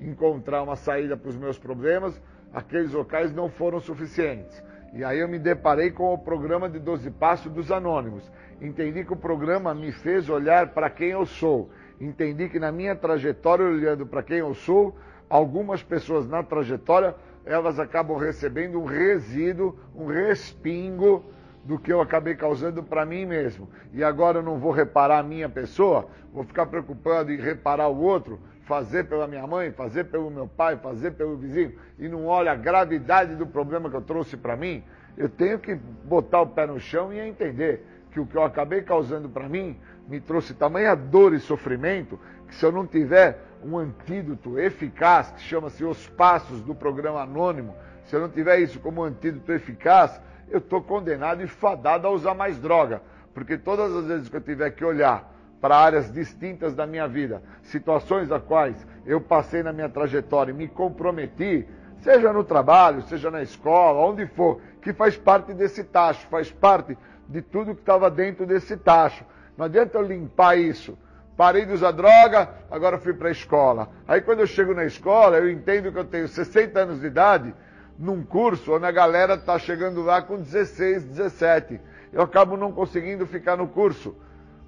encontrar 0.01 0.63
uma 0.63 0.77
saída 0.77 1.17
para 1.17 1.29
os 1.29 1.37
meus 1.37 1.59
problemas, 1.59 2.21
aqueles 2.53 2.93
locais 2.93 3.33
não 3.33 3.49
foram 3.49 3.81
suficientes. 3.81 4.63
E 4.93 5.03
aí 5.03 5.19
eu 5.19 5.29
me 5.29 5.39
deparei 5.39 5.91
com 5.91 6.15
o 6.15 6.19
programa 6.19 6.69
de 6.69 6.79
12 6.79 7.11
Passos 7.11 7.51
dos 7.51 7.73
Anônimos. 7.73 8.31
Entendi 8.61 9.05
que 9.05 9.13
o 9.13 9.17
programa 9.17 9.75
me 9.75 9.91
fez 9.91 10.29
olhar 10.29 10.69
para 10.69 10.89
quem 10.89 11.09
eu 11.09 11.27
sou. 11.27 11.71
Entendi 12.01 12.49
que 12.49 12.61
na 12.61 12.71
minha 12.71 12.95
trajetória, 12.95 13.65
olhando 13.65 14.07
para 14.07 14.23
quem 14.23 14.39
eu 14.39 14.55
sou, 14.55 14.97
algumas 15.29 15.83
pessoas 15.83 16.29
na 16.29 16.43
trajetória, 16.43 17.17
elas 17.45 17.79
acabam 17.81 18.17
recebendo 18.17 18.81
um 18.81 18.85
resíduo, 18.85 19.77
um 19.95 20.07
respingo 20.07 21.25
do 21.65 21.79
que 21.79 21.93
eu 21.93 22.01
acabei 22.01 22.35
causando 22.35 22.83
para 22.83 23.05
mim 23.05 23.27
mesmo. 23.27 23.69
E 23.93 24.05
agora 24.05 24.39
eu 24.39 24.43
não 24.43 24.59
vou 24.59 24.71
reparar 24.71 25.19
a 25.19 25.23
minha 25.23 25.49
pessoa, 25.49 26.09
vou 26.33 26.45
ficar 26.45 26.67
preocupado 26.67 27.33
em 27.33 27.37
reparar 27.37 27.89
o 27.89 28.01
outro, 28.01 28.39
fazer 28.67 29.05
pela 29.05 29.27
minha 29.27 29.47
mãe, 29.47 29.71
fazer 29.71 30.05
pelo 30.05 30.31
meu 30.31 30.47
pai, 30.47 30.77
fazer 30.77 31.13
pelo 31.13 31.37
vizinho, 31.37 31.75
e 31.99 32.09
não 32.09 32.27
olha 32.27 32.53
a 32.53 32.57
gravidade 32.57 33.35
do 33.35 33.47
problema 33.47 33.91
que 33.91 33.97
eu 33.97 34.03
trouxe 34.03 34.37
para 34.37 34.57
mim, 34.57 34.83
eu 35.17 35.29
tenho 35.29 35.59
que 35.59 35.75
botar 35.75 36.41
o 36.41 36.47
pé 36.47 36.67
no 36.67 36.81
chão 36.81 37.13
e 37.13 37.21
entender 37.21 37.87
que 38.11 38.21
o 38.21 38.27
que 38.27 38.37
eu 38.37 38.43
acabei 38.43 38.83
causando 38.83 39.29
para 39.29 39.49
mim 39.49 39.79
me 40.09 40.21
trouxe 40.21 40.55
tamanha 40.55 40.95
dor 40.95 41.35
e 41.35 41.41
sofrimento 41.41 42.19
que 42.47 42.55
se 42.55 42.65
eu 42.65 42.73
não 42.73 42.87
tiver 42.87 43.39
um 43.65 43.79
antídoto 43.79 44.59
eficaz, 44.59 45.31
que 45.33 45.41
chama-se 45.41 45.85
Os 45.85 46.07
Passos 46.09 46.61
do 46.61 46.75
Programa 46.75 47.23
Anônimo, 47.23 47.75
se 48.05 48.15
eu 48.15 48.21
não 48.21 48.29
tiver 48.29 48.59
isso 48.59 48.79
como 48.81 49.03
antídoto 49.03 49.51
eficaz, 49.53 50.21
eu 50.51 50.59
estou 50.59 50.83
condenado 50.83 51.43
e 51.43 51.47
fadado 51.47 52.07
a 52.07 52.11
usar 52.11 52.35
mais 52.35 52.59
droga. 52.59 53.01
Porque 53.33 53.57
todas 53.57 53.95
as 53.95 54.07
vezes 54.07 54.29
que 54.29 54.37
eu 54.37 54.41
tiver 54.41 54.71
que 54.71 54.85
olhar 54.85 55.34
para 55.65 55.79
áreas 55.79 56.13
distintas 56.13 56.75
da 56.75 56.87
minha 56.87 57.09
vida, 57.09 57.43
situações 57.63 58.31
a 58.31 58.39
quais 58.39 58.87
eu 59.07 59.19
passei 59.19 59.63
na 59.63 59.73
minha 59.73 59.89
trajetória 59.89 60.53
e 60.53 60.55
me 60.55 60.69
comprometi, 60.69 61.67
seja 62.03 62.35
no 62.35 62.45
trabalho, 62.45 63.01
seja 63.01 63.31
na 63.31 63.41
escola, 63.41 64.07
onde 64.07 64.27
for, 64.27 64.61
que 64.83 64.93
faz 64.93 65.17
parte 65.17 65.55
desse 65.55 65.83
tacho, 65.83 66.27
faz 66.27 66.53
parte 66.53 66.99
de 67.27 67.41
tudo 67.41 67.75
que 67.75 67.81
estava 67.81 68.11
dentro 68.11 68.45
desse 68.45 68.77
tacho. 68.77 69.25
Não 69.57 69.65
adianta 69.65 69.97
eu 69.97 70.03
limpar 70.03 70.59
isso. 70.59 70.99
Parei 71.35 71.65
de 71.65 71.73
usar 71.73 71.93
droga, 71.93 72.47
agora 72.71 72.99
fui 72.99 73.15
para 73.15 73.29
a 73.29 73.33
escola. 73.33 73.89
Aí 74.07 74.21
quando 74.21 74.41
eu 74.41 74.47
chego 74.47 74.75
na 74.75 74.85
escola, 74.85 75.39
eu 75.39 75.49
entendo 75.51 75.91
que 75.91 75.99
eu 75.99 76.05
tenho 76.05 76.29
60 76.29 76.79
anos 76.79 77.01
de 77.01 77.07
idade, 77.07 77.55
num 77.99 78.23
curso 78.23 78.75
onde 78.75 78.85
a 78.85 78.93
galera 78.93 79.33
está 79.33 79.59
chegando 79.59 80.03
lá 80.03 80.21
com 80.21 80.37
16, 80.37 81.05
17. 81.05 81.81
Eu 82.13 82.21
acabo 82.21 82.55
não 82.55 82.71
conseguindo 82.71 83.25
ficar 83.27 83.57
no 83.57 83.67
curso 83.67 84.15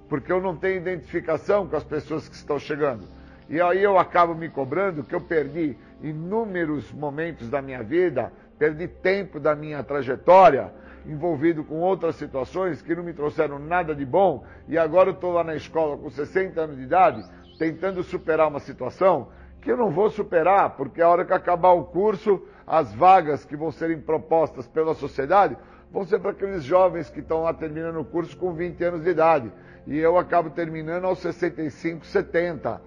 porque 0.09 0.31
eu 0.31 0.41
não 0.41 0.55
tenho 0.55 0.77
identificação 0.77 1.67
com 1.67 1.75
as 1.75 1.83
pessoas 1.83 2.27
que 2.27 2.35
estão 2.35 2.57
chegando. 2.59 3.03
E 3.49 3.61
aí 3.61 3.81
eu 3.81 3.97
acabo 3.97 4.35
me 4.35 4.49
cobrando 4.49 5.03
que 5.03 5.15
eu 5.15 5.21
perdi 5.21 5.77
inúmeros 6.01 6.91
momentos 6.91 7.49
da 7.49 7.61
minha 7.61 7.81
vida, 7.81 8.31
perdi 8.59 8.87
tempo 8.87 9.39
da 9.39 9.55
minha 9.55 9.81
trajetória, 9.83 10.71
envolvido 11.05 11.63
com 11.63 11.75
outras 11.75 12.15
situações 12.15 12.81
que 12.81 12.93
não 12.93 13.03
me 13.03 13.13
trouxeram 13.13 13.57
nada 13.57 13.95
de 13.95 14.05
bom, 14.05 14.43
e 14.67 14.77
agora 14.77 15.09
eu 15.09 15.13
estou 15.13 15.31
lá 15.31 15.43
na 15.43 15.55
escola 15.55 15.97
com 15.97 16.09
60 16.09 16.59
anos 16.59 16.75
de 16.75 16.83
idade, 16.83 17.23
tentando 17.57 18.03
superar 18.03 18.49
uma 18.49 18.59
situação 18.59 19.29
que 19.61 19.71
eu 19.71 19.77
não 19.77 19.89
vou 19.89 20.09
superar, 20.09 20.71
porque 20.71 21.01
a 21.01 21.09
hora 21.09 21.25
que 21.25 21.33
acabar 21.33 21.71
o 21.71 21.85
curso, 21.85 22.41
as 22.65 22.93
vagas 22.93 23.45
que 23.45 23.55
vão 23.55 23.71
serem 23.71 23.99
propostas 23.99 24.67
pela 24.67 24.93
sociedade 24.93 25.57
vão 25.91 26.03
ser 26.03 26.19
para 26.19 26.31
aqueles 26.31 26.63
jovens 26.63 27.09
que 27.09 27.21
estão 27.21 27.43
lá 27.43 27.53
terminando 27.53 27.99
o 27.99 28.05
curso 28.05 28.35
com 28.35 28.53
20 28.53 28.83
anos 28.83 29.03
de 29.03 29.09
idade 29.09 29.51
e 29.87 29.97
eu 29.97 30.17
acabo 30.17 30.49
terminando 30.49 31.05
aos 31.05 31.19
65, 31.19 32.05
70. 32.05 32.81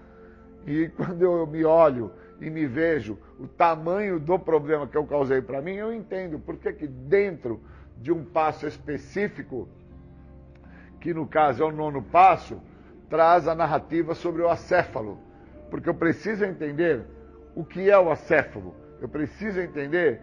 E 0.66 0.88
quando 0.96 1.22
eu 1.22 1.46
me 1.46 1.64
olho 1.64 2.12
e 2.40 2.50
me 2.50 2.66
vejo 2.66 3.18
o 3.38 3.48
tamanho 3.48 4.20
do 4.20 4.38
problema 4.38 4.86
que 4.86 4.96
eu 4.96 5.06
causei 5.06 5.40
para 5.40 5.62
mim, 5.62 5.74
eu 5.74 5.92
entendo 5.92 6.38
por 6.38 6.58
que, 6.58 6.72
que 6.74 6.86
dentro 6.86 7.60
de 7.96 8.12
um 8.12 8.22
passo 8.22 8.66
específico 8.66 9.66
que 11.00 11.14
no 11.14 11.26
caso 11.26 11.62
é 11.62 11.66
o 11.66 11.72
nono 11.72 12.02
passo, 12.02 12.60
traz 13.08 13.48
a 13.48 13.54
narrativa 13.54 14.14
sobre 14.14 14.42
o 14.42 14.48
acéfalo. 14.50 15.18
Porque 15.70 15.88
eu 15.88 15.94
preciso 15.94 16.44
entender 16.44 17.02
o 17.54 17.64
que 17.64 17.90
é 17.90 17.98
o 17.98 18.10
acéfalo. 18.10 18.74
Eu 19.00 19.08
preciso 19.08 19.58
entender 19.60 20.20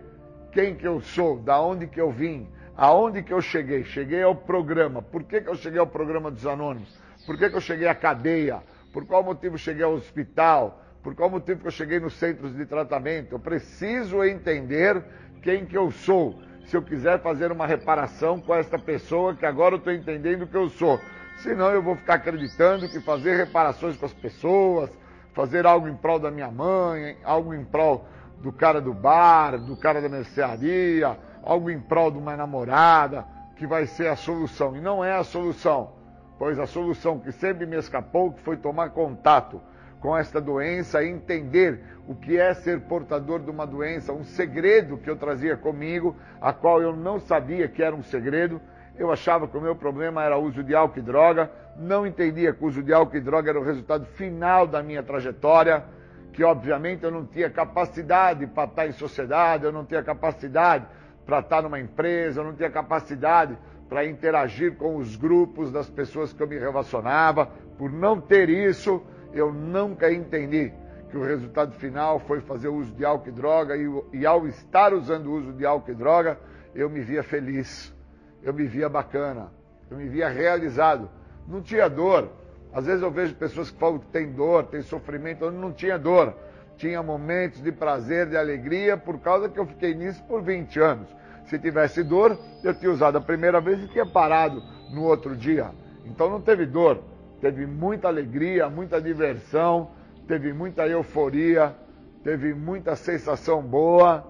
quem 0.51 0.75
que 0.75 0.87
eu 0.87 1.01
sou, 1.01 1.39
da 1.39 1.59
onde 1.59 1.87
que 1.87 1.99
eu 1.99 2.11
vim, 2.11 2.47
aonde 2.77 3.23
que 3.23 3.33
eu 3.33 3.41
cheguei. 3.41 3.83
Cheguei 3.83 4.21
ao 4.21 4.35
programa. 4.35 5.01
Por 5.01 5.23
que, 5.23 5.41
que 5.41 5.49
eu 5.49 5.55
cheguei 5.55 5.79
ao 5.79 5.87
programa 5.87 6.29
dos 6.29 6.45
anônimos? 6.45 6.95
Por 7.25 7.37
que, 7.37 7.49
que 7.49 7.55
eu 7.55 7.61
cheguei 7.61 7.87
à 7.87 7.95
cadeia? 7.95 8.61
Por 8.93 9.05
qual 9.05 9.23
motivo 9.23 9.57
cheguei 9.57 9.83
ao 9.83 9.93
hospital? 9.93 10.83
Por 11.03 11.15
qual 11.15 11.29
motivo 11.29 11.61
que 11.61 11.67
eu 11.67 11.71
cheguei 11.71 11.99
nos 11.99 12.13
centros 12.13 12.55
de 12.55 12.65
tratamento? 12.65 13.33
Eu 13.33 13.39
preciso 13.39 14.23
entender 14.23 15.03
quem 15.41 15.65
que 15.65 15.77
eu 15.77 15.89
sou. 15.89 16.39
Se 16.65 16.75
eu 16.75 16.81
quiser 16.81 17.19
fazer 17.21 17.51
uma 17.51 17.65
reparação 17.65 18.39
com 18.39 18.53
esta 18.53 18.77
pessoa 18.77 19.33
que 19.33 19.45
agora 19.45 19.75
eu 19.75 19.79
estou 19.79 19.93
entendendo 19.93 20.45
que 20.45 20.55
eu 20.55 20.69
sou. 20.69 20.99
Senão 21.37 21.69
eu 21.71 21.81
vou 21.81 21.95
ficar 21.95 22.15
acreditando 22.15 22.89
que 22.89 22.99
fazer 22.99 23.37
reparações 23.37 23.95
com 23.95 24.05
as 24.05 24.13
pessoas, 24.13 24.89
fazer 25.33 25.65
algo 25.65 25.87
em 25.87 25.95
prol 25.95 26.19
da 26.19 26.31
minha 26.31 26.51
mãe, 26.51 27.17
algo 27.23 27.53
em 27.53 27.63
prol 27.63 28.07
do 28.41 28.51
cara 28.51 28.81
do 28.81 28.93
bar, 28.93 29.57
do 29.57 29.77
cara 29.77 30.01
da 30.01 30.09
mercearia, 30.09 31.17
algo 31.43 31.69
em 31.69 31.79
prol 31.79 32.11
de 32.11 32.17
uma 32.17 32.35
namorada, 32.35 33.25
que 33.55 33.65
vai 33.65 33.85
ser 33.85 34.07
a 34.07 34.15
solução. 34.15 34.75
E 34.75 34.81
não 34.81 35.03
é 35.03 35.13
a 35.13 35.23
solução, 35.23 35.91
pois 36.37 36.59
a 36.59 36.67
solução 36.67 37.19
que 37.19 37.31
sempre 37.31 37.65
me 37.65 37.77
escapou 37.77 38.31
que 38.31 38.41
foi 38.41 38.57
tomar 38.57 38.91
contato 38.91 39.61
com 39.99 40.15
esta 40.15 40.39
doença 40.39 41.03
e 41.03 41.09
entender 41.09 41.81
o 42.07 42.15
que 42.15 42.37
é 42.37 42.53
ser 42.53 42.81
portador 42.81 43.39
de 43.39 43.49
uma 43.49 43.65
doença, 43.65 44.13
um 44.13 44.23
segredo 44.23 44.97
que 44.97 45.09
eu 45.09 45.15
trazia 45.15 45.57
comigo, 45.57 46.15
a 46.39 46.53
qual 46.53 46.81
eu 46.81 46.95
não 46.95 47.19
sabia 47.19 47.67
que 47.67 47.81
era 47.81 47.95
um 47.95 48.03
segredo. 48.03 48.61
Eu 48.97 49.11
achava 49.11 49.47
que 49.47 49.57
o 49.57 49.61
meu 49.61 49.75
problema 49.75 50.23
era 50.23 50.37
o 50.37 50.43
uso 50.43 50.63
de 50.63 50.73
álcool 50.75 50.99
e 50.99 51.01
droga, 51.01 51.51
não 51.77 52.05
entendia 52.05 52.53
que 52.53 52.63
o 52.63 52.67
uso 52.67 52.81
de 52.81 52.93
álcool 52.93 53.17
e 53.17 53.21
droga 53.21 53.49
era 53.49 53.59
o 53.59 53.63
resultado 53.63 54.05
final 54.05 54.65
da 54.65 54.81
minha 54.81 55.03
trajetória, 55.03 55.83
que 56.31 56.43
obviamente 56.43 57.03
eu 57.03 57.11
não 57.11 57.25
tinha 57.25 57.49
capacidade 57.49 58.45
para 58.47 58.65
estar 58.65 58.87
em 58.87 58.91
sociedade, 58.91 59.65
eu 59.65 59.71
não 59.71 59.83
tinha 59.83 60.03
capacidade 60.03 60.85
para 61.27 61.39
estar 61.39 61.61
numa 61.61 61.77
empresa, 61.77 62.39
eu 62.39 62.45
não 62.45 62.55
tinha 62.55 62.69
capacidade 62.71 63.57
para 63.89 64.05
interagir 64.05 64.77
com 64.77 64.95
os 64.95 65.17
grupos 65.17 65.69
das 65.69 65.89
pessoas 65.89 66.31
que 66.31 66.41
eu 66.41 66.47
me 66.47 66.57
relacionava. 66.57 67.45
Por 67.77 67.91
não 67.91 68.19
ter 68.19 68.49
isso, 68.49 69.03
eu 69.33 69.51
nunca 69.51 70.11
entendi 70.11 70.71
que 71.11 71.17
o 71.17 71.23
resultado 71.23 71.73
final 71.73 72.17
foi 72.19 72.39
fazer 72.39 72.69
uso 72.69 72.93
de 72.93 73.03
álcool 73.03 73.27
e 73.27 73.31
droga, 73.31 73.75
e, 73.75 73.85
e 74.13 74.25
ao 74.25 74.47
estar 74.47 74.93
usando 74.93 75.27
o 75.27 75.33
uso 75.33 75.51
de 75.51 75.65
álcool 75.65 75.91
e 75.91 75.95
droga, 75.95 76.39
eu 76.73 76.89
me 76.89 77.01
via 77.01 77.23
feliz, 77.23 77.93
eu 78.41 78.53
me 78.53 78.65
via 78.65 78.87
bacana, 78.87 79.51
eu 79.91 79.97
me 79.97 80.07
via 80.07 80.29
realizado. 80.29 81.09
Não 81.45 81.61
tinha 81.61 81.89
dor. 81.89 82.29
Às 82.73 82.85
vezes 82.85 83.01
eu 83.01 83.11
vejo 83.11 83.35
pessoas 83.35 83.69
que 83.69 83.77
falam 83.77 83.99
que 83.99 84.07
tem 84.07 84.31
dor, 84.31 84.65
tem 84.65 84.81
sofrimento, 84.81 85.43
eu 85.43 85.51
não 85.51 85.73
tinha 85.73 85.97
dor. 85.97 86.33
Tinha 86.77 87.01
momentos 87.01 87.61
de 87.61 87.71
prazer, 87.71 88.27
de 88.27 88.37
alegria, 88.37 88.95
por 88.95 89.19
causa 89.19 89.49
que 89.49 89.59
eu 89.59 89.65
fiquei 89.65 89.93
nisso 89.93 90.23
por 90.23 90.41
20 90.41 90.79
anos. 90.79 91.07
Se 91.45 91.57
tivesse 91.57 92.03
dor, 92.03 92.37
eu 92.63 92.73
tinha 92.73 92.91
usado 92.91 93.17
a 93.17 93.21
primeira 93.21 93.59
vez 93.59 93.81
e 93.81 93.87
tinha 93.87 94.05
parado 94.05 94.61
no 94.91 95.03
outro 95.03 95.35
dia. 95.35 95.71
Então 96.05 96.29
não 96.29 96.41
teve 96.41 96.65
dor 96.65 97.01
teve 97.39 97.65
muita 97.65 98.07
alegria, 98.07 98.69
muita 98.69 99.01
diversão, 99.01 99.91
teve 100.27 100.51
muita 100.53 100.87
euforia, 100.87 101.75
teve 102.23 102.53
muita 102.53 102.95
sensação 102.95 103.61
boa. 103.61 104.25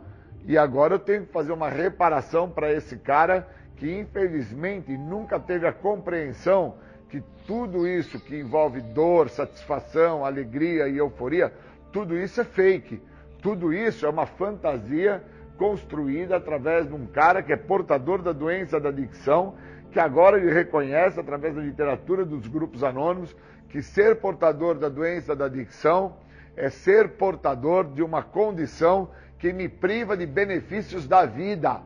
E 0.45 0.57
agora 0.57 0.95
eu 0.95 0.99
tenho 0.99 1.25
que 1.25 1.31
fazer 1.31 1.51
uma 1.51 1.69
reparação 1.69 2.49
para 2.49 2.71
esse 2.71 2.97
cara 2.97 3.47
que 3.75 3.99
infelizmente 3.99 4.97
nunca 4.97 5.39
teve 5.39 5.67
a 5.67 5.73
compreensão 5.73 6.75
que 7.09 7.21
tudo 7.45 7.87
isso 7.87 8.19
que 8.19 8.37
envolve 8.37 8.81
dor, 8.81 9.29
satisfação, 9.29 10.25
alegria 10.25 10.87
e 10.89 10.97
euforia, 10.97 11.53
tudo 11.91 12.17
isso 12.17 12.41
é 12.41 12.43
fake. 12.43 13.01
Tudo 13.41 13.73
isso 13.73 14.05
é 14.05 14.09
uma 14.09 14.25
fantasia 14.25 15.23
construída 15.57 16.37
através 16.37 16.87
de 16.87 16.93
um 16.93 17.05
cara 17.05 17.41
que 17.41 17.51
é 17.51 17.57
portador 17.57 18.21
da 18.21 18.31
doença 18.31 18.79
da 18.79 18.89
adicção 18.89 19.55
que 19.91 19.99
agora 19.99 20.37
ele 20.37 20.51
reconhece, 20.51 21.19
através 21.19 21.55
da 21.55 21.61
literatura 21.61 22.25
dos 22.25 22.47
grupos 22.47 22.83
anônimos, 22.83 23.35
que 23.69 23.81
ser 23.81 24.17
portador 24.17 24.75
da 24.75 24.89
doença 24.89 25.35
da 25.35 25.45
adicção 25.45 26.17
é 26.55 26.69
ser 26.69 27.09
portador 27.09 27.91
de 27.91 28.03
uma 28.03 28.21
condição 28.21 29.09
que 29.39 29.53
me 29.53 29.69
priva 29.69 30.17
de 30.17 30.25
benefícios 30.25 31.07
da 31.07 31.25
vida. 31.25 31.81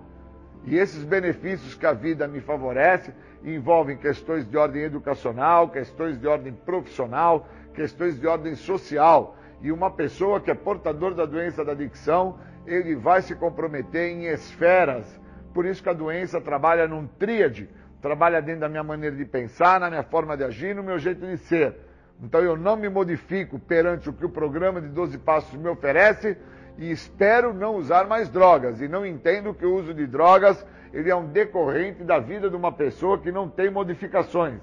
E 0.65 0.78
esses 0.78 1.03
benefícios 1.03 1.73
que 1.73 1.86
a 1.86 1.94
vida 1.94 2.28
me 2.28 2.40
favorece 2.40 3.14
envolvem 3.44 3.98
questões 3.98 4.48
de 4.48 4.57
ordem 4.57 4.84
educacional, 4.84 5.69
questões 5.69 6.19
de 6.19 6.28
ordem 6.28 6.53
profissional, 6.53 7.48
questões 7.73 8.19
de 8.19 8.28
ordem 8.28 8.56
social. 8.56 9.36
E 9.62 9.72
uma 9.72 9.92
pessoa 9.92 10.40
que 10.40 10.50
é 10.50 10.56
portador 10.56 11.14
da 11.14 11.26
doença 11.26 11.64
da 11.64 11.72
adicção, 11.74 12.40
ele 12.66 12.96
vai 12.96 13.22
se 13.22 13.36
comprometer 13.36 14.12
em 14.12 14.26
esferas. 14.26 15.20
Por 15.54 15.66
isso 15.66 15.84
que 15.84 15.90
a 15.90 15.94
doença 15.94 16.40
trabalha 16.42 16.88
num 16.88 17.06
tríade 17.06 17.70
trabalha 18.02 18.42
dentro 18.42 18.62
da 18.62 18.70
minha 18.70 18.84
maneira 18.84 19.16
de 19.16 19.24
pensar, 19.24 19.80
na 19.80 19.90
minha 19.90 20.04
forma 20.04 20.36
de 20.36 20.44
agir, 20.44 20.76
no 20.76 20.84
meu 20.84 20.98
jeito 20.98 21.26
de 21.26 21.38
ser. 21.38 21.76
Então 22.22 22.42
eu 22.42 22.58
não 22.58 22.76
me 22.76 22.90
modifico 22.90 23.60
perante 23.60 24.10
o 24.10 24.14
que 24.14 24.26
o 24.26 24.30
programa 24.30 24.82
de 24.82 24.88
12 24.88 25.18
Passos 25.20 25.58
me 25.58 25.70
oferece 25.70 26.38
e 26.78 26.92
espero 26.92 27.54
não 27.54 27.76
usar 27.76 28.08
mais 28.08 28.28
drogas. 28.30 28.82
E 28.82 28.88
não 28.88 29.06
entendo 29.06 29.54
que 29.54 29.66
o 29.66 29.76
uso 29.76 29.94
de 29.94 30.08
drogas 30.08 30.66
ele 30.92 31.10
é 31.10 31.16
um 31.16 31.28
decorrente 31.28 32.04
da 32.04 32.20
vida 32.20 32.50
de 32.50 32.56
uma 32.56 32.72
pessoa 32.72 33.18
que 33.18 33.32
não 33.32 33.48
tem 33.48 33.70
modificações. 33.70 34.60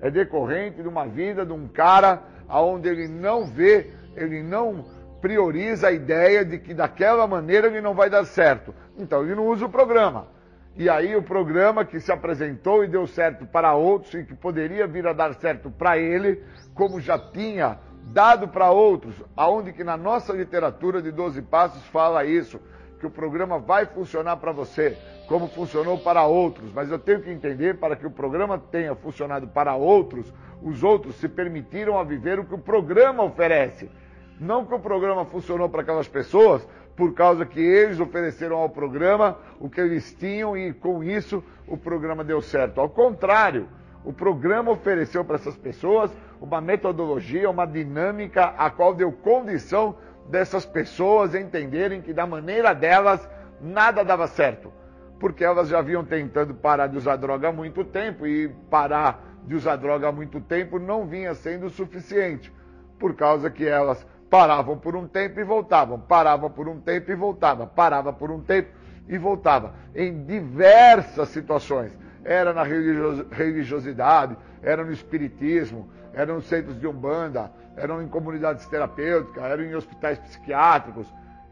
É 0.00 0.10
decorrente 0.10 0.82
de 0.82 0.88
uma 0.88 1.06
vida 1.06 1.46
de 1.46 1.52
um 1.52 1.68
cara 1.68 2.22
onde 2.48 2.88
ele 2.88 3.06
não 3.06 3.46
vê, 3.46 3.90
ele 4.16 4.42
não 4.42 4.84
prioriza 5.20 5.88
a 5.88 5.92
ideia 5.92 6.44
de 6.44 6.58
que 6.58 6.72
daquela 6.72 7.26
maneira 7.26 7.66
ele 7.66 7.80
não 7.80 7.94
vai 7.94 8.08
dar 8.08 8.24
certo. 8.24 8.74
Então 8.96 9.22
ele 9.22 9.34
não 9.34 9.46
usa 9.46 9.66
o 9.66 9.70
programa. 9.70 10.28
E 10.76 10.88
aí 10.88 11.14
o 11.14 11.22
programa 11.22 11.84
que 11.84 12.00
se 12.00 12.10
apresentou 12.10 12.84
e 12.84 12.88
deu 12.88 13.06
certo 13.06 13.44
para 13.44 13.74
outros 13.74 14.14
e 14.14 14.24
que 14.24 14.34
poderia 14.34 14.86
vir 14.86 15.06
a 15.06 15.12
dar 15.12 15.34
certo 15.34 15.70
para 15.70 15.98
ele, 15.98 16.42
como 16.74 17.00
já 17.00 17.18
tinha 17.18 17.78
dado 18.04 18.48
para 18.48 18.70
outros, 18.70 19.14
aonde 19.36 19.72
que 19.72 19.84
na 19.84 19.96
nossa 19.96 20.32
literatura 20.32 21.02
de 21.02 21.10
12 21.12 21.42
passos 21.42 21.84
fala 21.86 22.24
isso, 22.24 22.60
que 23.00 23.06
o 23.06 23.10
programa 23.10 23.58
vai 23.58 23.86
funcionar 23.86 24.36
para 24.36 24.52
você, 24.52 24.96
como 25.26 25.48
funcionou 25.48 25.96
para 25.98 26.26
outros, 26.26 26.70
mas 26.72 26.90
eu 26.90 26.98
tenho 26.98 27.22
que 27.22 27.30
entender 27.30 27.78
para 27.78 27.96
que 27.96 28.06
o 28.06 28.10
programa 28.10 28.58
tenha 28.58 28.94
funcionado 28.94 29.48
para 29.48 29.74
outros, 29.74 30.32
os 30.62 30.84
outros 30.84 31.14
se 31.16 31.26
permitiram 31.26 31.98
a 31.98 32.04
viver 32.04 32.38
o 32.38 32.44
que 32.44 32.54
o 32.54 32.58
programa 32.58 33.24
oferece. 33.24 33.90
Não 34.38 34.66
que 34.66 34.74
o 34.74 34.78
programa 34.78 35.24
funcionou 35.24 35.68
para 35.68 35.80
aquelas 35.80 36.06
pessoas, 36.06 36.66
por 36.94 37.14
causa 37.14 37.46
que 37.46 37.60
eles 37.60 37.98
ofereceram 37.98 38.58
ao 38.58 38.68
programa 38.68 39.38
o 39.58 39.70
que 39.70 39.80
eles 39.80 40.12
tinham 40.12 40.54
e 40.54 40.72
com 40.74 41.02
isso 41.02 41.42
o 41.66 41.76
programa 41.76 42.22
deu 42.22 42.42
certo. 42.42 42.78
Ao 42.78 42.90
contrário, 42.90 43.66
o 44.04 44.12
programa 44.12 44.70
ofereceu 44.72 45.24
para 45.24 45.36
essas 45.36 45.56
pessoas 45.56 46.10
uma 46.40 46.60
metodologia, 46.60 47.48
uma 47.48 47.66
dinâmica 47.66 48.54
a 48.58 48.68
qual 48.70 48.94
deu 48.94 49.12
condição 49.12 49.96
dessas 50.30 50.64
pessoas 50.64 51.34
entenderem 51.34 52.00
que 52.00 52.12
da 52.12 52.26
maneira 52.26 52.72
delas 52.72 53.28
nada 53.60 54.04
dava 54.04 54.26
certo. 54.26 54.72
Porque 55.18 55.44
elas 55.44 55.68
já 55.68 55.82
vinham 55.82 56.04
tentando 56.04 56.54
parar 56.54 56.86
de 56.86 56.96
usar 56.96 57.16
droga 57.16 57.48
há 57.48 57.52
muito 57.52 57.84
tempo 57.84 58.26
e 58.26 58.48
parar 58.70 59.22
de 59.44 59.54
usar 59.54 59.76
droga 59.76 60.08
há 60.08 60.12
muito 60.12 60.40
tempo 60.40 60.78
não 60.78 61.06
vinha 61.06 61.34
sendo 61.34 61.68
suficiente. 61.68 62.52
Por 62.98 63.14
causa 63.14 63.50
que 63.50 63.66
elas 63.66 64.06
paravam 64.30 64.78
por 64.78 64.94
um 64.94 65.06
tempo 65.06 65.40
e 65.40 65.44
voltavam, 65.44 65.98
paravam 65.98 66.48
por 66.50 66.68
um 66.68 66.80
tempo 66.80 67.10
e 67.10 67.14
voltava, 67.14 67.66
parava 67.66 68.12
por 68.12 68.30
um 68.30 68.40
tempo 68.40 68.70
e 69.08 69.18
voltava, 69.18 69.74
em 69.94 70.24
diversas 70.24 71.28
situações. 71.30 71.92
Era 72.24 72.52
na 72.52 72.62
religiosidade, 72.62 74.36
era 74.62 74.84
no 74.84 74.92
espiritismo, 74.92 75.90
eram 76.12 76.36
nos 76.36 76.44
centros 76.44 76.78
de 76.78 76.86
umbanda, 76.86 77.50
eram 77.80 78.02
em 78.02 78.08
comunidades 78.08 78.66
terapêuticas, 78.66 79.42
eram 79.42 79.64
em 79.64 79.74
hospitais 79.74 80.18
psiquiátricos, 80.18 81.06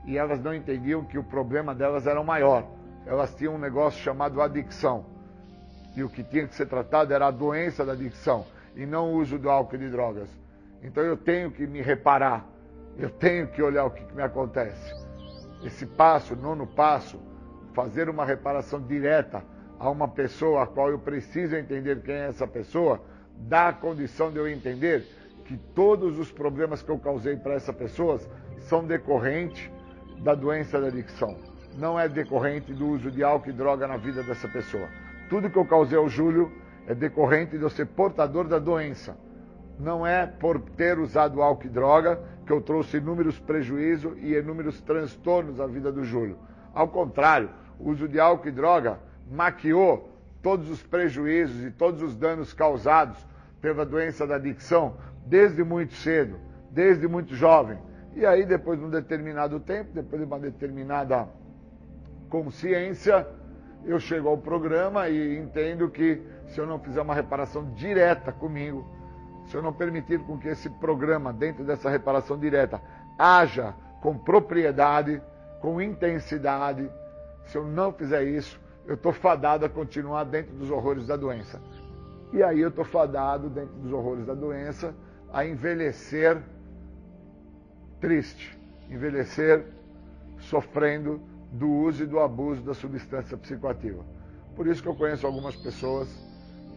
e 0.04 0.16
elas 0.16 0.40
não 0.40 0.54
entendiam 0.54 1.04
que 1.04 1.18
o 1.18 1.24
problema 1.24 1.74
delas 1.74 2.06
era 2.06 2.22
maior. 2.22 2.64
Elas 3.06 3.34
tinham 3.34 3.54
um 3.54 3.58
negócio 3.58 4.00
chamado 4.00 4.40
adicção. 4.40 5.06
E 5.96 6.02
o 6.02 6.08
que 6.08 6.22
tinha 6.22 6.46
que 6.46 6.54
ser 6.54 6.66
tratado 6.66 7.12
era 7.12 7.26
a 7.26 7.30
doença 7.30 7.84
da 7.84 7.92
adicção, 7.92 8.46
e 8.76 8.86
não 8.86 9.12
o 9.12 9.16
uso 9.16 9.38
do 9.38 9.50
álcool 9.50 9.76
e 9.76 9.78
de 9.78 9.90
drogas. 9.90 10.28
Então 10.82 11.02
eu 11.02 11.16
tenho 11.16 11.50
que 11.50 11.66
me 11.66 11.82
reparar 11.82 12.44
eu 12.98 13.10
tenho 13.10 13.46
que 13.46 13.62
olhar 13.62 13.84
o 13.84 13.90
que, 13.92 14.04
que 14.04 14.14
me 14.14 14.22
acontece. 14.22 14.92
Esse 15.62 15.86
passo, 15.86 16.34
nono 16.34 16.66
passo, 16.66 17.20
fazer 17.72 18.08
uma 18.08 18.24
reparação 18.24 18.82
direta 18.82 19.44
a 19.78 19.88
uma 19.88 20.08
pessoa 20.08 20.64
a 20.64 20.66
qual 20.66 20.90
eu 20.90 20.98
preciso 20.98 21.54
entender 21.54 22.02
quem 22.02 22.14
é 22.14 22.26
essa 22.26 22.46
pessoa, 22.46 23.00
dá 23.36 23.68
a 23.68 23.72
condição 23.72 24.32
de 24.32 24.38
eu 24.38 24.48
entender 24.48 25.06
que 25.48 25.56
todos 25.74 26.18
os 26.18 26.30
problemas 26.30 26.82
que 26.82 26.90
eu 26.90 26.98
causei 26.98 27.34
para 27.34 27.54
essa 27.54 27.72
pessoa 27.72 28.20
são 28.58 28.84
decorrentes 28.84 29.70
da 30.18 30.34
doença 30.34 30.78
da 30.78 30.88
adicção. 30.88 31.38
Não 31.78 31.98
é 31.98 32.06
decorrente 32.06 32.70
do 32.74 32.86
uso 32.86 33.10
de 33.10 33.24
álcool 33.24 33.48
e 33.48 33.52
droga 33.54 33.88
na 33.88 33.96
vida 33.96 34.22
dessa 34.22 34.46
pessoa. 34.46 34.86
Tudo 35.30 35.48
que 35.48 35.56
eu 35.56 35.64
causei 35.64 35.96
ao 35.96 36.06
Júlio 36.06 36.52
é 36.86 36.94
decorrente 36.94 37.56
de 37.56 37.62
eu 37.62 37.70
ser 37.70 37.86
portador 37.86 38.46
da 38.46 38.58
doença. 38.58 39.16
Não 39.80 40.06
é 40.06 40.26
por 40.26 40.60
ter 40.60 40.98
usado 40.98 41.40
álcool 41.40 41.66
e 41.66 41.70
droga 41.70 42.20
que 42.44 42.52
eu 42.52 42.60
trouxe 42.60 42.98
inúmeros 42.98 43.38
prejuízos 43.38 44.18
e 44.18 44.34
inúmeros 44.34 44.82
transtornos 44.82 45.62
à 45.62 45.66
vida 45.66 45.90
do 45.90 46.04
Júlio. 46.04 46.36
Ao 46.74 46.88
contrário, 46.88 47.48
o 47.78 47.88
uso 47.88 48.06
de 48.06 48.20
álcool 48.20 48.48
e 48.48 48.52
droga 48.52 48.98
maquiou 49.30 50.10
todos 50.42 50.68
os 50.68 50.82
prejuízos 50.82 51.64
e 51.64 51.70
todos 51.70 52.02
os 52.02 52.14
danos 52.14 52.52
causados 52.52 53.26
pela 53.62 53.86
doença 53.86 54.26
da 54.26 54.36
adicção 54.36 54.96
desde 55.28 55.62
muito 55.62 55.94
cedo, 55.94 56.36
desde 56.70 57.06
muito 57.06 57.34
jovem. 57.34 57.78
E 58.14 58.24
aí, 58.24 58.44
depois 58.44 58.78
de 58.78 58.84
um 58.84 58.90
determinado 58.90 59.60
tempo, 59.60 59.90
depois 59.92 60.20
de 60.20 60.26
uma 60.26 60.38
determinada 60.38 61.28
consciência, 62.28 63.26
eu 63.84 64.00
chego 64.00 64.28
ao 64.28 64.38
programa 64.38 65.08
e 65.08 65.38
entendo 65.38 65.88
que 65.88 66.20
se 66.48 66.58
eu 66.58 66.66
não 66.66 66.78
fizer 66.78 67.00
uma 67.00 67.14
reparação 67.14 67.72
direta 67.74 68.32
comigo, 68.32 68.86
se 69.46 69.56
eu 69.56 69.62
não 69.62 69.72
permitir 69.72 70.18
com 70.20 70.38
que 70.38 70.48
esse 70.48 70.68
programa, 70.68 71.32
dentro 71.32 71.64
dessa 71.64 71.88
reparação 71.88 72.38
direta, 72.38 72.80
haja 73.18 73.74
com 74.00 74.16
propriedade, 74.16 75.22
com 75.60 75.80
intensidade, 75.80 76.90
se 77.46 77.56
eu 77.56 77.64
não 77.64 77.92
fizer 77.92 78.24
isso, 78.24 78.60
eu 78.86 78.94
estou 78.94 79.12
fadado 79.12 79.64
a 79.64 79.68
continuar 79.68 80.24
dentro 80.24 80.54
dos 80.54 80.70
horrores 80.70 81.06
da 81.06 81.16
doença. 81.16 81.60
E 82.32 82.42
aí 82.42 82.60
eu 82.60 82.68
estou 82.68 82.84
fadado, 82.84 83.48
dentro 83.48 83.74
dos 83.76 83.92
horrores 83.92 84.26
da 84.26 84.34
doença, 84.34 84.94
a 85.32 85.44
envelhecer 85.44 86.40
triste, 88.00 88.58
envelhecer 88.90 89.64
sofrendo 90.38 91.20
do 91.52 91.68
uso 91.68 92.04
e 92.04 92.06
do 92.06 92.20
abuso 92.20 92.62
da 92.62 92.74
substância 92.74 93.36
psicoativa. 93.36 94.04
Por 94.54 94.66
isso 94.66 94.82
que 94.82 94.88
eu 94.88 94.94
conheço 94.94 95.26
algumas 95.26 95.56
pessoas 95.56 96.08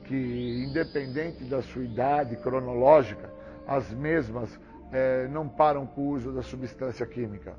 que, 0.06 0.66
independente 0.70 1.44
da 1.46 1.62
sua 1.62 1.84
idade 1.84 2.36
cronológica, 2.38 3.30
as 3.68 3.92
mesmas 3.94 4.60
é, 4.92 5.28
não 5.28 5.48
param 5.48 5.86
com 5.86 6.02
o 6.02 6.10
uso 6.10 6.32
da 6.32 6.42
substância 6.42 7.06
química. 7.06 7.54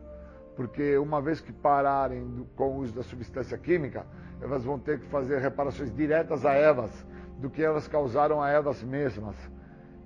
Porque 0.55 0.99
uma 0.99 1.21
vez 1.21 1.41
que 1.41 1.53
pararem 1.53 2.27
do, 2.27 2.45
com 2.57 2.77
o 2.77 2.77
uso 2.81 2.93
da 2.93 3.03
substância 3.03 3.57
química, 3.57 4.05
elas 4.41 4.65
vão 4.65 4.79
ter 4.79 5.01
que 5.01 5.07
fazer 5.07 5.39
reparações 5.39 5.95
diretas 5.95 6.45
a 6.45 6.53
elas, 6.53 6.91
do 7.39 7.49
que 7.49 7.63
elas 7.63 7.89
causaram 7.89 8.43
a 8.43 8.51
elas 8.51 8.83
mesmas. 8.83 9.35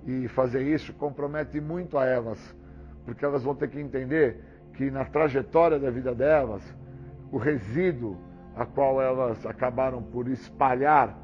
E 0.07 0.27
fazer 0.29 0.61
isso 0.61 0.93
compromete 0.93 1.59
muito 1.59 1.97
a 1.97 2.05
elas, 2.05 2.55
porque 3.05 3.25
elas 3.25 3.43
vão 3.43 3.53
ter 3.53 3.69
que 3.69 3.79
entender 3.79 4.41
que 4.73 4.89
na 4.89 5.03
trajetória 5.03 5.77
da 5.77 5.89
vida 5.89 6.15
delas, 6.15 6.63
o 7.31 7.37
resíduo 7.37 8.17
a 8.55 8.65
qual 8.65 9.01
elas 9.01 9.45
acabaram 9.45 10.01
por 10.01 10.27
espalhar 10.29 11.15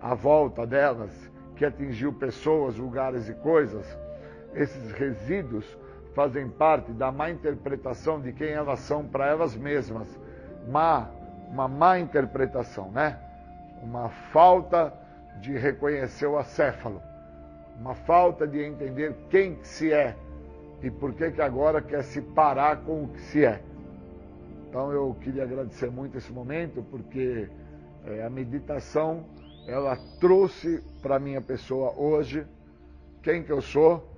à 0.00 0.14
volta 0.14 0.66
delas, 0.66 1.10
que 1.56 1.64
atingiu 1.64 2.12
pessoas, 2.12 2.76
lugares 2.76 3.28
e 3.28 3.34
coisas, 3.34 3.84
esses 4.54 4.92
resíduos 4.92 5.76
fazem 6.14 6.48
parte 6.48 6.92
da 6.92 7.10
má 7.10 7.30
interpretação 7.30 8.20
de 8.20 8.32
quem 8.32 8.50
elas 8.50 8.78
são 8.80 9.04
para 9.04 9.26
elas 9.26 9.56
mesmas. 9.56 10.06
Má, 10.68 11.08
uma 11.50 11.68
má 11.68 11.98
interpretação, 11.98 12.90
né? 12.90 13.18
Uma 13.82 14.08
falta 14.08 14.92
de 15.40 15.56
reconhecer 15.56 16.26
o 16.26 16.38
acéfalo, 16.38 17.02
uma 17.78 17.94
falta 17.94 18.46
de 18.46 18.62
entender 18.62 19.14
quem 19.30 19.58
se 19.62 19.92
é 19.92 20.16
e 20.82 20.90
por 20.90 21.14
que, 21.14 21.30
que 21.30 21.40
agora 21.40 21.80
quer 21.80 22.02
se 22.02 22.20
parar 22.20 22.78
com 22.84 23.04
o 23.04 23.08
que 23.08 23.20
se 23.20 23.44
é. 23.44 23.62
Então 24.68 24.92
eu 24.92 25.16
queria 25.20 25.44
agradecer 25.44 25.90
muito 25.90 26.18
esse 26.18 26.32
momento, 26.32 26.84
porque 26.90 27.48
é, 28.04 28.24
a 28.24 28.30
meditação 28.30 29.24
ela 29.66 29.96
trouxe 30.20 30.82
para 31.02 31.18
minha 31.18 31.40
pessoa 31.40 31.92
hoje 31.96 32.46
quem 33.22 33.42
que 33.42 33.52
eu 33.52 33.60
sou 33.60 34.08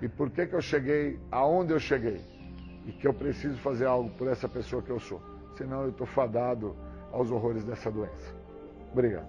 e 0.00 0.08
por 0.08 0.30
que, 0.30 0.46
que 0.46 0.54
eu 0.54 0.60
cheguei 0.60 1.18
aonde 1.30 1.72
eu 1.72 1.80
cheguei. 1.80 2.20
E 2.86 2.92
que 2.92 3.06
eu 3.06 3.14
preciso 3.14 3.56
fazer 3.58 3.86
algo 3.86 4.10
por 4.10 4.26
essa 4.26 4.48
pessoa 4.48 4.82
que 4.82 4.90
eu 4.90 4.98
sou. 4.98 5.20
Senão 5.56 5.82
eu 5.82 5.90
estou 5.90 6.06
fadado 6.06 6.74
aos 7.12 7.30
horrores 7.30 7.64
dessa 7.64 7.90
doença. 7.90 8.34
Obrigado. 8.92 9.28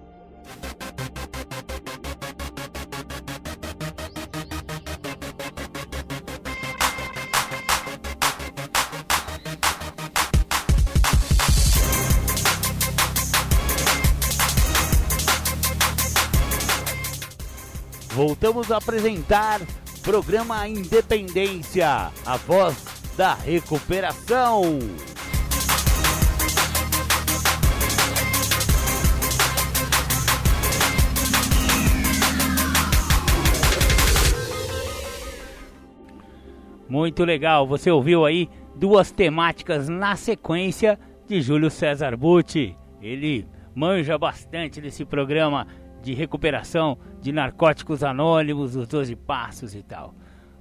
Voltamos 18.26 18.72
a 18.72 18.78
apresentar 18.78 19.60
programa 20.02 20.66
Independência, 20.66 22.10
a 22.26 22.38
voz 22.38 22.86
da 23.18 23.34
recuperação. 23.34 24.80
Muito 36.88 37.26
legal, 37.26 37.68
você 37.68 37.92
ouviu 37.92 38.24
aí 38.24 38.50
duas 38.74 39.12
temáticas 39.12 39.90
na 39.90 40.16
sequência 40.16 40.98
de 41.28 41.42
Júlio 41.42 41.70
César 41.70 42.16
Butti. 42.16 42.74
Ele 43.02 43.46
manja 43.76 44.18
bastante 44.18 44.80
desse 44.80 45.04
programa 45.04 45.68
de 46.04 46.14
recuperação 46.14 46.98
de 47.22 47.32
narcóticos 47.32 48.04
anônimos, 48.04 48.76
os 48.76 48.88
12 48.88 49.16
passos 49.16 49.74
e 49.74 49.82
tal. 49.82 50.14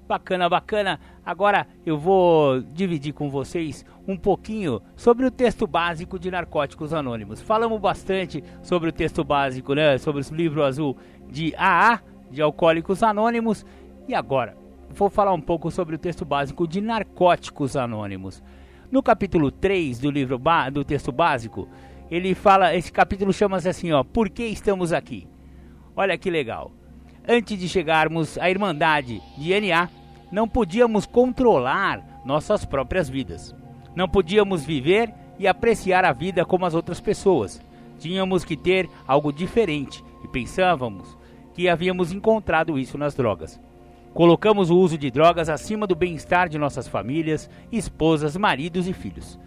Bacana, 0.07 0.49
bacana. 0.49 1.01
Agora 1.25 1.67
eu 1.85 1.99
vou 1.99 2.61
dividir 2.61 3.13
com 3.13 3.29
vocês 3.29 3.85
um 4.07 4.17
pouquinho 4.17 4.81
sobre 4.95 5.27
o 5.27 5.31
texto 5.31 5.67
básico 5.67 6.19
de 6.19 6.31
Narcóticos 6.31 6.95
Anônimos. 6.95 7.41
Falamos 7.41 7.81
bastante 7.81 8.43
sobre 8.63 8.89
o 8.89 8.93
texto 8.93 9.25
básico, 9.25 9.75
né? 9.75 9.99
Sobre 9.99 10.23
o 10.23 10.35
livro 10.35 10.63
azul 10.63 10.97
de 11.29 11.55
AA, 11.57 12.01
de 12.31 12.41
Alcoólicos 12.41 13.03
Anônimos. 13.03 13.67
E 14.07 14.15
agora, 14.15 14.57
vou 14.91 15.11
falar 15.11 15.33
um 15.33 15.41
pouco 15.41 15.71
sobre 15.71 15.97
o 15.97 15.99
texto 15.99 16.25
básico 16.25 16.69
de 16.69 16.81
Narcóticos 16.81 17.77
Anônimos. 17.77 18.43
No 18.91 19.03
capítulo 19.03 19.51
3 19.51 19.99
do 19.99 20.11
livro 20.11 20.41
do 20.73 20.85
texto 20.85 21.11
básico, 21.11 21.69
ele 22.11 22.35
fala, 22.35 22.77
esse 22.77 22.93
capítulo 22.93 23.33
chama-se 23.33 23.69
assim, 23.69 23.93
ó, 23.93 24.05
Por 24.05 24.29
que 24.29 24.45
estamos 24.45 24.93
aqui? 24.93 25.32
Olha 25.95 26.17
que 26.17 26.31
legal. 26.31 26.73
Antes 27.29 27.59
de 27.59 27.69
chegarmos 27.69 28.39
à 28.39 28.51
Irmandade 28.51 29.21
de 29.37 29.61
NA, 29.61 29.89
não 30.31 30.49
podíamos 30.49 31.07
controlar 31.07 32.23
nossas 32.25 32.65
próprias 32.65 33.09
vidas. 33.09 33.55
Não 33.95 34.09
podíamos 34.09 34.65
viver 34.65 35.13
e 35.39 35.47
apreciar 35.47 36.05
a 36.05 36.13
vida 36.13 36.45
como 36.45 36.65
as 36.65 36.75
outras 36.75 37.01
pessoas. 37.01 37.61
Tínhamos 37.99 38.45
que 38.45 38.57
ter 38.57 38.89
algo 39.07 39.33
diferente 39.33 40.03
e 40.25 40.29
pensávamos 40.29 41.17
que 41.55 41.69
havíamos 41.69 42.13
encontrado 42.13 42.79
isso 42.79 42.97
nas 42.97 43.15
drogas. 43.15 43.61
Colocamos 44.15 44.71
o 44.71 44.77
uso 44.77 44.99
de 44.99 45.11
drogas 45.11 45.49
acima 45.49 45.87
do 45.87 45.95
bem-estar 45.95 46.49
de 46.49 46.59
nossas 46.59 46.89
famílias, 46.89 47.49
esposas, 47.71 48.37
maridos 48.37 48.89
e 48.89 48.93
filhos. 48.93 49.39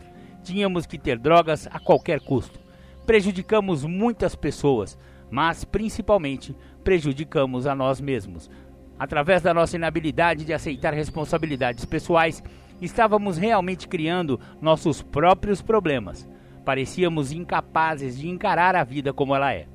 Tínhamos 0.43 0.85
que 0.85 0.97
ter 0.97 1.17
drogas 1.17 1.67
a 1.71 1.79
qualquer 1.79 2.19
custo. 2.19 2.59
Prejudicamos 3.05 3.83
muitas 3.83 4.35
pessoas, 4.35 4.97
mas 5.29 5.63
principalmente 5.63 6.55
prejudicamos 6.83 7.65
a 7.67 7.75
nós 7.75 7.99
mesmos. 7.99 8.49
Através 8.97 9.41
da 9.41 9.53
nossa 9.53 9.75
inabilidade 9.75 10.45
de 10.45 10.53
aceitar 10.53 10.93
responsabilidades 10.93 11.83
pessoais, 11.83 12.41
estávamos 12.81 13.37
realmente 13.37 13.87
criando 13.87 14.39
nossos 14.61 15.01
próprios 15.01 15.61
problemas. 15.61 16.29
Parecíamos 16.63 17.31
incapazes 17.31 18.17
de 18.17 18.29
encarar 18.29 18.75
a 18.75 18.83
vida 18.83 19.13
como 19.13 19.35
ela 19.35 19.53
é. 19.53 19.67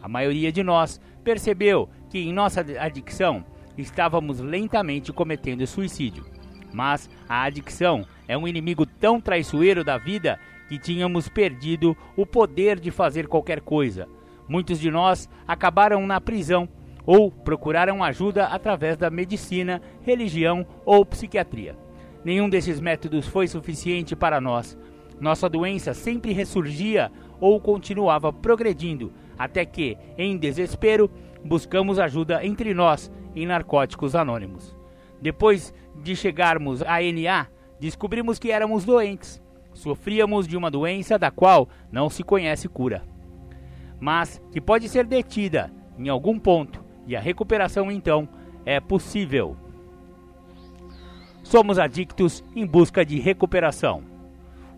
A 0.00 0.08
maioria 0.08 0.52
de 0.52 0.62
nós 0.62 1.00
percebeu 1.24 1.88
que 2.08 2.18
em 2.18 2.32
nossa 2.32 2.64
adicção 2.78 3.44
estávamos 3.76 4.38
lentamente 4.40 5.12
cometendo 5.12 5.66
suicídio. 5.66 6.24
Mas 6.72 7.10
a 7.28 7.42
adicção 7.42 8.06
é 8.26 8.36
um 8.36 8.48
inimigo 8.48 8.86
tão 8.86 9.20
traiçoeiro 9.20 9.84
da 9.84 9.98
vida 9.98 10.38
que 10.68 10.78
tínhamos 10.78 11.28
perdido 11.28 11.96
o 12.16 12.24
poder 12.24 12.80
de 12.80 12.90
fazer 12.90 13.26
qualquer 13.26 13.60
coisa 13.60 14.08
Muitos 14.52 14.78
de 14.78 14.90
nós 14.90 15.30
acabaram 15.48 16.06
na 16.06 16.20
prisão 16.20 16.68
ou 17.06 17.30
procuraram 17.30 18.04
ajuda 18.04 18.48
através 18.48 18.98
da 18.98 19.08
medicina, 19.08 19.80
religião 20.02 20.66
ou 20.84 21.06
psiquiatria. 21.06 21.74
Nenhum 22.22 22.50
desses 22.50 22.78
métodos 22.78 23.26
foi 23.26 23.48
suficiente 23.48 24.14
para 24.14 24.42
nós. 24.42 24.76
Nossa 25.18 25.48
doença 25.48 25.94
sempre 25.94 26.34
ressurgia 26.34 27.10
ou 27.40 27.58
continuava 27.58 28.30
progredindo, 28.30 29.10
até 29.38 29.64
que, 29.64 29.96
em 30.18 30.36
desespero, 30.36 31.10
buscamos 31.42 31.98
ajuda 31.98 32.44
entre 32.44 32.74
nós 32.74 33.10
em 33.34 33.46
Narcóticos 33.46 34.14
Anônimos. 34.14 34.76
Depois 35.18 35.72
de 36.02 36.14
chegarmos 36.14 36.82
à 36.82 36.98
NA, 37.00 37.46
descobrimos 37.80 38.38
que 38.38 38.52
éramos 38.52 38.84
doentes. 38.84 39.42
Sofríamos 39.72 40.46
de 40.46 40.58
uma 40.58 40.70
doença 40.70 41.18
da 41.18 41.30
qual 41.30 41.70
não 41.90 42.10
se 42.10 42.22
conhece 42.22 42.68
cura 42.68 43.10
mas 44.02 44.42
que 44.50 44.60
pode 44.60 44.88
ser 44.88 45.06
detida 45.06 45.72
em 45.96 46.08
algum 46.08 46.36
ponto 46.36 46.84
e 47.06 47.14
a 47.14 47.20
recuperação 47.20 47.88
então 47.88 48.28
é 48.66 48.80
possível. 48.80 49.56
Somos 51.44 51.78
adictos 51.78 52.42
em 52.56 52.66
busca 52.66 53.04
de 53.04 53.20
recuperação. 53.20 54.02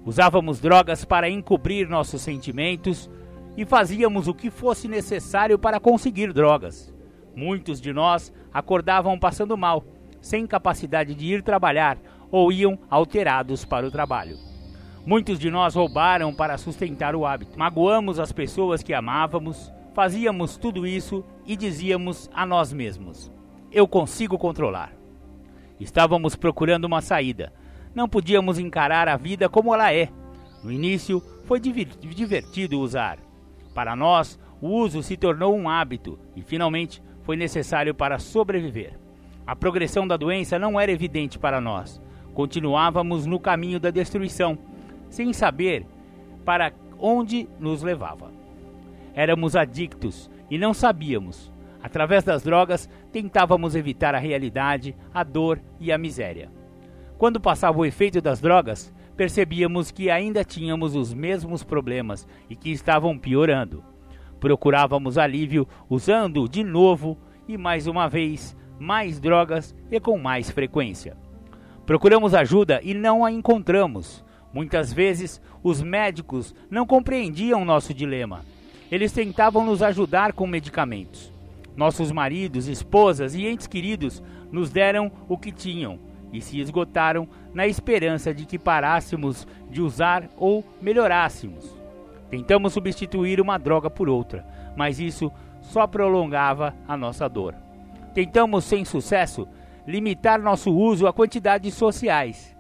Usávamos 0.05 0.61
drogas 0.61 1.07
para 1.07 1.31
encobrir 1.31 1.89
nossos 1.89 2.21
sentimentos 2.21 3.11
e 3.57 3.65
fazíamos 3.65 4.29
o 4.29 4.35
que 4.35 4.51
fosse 4.51 4.89
necessário 4.89 5.59
para 5.59 5.81
conseguir 5.81 6.31
drogas. 6.31 6.93
Muitos 7.35 7.81
de 7.81 7.95
nós 7.95 8.31
acordavam 8.53 9.19
passando 9.19 9.57
mal, 9.57 9.83
sem 10.21 10.47
capacidade 10.47 11.15
de 11.15 11.33
ir 11.33 11.43
trabalhar 11.43 11.97
ou 12.31 12.53
iam 12.53 12.79
alterados 12.91 13.65
para 13.65 13.87
o 13.87 13.91
trabalho. 13.91 14.54
Muitos 15.07 15.39
de 15.39 15.51
nós 15.51 15.75
roubaram 15.75 16.35
para 16.35 16.57
sustentar 16.57 17.15
o 17.15 17.27
hábito. 17.27 17.59
Magoamos 17.59 18.19
as 18.19 18.33
pessoas 18.33 18.83
que 18.83 18.95
amávamos, 18.95 19.71
fazíamos 19.93 20.57
tudo 20.57 20.87
isso 20.87 21.23
e 21.45 21.57
dizíamos 21.57 22.31
a 22.33 22.47
nós 22.47 22.73
mesmos: 22.73 23.31
Eu 23.71 23.87
consigo 23.87 24.39
controlar. 24.39 24.93
Estávamos 25.79 26.35
procurando 26.35 26.87
uma 26.87 27.03
saída. 27.03 27.53
Não 27.95 28.09
podíamos 28.09 28.59
encarar 28.59 29.07
a 29.07 29.17
vida 29.17 29.47
como 29.47 29.75
ela 29.75 29.93
é. 29.93 30.09
No 30.63 30.73
início, 30.73 31.23
foi 31.45 31.61
divertido 31.61 32.81
usar. 32.81 33.19
Para 33.75 33.95
nós, 33.95 34.39
o 34.59 34.69
uso 34.69 35.03
se 35.03 35.19
tornou 35.19 35.55
um 35.55 35.69
hábito 35.69 36.19
e 36.35 36.41
finalmente 36.41 37.03
foi 37.23 37.37
necessário 37.37 37.95
para 37.95 38.19
sobreviver. 38.19 38.99
A 39.47 39.55
progressão 39.55 40.09
da 40.09 40.17
doença 40.17 40.59
não 40.59 40.81
era 40.81 40.91
evidente 40.91 41.39
para 41.39 41.61
nós. 41.61 42.01
Continuávamos 42.33 43.27
no 43.27 43.39
caminho 43.39 43.79
da 43.79 43.91
destruição, 43.91 44.59
sem 45.15 45.33
saber 45.33 45.87
para 46.45 46.73
onde 46.99 47.49
nos 47.61 47.83
levava. 47.83 48.33
Éramos 49.15 49.55
adictos 49.55 50.29
e 50.51 50.59
não 50.59 50.75
sabíamos. 50.75 51.53
Através 51.81 52.25
das 52.25 52.43
drogas, 52.43 52.89
tentávamos 53.13 53.77
evitar 53.77 54.15
a 54.15 54.19
realidade, 54.19 54.97
a 55.13 55.23
dor 55.23 55.61
e 55.79 55.93
a 55.93 55.99
miséria. 55.99 56.51
Quando 57.17 57.41
passava 57.41 57.79
o 57.79 57.87
efeito 57.87 58.21
das 58.21 58.41
drogas, 58.41 58.93
percebíamos 59.17 59.93
que 59.93 60.11
ainda 60.11 60.43
tínhamos 60.43 60.97
os 60.97 61.15
mesmos 61.15 61.63
problemas 61.63 62.27
e 62.51 62.57
que 62.57 62.73
estavam 62.73 63.17
piorando. 63.17 63.85
Procurávamos 64.41 65.17
alívio 65.17 65.69
usando 65.89 66.49
de 66.49 66.65
novo 66.65 67.17
e 67.47 67.57
mais 67.57 67.87
uma 67.87 68.09
vez 68.09 68.57
mais 68.81 69.21
drogas 69.21 69.75
e 69.91 70.01
com 70.01 70.19
mais 70.19 70.51
frequência. 70.51 71.17
Procuramos 71.87 72.35
ajuda 72.35 72.81
e 72.83 72.95
não 72.95 73.25
a 73.25 73.31
encontramos. 73.31 74.24
Muitas 74.55 74.93
vezes 74.93 75.43
os 75.65 75.83
médicos 75.83 76.55
não 76.71 76.87
compreendiam 76.87 77.65
nosso 77.65 77.93
dilema. 77.93 78.45
Eles 78.89 79.11
tentavam 79.11 79.67
nos 79.67 79.83
ajudar 79.83 80.33
com 80.33 80.47
medicamentos. 80.47 81.33
Nossos 81.77 82.13
maridos, 82.13 82.69
esposas 82.69 83.35
e 83.35 83.45
entes 83.45 83.67
queridos 83.67 84.23
nos 84.53 84.71
deram 84.71 85.11
o 85.29 85.37
que 85.37 85.51
tinham 85.51 85.99
e 86.33 86.41
se 86.41 86.61
esgotaram 86.61 87.29
na 87.53 87.67
esperança 87.67 88.33
de 88.33 88.47
que 88.47 88.57
parássemos 88.57 89.45
de 89.69 89.83
usar 89.83 90.29
ou 90.37 90.65
melhorássemos. 90.81 91.77
Tentamos 92.31 92.73
substituir 92.73 93.41
uma 93.41 93.59
droga 93.59 93.91
por 93.91 94.09
outra, 94.09 94.47
mas 94.77 95.01
isso 95.01 95.33
só 95.63 95.85
prolongava 95.85 96.77
a 96.87 96.97
nossa 96.97 97.29
dor. 97.29 97.57
Tentamos, 98.15 98.65
sem 98.65 98.85
sucesso, 98.85 99.49
limitar 99.85 100.41
nosso 100.41 100.73
uso 100.73 101.09
a 101.09 101.13
quantidades 101.13 101.75
sociais. 101.75 102.54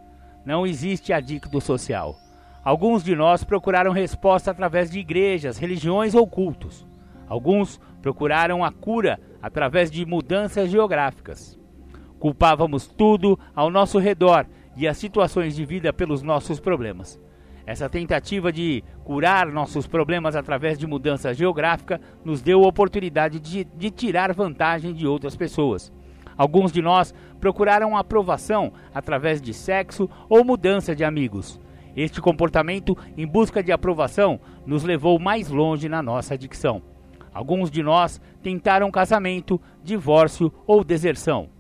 Não 0.44 0.66
existe 0.66 1.12
adicto 1.12 1.60
social. 1.60 2.18
Alguns 2.62 3.02
de 3.02 3.14
nós 3.14 3.44
procuraram 3.44 3.92
resposta 3.92 4.50
através 4.50 4.90
de 4.90 4.98
igrejas, 4.98 5.58
religiões 5.58 6.14
ou 6.14 6.26
cultos. 6.26 6.86
Alguns 7.26 7.80
procuraram 8.02 8.64
a 8.64 8.70
cura 8.70 9.18
através 9.42 9.90
de 9.90 10.04
mudanças 10.04 10.70
geográficas. 10.70 11.58
Culpávamos 12.18 12.86
tudo 12.86 13.38
ao 13.54 13.70
nosso 13.70 13.98
redor 13.98 14.46
e 14.76 14.88
as 14.88 14.96
situações 14.96 15.54
de 15.54 15.64
vida 15.64 15.92
pelos 15.92 16.22
nossos 16.22 16.58
problemas. 16.58 17.20
Essa 17.66 17.88
tentativa 17.88 18.52
de 18.52 18.84
curar 19.04 19.46
nossos 19.46 19.86
problemas 19.86 20.36
através 20.36 20.78
de 20.78 20.86
mudança 20.86 21.32
geográfica 21.32 22.00
nos 22.22 22.42
deu 22.42 22.62
a 22.62 22.68
oportunidade 22.68 23.40
de, 23.40 23.64
de 23.64 23.90
tirar 23.90 24.34
vantagem 24.34 24.92
de 24.92 25.06
outras 25.06 25.34
pessoas. 25.34 25.90
Alguns 26.36 26.72
de 26.72 26.82
nós 26.82 27.14
procuraram 27.44 27.94
aprovação 27.94 28.72
através 28.94 29.38
de 29.38 29.52
sexo 29.52 30.08
ou 30.30 30.42
mudança 30.42 30.96
de 30.96 31.04
amigos. 31.04 31.60
Este 31.94 32.18
comportamento 32.18 32.96
em 33.18 33.26
busca 33.26 33.62
de 33.62 33.70
aprovação 33.70 34.40
nos 34.64 34.82
levou 34.82 35.18
mais 35.18 35.50
longe 35.50 35.86
na 35.86 36.02
nossa 36.02 36.32
adicção. 36.32 36.80
Alguns 37.34 37.70
de 37.70 37.82
nós 37.82 38.18
tentaram 38.42 38.90
casamento, 38.90 39.60
divórcio 39.82 40.50
ou 40.66 40.82
deserção. 40.82 41.50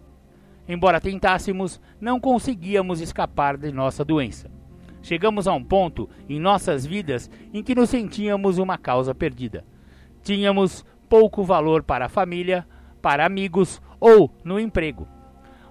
Embora 0.66 1.02
tentássemos, 1.02 1.78
não 2.00 2.18
conseguíamos 2.18 3.02
escapar 3.02 3.58
de 3.58 3.70
nossa 3.70 4.02
doença. 4.02 4.50
Chegamos 5.02 5.46
a 5.46 5.52
um 5.52 5.62
ponto 5.62 6.08
em 6.26 6.40
nossas 6.40 6.86
vidas 6.86 7.30
em 7.52 7.62
que 7.62 7.74
nos 7.74 7.90
sentíamos 7.90 8.56
uma 8.56 8.78
causa 8.78 9.14
perdida. 9.14 9.66
Tínhamos 10.22 10.82
pouco 11.10 11.44
valor 11.44 11.82
para 11.82 12.06
a 12.06 12.08
família, 12.08 12.66
para 13.02 13.26
amigos 13.26 13.82
ou 14.00 14.30
no 14.42 14.58
emprego. 14.58 15.06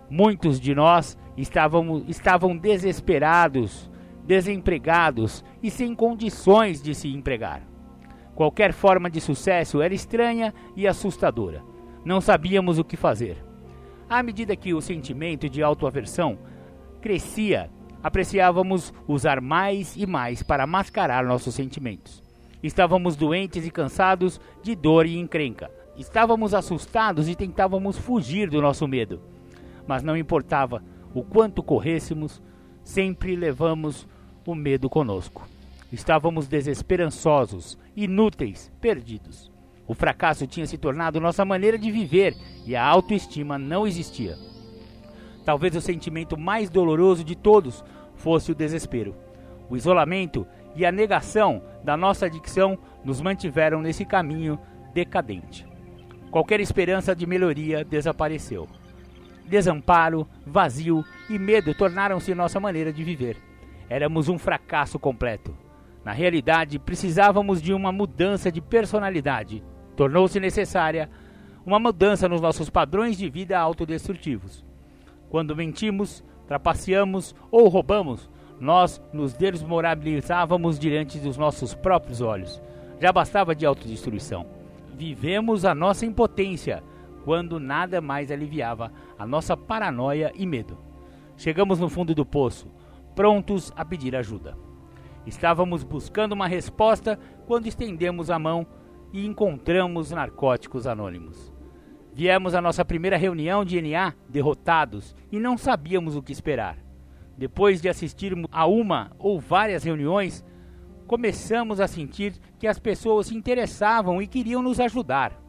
Muitos 0.09 0.59
de 0.59 0.75
nós 0.75 1.17
estavam, 1.37 2.03
estavam 2.07 2.55
desesperados, 2.57 3.89
desempregados 4.25 5.43
e 5.61 5.69
sem 5.69 5.95
condições 5.95 6.81
de 6.81 6.93
se 6.93 7.07
empregar. 7.07 7.61
Qualquer 8.35 8.73
forma 8.73 9.09
de 9.09 9.21
sucesso 9.21 9.81
era 9.81 9.93
estranha 9.93 10.53
e 10.75 10.87
assustadora. 10.87 11.63
Não 12.03 12.19
sabíamos 12.19 12.79
o 12.79 12.83
que 12.83 12.97
fazer. 12.97 13.37
À 14.09 14.21
medida 14.21 14.55
que 14.55 14.73
o 14.73 14.81
sentimento 14.81 15.49
de 15.49 15.61
autoaversão 15.63 16.37
crescia, 17.01 17.69
apreciávamos 18.01 18.93
usar 19.07 19.39
mais 19.39 19.95
e 19.95 20.05
mais 20.05 20.43
para 20.43 20.67
mascarar 20.67 21.23
nossos 21.23 21.55
sentimentos. 21.55 22.23
Estávamos 22.61 23.15
doentes 23.15 23.65
e 23.65 23.71
cansados 23.71 24.39
de 24.61 24.75
dor 24.75 25.05
e 25.05 25.17
encrenca. 25.17 25.69
Estávamos 25.97 26.53
assustados 26.53 27.27
e 27.27 27.35
tentávamos 27.35 27.97
fugir 27.97 28.49
do 28.49 28.61
nosso 28.61 28.87
medo. 28.87 29.21
Mas 29.87 30.03
não 30.03 30.17
importava 30.17 30.83
o 31.13 31.23
quanto 31.23 31.61
corrêssemos, 31.61 32.41
sempre 32.83 33.35
levamos 33.35 34.07
o 34.45 34.55
medo 34.55 34.89
conosco. 34.89 35.47
Estávamos 35.91 36.47
desesperançosos, 36.47 37.77
inúteis, 37.95 38.71
perdidos. 38.81 39.51
O 39.87 39.93
fracasso 39.93 40.47
tinha 40.47 40.65
se 40.65 40.77
tornado 40.77 41.19
nossa 41.19 41.45
maneira 41.45 41.77
de 41.77 41.91
viver 41.91 42.35
e 42.65 42.75
a 42.75 42.83
autoestima 42.83 43.57
não 43.59 43.85
existia. 43.85 44.35
Talvez 45.45 45.75
o 45.75 45.81
sentimento 45.81 46.37
mais 46.37 46.69
doloroso 46.69 47.23
de 47.23 47.35
todos 47.35 47.83
fosse 48.15 48.51
o 48.51 48.55
desespero. 48.55 49.13
O 49.69 49.75
isolamento 49.75 50.47
e 50.75 50.85
a 50.85 50.91
negação 50.91 51.61
da 51.83 51.97
nossa 51.97 52.25
adicção 52.25 52.77
nos 53.03 53.21
mantiveram 53.21 53.81
nesse 53.81 54.05
caminho 54.05 54.57
decadente. 54.93 55.67
Qualquer 56.31 56.59
esperança 56.59 57.15
de 57.15 57.27
melhoria 57.27 57.83
desapareceu. 57.83 58.67
Desamparo, 59.45 60.27
vazio 60.45 61.03
e 61.29 61.37
medo 61.37 61.73
tornaram-se 61.73 62.33
nossa 62.33 62.59
maneira 62.59 62.91
de 62.91 63.03
viver. 63.03 63.37
Éramos 63.89 64.29
um 64.29 64.37
fracasso 64.37 64.97
completo. 64.97 65.55
Na 66.03 66.11
realidade, 66.11 66.79
precisávamos 66.79 67.61
de 67.61 67.73
uma 67.73 67.91
mudança 67.91 68.51
de 68.51 68.61
personalidade. 68.61 69.63
Tornou-se 69.95 70.39
necessária 70.39 71.09
uma 71.65 71.79
mudança 71.79 72.27
nos 72.27 72.41
nossos 72.41 72.69
padrões 72.69 73.17
de 73.17 73.29
vida 73.29 73.57
autodestrutivos. 73.57 74.65
Quando 75.29 75.55
mentimos, 75.55 76.23
trapaceamos 76.47 77.33
ou 77.49 77.67
roubamos, 77.69 78.29
nós 78.59 79.01
nos 79.13 79.33
desmoralizávamos 79.33 80.77
diante 80.77 81.19
dos 81.19 81.37
nossos 81.37 81.73
próprios 81.73 82.21
olhos. 82.21 82.61
Já 82.99 83.11
bastava 83.11 83.55
de 83.55 83.65
autodestruição. 83.65 84.45
Vivemos 84.95 85.65
a 85.65 85.73
nossa 85.73 86.05
impotência 86.05 86.83
quando 87.23 87.59
nada 87.59 88.01
mais 88.01 88.31
aliviava 88.31 88.91
a 89.17 89.25
nossa 89.25 89.55
paranoia 89.55 90.31
e 90.35 90.45
medo. 90.45 90.77
Chegamos 91.37 91.79
no 91.79 91.89
fundo 91.89 92.13
do 92.13 92.25
poço, 92.25 92.71
prontos 93.15 93.71
a 93.75 93.83
pedir 93.83 94.15
ajuda. 94.15 94.57
Estávamos 95.25 95.83
buscando 95.83 96.33
uma 96.33 96.47
resposta 96.47 97.17
quando 97.47 97.67
estendemos 97.67 98.29
a 98.29 98.37
mão 98.37 98.67
e 99.13 99.25
encontramos 99.25 100.11
narcóticos 100.11 100.85
anônimos. 100.85 101.53
Viemos 102.13 102.53
à 102.53 102.61
nossa 102.61 102.85
primeira 102.85 103.17
reunião 103.17 103.65
de 103.65 103.81
NA 103.81 104.13
derrotados 104.29 105.15
e 105.31 105.39
não 105.39 105.57
sabíamos 105.57 106.15
o 106.15 106.21
que 106.21 106.31
esperar. 106.31 106.77
Depois 107.37 107.81
de 107.81 107.89
assistirmos 107.89 108.47
a 108.51 108.67
uma 108.67 109.11
ou 109.17 109.39
várias 109.39 109.83
reuniões, 109.83 110.45
começamos 111.07 111.79
a 111.79 111.87
sentir 111.87 112.33
que 112.59 112.67
as 112.67 112.77
pessoas 112.77 113.27
se 113.27 113.35
interessavam 113.35 114.21
e 114.21 114.27
queriam 114.27 114.61
nos 114.61 114.79
ajudar. 114.79 115.42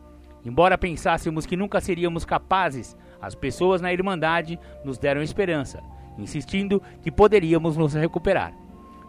Embora 0.44 0.76
pensássemos 0.76 1.46
que 1.46 1.56
nunca 1.56 1.80
seríamos 1.80 2.24
capazes, 2.24 2.96
as 3.20 3.34
pessoas 3.34 3.80
na 3.80 3.92
Irmandade 3.92 4.58
nos 4.84 4.98
deram 4.98 5.22
esperança, 5.22 5.82
insistindo 6.18 6.82
que 7.02 7.10
poderíamos 7.10 7.76
nos 7.76 7.94
recuperar. 7.94 8.52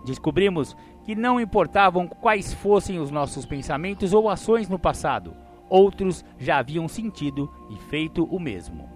Descobrimos 0.05 0.77
que 1.03 1.15
não 1.15 1.39
importavam 1.39 2.07
quais 2.07 2.53
fossem 2.53 2.99
os 2.99 3.11
nossos 3.11 3.45
pensamentos 3.45 4.13
ou 4.13 4.29
ações 4.29 4.69
no 4.69 4.79
passado, 4.79 5.35
outros 5.69 6.23
já 6.37 6.59
haviam 6.59 6.87
sentido 6.87 7.51
e 7.69 7.75
feito 7.89 8.23
o 8.23 8.39
mesmo. 8.39 8.87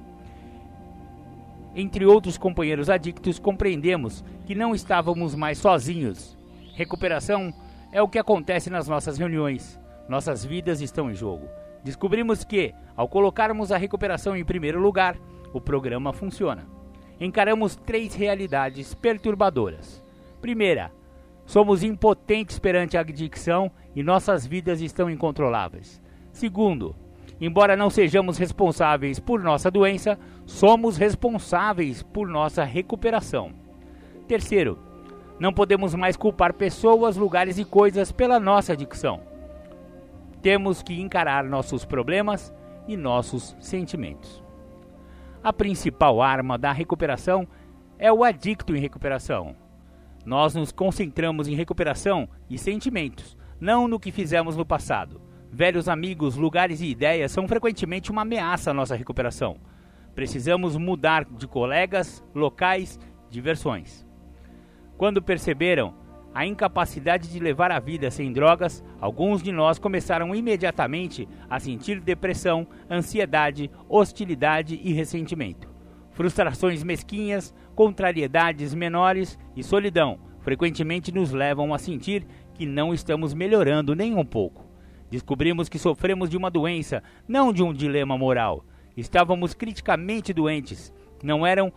Entre 1.76 2.06
outros 2.06 2.38
companheiros 2.38 2.90
adictos, 2.90 3.38
compreendemos 3.38 4.24
que 4.46 4.56
não 4.56 4.74
estávamos 4.74 5.36
mais 5.36 5.58
sozinhos. 5.58 6.38
Recuperação 6.74 7.54
é 7.92 8.02
o 8.02 8.08
que 8.08 8.18
acontece 8.18 8.70
nas 8.70 8.88
nossas 8.88 9.18
reuniões. 9.18 9.80
Nossas 10.08 10.44
vidas 10.44 10.82
estão 10.82 11.12
em 11.12 11.14
jogo. 11.14 11.48
Descobrimos 11.84 12.44
que, 12.44 12.74
ao 12.96 13.08
colocarmos 13.08 13.72
a 13.72 13.78
recuperação 13.78 14.36
em 14.36 14.44
primeiro 14.44 14.80
lugar, 14.80 15.18
o 15.54 15.62
programa 15.62 16.14
funciona. 16.14 16.68
Encaramos 17.20 17.76
três 17.76 18.14
realidades 18.14 18.94
perturbadoras. 18.94 20.04
Primeira, 20.42 20.92
somos 21.46 21.84
impotentes 21.84 22.60
perante 22.60 22.98
a 22.98 23.02
adicção 23.02 23.72
e 23.96 24.04
nossas 24.04 24.46
vidas 24.46 24.82
estão 24.82 25.10
incontroláveis. 25.10 26.02
Segundo, 26.32 26.96
embora 27.42 27.76
não 27.76 27.90
sejamos 27.90 28.38
responsáveis 28.38 29.20
por 29.20 29.42
nossa 29.42 29.72
doença, 29.72 30.18
somos 30.46 30.98
responsáveis 30.98 32.04
por 32.04 32.28
nossa 32.28 32.64
recuperação. 32.64 33.52
Terceiro, 34.28 34.78
não 35.40 35.54
podemos 35.54 35.96
mais 35.96 36.16
culpar 36.16 36.54
pessoas, 36.54 37.18
lugares 37.18 37.58
e 37.58 37.66
coisas 37.66 38.12
pela 38.12 38.40
nossa 38.40 38.74
adicção. 38.74 39.29
Temos 40.42 40.82
que 40.82 41.00
encarar 41.00 41.44
nossos 41.44 41.84
problemas 41.84 42.54
e 42.88 42.96
nossos 42.96 43.56
sentimentos. 43.60 44.44
A 45.44 45.52
principal 45.52 46.22
arma 46.22 46.58
da 46.58 46.72
recuperação 46.72 47.48
é 47.98 48.12
o 48.12 48.24
adicto 48.24 48.76
em 48.76 48.80
recuperação. 48.80 49.56
Nós 50.26 50.56
nos 50.56 50.72
concentramos 50.72 51.48
em 51.48 51.56
recuperação 51.56 52.28
e 52.50 52.58
sentimentos, 52.58 53.38
não 53.60 53.88
no 53.88 54.00
que 54.00 54.12
fizemos 54.12 54.56
no 54.56 54.66
passado. 54.66 55.22
Velhos 55.52 55.90
amigos, 55.90 56.36
lugares 56.36 56.82
e 56.82 56.88
ideias 56.88 57.32
são 57.32 57.48
frequentemente 57.48 58.12
uma 58.12 58.22
ameaça 58.22 58.72
à 58.72 58.74
nossa 58.74 58.96
recuperação. 58.96 59.58
Precisamos 60.14 60.78
mudar 60.78 61.26
de 61.26 61.48
colegas, 61.48 62.24
locais, 62.36 63.00
diversões. 63.30 64.06
Quando 64.98 65.22
perceberam 65.22 65.94
a 66.40 66.46
incapacidade 66.46 67.28
de 67.30 67.38
levar 67.38 67.70
a 67.70 67.82
vida 67.82 68.10
sem 68.10 68.32
drogas, 68.32 68.82
alguns 69.02 69.44
de 69.44 69.52
nós 69.52 69.78
começaram 69.78 70.34
imediatamente 70.34 71.28
a 71.50 71.60
sentir 71.60 72.00
depressão, 72.00 72.66
ansiedade, 72.90 73.70
hostilidade 73.90 74.80
e 74.82 74.94
ressentimento. 74.94 75.68
Frustrações 76.12 76.82
mesquinhas, 76.82 77.54
contrariedades 77.76 78.74
menores 78.74 79.38
e 79.54 79.62
solidão 79.62 80.18
frequentemente 80.40 81.12
nos 81.12 81.34
levam 81.34 81.74
a 81.74 81.78
sentir 81.78 82.26
que 82.54 82.66
não 82.66 82.94
estamos 82.94 83.34
melhorando 83.34 83.94
nem 83.94 84.16
um 84.16 84.24
pouco. 84.24 84.66
Descobrimos 85.12 85.68
que 85.68 85.78
sofremos 85.78 86.30
de 86.30 86.38
uma 86.38 86.50
doença, 86.50 87.04
não 87.28 87.52
de 87.52 87.62
um 87.62 87.74
dilema 87.74 88.18
moral. 88.18 88.64
Estávamos 88.96 89.54
criticamente 89.54 90.32
doentes, 90.32 90.94
não 91.22 91.46
eram 91.46 91.74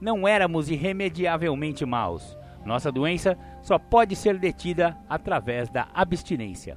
não 0.00 0.26
éramos 0.26 0.70
irremediavelmente 0.70 1.84
maus. 1.84 2.34
Nossa 2.66 2.90
doença 2.90 3.38
só 3.62 3.78
pode 3.78 4.16
ser 4.16 4.38
detida 4.38 4.96
através 5.08 5.70
da 5.70 5.86
abstinência. 5.94 6.76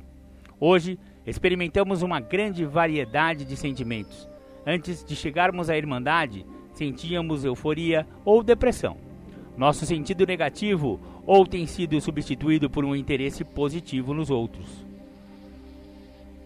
Hoje, 0.59 0.99
experimentamos 1.25 2.03
uma 2.03 2.19
grande 2.19 2.63
variedade 2.63 3.43
de 3.43 3.57
sentimentos. 3.57 4.29
Antes 4.65 5.03
de 5.03 5.15
chegarmos 5.15 5.67
à 5.67 5.75
Irmandade, 5.75 6.45
sentíamos 6.73 7.43
euforia 7.43 8.05
ou 8.23 8.43
depressão. 8.43 8.97
Nosso 9.57 9.83
sentido 9.83 10.27
negativo 10.27 10.99
ou 11.25 11.45
tem 11.45 11.65
sido 11.65 11.99
substituído 11.99 12.69
por 12.69 12.85
um 12.85 12.95
interesse 12.95 13.43
positivo 13.43 14.13
nos 14.13 14.29
outros. 14.29 14.85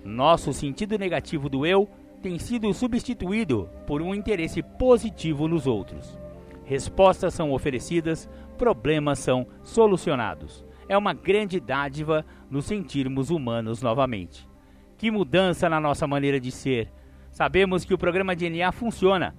Nosso 0.05 0.53
sentido 0.53 0.97
negativo 0.97 1.49
do 1.49 1.65
eu 1.65 1.87
tem 2.21 2.39
sido 2.39 2.73
substituído 2.73 3.69
por 3.85 4.01
um 4.01 4.15
interesse 4.15 4.63
positivo 4.63 5.49
nos 5.49 5.67
outros. 5.67 6.17
Respostas 6.65 7.33
são 7.33 7.51
oferecidas 7.51 8.29
problemas 8.53 9.19
são 9.19 9.47
solucionados. 9.63 10.65
É 10.87 10.97
uma 10.97 11.13
grande 11.13 11.59
dádiva 11.59 12.25
nos 12.49 12.65
sentirmos 12.65 13.29
humanos 13.29 13.81
novamente. 13.81 14.47
Que 14.97 15.11
mudança 15.11 15.69
na 15.69 15.79
nossa 15.79 16.07
maneira 16.07 16.39
de 16.39 16.51
ser! 16.51 16.91
Sabemos 17.31 17.83
que 17.83 17.93
o 17.93 17.97
programa 17.97 18.35
DNA 18.35 18.71
funciona. 18.71 19.35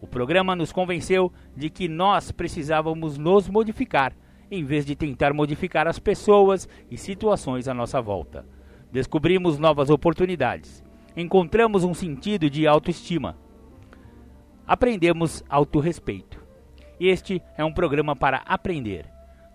O 0.00 0.06
programa 0.06 0.54
nos 0.54 0.72
convenceu 0.72 1.32
de 1.56 1.70
que 1.70 1.88
nós 1.88 2.30
precisávamos 2.30 3.16
nos 3.16 3.48
modificar, 3.48 4.14
em 4.50 4.64
vez 4.64 4.84
de 4.84 4.94
tentar 4.94 5.32
modificar 5.32 5.88
as 5.88 5.98
pessoas 5.98 6.68
e 6.90 6.96
situações 6.96 7.66
à 7.66 7.74
nossa 7.74 8.00
volta. 8.00 8.46
Descobrimos 8.92 9.58
novas 9.58 9.88
oportunidades. 9.90 10.84
Encontramos 11.16 11.84
um 11.84 11.94
sentido 11.94 12.50
de 12.50 12.66
autoestima. 12.66 13.36
Aprendemos 14.66 15.44
autorrespeito. 15.48 16.39
Este 17.00 17.42
é 17.56 17.64
um 17.64 17.72
programa 17.72 18.14
para 18.14 18.42
aprender. 18.44 19.06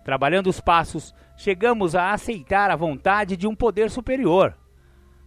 Trabalhando 0.04 0.48
os 0.48 0.60
passos, 0.60 1.14
chegamos 1.36 1.94
a 1.94 2.10
aceitar 2.12 2.72
a 2.72 2.76
vontade 2.76 3.36
de 3.36 3.46
um 3.46 3.54
poder 3.54 3.88
superior. 3.88 4.58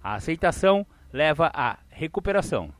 A 0.03 0.15
aceitação 0.15 0.85
leva 1.13 1.49
à 1.53 1.79
recuperação. 1.89 2.73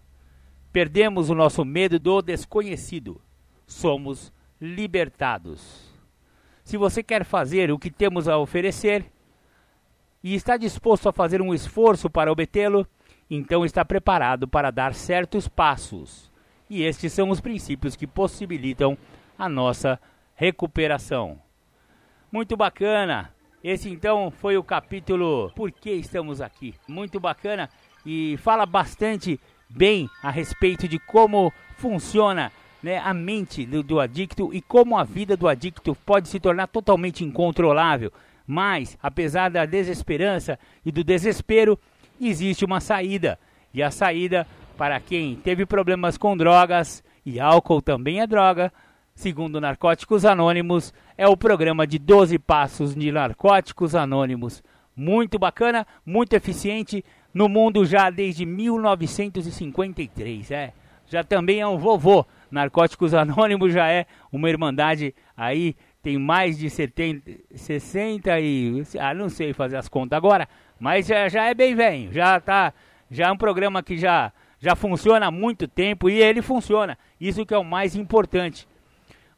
Perdemos 0.74 1.30
o 1.30 1.36
nosso 1.36 1.64
medo 1.64 1.98
do 1.98 2.22
desconhecido. 2.22 3.22
Somos 3.66 4.34
libertados. 4.60 5.90
Se 6.66 6.76
você 6.76 7.02
quer 7.02 7.24
fazer 7.24 7.72
o 7.72 7.80
que 7.80 7.90
temos 7.90 8.28
a 8.28 8.38
oferecer 8.38 9.06
e 10.22 10.36
está 10.36 10.58
disposto 10.58 11.08
a 11.08 11.14
fazer 11.14 11.42
um 11.42 11.54
esforço 11.54 12.10
para 12.10 12.32
obtê-lo, 12.32 12.86
então 13.30 13.64
está 13.64 13.86
preparado 13.86 14.50
para 14.50 14.70
dar 14.70 14.94
certos 14.94 15.48
passos. 15.48 16.30
E 16.70 16.84
estes 16.84 17.14
são 17.14 17.30
os 17.30 17.40
princípios 17.40 17.96
que 17.96 18.06
possibilitam 18.06 18.98
a 19.40 19.48
nossa 19.48 19.98
recuperação. 20.36 21.40
Muito 22.30 22.58
bacana. 22.58 23.34
Esse 23.64 23.90
então 23.90 24.30
foi 24.30 24.58
o 24.58 24.64
capítulo 24.64 25.52
Por 25.56 25.72
que 25.72 25.92
estamos 25.92 26.42
aqui. 26.42 26.76
Muito 26.88 27.20
bacana 27.20 27.70
e 28.06 28.38
fala 28.38 28.66
bastante 28.66 29.40
bem 29.70 30.10
a 30.22 30.30
respeito 30.30 30.88
de 30.88 31.00
como 31.00 31.54
funciona 31.78 32.52
né, 32.84 32.98
a 32.98 33.14
mente 33.14 33.66
do, 33.66 33.82
do 33.82 34.00
adicto 34.00 34.54
e 34.54 34.62
como 34.62 34.98
a 34.98 35.04
vida 35.04 35.38
do 35.38 35.48
adicto 35.48 35.96
pode 36.06 36.28
se 36.28 36.40
tornar 36.40 36.68
totalmente 36.68 37.24
incontrolável. 37.24 38.12
Mas, 38.46 38.98
apesar 39.02 39.50
da 39.50 39.66
desesperança 39.66 40.60
e 40.86 40.92
do 40.92 41.04
desespero, 41.04 41.80
existe 42.20 42.66
uma 42.66 42.80
saída. 42.80 43.40
E 43.74 43.84
a 43.84 43.92
saída 43.92 44.48
para 44.78 45.00
quem 45.00 45.36
teve 45.36 45.66
problemas 45.66 46.18
com 46.18 46.36
drogas, 46.36 47.04
e 47.26 47.40
álcool 47.40 47.82
também 47.82 48.22
é 48.22 48.28
droga, 48.28 48.72
segundo 49.20 49.60
Narcóticos 49.60 50.24
Anônimos, 50.24 50.94
é 51.18 51.28
o 51.28 51.36
programa 51.36 51.86
de 51.86 52.00
12 52.00 52.40
passos 52.40 52.96
de 52.96 53.12
Narcóticos 53.12 53.94
Anônimos. 53.94 54.64
Muito 54.96 55.38
bacana, 55.38 55.86
muito 56.06 56.34
eficiente 56.36 57.04
no 57.34 57.50
mundo 57.50 57.86
já 57.86 58.10
desde 58.10 58.46
1953, 58.46 60.52
é. 60.52 60.72
Já 61.06 61.22
também 61.22 61.60
é 61.60 61.68
um 61.68 61.78
vovô. 61.78 62.26
Narcóticos 62.50 63.14
Anônimos 63.14 63.74
já 63.74 63.92
é 63.92 64.06
uma 64.32 64.50
irmandade 64.50 65.14
aí, 65.36 65.76
tem 66.02 66.18
mais 66.18 66.58
de 66.58 66.70
70, 66.70 67.30
60 67.54 68.40
e 68.40 68.84
ah, 68.98 69.14
não 69.14 69.28
sei 69.28 69.52
fazer 69.52 69.76
as 69.76 69.90
contas 69.90 70.16
agora, 70.16 70.48
mas 70.80 71.08
já, 71.08 71.28
já 71.28 71.44
é 71.44 71.54
bem 71.54 71.76
velho, 71.76 72.14
já 72.14 72.40
tá, 72.40 72.74
já 73.12 73.28
é 73.28 73.32
um 73.32 73.38
programa 73.38 73.84
que 73.84 73.98
já 73.98 74.32
já 74.62 74.78
funciona 74.78 75.28
há 75.28 75.32
muito 75.32 75.68
tempo 75.68 76.10
e 76.10 76.22
ele 76.22 76.42
funciona. 76.42 76.98
Isso 77.20 77.46
que 77.46 77.54
é 77.54 77.58
o 77.58 77.66
mais 77.66 77.98
importante. 77.98 78.66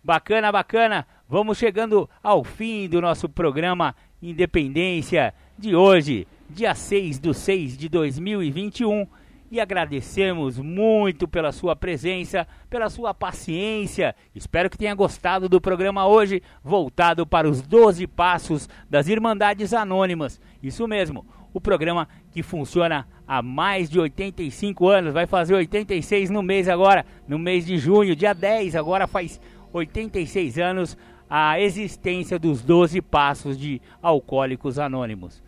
Bacana, 0.03 0.51
bacana. 0.51 1.05
Vamos 1.29 1.59
chegando 1.59 2.09
ao 2.23 2.43
fim 2.43 2.89
do 2.89 2.99
nosso 2.99 3.29
programa 3.29 3.95
Independência 4.19 5.31
de 5.59 5.75
hoje, 5.75 6.27
dia 6.49 6.73
6 6.73 7.19
de 7.19 7.31
6 7.31 7.77
de 7.77 7.87
2021. 7.87 9.05
E 9.51 9.59
agradecemos 9.59 10.57
muito 10.57 11.27
pela 11.27 11.51
sua 11.51 11.75
presença, 11.75 12.47
pela 12.67 12.89
sua 12.89 13.13
paciência. 13.13 14.15
Espero 14.33 14.71
que 14.71 14.77
tenha 14.77 14.95
gostado 14.95 15.47
do 15.47 15.61
programa 15.61 16.07
hoje, 16.07 16.41
voltado 16.63 17.23
para 17.27 17.47
os 17.47 17.61
12 17.61 18.07
passos 18.07 18.67
das 18.89 19.07
Irmandades 19.07 19.71
Anônimas. 19.71 20.41
Isso 20.63 20.87
mesmo, 20.87 21.23
o 21.53 21.61
programa 21.61 22.07
que 22.31 22.41
funciona 22.41 23.07
há 23.27 23.41
mais 23.41 23.89
de 23.89 23.99
85 23.99 24.87
anos, 24.87 25.13
vai 25.13 25.27
fazer 25.27 25.53
86 25.53 26.29
no 26.29 26.41
mês 26.41 26.67
agora, 26.67 27.05
no 27.27 27.37
mês 27.37 27.65
de 27.65 27.77
junho, 27.77 28.15
dia 28.15 28.33
10, 28.33 28.75
agora 28.75 29.05
faz 29.05 29.39
86 29.73 30.57
anos 30.57 30.98
a 31.30 31.60
existência 31.60 32.38
dos 32.38 32.61
12 32.61 33.02
passos 33.02 33.57
de 33.57 33.81
Alcoólicos 34.02 34.77
Anônimos. 34.77 35.41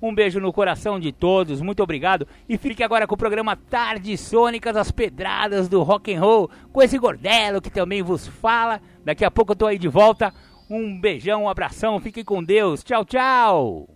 Um 0.00 0.14
beijo 0.14 0.40
no 0.40 0.52
coração 0.52 0.98
de 0.98 1.12
todos, 1.12 1.60
muito 1.60 1.82
obrigado 1.82 2.26
e 2.48 2.58
fique 2.58 2.82
agora 2.82 3.06
com 3.06 3.14
o 3.14 3.18
programa 3.18 3.56
Tarde 3.56 4.16
Sônicas, 4.16 4.76
as 4.76 4.90
pedradas 4.90 5.68
do 5.68 5.82
rock 5.82 6.12
and 6.12 6.20
roll, 6.20 6.50
com 6.72 6.82
esse 6.82 6.98
gordelo 6.98 7.62
que 7.62 7.70
também 7.70 8.02
vos 8.02 8.26
fala. 8.26 8.80
Daqui 9.04 9.24
a 9.24 9.30
pouco 9.30 9.52
eu 9.52 9.56
tô 9.56 9.66
aí 9.66 9.78
de 9.78 9.88
volta. 9.88 10.34
Um 10.68 11.00
beijão, 11.00 11.44
um 11.44 11.48
abração, 11.48 12.00
fiquem 12.00 12.24
com 12.24 12.42
Deus. 12.42 12.82
Tchau, 12.82 13.04
tchau. 13.04 13.88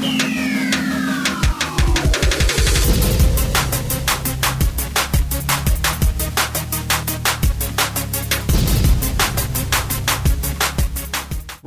Yeah. 0.00 0.47